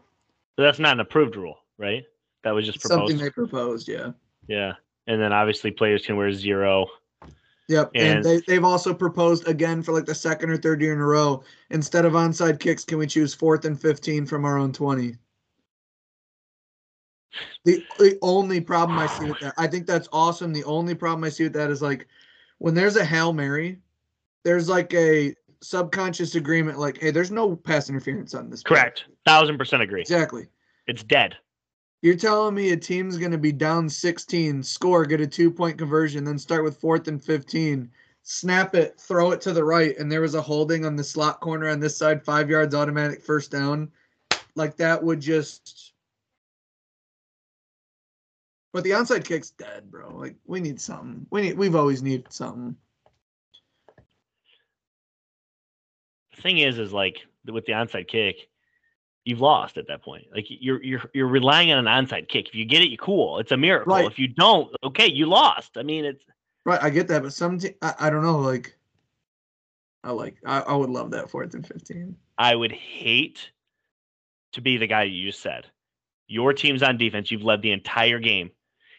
That's 0.57 0.79
not 0.79 0.93
an 0.95 1.01
approved 1.01 1.37
rule, 1.37 1.59
right? 1.79 2.05
That 2.45 2.53
was 2.53 2.67
just 2.67 2.77
It's 2.77 2.89
something 2.89 3.19
proposed. 3.19 3.23
they 3.25 3.31
proposed, 3.31 3.89
yeah. 3.89 4.11
Yeah. 4.49 4.73
And 5.07 5.21
then 5.21 5.33
obviously 5.33 5.71
players 5.71 6.05
can 6.05 6.17
wear 6.17 6.33
zero. 6.33 6.87
Yep. 7.69 7.93
And, 7.95 8.17
And- 8.17 8.25
they, 8.25 8.41
they've 8.47 8.65
also 8.65 8.93
proposed 8.93 9.47
again 9.49 9.83
for 9.83 9.93
like 9.93 10.05
the 10.05 10.15
second 10.15 10.51
or 10.51 10.57
third 10.57 10.81
year 10.83 10.93
in 10.93 11.01
a 11.01 11.07
row, 11.07 11.43
instead 11.71 12.05
of 12.05 12.15
onside 12.15 12.59
kicks, 12.61 12.85
can 12.85 12.99
we 12.99 13.07
choose 13.07 13.33
fourth 13.35 13.65
and 13.65 13.81
15 13.81 14.27
from 14.27 14.45
our 14.45 14.59
own 14.59 14.73
20? 14.73 15.17
The, 17.65 17.83
the 17.99 18.19
only 18.21 18.61
problem 18.61 18.99
I 18.99 19.07
see 19.07 19.27
with 19.31 19.41
that, 19.41 19.55
I 19.57 19.67
think 19.67 19.87
that's 19.87 20.09
awesome. 20.13 20.53
The 20.53 20.65
only 20.65 20.95
problem 20.95 21.25
I 21.25 21.29
see 21.31 21.45
with 21.45 21.55
that 21.55 21.71
is 21.71 21.81
like 21.81 22.07
when 22.59 22.75
there's 22.75 22.97
a 22.97 23.05
Hail 23.05 23.33
Mary, 23.33 23.79
there's 24.45 24.69
like 24.69 24.93
a 24.93 25.35
subconscious 25.63 26.35
agreement 26.35 26.79
like, 26.79 27.01
hey, 27.01 27.11
there's 27.11 27.31
no 27.31 27.57
pass 27.57 27.89
interference 27.89 28.35
on 28.35 28.51
this. 28.51 28.63
play. 28.63 28.77
Correct. 28.77 29.05
Thousand 29.25 29.59
percent 29.59 29.83
agree. 29.83 30.01
Exactly. 30.01 30.47
It's 30.87 31.03
dead. 31.03 31.37
You're 32.03 32.17
telling 32.17 32.55
me 32.57 32.73
a 32.73 32.77
team's 32.77 33.17
going 33.17 33.31
to 33.31 33.39
be 33.39 33.53
down 33.53 33.89
16, 33.89 34.65
score, 34.65 35.05
get 35.05 35.21
a 35.21 35.27
two 35.27 35.53
point 35.53 35.79
conversion, 35.79 36.25
then 36.25 36.39
start 36.39 36.65
with 36.65 36.81
fourth 36.81 37.07
and 37.07 37.23
15, 37.23 37.89
snap 38.25 38.75
it, 38.75 38.99
throw 38.99 39.31
it 39.31 39.41
to 39.43 39.53
the 39.53 39.65
right, 39.65 39.97
and 39.99 40.11
there 40.11 40.21
was 40.21 40.35
a 40.35 40.43
holding 40.43 40.85
on 40.85 40.97
the 40.97 41.05
slot 41.05 41.41
corner 41.41 41.69
on 41.69 41.79
this 41.79 41.97
side, 41.97 42.25
five 42.25 42.51
yards 42.51 42.75
automatic 42.75 43.23
first 43.23 43.53
down. 43.53 43.91
Like 44.57 44.77
that 44.77 45.03
would 45.03 45.21
just. 45.21 45.93
But 48.73 48.85
the 48.85 48.91
onside 48.91 49.25
kick's 49.25 49.51
dead, 49.51 49.91
bro. 49.91 50.15
Like 50.17 50.35
we 50.45 50.59
need 50.59 50.81
something. 50.81 51.27
We 51.31 51.43
need. 51.43 51.57
We've 51.57 51.77
always 51.77 52.03
needed 52.03 52.33
something. 52.33 52.77
Thing 56.43 56.59
is, 56.59 56.79
is 56.79 56.93
like 56.93 57.23
with 57.47 57.67
the 57.67 57.73
onside 57.73 58.09
kick, 58.09 58.49
you've 59.25 59.41
lost 59.41 59.79
at 59.79 59.87
that 59.89 60.03
point. 60.03 60.27
Like 60.35 60.47
you're 60.49 60.83
you're 60.83 61.03
you're 61.15 61.29
relying 61.29 61.73
on 61.73 61.87
an 61.87 62.07
onside 62.07 62.29
kick. 62.29 62.49
If 62.49 62.55
you 62.55 62.65
get 62.65 62.83
it, 62.83 62.89
you're 62.89 62.99
cool. 62.99 63.39
It's 63.39 63.53
a 63.53 63.57
miracle. 63.57 63.95
Right. 63.95 64.07
If 64.07 64.19
you 64.19 64.29
don't, 64.29 64.75
okay, 64.85 65.07
you 65.07 65.27
lost. 65.27 65.77
I 65.77 65.83
mean, 65.83 66.05
it's 66.05 66.25
Right, 66.65 66.83
I 66.83 66.91
get 66.91 67.09
that, 67.09 67.23
but 67.23 67.33
some. 67.33 67.59
Te- 67.59 67.75
I, 67.83 67.95
I 67.99 68.11
don't 68.11 68.23
know. 68.23 68.39
Like, 68.39 68.77
I 70.05 70.13
like. 70.13 70.37
I, 70.47 70.61
I 70.61 70.75
would 70.75 70.91
love 70.91 71.11
that 71.11 71.31
fourth 71.31 71.55
and 71.55 71.67
15. 71.67 72.17
I 72.39 72.55
would 72.55 72.73
hate 72.73 73.51
to 74.53 74.61
be 74.61 74.77
the 74.77 74.87
guy 74.87 75.05
you 75.05 75.27
just 75.27 75.41
said. 75.41 75.67
Your 76.29 76.53
team's 76.53 76.83
on 76.83 76.99
defense. 76.99 77.31
You've 77.31 77.43
led 77.43 77.63
the 77.63 77.73
entire 77.73 78.21
game. 78.21 78.51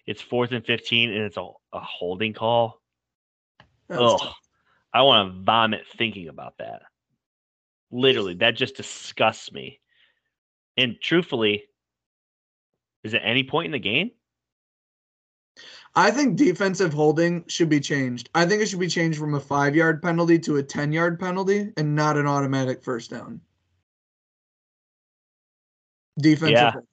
It's 0.05 0.21
fourth 0.21 0.51
and 0.51 0.65
15, 0.65 1.11
and 1.11 1.23
it's 1.23 1.37
a, 1.37 1.49
a 1.71 1.79
holding 1.79 2.33
call. 2.33 2.81
Ugh. 3.89 4.19
tough. 4.19 4.35
I 4.93 5.01
want 5.03 5.33
to 5.33 5.41
vomit 5.43 5.85
thinking 5.97 6.27
about 6.27 6.57
that. 6.59 6.83
Literally, 7.93 8.33
that 8.35 8.55
just 8.55 8.75
disgusts 8.75 9.51
me. 9.51 9.79
And 10.77 10.95
truthfully, 10.99 11.63
is 13.03 13.13
it 13.13 13.21
any 13.23 13.43
point 13.43 13.67
in 13.67 13.71
the 13.71 13.79
game? 13.79 14.09
I 15.93 16.09
think 16.09 16.35
defensive 16.35 16.91
holding 16.91 17.45
should 17.47 17.69
be 17.69 17.79
changed. 17.79 18.31
I 18.33 18.47
think 18.47 18.63
it 18.63 18.65
should 18.65 18.79
be 18.79 18.87
changed 18.87 19.19
from 19.19 19.35
a 19.35 19.39
five 19.39 19.75
yard 19.75 20.01
penalty 20.01 20.39
to 20.39 20.57
a 20.57 20.63
10 20.63 20.91
yard 20.91 21.19
penalty 21.19 21.71
and 21.77 21.95
not 21.95 22.17
an 22.17 22.25
automatic 22.25 22.83
first 22.83 23.11
down. 23.11 23.39
Defensive. 26.17 26.51
Yeah. 26.51 26.71
holding. 26.71 26.87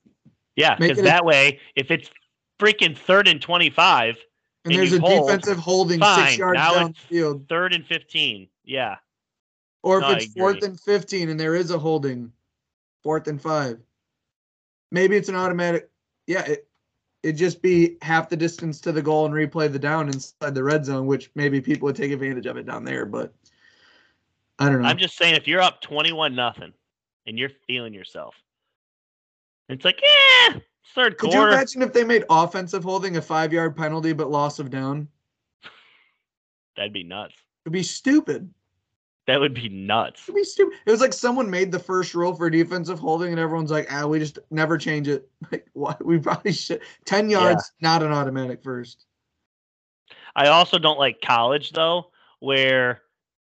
Yeah, 0.57 0.77
because 0.77 0.99
it 0.99 1.03
a- 1.03 1.05
that 1.05 1.25
way, 1.25 1.61
if 1.77 1.91
it's 1.91 2.11
freaking 2.59 2.97
third 2.97 3.27
and 3.27 3.41
25, 3.41 4.19
And 4.67 4.75
And 4.75 4.79
there's 4.83 4.93
a 4.93 5.01
hold, 5.01 5.29
defensive 5.29 5.57
holding 5.57 6.01
fine, 6.01 6.27
six 6.27 6.39
yards 6.39 6.59
now 6.59 6.75
down 6.75 6.93
the 6.93 6.99
field. 7.09 7.49
third 7.49 7.73
and 7.73 7.87
15, 7.87 8.47
yeah. 8.65 8.97
Or 9.83 9.99
if 9.99 10.03
no, 10.03 10.09
I 10.09 10.17
it's 10.17 10.27
fourth 10.27 10.63
and 10.63 10.79
15 10.79 11.31
and 11.31 11.41
there 11.41 11.55
is 11.55 11.71
a 11.71 11.79
holding, 11.79 12.33
fourth 13.03 13.29
and 13.29 13.41
five. 13.41 13.79
Maybe 14.91 15.17
it's 15.17 15.29
an 15.29 15.37
automatic. 15.37 15.91
Yeah, 16.27 16.43
it, 16.43 16.69
it'd 17.23 17.37
just 17.37 17.63
be 17.63 17.97
half 18.03 18.29
the 18.29 18.37
distance 18.37 18.81
to 18.83 18.93
the 18.93 19.03
goal 19.03 19.27
and 19.27 19.35
replay 19.35 19.73
the 19.73 19.79
down 19.79 20.09
inside 20.09 20.55
the 20.55 20.63
red 20.63 20.85
zone, 20.85 21.07
which 21.07 21.31
maybe 21.35 21.61
people 21.61 21.87
would 21.87 21.97
take 21.97 22.13
advantage 22.13 22.47
of 22.47 22.57
it 22.57 22.67
down 22.67 22.85
there. 22.85 23.07
But 23.07 23.33
I 24.59 24.69
don't 24.69 24.83
know. 24.83 24.89
I'm 24.89 24.99
just 24.99 25.17
saying, 25.17 25.35
if 25.35 25.49
you're 25.49 25.63
up 25.63 25.81
21 25.81 26.35
nothing, 26.35 26.73
and 27.27 27.39
you're 27.39 27.51
feeling 27.67 27.95
yourself. 27.95 28.35
It's 29.69 29.85
like, 29.85 30.01
yeah, 30.03 30.59
third 30.95 31.17
Could 31.17 31.31
quarter. 31.31 31.47
Could 31.47 31.51
you 31.51 31.57
imagine 31.57 31.83
if 31.83 31.93
they 31.93 32.05
made 32.05 32.25
offensive 32.29 32.83
holding 32.83 33.17
a 33.17 33.23
five 33.23 33.53
yard 33.53 33.77
penalty 33.77 34.13
but 34.13 34.31
loss 34.31 34.59
of 34.59 34.71
down? 34.71 35.09
That'd 36.77 36.93
be 36.93 37.05
nuts. 37.05 37.35
It'd 37.65 37.73
be 37.73 37.83
stupid. 37.83 38.53
That 39.31 39.39
would 39.39 39.55
be 39.55 39.69
nuts. 39.69 40.25
It'd 40.25 40.35
be 40.35 40.43
stupid. 40.43 40.77
It 40.85 40.91
was 40.91 41.01
like 41.01 41.13
someone 41.13 41.49
made 41.49 41.71
the 41.71 41.79
first 41.79 42.15
rule 42.17 42.35
for 42.35 42.51
defensive 42.51 42.99
holding, 42.99 43.31
and 43.31 43.39
everyone's 43.39 43.71
like, 43.71 43.87
"Ah, 43.89 44.05
we 44.05 44.19
just 44.19 44.41
never 44.51 44.77
change 44.77 45.07
it." 45.07 45.29
Like, 45.53 45.69
what? 45.73 46.05
We 46.05 46.19
probably 46.19 46.51
should. 46.51 46.81
Ten 47.05 47.31
yards, 47.31 47.71
not 47.81 48.03
an 48.03 48.11
automatic 48.11 48.61
first. 48.61 49.07
I 50.35 50.49
also 50.49 50.79
don't 50.81 50.99
like 50.99 51.21
college 51.21 51.71
though, 51.71 52.11
where 52.41 53.03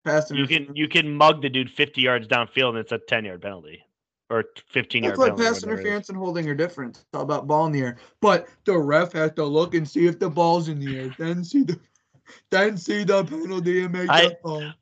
Pass 0.04 0.30
you 0.30 0.46
can 0.46 0.76
you 0.76 0.88
can 0.88 1.16
mug 1.16 1.40
the 1.40 1.48
dude 1.48 1.70
50 1.70 2.02
yards 2.02 2.28
downfield 2.28 2.70
and 2.70 2.78
it's 2.78 2.92
a 2.92 2.98
10 2.98 3.24
yard 3.24 3.40
penalty 3.40 3.82
or 4.28 4.44
15 4.68 5.04
yard 5.04 5.16
That's 5.16 5.22
penalty. 5.24 5.42
pass 5.42 5.54
whatever 5.54 5.72
it 5.72 5.74
is. 5.74 5.80
interference 5.80 6.08
and 6.10 6.18
holding 6.18 6.48
are 6.50 6.54
different. 6.54 6.96
It's 6.98 7.06
all 7.14 7.22
about 7.22 7.46
ball 7.46 7.64
in 7.64 7.72
the 7.72 7.80
air. 7.80 7.96
But 8.20 8.46
the 8.66 8.76
ref 8.78 9.12
has 9.12 9.32
to 9.36 9.44
look 9.44 9.74
and 9.74 9.88
see 9.88 10.06
if 10.06 10.18
the 10.18 10.28
ball's 10.28 10.68
in 10.68 10.80
the 10.80 10.98
air, 10.98 11.14
then 11.18 11.42
see 11.44 11.62
the, 11.62 11.80
then 12.50 12.76
see 12.76 13.04
the 13.04 13.24
penalty 13.24 13.84
and 13.84 13.92
make 13.94 14.10
I- 14.10 14.28
the 14.28 14.36
call. 14.42 14.72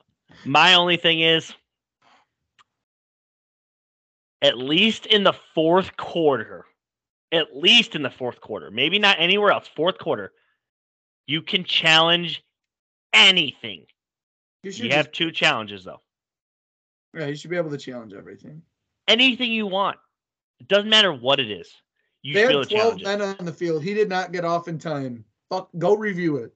My 0.45 0.75
only 0.75 0.97
thing 0.97 1.21
is, 1.21 1.53
at 4.43 4.59
least 4.59 5.07
in 5.07 5.25
the 5.25 5.35
fourth 5.55 5.97
quarter, 5.97 6.65
at 7.33 7.57
least 7.57 7.95
in 7.95 8.03
the 8.03 8.11
fourth 8.11 8.41
quarter, 8.41 8.71
maybe 8.71 8.99
not 8.99 9.17
anywhere 9.19 9.51
else, 9.53 9.69
fourth 9.69 9.99
quarter, 9.99 10.33
you 11.27 11.43
can 11.43 11.65
challenge 11.65 12.43
anything. 13.13 13.85
You 14.63 14.71
You 14.71 14.73
just, 14.73 14.93
have 14.93 15.13
two 15.13 15.31
challenges 15.31 15.85
though. 15.85 16.01
yeah, 17.15 17.27
you 17.27 17.37
should 17.37 17.51
be 17.51 17.57
able 17.57 17.71
to 17.71 17.79
challenge 17.79 18.13
everything. 18.15 18.63
Anything 19.09 19.53
you 19.53 19.67
want. 19.67 19.99
It 20.59 20.69
doesn't 20.69 20.91
matter 20.91 21.13
what 21.13 21.41
it 21.41 21.51
is. 21.51 21.73
You 22.23 22.35
they 22.35 22.41
had 22.43 22.51
twelve 22.51 22.69
challenge 22.69 23.03
it. 23.03 23.05
men 23.05 23.23
on 23.23 23.45
the 23.45 23.53
field. 23.53 23.83
He 23.83 23.95
did 23.95 24.09
not 24.09 24.33
get 24.33 24.45
off 24.45 24.69
in 24.69 24.79
time. 24.79 25.25
Fuck, 25.49 25.71
go 25.79 25.95
review 25.97 26.37
it. 26.37 26.53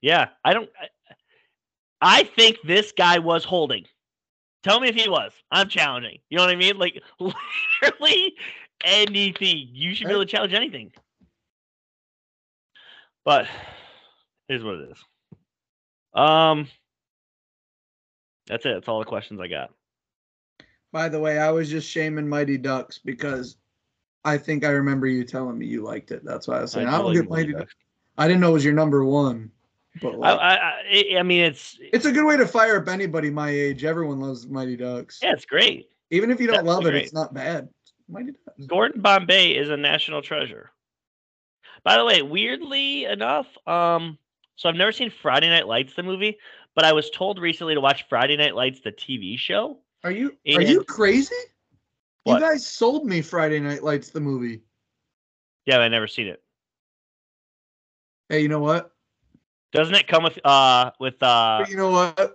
Yeah, 0.00 0.28
I 0.44 0.54
don't. 0.54 0.68
I, 2.00 2.20
I 2.20 2.24
think 2.24 2.58
this 2.64 2.92
guy 2.92 3.18
was 3.18 3.44
holding. 3.44 3.84
Tell 4.62 4.80
me 4.80 4.88
if 4.88 4.94
he 4.94 5.08
was. 5.08 5.32
I'm 5.50 5.68
challenging. 5.68 6.18
You 6.30 6.38
know 6.38 6.44
what 6.44 6.52
I 6.52 6.56
mean? 6.56 6.78
Like 6.78 7.02
literally 7.20 8.34
anything. 8.82 9.68
You 9.72 9.94
should 9.94 10.06
be 10.06 10.12
able 10.12 10.22
to 10.24 10.30
challenge 10.30 10.54
anything. 10.54 10.92
But 13.24 13.46
here's 14.48 14.64
what 14.64 14.74
it 14.76 14.90
is. 14.90 14.98
Um, 16.14 16.68
that's 18.46 18.64
it. 18.66 18.74
That's 18.74 18.88
all 18.88 18.98
the 19.00 19.04
questions 19.04 19.40
I 19.40 19.48
got. 19.48 19.70
By 20.92 21.08
the 21.08 21.18
way, 21.18 21.38
I 21.38 21.50
was 21.50 21.68
just 21.68 21.90
shaming 21.90 22.28
Mighty 22.28 22.56
Ducks 22.56 22.98
because 22.98 23.56
I 24.24 24.38
think 24.38 24.64
I 24.64 24.70
remember 24.70 25.06
you 25.06 25.24
telling 25.24 25.58
me 25.58 25.66
you 25.66 25.82
liked 25.82 26.10
it. 26.10 26.24
That's 26.24 26.46
why 26.46 26.58
I 26.58 26.62
was 26.62 26.72
saying 26.72 26.86
I, 26.86 26.92
do 26.92 26.96
don't 26.98 27.06
like 27.06 27.14
get 27.16 27.30
Mighty 27.30 27.42
Mighty 27.42 27.52
Ducks. 27.52 27.64
Ducks. 27.64 27.74
I 28.16 28.28
didn't 28.28 28.40
know 28.40 28.50
it 28.50 28.54
was 28.54 28.64
your 28.64 28.74
number 28.74 29.04
one. 29.04 29.50
But 30.00 30.14
I, 30.14 30.16
like, 30.16 30.40
I, 30.40 30.56
I, 31.14 31.18
I 31.18 31.22
mean, 31.22 31.44
it's 31.44 31.78
it's 31.80 32.04
a 32.04 32.12
good 32.12 32.24
way 32.24 32.36
to 32.36 32.46
fire 32.46 32.78
up 32.78 32.88
anybody 32.88 33.30
my 33.30 33.50
age. 33.50 33.84
Everyone 33.84 34.20
loves 34.20 34.46
Mighty 34.46 34.76
Ducks. 34.76 35.20
yeah, 35.22 35.32
it's 35.32 35.44
great. 35.44 35.88
Even 36.10 36.30
if 36.30 36.40
you 36.40 36.46
don't 36.46 36.64
That's 36.64 36.66
love 36.66 36.86
it, 36.86 36.94
it's 36.94 37.12
not 37.12 37.32
bad. 37.32 37.68
Mighty 38.08 38.32
Ducks. 38.32 38.66
Gordon 38.66 39.00
Bombay 39.00 39.52
is 39.52 39.70
a 39.70 39.76
national 39.76 40.22
treasure. 40.22 40.70
By 41.84 41.96
the 41.96 42.04
way, 42.04 42.22
weirdly 42.22 43.04
enough, 43.04 43.46
um, 43.68 44.18
so 44.56 44.68
I've 44.68 44.74
never 44.74 44.92
seen 44.92 45.10
Friday 45.10 45.48
Night 45.48 45.68
Lights 45.68 45.94
the 45.94 46.02
movie, 46.02 46.38
but 46.74 46.84
I 46.84 46.92
was 46.92 47.10
told 47.10 47.38
recently 47.38 47.74
to 47.74 47.80
watch 47.80 48.06
Friday 48.08 48.36
Night 48.36 48.54
Lights 48.54 48.80
the 48.80 48.92
TV 48.92 49.38
show. 49.38 49.78
Are 50.02 50.10
you 50.10 50.36
are 50.54 50.62
you 50.62 50.82
crazy? 50.84 51.34
What? 52.24 52.34
You 52.34 52.40
guys 52.40 52.66
sold 52.66 53.06
me 53.06 53.20
Friday 53.20 53.60
Night 53.60 53.82
Lights 53.82 54.10
the 54.10 54.20
movie. 54.20 54.62
Yeah, 55.66 55.78
I 55.78 55.88
never 55.88 56.06
seen 56.06 56.26
it. 56.26 56.42
Hey, 58.28 58.40
you 58.40 58.48
know 58.48 58.60
what? 58.60 58.93
Doesn't 59.74 59.96
it 59.96 60.06
come 60.06 60.22
with 60.22 60.38
uh 60.44 60.92
with 61.00 61.20
uh 61.20 61.58
But 61.60 61.68
you 61.68 61.76
know 61.76 61.90
what? 61.90 62.34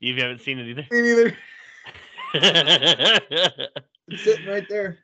you 0.00 0.14
haven't 0.20 0.42
seen 0.42 0.58
it 0.58 0.68
either? 0.68 0.86
Me 0.90 1.00
neither. 1.00 1.36
It's 4.08 4.24
sitting 4.24 4.46
right 4.46 4.68
there. 4.68 4.98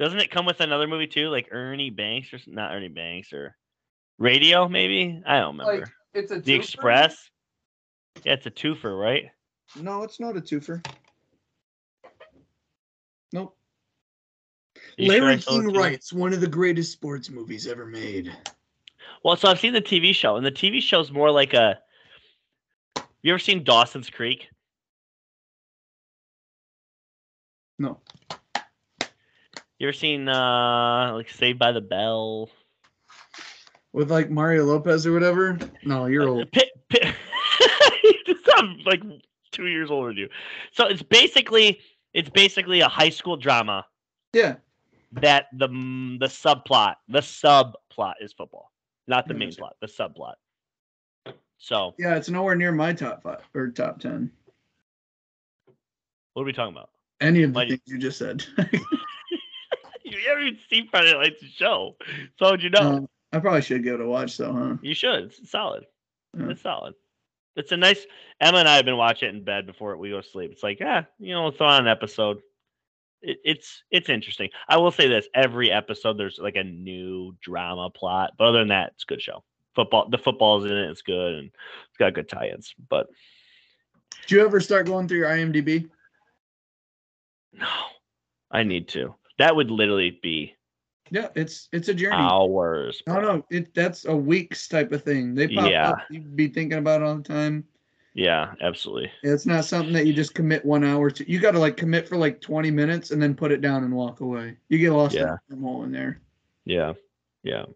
Doesn't 0.00 0.18
it 0.18 0.30
come 0.30 0.46
with 0.46 0.60
another 0.60 0.88
movie 0.88 1.06
too, 1.06 1.28
like 1.28 1.48
Ernie 1.52 1.90
Banks 1.90 2.32
or 2.32 2.40
not 2.46 2.72
Ernie 2.72 2.88
Banks 2.88 3.32
or 3.32 3.54
Radio 4.18 4.66
maybe? 4.68 5.22
I 5.24 5.38
don't 5.38 5.58
remember. 5.58 5.80
Like 5.82 5.90
it's 6.14 6.32
a 6.32 6.40
the 6.40 6.54
twofer? 6.54 6.56
Express. 6.56 7.30
Yeah, 8.24 8.32
it's 8.32 8.46
a 8.46 8.50
twofer, 8.50 8.98
right? 8.98 9.26
No, 9.76 10.02
it's 10.02 10.18
not 10.18 10.36
a 10.36 10.40
twofer. 10.40 10.84
Nope. 13.32 13.56
You 14.96 15.12
sure 15.12 15.20
Larry 15.20 15.38
King 15.38 15.72
writes 15.74 16.12
one 16.12 16.32
of 16.32 16.40
the 16.40 16.48
greatest 16.48 16.90
sports 16.90 17.30
movies 17.30 17.66
ever 17.68 17.86
made. 17.86 18.34
Well, 19.24 19.36
so 19.36 19.48
I've 19.48 19.58
seen 19.60 19.72
the 19.72 19.80
TV 19.82 20.14
show, 20.14 20.36
and 20.36 20.46
the 20.46 20.52
TV 20.52 20.80
show's 20.80 21.10
more 21.10 21.30
like 21.30 21.54
a. 21.54 21.78
You 23.22 23.32
ever 23.32 23.38
seen 23.38 23.64
Dawson's 23.64 24.10
Creek? 24.10 24.48
No. 27.78 27.98
You 29.78 29.86
ever 29.88 29.92
seen 29.92 30.28
uh 30.28 31.12
like 31.14 31.30
Saved 31.30 31.58
by 31.58 31.72
the 31.72 31.80
Bell? 31.80 32.48
With 33.92 34.10
like 34.10 34.30
Mario 34.30 34.64
Lopez 34.64 35.06
or 35.06 35.12
whatever? 35.12 35.58
No, 35.84 36.06
you're 36.06 36.28
old. 36.28 36.50
Pit, 36.52 36.70
pit. 36.88 37.14
I'm 38.56 38.78
like 38.84 39.02
two 39.52 39.66
years 39.68 39.90
older 39.90 40.08
than 40.08 40.16
you. 40.18 40.28
So 40.72 40.86
it's 40.86 41.02
basically 41.02 41.80
it's 42.14 42.28
basically 42.30 42.80
a 42.80 42.88
high 42.88 43.08
school 43.10 43.36
drama 43.36 43.84
Yeah. 44.32 44.56
that 45.12 45.46
the 45.52 45.68
the 45.68 46.26
subplot 46.26 46.96
the 47.08 47.20
subplot 47.20 48.14
is 48.20 48.32
football, 48.32 48.72
not 49.08 49.26
the 49.26 49.34
main 49.34 49.52
plot, 49.52 49.76
the 49.80 49.86
subplot. 49.86 50.34
So 51.58 51.94
Yeah, 51.98 52.14
it's 52.16 52.28
nowhere 52.28 52.54
near 52.54 52.72
my 52.72 52.92
top 52.92 53.22
five 53.22 53.40
or 53.54 53.68
top 53.68 53.98
ten. 53.98 54.30
what 56.34 56.42
are 56.42 56.46
we 56.46 56.52
talking 56.52 56.74
about? 56.74 56.90
Any 57.20 57.42
of 57.42 57.52
the 57.52 57.66
things 57.66 57.80
you 57.86 57.98
just 57.98 58.18
said. 58.18 58.44
You 60.04 60.16
haven't 60.26 60.46
even 60.46 60.58
seen 60.70 60.88
Friday 60.88 61.14
Lights 61.14 61.44
show, 61.54 61.94
so 62.38 62.46
how'd 62.46 62.62
you 62.62 62.70
know? 62.70 62.80
Um, 62.80 63.08
I 63.32 63.40
probably 63.40 63.60
should 63.60 63.84
give 63.84 63.94
it 63.94 64.00
a 64.00 64.06
watch 64.08 64.38
though, 64.38 64.52
huh? 64.54 64.76
You 64.80 64.94
should. 64.94 65.24
It's 65.24 65.50
solid. 65.50 65.84
Yeah. 66.34 66.48
It's 66.48 66.62
solid. 66.62 66.94
It's 67.56 67.72
a 67.72 67.76
nice. 67.76 68.06
Emma 68.40 68.56
and 68.58 68.68
I 68.68 68.76
have 68.76 68.86
been 68.86 68.96
watching 68.96 69.28
it 69.28 69.34
in 69.34 69.44
bed 69.44 69.66
before 69.66 69.96
we 69.98 70.08
go 70.08 70.22
to 70.22 70.26
sleep. 70.26 70.50
It's 70.52 70.62
like, 70.62 70.80
yeah, 70.80 71.04
you 71.18 71.34
know, 71.34 71.50
throw 71.50 71.66
on 71.66 71.82
an 71.82 71.88
episode. 71.88 72.38
It, 73.22 73.38
it's 73.44 73.82
it's 73.90 74.08
interesting. 74.08 74.50
I 74.68 74.76
will 74.76 74.90
say 74.90 75.08
this: 75.08 75.28
every 75.34 75.70
episode, 75.70 76.18
there's 76.18 76.38
like 76.38 76.56
a 76.56 76.64
new 76.64 77.34
drama 77.42 77.90
plot. 77.90 78.32
But 78.38 78.48
other 78.48 78.60
than 78.60 78.68
that, 78.68 78.92
it's 78.94 79.04
a 79.04 79.06
good 79.06 79.22
show. 79.22 79.44
Football, 79.74 80.08
the 80.10 80.18
football's 80.18 80.64
in 80.64 80.72
it. 80.72 80.90
It's 80.90 81.02
good, 81.02 81.34
and 81.34 81.46
it's 81.46 81.96
got 81.98 82.14
good 82.14 82.28
tie-ins. 82.28 82.74
But 82.88 83.08
do 84.26 84.34
you 84.36 84.44
ever 84.44 84.60
start 84.60 84.86
going 84.86 85.08
through 85.08 85.18
your 85.18 85.28
IMDb? 85.28 85.88
no, 87.52 87.66
I 88.50 88.62
need 88.62 88.88
to. 88.88 89.14
That 89.38 89.54
would 89.54 89.70
literally 89.70 90.18
be 90.22 90.54
Yeah, 91.10 91.28
it's 91.34 91.68
it's 91.72 91.88
a 91.88 91.94
journey. 91.94 92.16
hours. 92.16 93.02
No, 93.06 93.20
no, 93.20 93.44
it 93.50 93.72
that's 93.74 94.04
a 94.04 94.14
weeks 94.14 94.68
type 94.68 94.92
of 94.92 95.02
thing. 95.02 95.34
They 95.34 95.48
pop 95.48 95.70
Yeah. 95.70 95.90
up. 95.90 95.98
You'd 96.10 96.36
be 96.36 96.48
thinking 96.48 96.78
about 96.78 97.02
it 97.02 97.04
all 97.04 97.16
the 97.16 97.22
time. 97.22 97.64
Yeah, 98.14 98.54
absolutely. 98.60 99.12
It's 99.22 99.46
not 99.46 99.64
something 99.64 99.92
that 99.92 100.06
you 100.06 100.12
just 100.12 100.34
commit 100.34 100.64
one 100.64 100.84
hour 100.84 101.10
to. 101.10 101.30
You 101.30 101.38
got 101.38 101.52
to 101.52 101.58
like 101.58 101.76
commit 101.76 102.08
for 102.08 102.16
like 102.16 102.40
20 102.40 102.70
minutes 102.70 103.10
and 103.10 103.22
then 103.22 103.34
put 103.34 103.52
it 103.52 103.60
down 103.60 103.84
and 103.84 103.94
walk 103.94 104.20
away. 104.20 104.56
You 104.68 104.78
get 104.78 104.92
lost 104.92 105.14
Yeah. 105.14 105.36
in 105.50 105.60
the 105.60 105.66
hole 105.66 105.84
in 105.84 105.92
there. 105.92 106.20
Yeah, 106.64 106.94
yeah. 107.44 107.66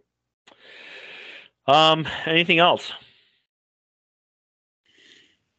Um, 1.66 2.06
anything 2.26 2.58
else? 2.58 2.92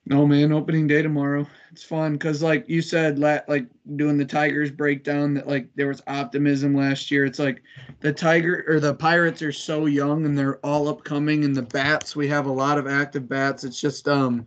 No 0.06 0.28
man, 0.28 0.52
opening 0.52 0.86
day 0.86 1.02
tomorrow. 1.02 1.48
It's 1.72 1.84
fun 1.84 2.14
because 2.14 2.44
like 2.44 2.68
you 2.68 2.82
said, 2.82 3.20
like 3.20 3.68
doing 3.96 4.18
the 4.18 4.26
Tigers 4.26 4.70
breakdown 4.70 5.34
that 5.36 5.48
like 5.48 5.70
there 5.76 5.88
was 5.88 6.02
optimism 6.08 6.76
last 6.76 7.10
year. 7.10 7.24
It's 7.24 7.40
like 7.40 7.64
the 8.02 8.12
Tiger 8.12 8.66
or 8.68 8.82
the 8.82 8.94
Pirates 8.94 9.42
are 9.42 9.54
so 9.54 9.86
young 9.86 10.26
and 10.26 10.38
they're 10.38 10.58
all 10.58 10.90
upcoming, 10.90 11.46
and 11.46 11.56
the 11.56 11.62
bats 11.62 12.18
we 12.18 12.28
have 12.28 12.48
a 12.48 12.52
lot 12.52 12.78
of 12.78 12.86
active 12.86 13.30
bats. 13.30 13.64
It's 13.64 13.80
just 13.80 14.10
um 14.10 14.46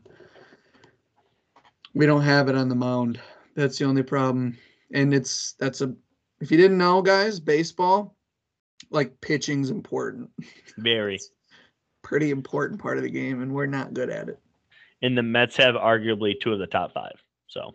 we 1.97 2.05
don't 2.05 2.23
have 2.23 2.49
it 2.51 2.55
on 2.55 2.69
the 2.69 2.75
mound. 2.75 3.19
That's 3.55 3.79
the 3.79 3.87
only 3.87 4.03
problem, 4.03 4.57
and 4.93 5.15
it's 5.15 5.55
that's 5.59 5.81
a 5.81 5.95
if 6.41 6.51
you 6.51 6.59
didn't 6.59 6.77
know, 6.77 7.01
guys, 7.01 7.41
baseball 7.41 8.15
like 8.91 9.19
pitching's 9.23 9.71
important, 9.71 10.31
Very. 10.77 11.19
pretty 12.03 12.31
important 12.31 12.81
part 12.81 12.99
of 12.99 13.03
the 13.03 13.11
game, 13.11 13.41
and 13.43 13.53
we're 13.53 13.67
not 13.67 13.95
good 13.95 14.11
at 14.11 14.29
it. 14.29 14.39
And 15.03 15.17
the 15.17 15.23
Mets 15.23 15.57
have 15.57 15.75
arguably 15.75 16.39
two 16.39 16.53
of 16.53 16.59
the 16.59 16.67
top 16.67 16.93
five. 16.93 17.15
So, 17.49 17.73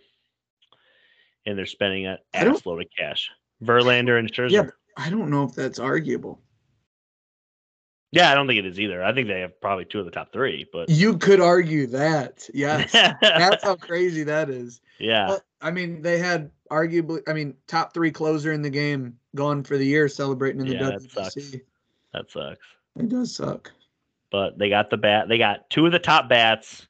and 1.46 1.58
they're 1.58 1.66
spending 1.66 2.06
an 2.06 2.18
ass 2.34 2.66
load 2.66 2.82
of 2.82 2.88
cash. 2.98 3.30
Verlander 3.64 4.20
and 4.20 4.32
Scherzer. 4.32 4.52
Yeah, 4.52 4.70
I 4.98 5.10
don't 5.10 5.30
know 5.30 5.44
if 5.44 5.54
that's 5.54 5.80
arguable. 5.80 6.40
Yeah, 8.12 8.30
I 8.30 8.36
don't 8.36 8.46
think 8.46 8.60
it 8.60 8.66
is 8.66 8.80
either. 8.80 9.02
I 9.04 9.14
think 9.14 9.28
they 9.28 9.40
have 9.40 9.60
probably 9.62 9.86
two 9.86 10.00
of 10.00 10.06
the 10.06 10.12
top 10.12 10.34
three, 10.34 10.68
but 10.72 10.90
You 10.90 11.18
could 11.18 11.40
argue 11.40 11.88
that. 11.88 12.50
Yes. 12.54 12.92
That's 13.22 13.64
how 13.64 13.76
crazy 13.78 14.24
that 14.24 14.50
is. 14.50 14.82
yeah, 15.00 15.30
Well, 15.30 15.42
I 15.62 15.72
mean, 15.72 16.02
they 16.02 16.18
had 16.18 16.52
arguably, 16.70 17.22
I 17.28 17.34
mean, 17.34 17.56
top 17.68 17.94
three 17.94 18.12
closer 18.12 18.52
in 18.52 18.62
the 18.62 18.70
game 18.70 19.18
gone 19.36 19.64
for 19.64 19.78
the 19.78 19.86
year 19.86 20.10
celebrating 20.10 20.62
in 20.62 20.68
the 20.68 20.74
Yeah, 20.74 20.90
that 20.92 21.02
sucks. 21.04 21.36
that 22.14 22.30
sucks. 22.30 22.66
It 23.00 23.08
does 23.08 23.34
suck. 23.34 23.72
But 24.30 24.58
they 24.58 24.70
got 24.70 24.90
the 24.90 24.98
bat. 24.98 25.30
They 25.30 25.38
got 25.38 25.70
two 25.70 25.86
of 25.86 25.92
the 25.92 26.00
top 26.00 26.28
bats 26.28 26.88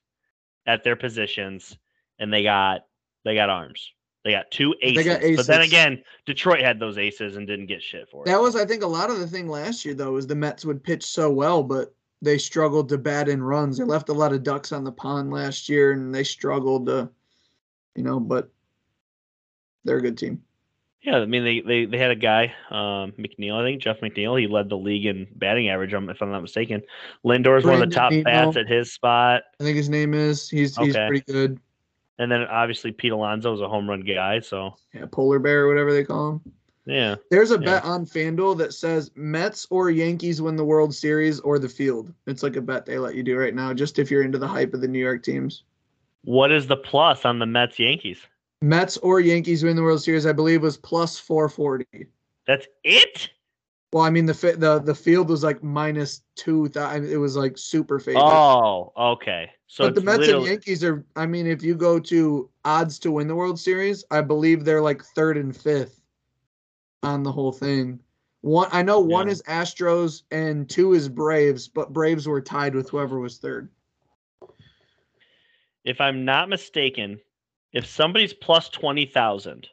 at 0.66 0.84
their 0.84 0.96
positions, 0.96 1.78
and 2.20 2.32
they 2.32 2.44
got 2.44 2.86
they 3.24 3.36
got 3.36 3.50
arms. 3.50 3.92
They 4.24 4.32
got 4.32 4.52
two 4.52 4.76
aces. 4.82 5.04
They 5.04 5.12
got 5.12 5.24
aces. 5.24 5.38
But 5.38 5.48
then 5.48 5.62
again, 5.62 6.04
Detroit 6.26 6.62
had 6.62 6.80
those 6.80 6.98
aces 6.98 7.38
and 7.38 7.48
didn't 7.48 7.66
get 7.66 7.82
shit 7.82 8.08
for 8.10 8.24
it. 8.24 8.28
That 8.28 8.40
was, 8.40 8.56
I 8.56 8.66
think, 8.66 8.84
a 8.84 8.88
lot 8.88 9.10
of 9.10 9.20
the 9.20 9.28
thing 9.28 9.48
last 9.48 9.84
year, 9.84 9.96
though, 9.96 10.18
is 10.18 10.28
the 10.28 10.36
Mets 10.36 10.64
would 10.64 10.84
pitch 10.84 11.04
so 11.04 11.32
well, 11.32 11.64
but 11.64 11.94
they 12.22 12.38
struggled 12.38 12.88
to 12.90 12.98
bat 12.98 13.30
in 13.30 13.42
runs. 13.42 13.78
They 13.78 13.84
left 13.84 14.10
a 14.10 14.14
lot 14.14 14.32
of 14.32 14.44
ducks 14.44 14.72
on 14.72 14.84
the 14.84 14.92
pond 14.92 15.32
last 15.32 15.68
year, 15.68 15.94
and 15.94 16.14
they 16.14 16.24
struggled 16.24 16.86
to, 16.86 17.10
you 17.96 18.04
know, 18.04 18.20
but 18.20 18.52
they're 19.84 19.98
a 19.98 20.02
good 20.02 20.18
team. 20.18 20.44
Yeah, 21.02 21.18
I 21.18 21.26
mean 21.26 21.44
they, 21.44 21.62
they 21.62 21.86
they 21.86 21.98
had 21.98 22.12
a 22.12 22.16
guy, 22.16 22.54
um, 22.70 23.12
McNeil, 23.14 23.60
I 23.60 23.64
think 23.64 23.82
Jeff 23.82 24.02
McNeil. 24.02 24.40
He 24.40 24.46
led 24.46 24.70
the 24.70 24.78
league 24.78 25.08
in 25.08 25.26
batting 25.36 25.68
average, 25.68 25.96
um, 25.96 26.12
if 26.12 26.22
I'm 26.22 26.30
not 26.30 26.44
mistaken. 26.44 26.84
Lindor 27.26 27.58
is 27.58 27.66
one 27.66 27.82
of 27.82 27.90
the 27.90 27.96
top 27.96 28.14
bats 28.24 28.56
at 28.56 28.68
his 28.68 28.94
spot, 28.94 29.42
I 29.60 29.64
think 29.64 29.78
his 29.78 29.90
name 29.90 30.14
is. 30.14 30.48
He's 30.48 30.78
he's 30.78 30.96
pretty 30.96 31.22
good. 31.22 31.60
And 32.22 32.32
then 32.32 32.44
obviously 32.44 32.92
Pete 32.92 33.12
Alonso 33.12 33.54
is 33.54 33.62
a 33.62 33.68
home 33.68 33.90
run 33.90 34.02
guy. 34.02 34.40
So 34.40 34.76
Yeah, 34.94 35.06
polar 35.12 35.40
bear 35.40 35.66
or 35.66 35.68
whatever 35.68 35.92
they 35.92 36.04
call 36.04 36.30
him. 36.34 36.42
yeah, 36.86 37.16
There's 37.32 37.52
a 37.52 37.56
Yeah. 37.56 37.66
bet 37.66 37.84
on 37.84 38.06
FanDuel 38.06 38.58
that 38.60 38.74
says 38.74 39.12
Mets 39.16 39.66
or 39.72 39.90
Yankees 39.90 40.42
win 40.42 40.56
the 40.56 40.66
World 40.66 40.94
Series 40.94 41.40
or 41.40 41.58
the 41.60 41.68
field. 41.70 42.14
It's 42.28 42.44
like 42.44 42.56
a 42.58 42.62
bet 42.62 42.86
they 42.86 42.98
let 43.00 43.16
you 43.16 43.24
do 43.24 43.38
right 43.38 43.56
now, 43.56 43.74
just 43.74 43.98
if 44.00 44.12
you're 44.12 44.24
into 44.24 44.38
the 44.38 44.48
hype 44.48 44.74
of 44.74 44.82
the 44.82 44.88
New 44.88 45.00
York 45.00 45.24
teams. 45.24 45.64
what 46.24 46.52
is 46.52 46.68
the 46.68 46.78
plus 46.78 47.26
on 47.26 47.40
the 47.40 47.46
Mets 47.48 47.80
Yankees? 47.80 48.20
Mets 48.62 48.98
or 48.98 49.20
Yankees 49.20 49.64
win 49.64 49.76
the 49.76 49.82
World 49.82 50.04
Series, 50.04 50.28
I 50.28 50.34
believe, 50.34 50.62
was 50.62 50.78
plus 50.78 51.18
440. 51.18 51.86
That's 52.46 52.68
it. 52.84 53.32
Well, 53.94 54.04
I 54.06 54.10
mean 54.10 54.26
the 54.26 54.34
the 54.58 54.80
the 54.80 54.96
field 54.96 55.30
was 55.30 55.44
like 55.44 55.62
minus 55.62 56.22
two. 56.36 56.70
thou- 56.70 56.94
It 56.96 57.18
was 57.18 57.36
like 57.36 57.58
super 57.58 58.00
favorite. 58.00 58.24
Oh, 58.24 58.94
okay. 58.98 59.52
So 59.68 59.86
but 59.86 59.96
the 59.96 60.02
Mets 60.02 60.28
and 60.30 60.46
Yankees 60.46 60.84
are. 60.84 61.06
I 61.16 61.26
mean, 61.26 61.46
if 61.46 61.62
you 61.62 61.76
go 61.76 62.00
to 62.00 62.50
odds 62.64 63.00
to 63.00 63.12
win 63.12 63.28
the 63.28 63.36
World 63.36 63.60
Series, 63.60 64.06
I 64.10 64.22
believe 64.22 64.64
they're 64.64 64.82
like 64.82 65.04
third 65.04 65.38
and 65.38 65.56
fifth 65.56 66.02
on 67.04 67.24
the 67.24 67.32
whole 67.32 67.52
thing. 67.52 68.00
One, 68.42 68.70
I 68.72 68.82
know 68.82 69.00
one 69.00 69.28
Yeah. 69.28 69.34
is 69.34 69.42
Astros 69.44 70.24
and 70.32 70.70
two 70.70 70.94
is 70.94 71.10
Braves, 71.10 71.68
but 71.68 71.92
Braves 71.94 72.28
were 72.28 72.42
tied 72.42 72.74
with 72.76 72.90
whoever 72.90 73.20
was 73.20 73.38
third. 73.40 73.70
if 75.84 76.00
I'm 76.00 76.26
not 76.26 76.48
mistaken, 76.50 77.20
if 77.74 77.86
somebody's 77.86 78.34
plus 78.34 78.70
twenty 78.70 79.06
thousand, 79.06 79.68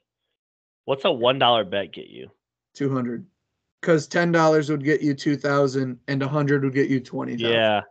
what's 0.86 1.04
a 1.04 1.12
one 1.12 1.38
dollar 1.38 1.64
bet 1.64 1.92
get 1.92 2.08
you? 2.08 2.30
Two 2.74 2.92
hundred, 2.92 3.26
because 3.80 4.06
ten 4.06 4.32
dollars 4.32 4.70
would 4.70 4.84
get 4.84 5.00
you 5.02 5.14
two 5.14 5.36
thousand, 5.36 5.98
and 6.08 6.22
a 6.22 6.28
hundred 6.28 6.64
would 6.64 6.74
get 6.74 6.88
you 6.88 7.00
twenty. 7.00 7.34
Yeah. 7.34 7.82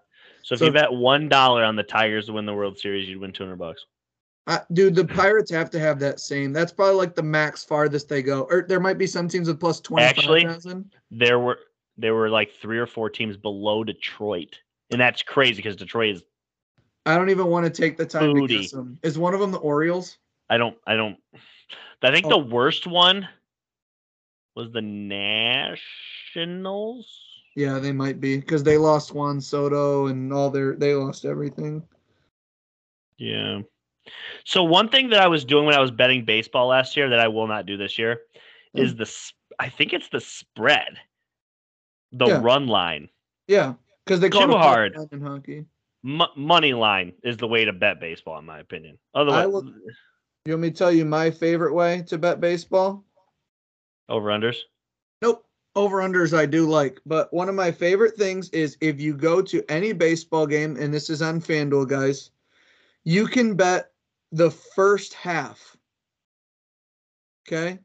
So 0.43 0.53
if 0.53 0.59
So- 0.59 0.65
you 0.65 0.71
bet 0.71 0.91
one 0.91 1.29
dollar 1.29 1.63
on 1.63 1.75
the 1.75 1.83
Tigers 1.83 2.27
to 2.27 2.33
win 2.33 2.45
the 2.45 2.53
World 2.53 2.77
Series, 2.77 3.07
you'd 3.07 3.19
win 3.19 3.31
two 3.33 3.43
hundred 3.43 3.59
bucks. 3.59 3.85
Uh, 4.47 4.59
dude, 4.71 4.95
the 4.95 5.03
Pirates 5.05 5.51
have 5.51 5.69
to 5.71 5.79
have 5.79 5.99
that 5.99 6.21
same. 6.21 6.53
That's 6.53 6.71
probably 6.71 6.95
like 6.95 7.15
the 7.15 7.23
max 7.23 7.65
farthest 7.65 8.07
they 8.07 8.21
go. 8.23 8.43
Or 8.49 8.61
there 8.65 8.79
might 8.79 8.97
be 8.97 9.05
some 9.07 9.27
teams 9.27 9.49
with 9.49 9.59
plus 9.59 9.81
twenty 9.81 10.05
Actually- 10.05 10.43
five 10.43 10.53
thousand. 10.53 10.93
There 11.11 11.39
were 11.39 11.59
there 11.97 12.13
were 12.15 12.29
like 12.29 12.51
three 12.61 12.77
or 12.77 12.87
four 12.87 13.09
teams 13.09 13.35
below 13.37 13.83
Detroit, 13.83 14.59
and 14.91 15.01
that's 15.01 15.21
crazy 15.23 15.55
because 15.57 15.75
Detroit 15.75 16.15
is. 16.15 16.23
I 17.05 17.17
don't 17.17 17.29
even 17.29 17.47
want 17.47 17.65
to 17.65 17.69
take 17.69 17.95
the 17.97 18.05
time 18.05 18.33
Booty. 18.33 18.55
to 18.57 18.61
guess 18.63 18.71
them. 18.71 18.99
Is 19.01 19.17
one 19.17 19.33
of 19.33 19.39
them 19.39 19.51
the 19.51 19.57
Orioles? 19.59 20.17
I 20.49 20.57
don't. 20.57 20.77
I 20.85 20.95
don't. 20.95 21.17
I 22.01 22.11
think 22.11 22.25
Oh. 22.27 22.29
the 22.29 22.37
worst 22.37 22.85
one 22.87 23.27
was 24.57 24.71
the 24.71 24.81
Nationals. 24.81 25.77
Yeah, 27.55 27.79
they 27.79 27.91
might 27.91 28.19
be 28.19 28.37
because 28.37 28.63
they 28.63 28.77
lost 28.77 29.13
Juan 29.13 29.39
Soto 29.39 30.07
and 30.07 30.33
all 30.33 30.49
their 30.49 30.75
they 30.75 30.93
lost 30.95 31.25
everything. 31.25 31.83
Yeah. 33.17 33.61
So 34.45 34.63
one 34.63 34.89
thing 34.89 35.09
that 35.09 35.21
I 35.21 35.27
was 35.27 35.45
doing 35.45 35.65
when 35.65 35.75
I 35.75 35.79
was 35.79 35.91
betting 35.91 36.25
baseball 36.25 36.67
last 36.67 36.97
year 36.97 37.09
that 37.09 37.19
I 37.19 37.27
will 37.27 37.47
not 37.47 37.65
do 37.65 37.77
this 37.77 37.97
year 37.99 38.21
Hmm. 38.73 38.81
is 38.81 38.95
the 38.95 39.11
I 39.59 39.69
think 39.69 39.93
it's 39.93 40.09
the 40.09 40.19
spread, 40.19 40.99
the 42.11 42.27
Yeah. 42.27 42.41
run 42.41 42.67
line, 42.67 43.09
Yeah, 43.47 43.73
because 44.05 44.19
they 44.19 44.29
call 44.29 44.45
Too 44.45 44.51
it 44.51 44.57
hard. 44.57 44.95
in 45.11 45.21
hockey. 45.21 45.65
M- 46.05 46.21
money 46.35 46.73
line 46.73 47.13
is 47.23 47.37
the 47.37 47.47
way 47.47 47.65
to 47.65 47.73
bet 47.73 47.99
baseball 47.99 48.37
in 48.39 48.45
my 48.45 48.59
opinion. 48.59 48.99
Otherwise, 49.13 49.47
will- 49.47 49.73
You 50.45 50.53
want 50.53 50.61
me 50.61 50.71
to 50.71 50.77
tell 50.77 50.91
you 50.91 51.05
my 51.05 51.31
favorite 51.31 51.73
way 51.73 52.03
to 52.03 52.17
bet 52.17 52.39
baseball? 52.39 53.03
Over 54.09 54.29
unders. 54.29 54.57
Nope. 55.21 55.43
Over 55.75 55.97
unders 55.97 56.35
I 56.35 56.47
do 56.47 56.67
like, 56.67 56.99
but 57.05 57.31
one 57.31 57.49
of 57.49 57.55
my 57.55 57.71
favorite 57.71 58.15
things 58.15 58.49
is 58.49 58.77
if 58.81 58.99
you 58.99 59.13
go 59.13 59.43
to 59.43 59.63
any 59.69 59.93
baseball 59.93 60.47
game, 60.47 60.75
and 60.75 60.91
this 60.91 61.07
is 61.09 61.21
on 61.21 61.39
FanDuel, 61.39 61.87
guys, 61.87 62.31
you 63.03 63.27
can 63.27 63.53
bet 63.53 63.91
the 64.31 64.49
first 64.49 65.13
half. 65.13 65.77
Okay. 67.47 67.77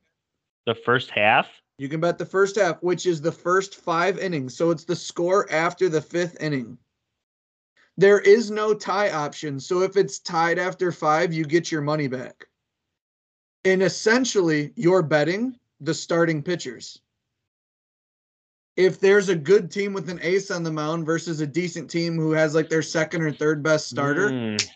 The 0.64 0.74
first 0.74 1.10
half. 1.10 1.48
You 1.76 1.88
can 1.88 2.00
bet 2.00 2.16
the 2.16 2.24
first 2.24 2.56
half, 2.56 2.82
which 2.82 3.04
is 3.04 3.20
the 3.20 3.32
first 3.32 3.74
five 3.74 4.18
innings. 4.18 4.56
So 4.56 4.70
it's 4.70 4.84
the 4.84 4.96
score 4.96 5.50
after 5.52 5.88
the 5.88 6.00
fifth 6.00 6.40
inning. 6.40 6.78
There 7.98 8.20
is 8.20 8.50
no 8.50 8.72
tie 8.72 9.10
option. 9.10 9.60
So 9.60 9.82
if 9.82 9.98
it's 9.98 10.18
tied 10.18 10.58
after 10.58 10.92
five, 10.92 11.32
you 11.34 11.44
get 11.44 11.70
your 11.70 11.82
money 11.82 12.08
back. 12.08 12.46
And 13.64 13.82
essentially, 13.82 14.72
you're 14.76 15.02
betting 15.02 15.58
the 15.82 15.94
starting 15.94 16.42
pitchers. 16.42 17.00
If 18.76 19.00
there's 19.00 19.28
a 19.28 19.36
good 19.36 19.70
team 19.70 19.92
with 19.92 20.08
an 20.08 20.18
ace 20.22 20.50
on 20.50 20.62
the 20.62 20.72
mound 20.72 21.04
versus 21.04 21.40
a 21.40 21.46
decent 21.46 21.90
team 21.90 22.16
who 22.16 22.32
has 22.32 22.54
like 22.54 22.70
their 22.70 22.80
second 22.80 23.22
or 23.22 23.32
third 23.32 23.62
best 23.62 23.90
starter, 23.90 24.30
Mm, 24.30 24.68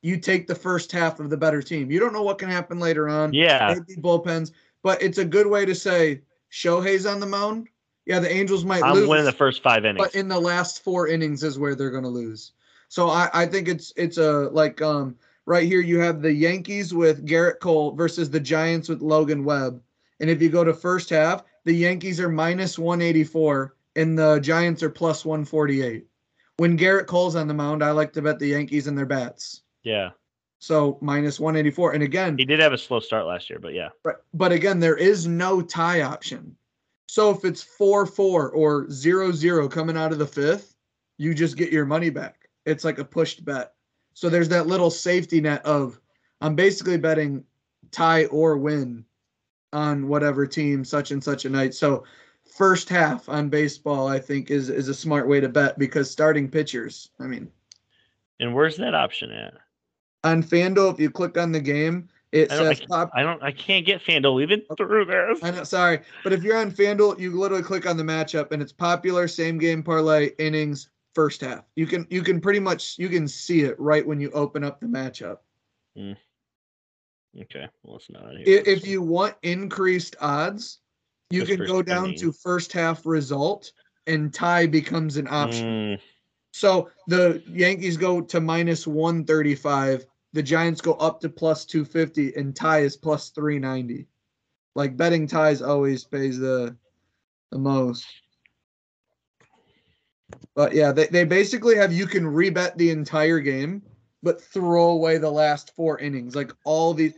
you 0.00 0.18
take 0.18 0.46
the 0.46 0.54
first 0.54 0.92
half 0.92 1.20
of 1.20 1.30
the 1.30 1.36
better 1.36 1.60
team. 1.60 1.90
You 1.90 1.98
don't 1.98 2.12
know 2.12 2.22
what 2.22 2.38
can 2.38 2.48
happen 2.48 2.78
later 2.78 3.08
on 3.08 3.32
yeah. 3.32 3.74
maybe 3.74 4.00
bullpens, 4.00 4.52
but 4.82 5.02
it's 5.02 5.18
a 5.18 5.24
good 5.24 5.46
way 5.46 5.64
to 5.64 5.74
say 5.74 6.22
Shohei's 6.50 7.06
on 7.06 7.20
the 7.20 7.26
mound. 7.26 7.68
Yeah, 8.06 8.18
the 8.18 8.30
Angels 8.30 8.64
might 8.64 8.82
I'm 8.82 8.94
lose, 8.94 9.08
winning 9.08 9.24
the 9.24 9.32
first 9.32 9.62
five 9.62 9.84
innings. 9.84 10.06
but 10.06 10.14
in 10.14 10.28
the 10.28 10.38
last 10.38 10.84
four 10.84 11.08
innings 11.08 11.42
is 11.42 11.58
where 11.58 11.74
they're 11.74 11.90
going 11.90 12.02
to 12.02 12.10
lose. 12.10 12.52
So 12.88 13.08
I, 13.08 13.30
I 13.32 13.46
think 13.46 13.66
it's 13.66 13.92
it's 13.96 14.18
a 14.18 14.50
like 14.50 14.82
um 14.82 15.16
right 15.46 15.66
here 15.66 15.80
you 15.80 15.98
have 16.00 16.20
the 16.22 16.32
Yankees 16.32 16.92
with 16.92 17.26
Gerrit 17.26 17.60
Cole 17.60 17.92
versus 17.92 18.30
the 18.30 18.40
Giants 18.40 18.88
with 18.88 19.00
Logan 19.00 19.42
Webb, 19.42 19.80
and 20.20 20.30
if 20.30 20.40
you 20.40 20.48
go 20.48 20.64
to 20.64 20.74
first 20.74 21.10
half, 21.10 21.44
the 21.64 21.72
Yankees 21.72 22.20
are 22.20 22.28
minus 22.28 22.78
184 22.78 23.74
and 23.96 24.18
the 24.18 24.38
Giants 24.40 24.82
are 24.82 24.90
plus 24.90 25.24
148. 25.24 26.04
When 26.56 26.78
Gerrit 26.78 27.06
Cole's 27.06 27.36
on 27.36 27.48
the 27.48 27.54
mound, 27.54 27.82
I 27.82 27.90
like 27.90 28.12
to 28.14 28.22
bet 28.22 28.38
the 28.38 28.48
Yankees 28.48 28.86
and 28.86 28.96
their 28.96 29.06
bats. 29.06 29.62
yeah. 29.82 30.10
So 30.60 30.96
minus 31.02 31.38
184, 31.38 31.92
and 31.92 32.02
again, 32.02 32.38
He 32.38 32.46
did 32.46 32.58
have 32.58 32.72
a 32.72 32.78
slow 32.78 32.98
start 32.98 33.26
last 33.26 33.50
year, 33.50 33.58
but 33.58 33.74
yeah. 33.74 33.90
But 34.32 34.50
again, 34.50 34.80
there 34.80 34.96
is 34.96 35.26
no 35.26 35.60
tie 35.60 36.00
option. 36.00 36.56
So 37.06 37.30
if 37.30 37.44
it's 37.44 37.62
4 37.62 38.06
4 38.06 38.50
or 38.50 38.90
0 38.90 39.32
0 39.32 39.68
coming 39.68 39.96
out 39.98 40.12
of 40.12 40.18
the 40.18 40.26
fifth, 40.26 40.74
you 41.18 41.34
just 41.34 41.58
get 41.58 41.70
your 41.70 41.84
money 41.84 42.08
back. 42.08 42.48
It's 42.64 42.82
like 42.82 42.98
a 42.98 43.04
pushed 43.04 43.44
bet. 43.44 43.74
So 44.14 44.30
there's 44.30 44.48
that 44.48 44.66
little 44.66 44.90
safety 44.90 45.38
net 45.38 45.62
of 45.66 46.00
I'm 46.40 46.54
basically 46.54 46.96
betting 46.96 47.44
tie 47.90 48.24
or 48.26 48.56
win 48.56 49.04
on 49.74 50.08
whatever 50.08 50.46
team 50.46 50.84
such 50.84 51.10
and 51.10 51.22
such 51.22 51.44
a 51.44 51.50
night. 51.50 51.74
So 51.74 52.04
first 52.56 52.88
half 52.88 53.28
on 53.28 53.48
baseball, 53.50 54.06
I 54.08 54.18
think 54.18 54.50
is 54.50 54.70
is 54.70 54.88
a 54.88 54.94
smart 54.94 55.28
way 55.28 55.40
to 55.40 55.48
bet 55.48 55.78
because 55.78 56.10
starting 56.10 56.48
pitchers, 56.48 57.10
I 57.20 57.24
mean, 57.24 57.50
And 58.40 58.54
where's 58.54 58.76
that 58.78 58.94
option 58.94 59.30
at? 59.32 59.54
on 60.22 60.42
FanDuel, 60.42 60.94
if 60.94 60.98
you 61.00 61.10
click 61.10 61.36
on 61.36 61.52
the 61.52 61.60
game, 61.60 62.08
it 62.32 62.50
I 62.50 62.54
I, 62.54 62.58
says 62.58 62.78
can't- 62.78 62.90
pop 62.90 63.10
I 63.14 63.22
don't. 63.22 63.42
I 63.42 63.52
can't 63.52 63.84
get 63.84 64.00
FanDuel 64.02 64.42
even 64.42 64.62
oh, 64.70 64.74
through 64.76 65.04
this. 65.04 65.42
I 65.42 65.50
know, 65.50 65.64
sorry, 65.64 66.00
but 66.22 66.32
if 66.32 66.42
you're 66.42 66.56
on 66.56 66.70
FanDuel, 66.70 67.18
you 67.20 67.38
literally 67.38 67.62
click 67.62 67.84
on 67.86 67.96
the 67.96 68.02
matchup, 68.04 68.52
and 68.52 68.62
it's 68.62 68.72
popular 68.72 69.28
same 69.28 69.58
game 69.58 69.82
parlay 69.82 70.30
innings 70.38 70.88
first 71.14 71.42
half. 71.42 71.64
You 71.76 71.86
can 71.86 72.06
you 72.10 72.22
can 72.22 72.40
pretty 72.40 72.60
much 72.60 72.98
you 72.98 73.08
can 73.08 73.28
see 73.28 73.60
it 73.62 73.78
right 73.78 74.06
when 74.06 74.18
you 74.20 74.30
open 74.30 74.64
up 74.64 74.80
the 74.80 74.86
matchup. 74.86 75.38
Hmm. 75.96 76.12
Okay, 77.42 77.68
well 77.82 77.96
it's 77.96 78.10
not. 78.10 78.24
I- 78.36 78.38
Here. 78.44 78.62
If 78.66 78.86
you 78.86 79.02
want 79.02 79.34
increased 79.42 80.16
odds, 80.20 80.80
you 81.30 81.44
can 81.44 81.64
go 81.64 81.82
down 81.82 82.14
to 82.14 82.32
first 82.32 82.72
half 82.72 83.04
result, 83.06 83.72
and 84.06 84.32
tie 84.32 84.66
becomes 84.66 85.16
an 85.16 85.26
option. 85.28 85.96
Mm, 85.96 86.00
So 86.52 86.90
the 87.08 87.42
Yankees 87.48 87.96
go 87.96 88.20
to 88.20 88.40
minus 88.40 88.86
one 88.86 89.24
thirty 89.24 89.54
five. 89.54 90.06
The 90.32 90.42
Giants 90.42 90.80
go 90.80 90.94
up 90.94 91.20
to 91.20 91.28
plus 91.28 91.64
two 91.64 91.84
fifty, 91.84 92.34
and 92.34 92.54
tie 92.54 92.80
is 92.80 92.96
plus 92.96 93.30
three 93.30 93.58
ninety. 93.58 94.06
Like 94.74 94.96
betting 94.96 95.26
ties 95.26 95.62
always 95.62 96.04
pays 96.04 96.38
the 96.38 96.76
the 97.50 97.58
most. 97.58 98.06
But 100.54 100.72
yeah, 100.74 100.92
they, 100.92 101.06
they 101.06 101.24
basically 101.24 101.76
have 101.76 101.92
you 101.92 102.06
can 102.06 102.24
rebet 102.24 102.76
the 102.76 102.90
entire 102.90 103.40
game, 103.40 103.82
but 104.22 104.40
throw 104.40 104.90
away 104.90 105.18
the 105.18 105.30
last 105.30 105.74
four 105.74 105.98
innings. 105.98 106.34
Like 106.36 106.52
all 106.64 106.94
these 106.94 107.14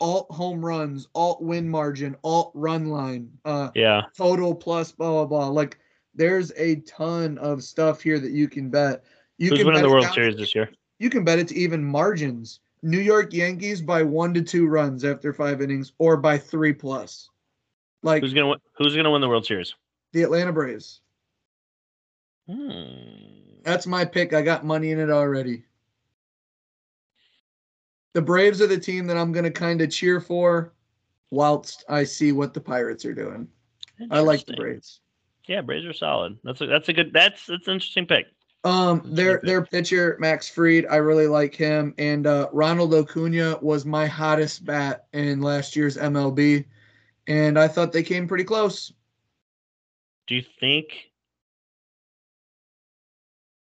alt 0.00 0.30
home 0.30 0.64
runs, 0.64 1.08
alt 1.14 1.42
win 1.42 1.68
margin, 1.68 2.16
alt 2.24 2.50
run 2.54 2.86
line, 2.86 3.30
uh 3.44 3.70
Yeah. 3.74 4.02
total 4.16 4.54
plus 4.54 4.92
blah 4.92 5.10
blah 5.10 5.26
blah. 5.26 5.48
Like 5.48 5.78
there's 6.14 6.52
a 6.56 6.76
ton 6.80 7.38
of 7.38 7.62
stuff 7.62 8.00
here 8.00 8.18
that 8.18 8.32
you 8.32 8.48
can 8.48 8.70
bet. 8.70 9.04
You 9.38 9.50
Who's 9.50 9.58
can 9.58 9.66
winning 9.66 9.82
bet 9.82 9.88
the 9.88 9.92
World 9.92 10.04
down- 10.04 10.14
Series 10.14 10.36
this 10.36 10.54
year? 10.54 10.70
You 10.98 11.08
can 11.10 11.24
bet 11.24 11.38
it 11.38 11.48
to 11.48 11.54
even 11.56 11.84
margins. 11.84 12.60
New 12.82 12.98
York 13.00 13.32
Yankees 13.32 13.80
by 13.82 14.02
one 14.02 14.32
to 14.34 14.42
two 14.42 14.66
runs 14.66 15.04
after 15.04 15.32
five 15.34 15.60
innings, 15.60 15.92
or 15.98 16.16
by 16.16 16.38
three 16.38 16.72
plus. 16.72 17.28
Like 18.02 18.22
Who's 18.22 18.32
gonna 18.34 18.56
Who's 18.78 18.96
gonna 18.96 19.10
win 19.10 19.20
the 19.20 19.28
World 19.28 19.44
Series? 19.46 19.74
the 20.12 20.22
Atlanta 20.22 20.52
Braves. 20.52 21.02
Hmm. 22.48 23.60
That's 23.62 23.86
my 23.86 24.04
pick. 24.04 24.32
I 24.32 24.42
got 24.42 24.64
money 24.64 24.90
in 24.90 24.98
it 24.98 25.10
already. 25.10 25.64
The 28.12 28.22
Braves 28.22 28.60
are 28.60 28.66
the 28.66 28.78
team 28.78 29.06
that 29.06 29.16
I'm 29.16 29.32
going 29.32 29.44
to 29.44 29.50
kind 29.50 29.80
of 29.80 29.90
cheer 29.90 30.20
for 30.20 30.74
whilst 31.30 31.84
I 31.88 32.04
see 32.04 32.32
what 32.32 32.54
the 32.54 32.60
Pirates 32.60 33.04
are 33.04 33.14
doing. 33.14 33.48
I 34.10 34.20
like 34.20 34.46
the 34.46 34.54
Braves. 34.54 35.00
Yeah, 35.46 35.60
Braves 35.60 35.86
are 35.86 35.92
solid. 35.92 36.38
That's 36.44 36.60
a 36.60 36.66
that's 36.66 36.88
a 36.88 36.92
good 36.92 37.12
that's 37.12 37.46
that's 37.46 37.68
an 37.68 37.74
interesting 37.74 38.06
pick. 38.06 38.26
Um, 38.62 39.02
their 39.04 39.36
Okay. 39.36 39.46
their 39.46 39.64
pitcher 39.64 40.16
Max 40.20 40.48
Fried, 40.48 40.86
I 40.90 40.96
really 40.96 41.26
like 41.26 41.54
him, 41.54 41.94
and 41.98 42.26
uh, 42.26 42.48
Ronald 42.52 42.94
Acuna 42.94 43.58
was 43.62 43.86
my 43.86 44.06
hottest 44.06 44.64
bat 44.64 45.06
in 45.12 45.40
last 45.40 45.76
year's 45.76 45.96
MLB, 45.96 46.66
and 47.26 47.58
I 47.58 47.68
thought 47.68 47.92
they 47.92 48.02
came 48.02 48.28
pretty 48.28 48.44
close. 48.44 48.92
Do 50.26 50.34
you 50.34 50.44
think 50.60 51.10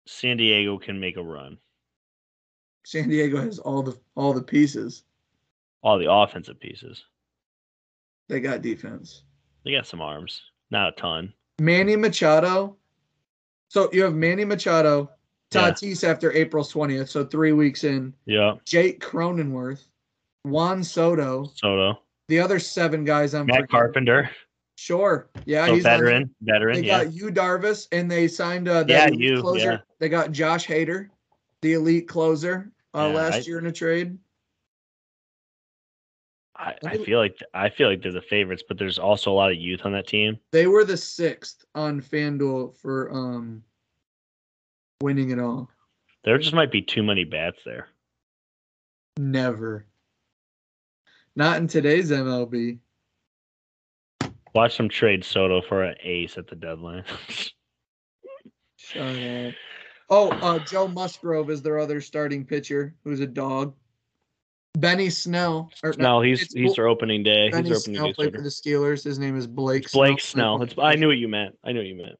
San 0.05 0.37
Diego 0.37 0.77
can 0.77 0.99
make 0.99 1.15
a 1.17 1.23
run? 1.23 1.57
San 2.83 3.09
Diego 3.09 3.37
has 3.37 3.59
all 3.59 3.83
the 3.83 3.97
all 4.15 4.33
the 4.33 4.41
pieces. 4.41 5.03
All 5.83 5.97
the 5.97 6.11
offensive 6.11 6.59
pieces. 6.59 7.03
They 8.29 8.39
got 8.39 8.61
defense. 8.61 9.23
They 9.65 9.71
got 9.71 9.87
some 9.87 10.01
arms, 10.01 10.41
not 10.69 10.89
a 10.93 11.01
ton. 11.01 11.33
Manny 11.59 11.95
Machado. 11.95 12.77
So 13.69 13.89
you 13.93 14.03
have 14.03 14.13
Manny 14.13 14.45
Machado, 14.45 15.09
Yeah. 15.53 15.71
Tatis 15.71 16.03
after 16.03 16.31
April 16.33 16.63
20th, 16.63 17.09
so 17.09 17.25
three 17.25 17.51
weeks 17.51 17.83
in. 17.83 18.13
Yeah, 18.25 18.55
Jake 18.65 18.99
Cronenworth, 19.01 19.85
Juan 20.43 20.83
Soto, 20.83 21.49
Soto, 21.55 21.99
the 22.27 22.39
other 22.39 22.59
seven 22.59 23.03
guys 23.05 23.33
I'm 23.33 23.45
Matt 23.45 23.55
forgetting. 23.61 23.69
Carpenter, 23.69 24.29
Sure. 24.75 25.29
Yeah, 25.45 25.67
so 25.67 25.75
he's 25.75 25.83
veteran, 25.83 26.33
veteran. 26.41 26.81
They 26.81 26.87
Yeah, 26.87 27.03
got 27.03 27.13
you 27.13 27.29
Darvish, 27.31 27.87
and 27.91 28.09
they 28.09 28.27
signed 28.27 28.67
uh, 28.67 28.83
Yeah, 28.87 29.07
you, 29.09 29.39
closer. 29.41 29.59
yeah. 29.59 29.77
They 29.99 30.09
got 30.09 30.31
Josh 30.31 30.65
Hader, 30.67 31.09
the 31.61 31.73
elite 31.73 32.07
closer, 32.07 32.71
uh, 32.95 33.07
Yeah, 33.09 33.15
last 33.15 33.33
I- 33.35 33.39
year 33.47 33.59
in 33.59 33.65
a 33.67 33.71
trade. 33.71 34.17
I, 36.55 36.75
I 36.85 36.97
feel 36.97 37.17
like 37.17 37.37
I 37.55 37.69
feel 37.69 37.89
like 37.89 38.03
they're 38.03 38.11
the 38.11 38.21
favorites, 38.21 38.61
but 38.67 38.77
there's 38.77 38.99
also 38.99 39.31
a 39.31 39.33
lot 39.33 39.51
of 39.51 39.57
youth 39.57 39.81
on 39.83 39.93
that 39.93 40.05
team. 40.07 40.37
They 40.51 40.67
were 40.67 40.83
the 40.85 40.97
sixth 40.97 41.65
on 41.73 41.99
FanDuel 42.01 42.75
for 42.77 43.09
um 43.11 43.63
winning 45.01 45.31
it 45.31 45.39
all. 45.39 45.71
There 46.23 46.37
just 46.37 46.53
might 46.53 46.71
be 46.71 46.81
too 46.83 47.01
many 47.01 47.23
bats 47.23 47.57
there. 47.65 47.87
Never. 49.17 49.87
Not 51.35 51.57
in 51.57 51.67
today's 51.67 52.11
MLB. 52.11 52.77
Watch 54.53 54.77
them 54.77 54.89
trade 54.89 55.23
Soto 55.25 55.61
for 55.63 55.81
an 55.83 55.95
ace 56.03 56.37
at 56.37 56.45
the 56.47 56.55
deadline. 56.55 57.05
Shut 58.75 59.01
up. 59.01 59.53
Oh, 60.11 60.29
uh, 60.29 60.59
Joe 60.59 60.89
Musgrove 60.89 61.49
is 61.49 61.61
their 61.61 61.79
other 61.79 62.01
starting 62.01 62.45
pitcher, 62.45 62.93
who's 63.05 63.21
a 63.21 63.25
dog. 63.25 63.73
Benny 64.77 65.09
Snell. 65.09 65.71
Or, 65.83 65.93
no, 65.97 66.21
he's 66.21 66.51
he's 66.51 66.75
their 66.75 66.87
opening 66.87 67.23
day. 67.23 67.49
Benny 67.49 67.69
he's 67.69 67.77
opening 67.79 67.95
Snell 67.95 68.07
day 68.07 68.13
played 68.13 68.35
for 68.35 68.41
the 68.41 68.49
Steelers. 68.49 69.05
His 69.05 69.19
name 69.19 69.37
is 69.37 69.47
Blake. 69.47 69.89
Blake 69.91 70.19
Snell. 70.19 70.61
It's, 70.63 70.75
I 70.77 70.95
knew 70.95 71.07
what 71.07 71.17
you 71.17 71.29
meant. 71.29 71.57
I 71.63 71.71
knew 71.71 71.79
what 71.79 71.87
you 71.87 71.95
meant. 71.95 72.17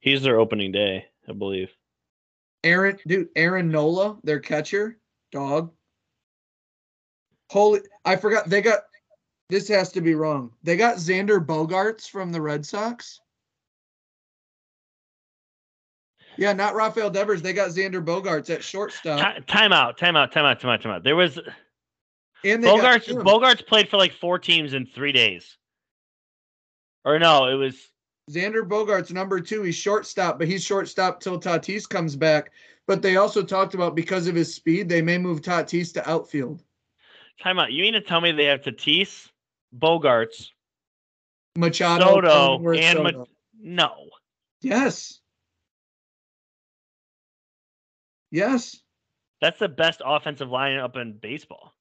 He's 0.00 0.22
their 0.22 0.40
opening 0.40 0.72
day, 0.72 1.04
I 1.28 1.32
believe. 1.32 1.70
Aaron, 2.64 2.98
dude, 3.06 3.28
Aaron 3.36 3.70
Nola, 3.70 4.18
their 4.24 4.40
catcher, 4.40 4.98
dog. 5.32 5.72
Holy, 7.50 7.80
I 8.06 8.16
forgot 8.16 8.48
they 8.48 8.62
got. 8.62 8.80
This 9.50 9.68
has 9.68 9.92
to 9.92 10.00
be 10.00 10.14
wrong. 10.14 10.52
They 10.62 10.76
got 10.76 10.96
Xander 10.96 11.44
Bogaerts 11.44 12.08
from 12.08 12.32
the 12.32 12.40
Red 12.40 12.64
Sox. 12.64 13.20
Yeah, 16.36 16.52
not 16.52 16.74
Rafael 16.74 17.10
Devers. 17.10 17.42
They 17.42 17.52
got 17.52 17.70
Xander 17.70 18.04
Bogaerts 18.04 18.50
at 18.50 18.64
shortstop, 18.64 19.36
Ti- 19.36 19.42
time 19.42 19.72
out, 19.72 19.98
time 19.98 20.16
out, 20.16 20.32
time 20.32 20.44
out, 20.44 20.60
time 20.60 20.70
out, 20.70 20.82
time 20.82 20.92
out. 20.92 21.04
There 21.04 21.16
was 21.16 21.38
and 22.44 22.64
Bogaerts. 22.64 23.08
Bogaerts 23.22 23.66
played 23.66 23.88
for 23.88 23.96
like 23.96 24.12
four 24.12 24.38
teams 24.38 24.72
in 24.72 24.86
three 24.86 25.12
days. 25.12 25.56
Or 27.04 27.18
no, 27.18 27.46
it 27.46 27.54
was 27.54 27.76
Xander 28.30 28.66
Bogaerts 28.66 29.12
number 29.12 29.40
two. 29.40 29.62
He's 29.62 29.76
shortstop, 29.76 30.38
but 30.38 30.48
he's 30.48 30.64
shortstop 30.64 31.20
till 31.20 31.40
Tatis 31.40 31.88
comes 31.88 32.16
back. 32.16 32.52
But 32.86 33.02
they 33.02 33.16
also 33.16 33.42
talked 33.42 33.74
about 33.74 33.94
because 33.94 34.26
of 34.26 34.34
his 34.34 34.54
speed, 34.54 34.88
they 34.88 35.02
may 35.02 35.18
move 35.18 35.40
Tatis 35.42 35.92
to 35.94 36.10
outfield. 36.10 36.62
time 37.40 37.58
out. 37.58 37.72
You 37.72 37.82
mean 37.82 37.94
to 37.94 38.00
tell 38.00 38.20
me 38.20 38.32
they 38.32 38.46
have 38.46 38.62
Tatis, 38.62 39.28
Bogaerts, 39.78 40.50
Machado, 41.56 42.20
Soto, 42.20 42.72
and 42.74 43.02
Ma- 43.02 43.24
no? 43.60 43.94
yes, 44.60 45.19
yes. 48.30 48.76
That's 49.40 49.58
the 49.58 49.68
best 49.68 50.02
offensive 50.04 50.48
lineup 50.48 50.96
in 50.96 51.14
baseball. 51.18 51.74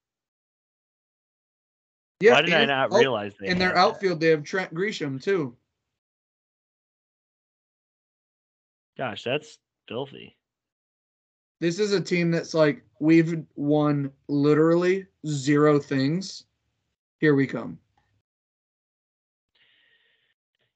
Yeah, 2.21 2.33
Why 2.33 2.41
did 2.41 2.53
I 2.53 2.65
not 2.65 2.93
realize 2.93 3.33
they 3.39 3.47
in 3.47 3.59
their 3.59 3.69
that? 3.69 3.77
outfield, 3.77 4.19
they 4.19 4.27
have 4.29 4.43
Trent 4.43 4.73
Grisham 4.73 5.21
too. 5.21 5.55
Gosh, 8.97 9.23
that's 9.23 9.57
filthy. 9.87 10.35
This 11.61 11.79
is 11.79 11.93
a 11.93 12.01
team 12.01 12.31
that's 12.31 12.53
like 12.53 12.83
we've 12.99 13.43
won 13.55 14.11
literally 14.27 15.05
zero 15.27 15.79
things. 15.79 16.43
Here 17.19 17.35
we 17.35 17.47
come. 17.47 17.77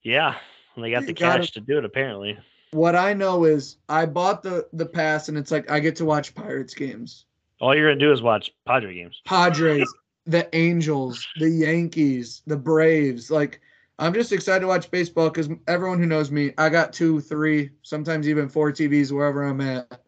Yeah, 0.03 0.35
they 0.77 0.91
got 0.91 1.01
You 1.01 1.07
the 1.07 1.13
gotta- 1.13 1.39
cash 1.39 1.51
to 1.51 1.61
do 1.61 1.77
it. 1.77 1.85
Apparently, 1.85 2.37
What 2.73 2.95
I 2.95 3.13
know 3.13 3.45
is 3.45 3.77
I 3.87 4.05
bought 4.05 4.43
the 4.43 4.67
the 4.73 4.85
pass, 4.85 5.29
and 5.29 5.37
it's 5.37 5.51
like 5.51 5.69
I 5.69 5.79
get 5.79 5.95
to 5.97 6.05
watch 6.05 6.33
Pirates 6.33 6.73
games, 6.73 7.25
all 7.63 7.73
you're 7.73 7.89
gonna 7.89 7.99
do 7.99 8.11
is 8.11 8.21
watch 8.21 8.51
Padre 8.65 8.93
games. 8.93 9.21
Padres, 9.25 9.91
the 10.25 10.53
Angels, 10.53 11.25
the 11.37 11.49
Yankees, 11.49 12.41
the 12.45 12.57
Braves. 12.57 13.31
Like 13.31 13.61
I'm 13.99 14.13
just 14.13 14.33
excited 14.33 14.61
to 14.61 14.67
watch 14.67 14.91
baseball 14.91 15.29
because 15.29 15.49
everyone 15.67 15.99
who 15.99 16.05
knows 16.05 16.29
me, 16.29 16.53
I 16.57 16.67
got 16.67 16.91
two, 16.91 17.21
three, 17.21 17.69
sometimes 17.81 18.27
even 18.27 18.49
four 18.49 18.73
TVs 18.73 19.13
wherever 19.13 19.43
I'm 19.43 19.61
at. 19.61 20.01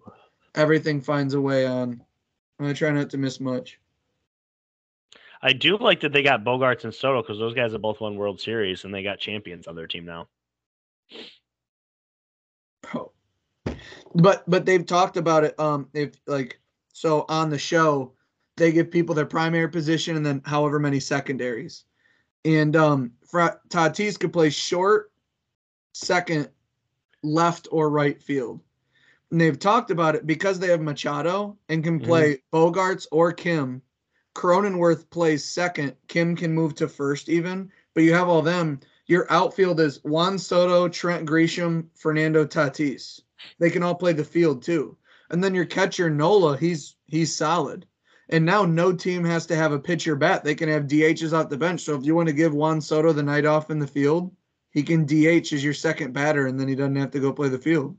Everything 0.55 0.99
finds 0.99 1.33
a 1.33 1.39
way 1.39 1.65
on. 1.65 2.01
I'm 2.59 2.65
gonna 2.65 2.73
try 2.73 2.91
not 2.91 3.09
to 3.11 3.17
miss 3.17 3.39
much. 3.39 3.79
I 5.41 5.53
do 5.53 5.77
like 5.77 6.01
that 6.01 6.11
they 6.11 6.23
got 6.23 6.43
Bogaerts 6.43 6.83
and 6.83 6.93
Soto 6.93 7.21
because 7.21 7.39
those 7.39 7.53
guys 7.53 7.71
have 7.71 7.81
both 7.81 8.01
won 8.01 8.15
World 8.15 8.41
Series 8.41 8.83
and 8.83 8.93
they 8.93 9.03
got 9.03 9.19
champions 9.19 9.67
on 9.67 9.75
their 9.75 9.87
team 9.87 10.03
now. 10.03 10.27
But 14.15 14.43
but 14.47 14.65
they've 14.65 14.85
talked 14.85 15.17
about 15.17 15.43
it. 15.43 15.59
Um, 15.59 15.89
if 15.93 16.19
like 16.25 16.59
so 16.93 17.25
on 17.27 17.49
the 17.49 17.57
show, 17.57 18.13
they 18.57 18.71
give 18.71 18.89
people 18.89 19.13
their 19.13 19.25
primary 19.25 19.69
position 19.69 20.15
and 20.15 20.25
then 20.25 20.41
however 20.45 20.79
many 20.79 20.99
secondaries. 20.99 21.83
And 22.45 22.75
um, 22.75 23.11
Fra- 23.25 23.59
Tatis 23.69 24.19
could 24.19 24.31
play 24.31 24.49
short, 24.49 25.11
second, 25.93 26.49
left, 27.23 27.67
or 27.71 27.89
right 27.89 28.21
field. 28.21 28.61
And 29.31 29.41
they've 29.41 29.59
talked 29.59 29.91
about 29.91 30.15
it 30.15 30.27
because 30.27 30.59
they 30.59 30.67
have 30.67 30.81
Machado 30.81 31.57
and 31.67 31.83
can 31.83 31.99
play 31.99 32.41
Bogaerts 32.53 33.07
or 33.11 33.33
Kim. 33.33 33.81
Cronenworth 34.35 35.09
plays 35.09 35.43
second. 35.43 35.95
Kim 36.07 36.35
can 36.35 36.53
move 36.53 36.75
to 36.75 36.87
first 36.87 37.27
even. 37.27 37.71
But 37.93 38.03
you 38.03 38.13
have 38.13 38.29
all 38.29 38.41
them. 38.41 38.79
Your 39.07 39.25
outfield 39.31 39.79
is 39.79 40.03
Juan 40.03 40.37
Soto, 40.37 40.87
Trent 40.87 41.27
Grisham, 41.27 41.87
Fernando 41.95 42.45
Tatis. 42.45 43.21
They 43.59 43.69
can 43.69 43.83
all 43.83 43.95
play 43.95 44.13
the 44.13 44.23
field 44.23 44.63
too. 44.63 44.97
And 45.29 45.43
then 45.43 45.55
your 45.55 45.65
catcher 45.65 46.09
Nola, 46.09 46.57
he's 46.57 46.95
he's 47.05 47.35
solid. 47.35 47.85
And 48.29 48.45
now 48.45 48.65
no 48.65 48.91
team 48.91 49.23
has 49.23 49.45
to 49.47 49.55
have 49.55 49.71
a 49.71 49.79
pitcher 49.79 50.15
bat. 50.15 50.43
They 50.43 50.55
can 50.55 50.69
have 50.69 50.87
DHs 50.87 51.33
off 51.33 51.49
the 51.49 51.57
bench. 51.57 51.81
So 51.81 51.95
if 51.95 52.05
you 52.05 52.15
want 52.15 52.27
to 52.27 52.33
give 52.33 52.53
Juan 52.53 52.81
Soto 52.81 53.13
the 53.13 53.21
night 53.21 53.45
off 53.45 53.69
in 53.69 53.77
the 53.77 53.85
field, 53.85 54.31
he 54.71 54.83
can 54.83 55.05
DH 55.05 55.53
as 55.53 55.63
your 55.63 55.73
second 55.73 56.13
batter, 56.13 56.47
and 56.47 56.59
then 56.59 56.67
he 56.67 56.75
doesn't 56.75 56.95
have 56.95 57.11
to 57.11 57.19
go 57.19 57.31
play 57.31 57.49
the 57.49 57.57
field, 57.57 57.95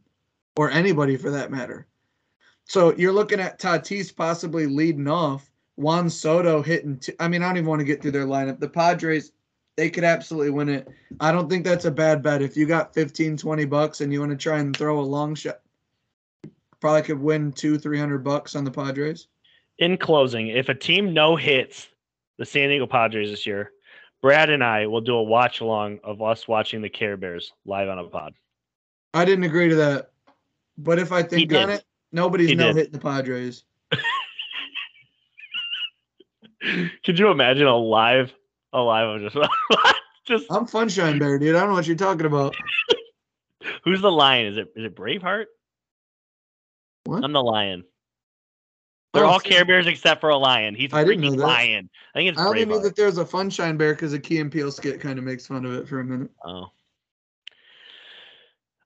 or 0.57 0.71
anybody 0.71 1.17
for 1.17 1.31
that 1.31 1.51
matter. 1.51 1.87
So 2.65 2.95
you're 2.97 3.13
looking 3.13 3.41
at 3.41 3.61
Tatis 3.61 4.15
possibly 4.15 4.67
leading 4.67 5.09
off, 5.09 5.51
Juan 5.77 6.11
Soto 6.11 6.63
hitting. 6.63 6.99
T- 6.99 7.15
I 7.21 7.29
mean, 7.29 7.43
I 7.43 7.49
don't 7.49 7.59
even 7.59 7.69
want 7.69 7.81
to 7.81 7.87
get 7.87 8.03
through 8.03 8.11
their 8.11 8.27
lineup. 8.27 8.59
The 8.59 8.69
Padres, 8.69 9.33
they 9.77 9.91
could 9.91 10.05
absolutely 10.05 10.51
win 10.51 10.69
it. 10.69 10.89
I 11.21 11.33
don't 11.33 11.49
think 11.49 11.65
that's 11.65 11.85
a 11.85 11.91
bad 11.91 12.23
bet. 12.23 12.43
If 12.43 12.57
you 12.57 12.67
got 12.67 12.95
15, 12.95 13.37
20 13.37 13.65
bucks 13.67 14.01
and 14.01 14.13
you 14.13 14.21
want 14.21 14.33
to 14.33 14.37
try 14.37 14.59
and 14.59 14.77
throw 14.77 14.99
a 14.99 15.03
long 15.03 15.35
shot, 15.35 15.61
probably 16.81 17.03
could 17.03 17.21
win 17.21 17.53
two, 17.53 17.79
300 17.79 18.25
bucks 18.25 18.57
on 18.57 18.65
the 18.65 18.71
Padres. 18.71 19.29
In 19.79 19.99
closing, 19.99 20.49
if 20.49 20.69
a 20.71 20.75
team 20.75 21.13
no 21.13 21.37
hits 21.37 21.89
the 22.39 22.47
San 22.47 22.71
Diego 22.71 22.87
Padres 22.87 23.31
this 23.31 23.47
year, 23.47 23.73
Brad 24.23 24.49
and 24.49 24.65
I 24.65 24.87
will 24.87 25.03
do 25.03 25.15
a 25.15 25.23
watch 25.23 25.61
along 25.61 26.01
of 26.03 26.23
us 26.23 26.49
watching 26.49 26.81
the 26.81 26.89
Care 26.89 27.19
Bears 27.19 27.53
live 27.67 27.89
on 27.89 27.99
a 27.99 28.05
pod. 28.05 28.33
I 29.13 29.25
didn't 29.27 29.45
agree 29.45 29.69
to 29.69 29.75
that. 29.77 30.11
But 30.79 30.99
if 30.99 31.13
I 31.13 31.23
think 31.23 31.53
on 31.55 31.71
it, 31.71 31.85
nobody's 32.13 32.49
He 32.49 32.55
no 32.55 32.69
did. 32.69 32.77
hitting 32.77 32.93
the 32.93 32.99
Padres. 32.99 33.65
Could 37.05 37.19
you 37.19 37.31
imagine 37.31 37.67
a 37.67 37.77
live, 37.77 38.33
a 38.73 38.81
live 38.81 39.23
of 39.23 39.33
just, 39.33 39.49
just 40.27 40.47
I'm 40.51 40.67
Funshine 40.67 41.19
Bear, 41.19 41.39
dude. 41.39 41.55
I 41.57 41.61
don't 41.61 41.71
know 41.71 41.75
what 41.75 41.87
you're 41.87 41.97
talking 41.97 42.27
about. 42.27 42.55
who's 43.85 44.01
the 44.03 44.11
lion? 44.13 44.47
Is 44.53 44.59
it 44.59 44.69
is 44.77 44.85
it 44.85 44.97
Braveheart? 44.97 45.47
What? 47.05 47.25
I'm 47.25 47.33
the 47.33 47.43
lion. 47.43 47.85
They're 49.15 49.25
Oh, 49.25 49.29
all 49.29 49.41
so- 49.41 49.49
Care 49.49 49.65
Bears 49.65 49.87
except 49.87 50.21
for 50.21 50.31
a 50.31 50.37
lion. 50.37 50.75
He's 50.75 50.93
a 50.93 50.97
I 50.97 51.05
didn't 51.05 51.21
know 51.23 51.31
that. 51.31 51.37
lion. 51.39 51.89
I 52.15 52.19
think 52.19 52.31
it's 52.31 52.39
I 52.39 52.47
only 52.47 52.65
knew 52.65 52.81
that 52.83 52.97
there 52.97 53.07
was 53.07 53.19
a 53.19 53.25
Funshine 53.25 53.79
Bear 53.79 53.95
because 53.95 54.13
a 54.13 54.19
Key 54.19 54.41
and 54.41 54.51
Peele 54.53 54.71
skit 54.73 55.01
kind 55.01 55.19
of 55.19 55.25
makes 55.25 55.47
fun 55.47 55.65
of 55.65 55.73
it 55.75 55.89
for 55.89 56.01
a 56.01 56.05
minute. 56.05 56.31
Oh. 56.45 56.67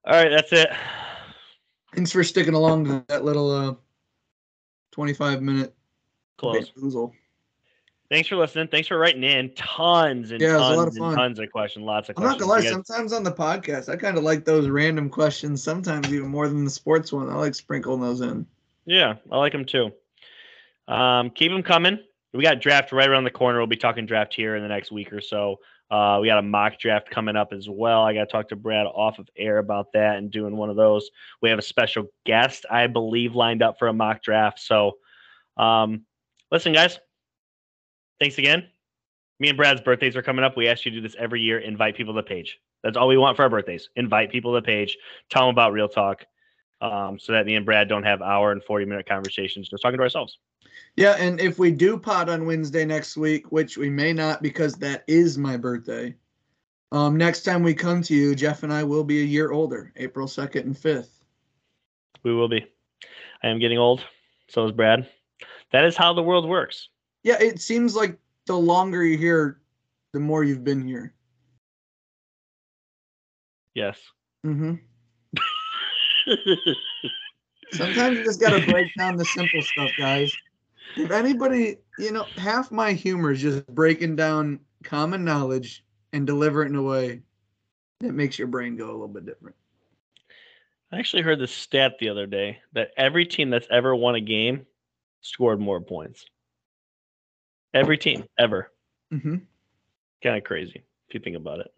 All 0.04 0.12
right, 0.12 0.28
that's 0.30 0.52
it. 0.52 0.70
Thanks 1.94 2.12
for 2.12 2.22
sticking 2.24 2.54
along 2.54 2.84
to 2.86 3.04
that 3.08 3.24
little 3.24 3.50
uh, 3.50 3.74
25 4.92 5.42
minute 5.42 5.74
Close. 6.38 6.70
bamboozle. 6.70 7.12
Thanks 8.10 8.28
for 8.28 8.34
listening. 8.34 8.66
Thanks 8.66 8.88
for 8.88 8.98
writing 8.98 9.22
in 9.22 9.54
tons 9.54 10.32
and 10.32 10.40
Yeah, 10.40 10.56
it 10.56 10.58
was 10.58 10.62
a 10.62 10.74
tons 10.74 10.76
lot 10.76 10.88
of 10.88 10.96
and 10.96 11.16
tons 11.16 11.38
of 11.38 11.52
questions. 11.52 11.84
Lots 11.84 12.08
of 12.08 12.16
I'm 12.18 12.24
not 12.24 12.40
gonna 12.40 12.50
lie. 12.50 12.60
Sometimes 12.62 13.12
on 13.12 13.22
the 13.22 13.30
podcast, 13.30 13.88
I 13.88 13.94
kind 13.94 14.18
of 14.18 14.24
like 14.24 14.44
those 14.44 14.68
random 14.68 15.08
questions. 15.08 15.62
Sometimes 15.62 16.12
even 16.12 16.28
more 16.28 16.48
than 16.48 16.64
the 16.64 16.70
sports 16.70 17.12
one. 17.12 17.30
I 17.30 17.34
like 17.34 17.54
sprinkling 17.54 18.00
those 18.00 18.20
in. 18.20 18.46
Yeah, 18.84 19.14
I 19.30 19.38
like 19.38 19.52
them 19.52 19.64
too. 19.64 19.92
Um, 20.88 21.30
keep 21.30 21.52
them 21.52 21.62
coming. 21.62 22.00
We 22.34 22.42
got 22.42 22.60
draft 22.60 22.90
right 22.90 23.08
around 23.08 23.24
the 23.24 23.30
corner. 23.30 23.58
We'll 23.58 23.68
be 23.68 23.76
talking 23.76 24.06
draft 24.06 24.34
here 24.34 24.56
in 24.56 24.62
the 24.62 24.68
next 24.68 24.90
week 24.90 25.12
or 25.12 25.20
so. 25.20 25.60
Uh, 25.88 26.18
we 26.20 26.26
got 26.26 26.38
a 26.38 26.42
mock 26.42 26.78
draft 26.78 27.10
coming 27.10 27.36
up 27.36 27.52
as 27.52 27.68
well. 27.68 28.02
I 28.02 28.14
got 28.14 28.20
to 28.20 28.26
talk 28.26 28.48
to 28.48 28.56
Brad 28.56 28.86
off 28.86 29.18
of 29.18 29.28
air 29.36 29.58
about 29.58 29.92
that 29.92 30.18
and 30.18 30.30
doing 30.30 30.56
one 30.56 30.70
of 30.70 30.76
those. 30.76 31.10
We 31.42 31.50
have 31.50 31.58
a 31.58 31.62
special 31.62 32.06
guest, 32.24 32.64
I 32.70 32.86
believe, 32.86 33.34
lined 33.34 33.62
up 33.62 33.78
for 33.78 33.88
a 33.88 33.92
mock 33.92 34.22
draft. 34.22 34.60
So, 34.60 34.98
um, 35.56 36.02
listen, 36.52 36.72
guys, 36.72 37.00
thanks 38.20 38.38
again. 38.38 38.66
Me 39.38 39.48
and 39.48 39.56
Brad's 39.56 39.80
birthdays 39.80 40.14
are 40.16 40.22
coming 40.22 40.44
up. 40.44 40.56
We 40.56 40.68
ask 40.68 40.84
you 40.84 40.90
to 40.90 40.98
do 40.98 41.02
this 41.02 41.16
every 41.18 41.40
year. 41.40 41.58
Invite 41.58 41.96
people 41.96 42.14
to 42.14 42.18
the 42.18 42.26
page. 42.26 42.60
That's 42.82 42.96
all 42.96 43.08
we 43.08 43.16
want 43.16 43.36
for 43.36 43.42
our 43.42 43.48
birthdays. 43.48 43.88
Invite 43.96 44.30
people 44.30 44.52
to 44.54 44.60
the 44.60 44.66
page. 44.66 44.96
Tell 45.30 45.46
them 45.46 45.54
about 45.54 45.72
Real 45.72 45.88
Talk 45.88 46.26
um, 46.80 47.18
so 47.18 47.32
that 47.32 47.46
me 47.46 47.56
and 47.56 47.64
Brad 47.64 47.88
don't 47.88 48.02
have 48.02 48.22
hour 48.22 48.52
and 48.52 48.62
40 48.62 48.84
minute 48.84 49.08
conversations 49.08 49.68
just 49.68 49.82
talking 49.82 49.98
to 49.98 50.02
ourselves. 50.02 50.38
Yeah, 50.96 51.16
and 51.18 51.40
if 51.40 51.58
we 51.58 51.70
do 51.70 51.98
pod 51.98 52.28
on 52.28 52.46
Wednesday 52.46 52.84
next 52.84 53.16
week, 53.16 53.50
which 53.50 53.76
we 53.76 53.88
may 53.88 54.12
not 54.12 54.42
because 54.42 54.74
that 54.76 55.04
is 55.06 55.38
my 55.38 55.56
birthday. 55.56 56.14
Um, 56.92 57.16
next 57.16 57.42
time 57.42 57.62
we 57.62 57.74
come 57.74 58.02
to 58.02 58.14
you, 58.14 58.34
Jeff 58.34 58.62
and 58.62 58.72
I 58.72 58.82
will 58.82 59.04
be 59.04 59.20
a 59.20 59.24
year 59.24 59.52
older, 59.52 59.92
April 59.96 60.26
2nd 60.26 60.62
and 60.62 60.76
5th. 60.76 61.08
We 62.22 62.34
will 62.34 62.48
be. 62.48 62.66
I 63.42 63.48
am 63.48 63.58
getting 63.58 63.78
old. 63.78 64.02
So 64.48 64.66
is 64.66 64.72
Brad. 64.72 65.08
That 65.72 65.84
is 65.84 65.96
how 65.96 66.12
the 66.12 66.22
world 66.22 66.48
works. 66.48 66.88
Yeah, 67.22 67.36
it 67.40 67.60
seems 67.60 67.94
like 67.94 68.18
the 68.46 68.56
longer 68.56 69.04
you're 69.04 69.18
here, 69.18 69.60
the 70.12 70.20
more 70.20 70.44
you've 70.44 70.64
been 70.64 70.86
here. 70.86 71.14
Yes. 73.74 74.00
hmm 74.42 74.74
Sometimes 77.72 78.18
you 78.18 78.24
just 78.24 78.40
got 78.40 78.50
to 78.50 78.58
break 78.66 78.92
down 78.96 79.16
the 79.16 79.24
simple 79.24 79.62
stuff, 79.62 79.92
guys. 79.96 80.36
If 80.96 81.10
anybody, 81.10 81.76
you 81.98 82.10
know, 82.10 82.26
half 82.36 82.72
my 82.72 82.92
humor 82.92 83.30
is 83.30 83.40
just 83.40 83.66
breaking 83.68 84.16
down 84.16 84.60
common 84.82 85.24
knowledge 85.24 85.84
and 86.12 86.26
deliver 86.26 86.64
it 86.64 86.68
in 86.68 86.74
a 86.74 86.82
way 86.82 87.22
that 88.00 88.12
makes 88.12 88.38
your 88.38 88.48
brain 88.48 88.76
go 88.76 88.86
a 88.86 88.92
little 88.92 89.08
bit 89.08 89.24
different. 89.24 89.54
I 90.92 90.98
actually 90.98 91.22
heard 91.22 91.38
this 91.38 91.52
stat 91.52 91.92
the 92.00 92.08
other 92.08 92.26
day 92.26 92.58
that 92.72 92.90
every 92.96 93.24
team 93.24 93.50
that's 93.50 93.68
ever 93.70 93.94
won 93.94 94.16
a 94.16 94.20
game 94.20 94.66
scored 95.20 95.60
more 95.60 95.80
points. 95.80 96.24
Every 97.74 97.98
team 97.98 98.24
ever. 98.38 98.72
hmm 99.10 99.36
Kind 100.22 100.36
of 100.36 100.44
crazy 100.44 100.82
if 101.08 101.14
you 101.14 101.20
think 101.20 101.36
about 101.36 101.60
it. 101.60 101.72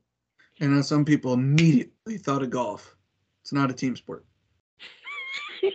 And 0.60 0.84
some 0.84 1.04
people 1.04 1.32
immediately 1.32 2.18
thought 2.18 2.42
of 2.42 2.50
golf. 2.50 2.96
It's 3.42 3.52
not 3.52 3.70
a 3.70 3.74
team 3.74 3.96
sport. 3.96 4.24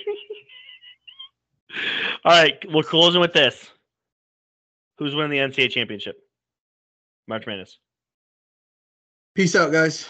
All 2.26 2.32
right, 2.32 2.58
we're 2.72 2.84
closing 2.84 3.22
with 3.22 3.34
this. 3.34 3.70
Who's 4.98 5.16
winning 5.16 5.32
the 5.32 5.38
NCAA 5.38 5.70
championship? 5.72 6.18
March 7.28 7.46
Madness. 7.46 7.78
Peace 9.36 9.56
out, 9.56 9.72
guys. 9.72 10.08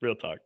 Real 0.00 0.16
talk. 0.16 0.38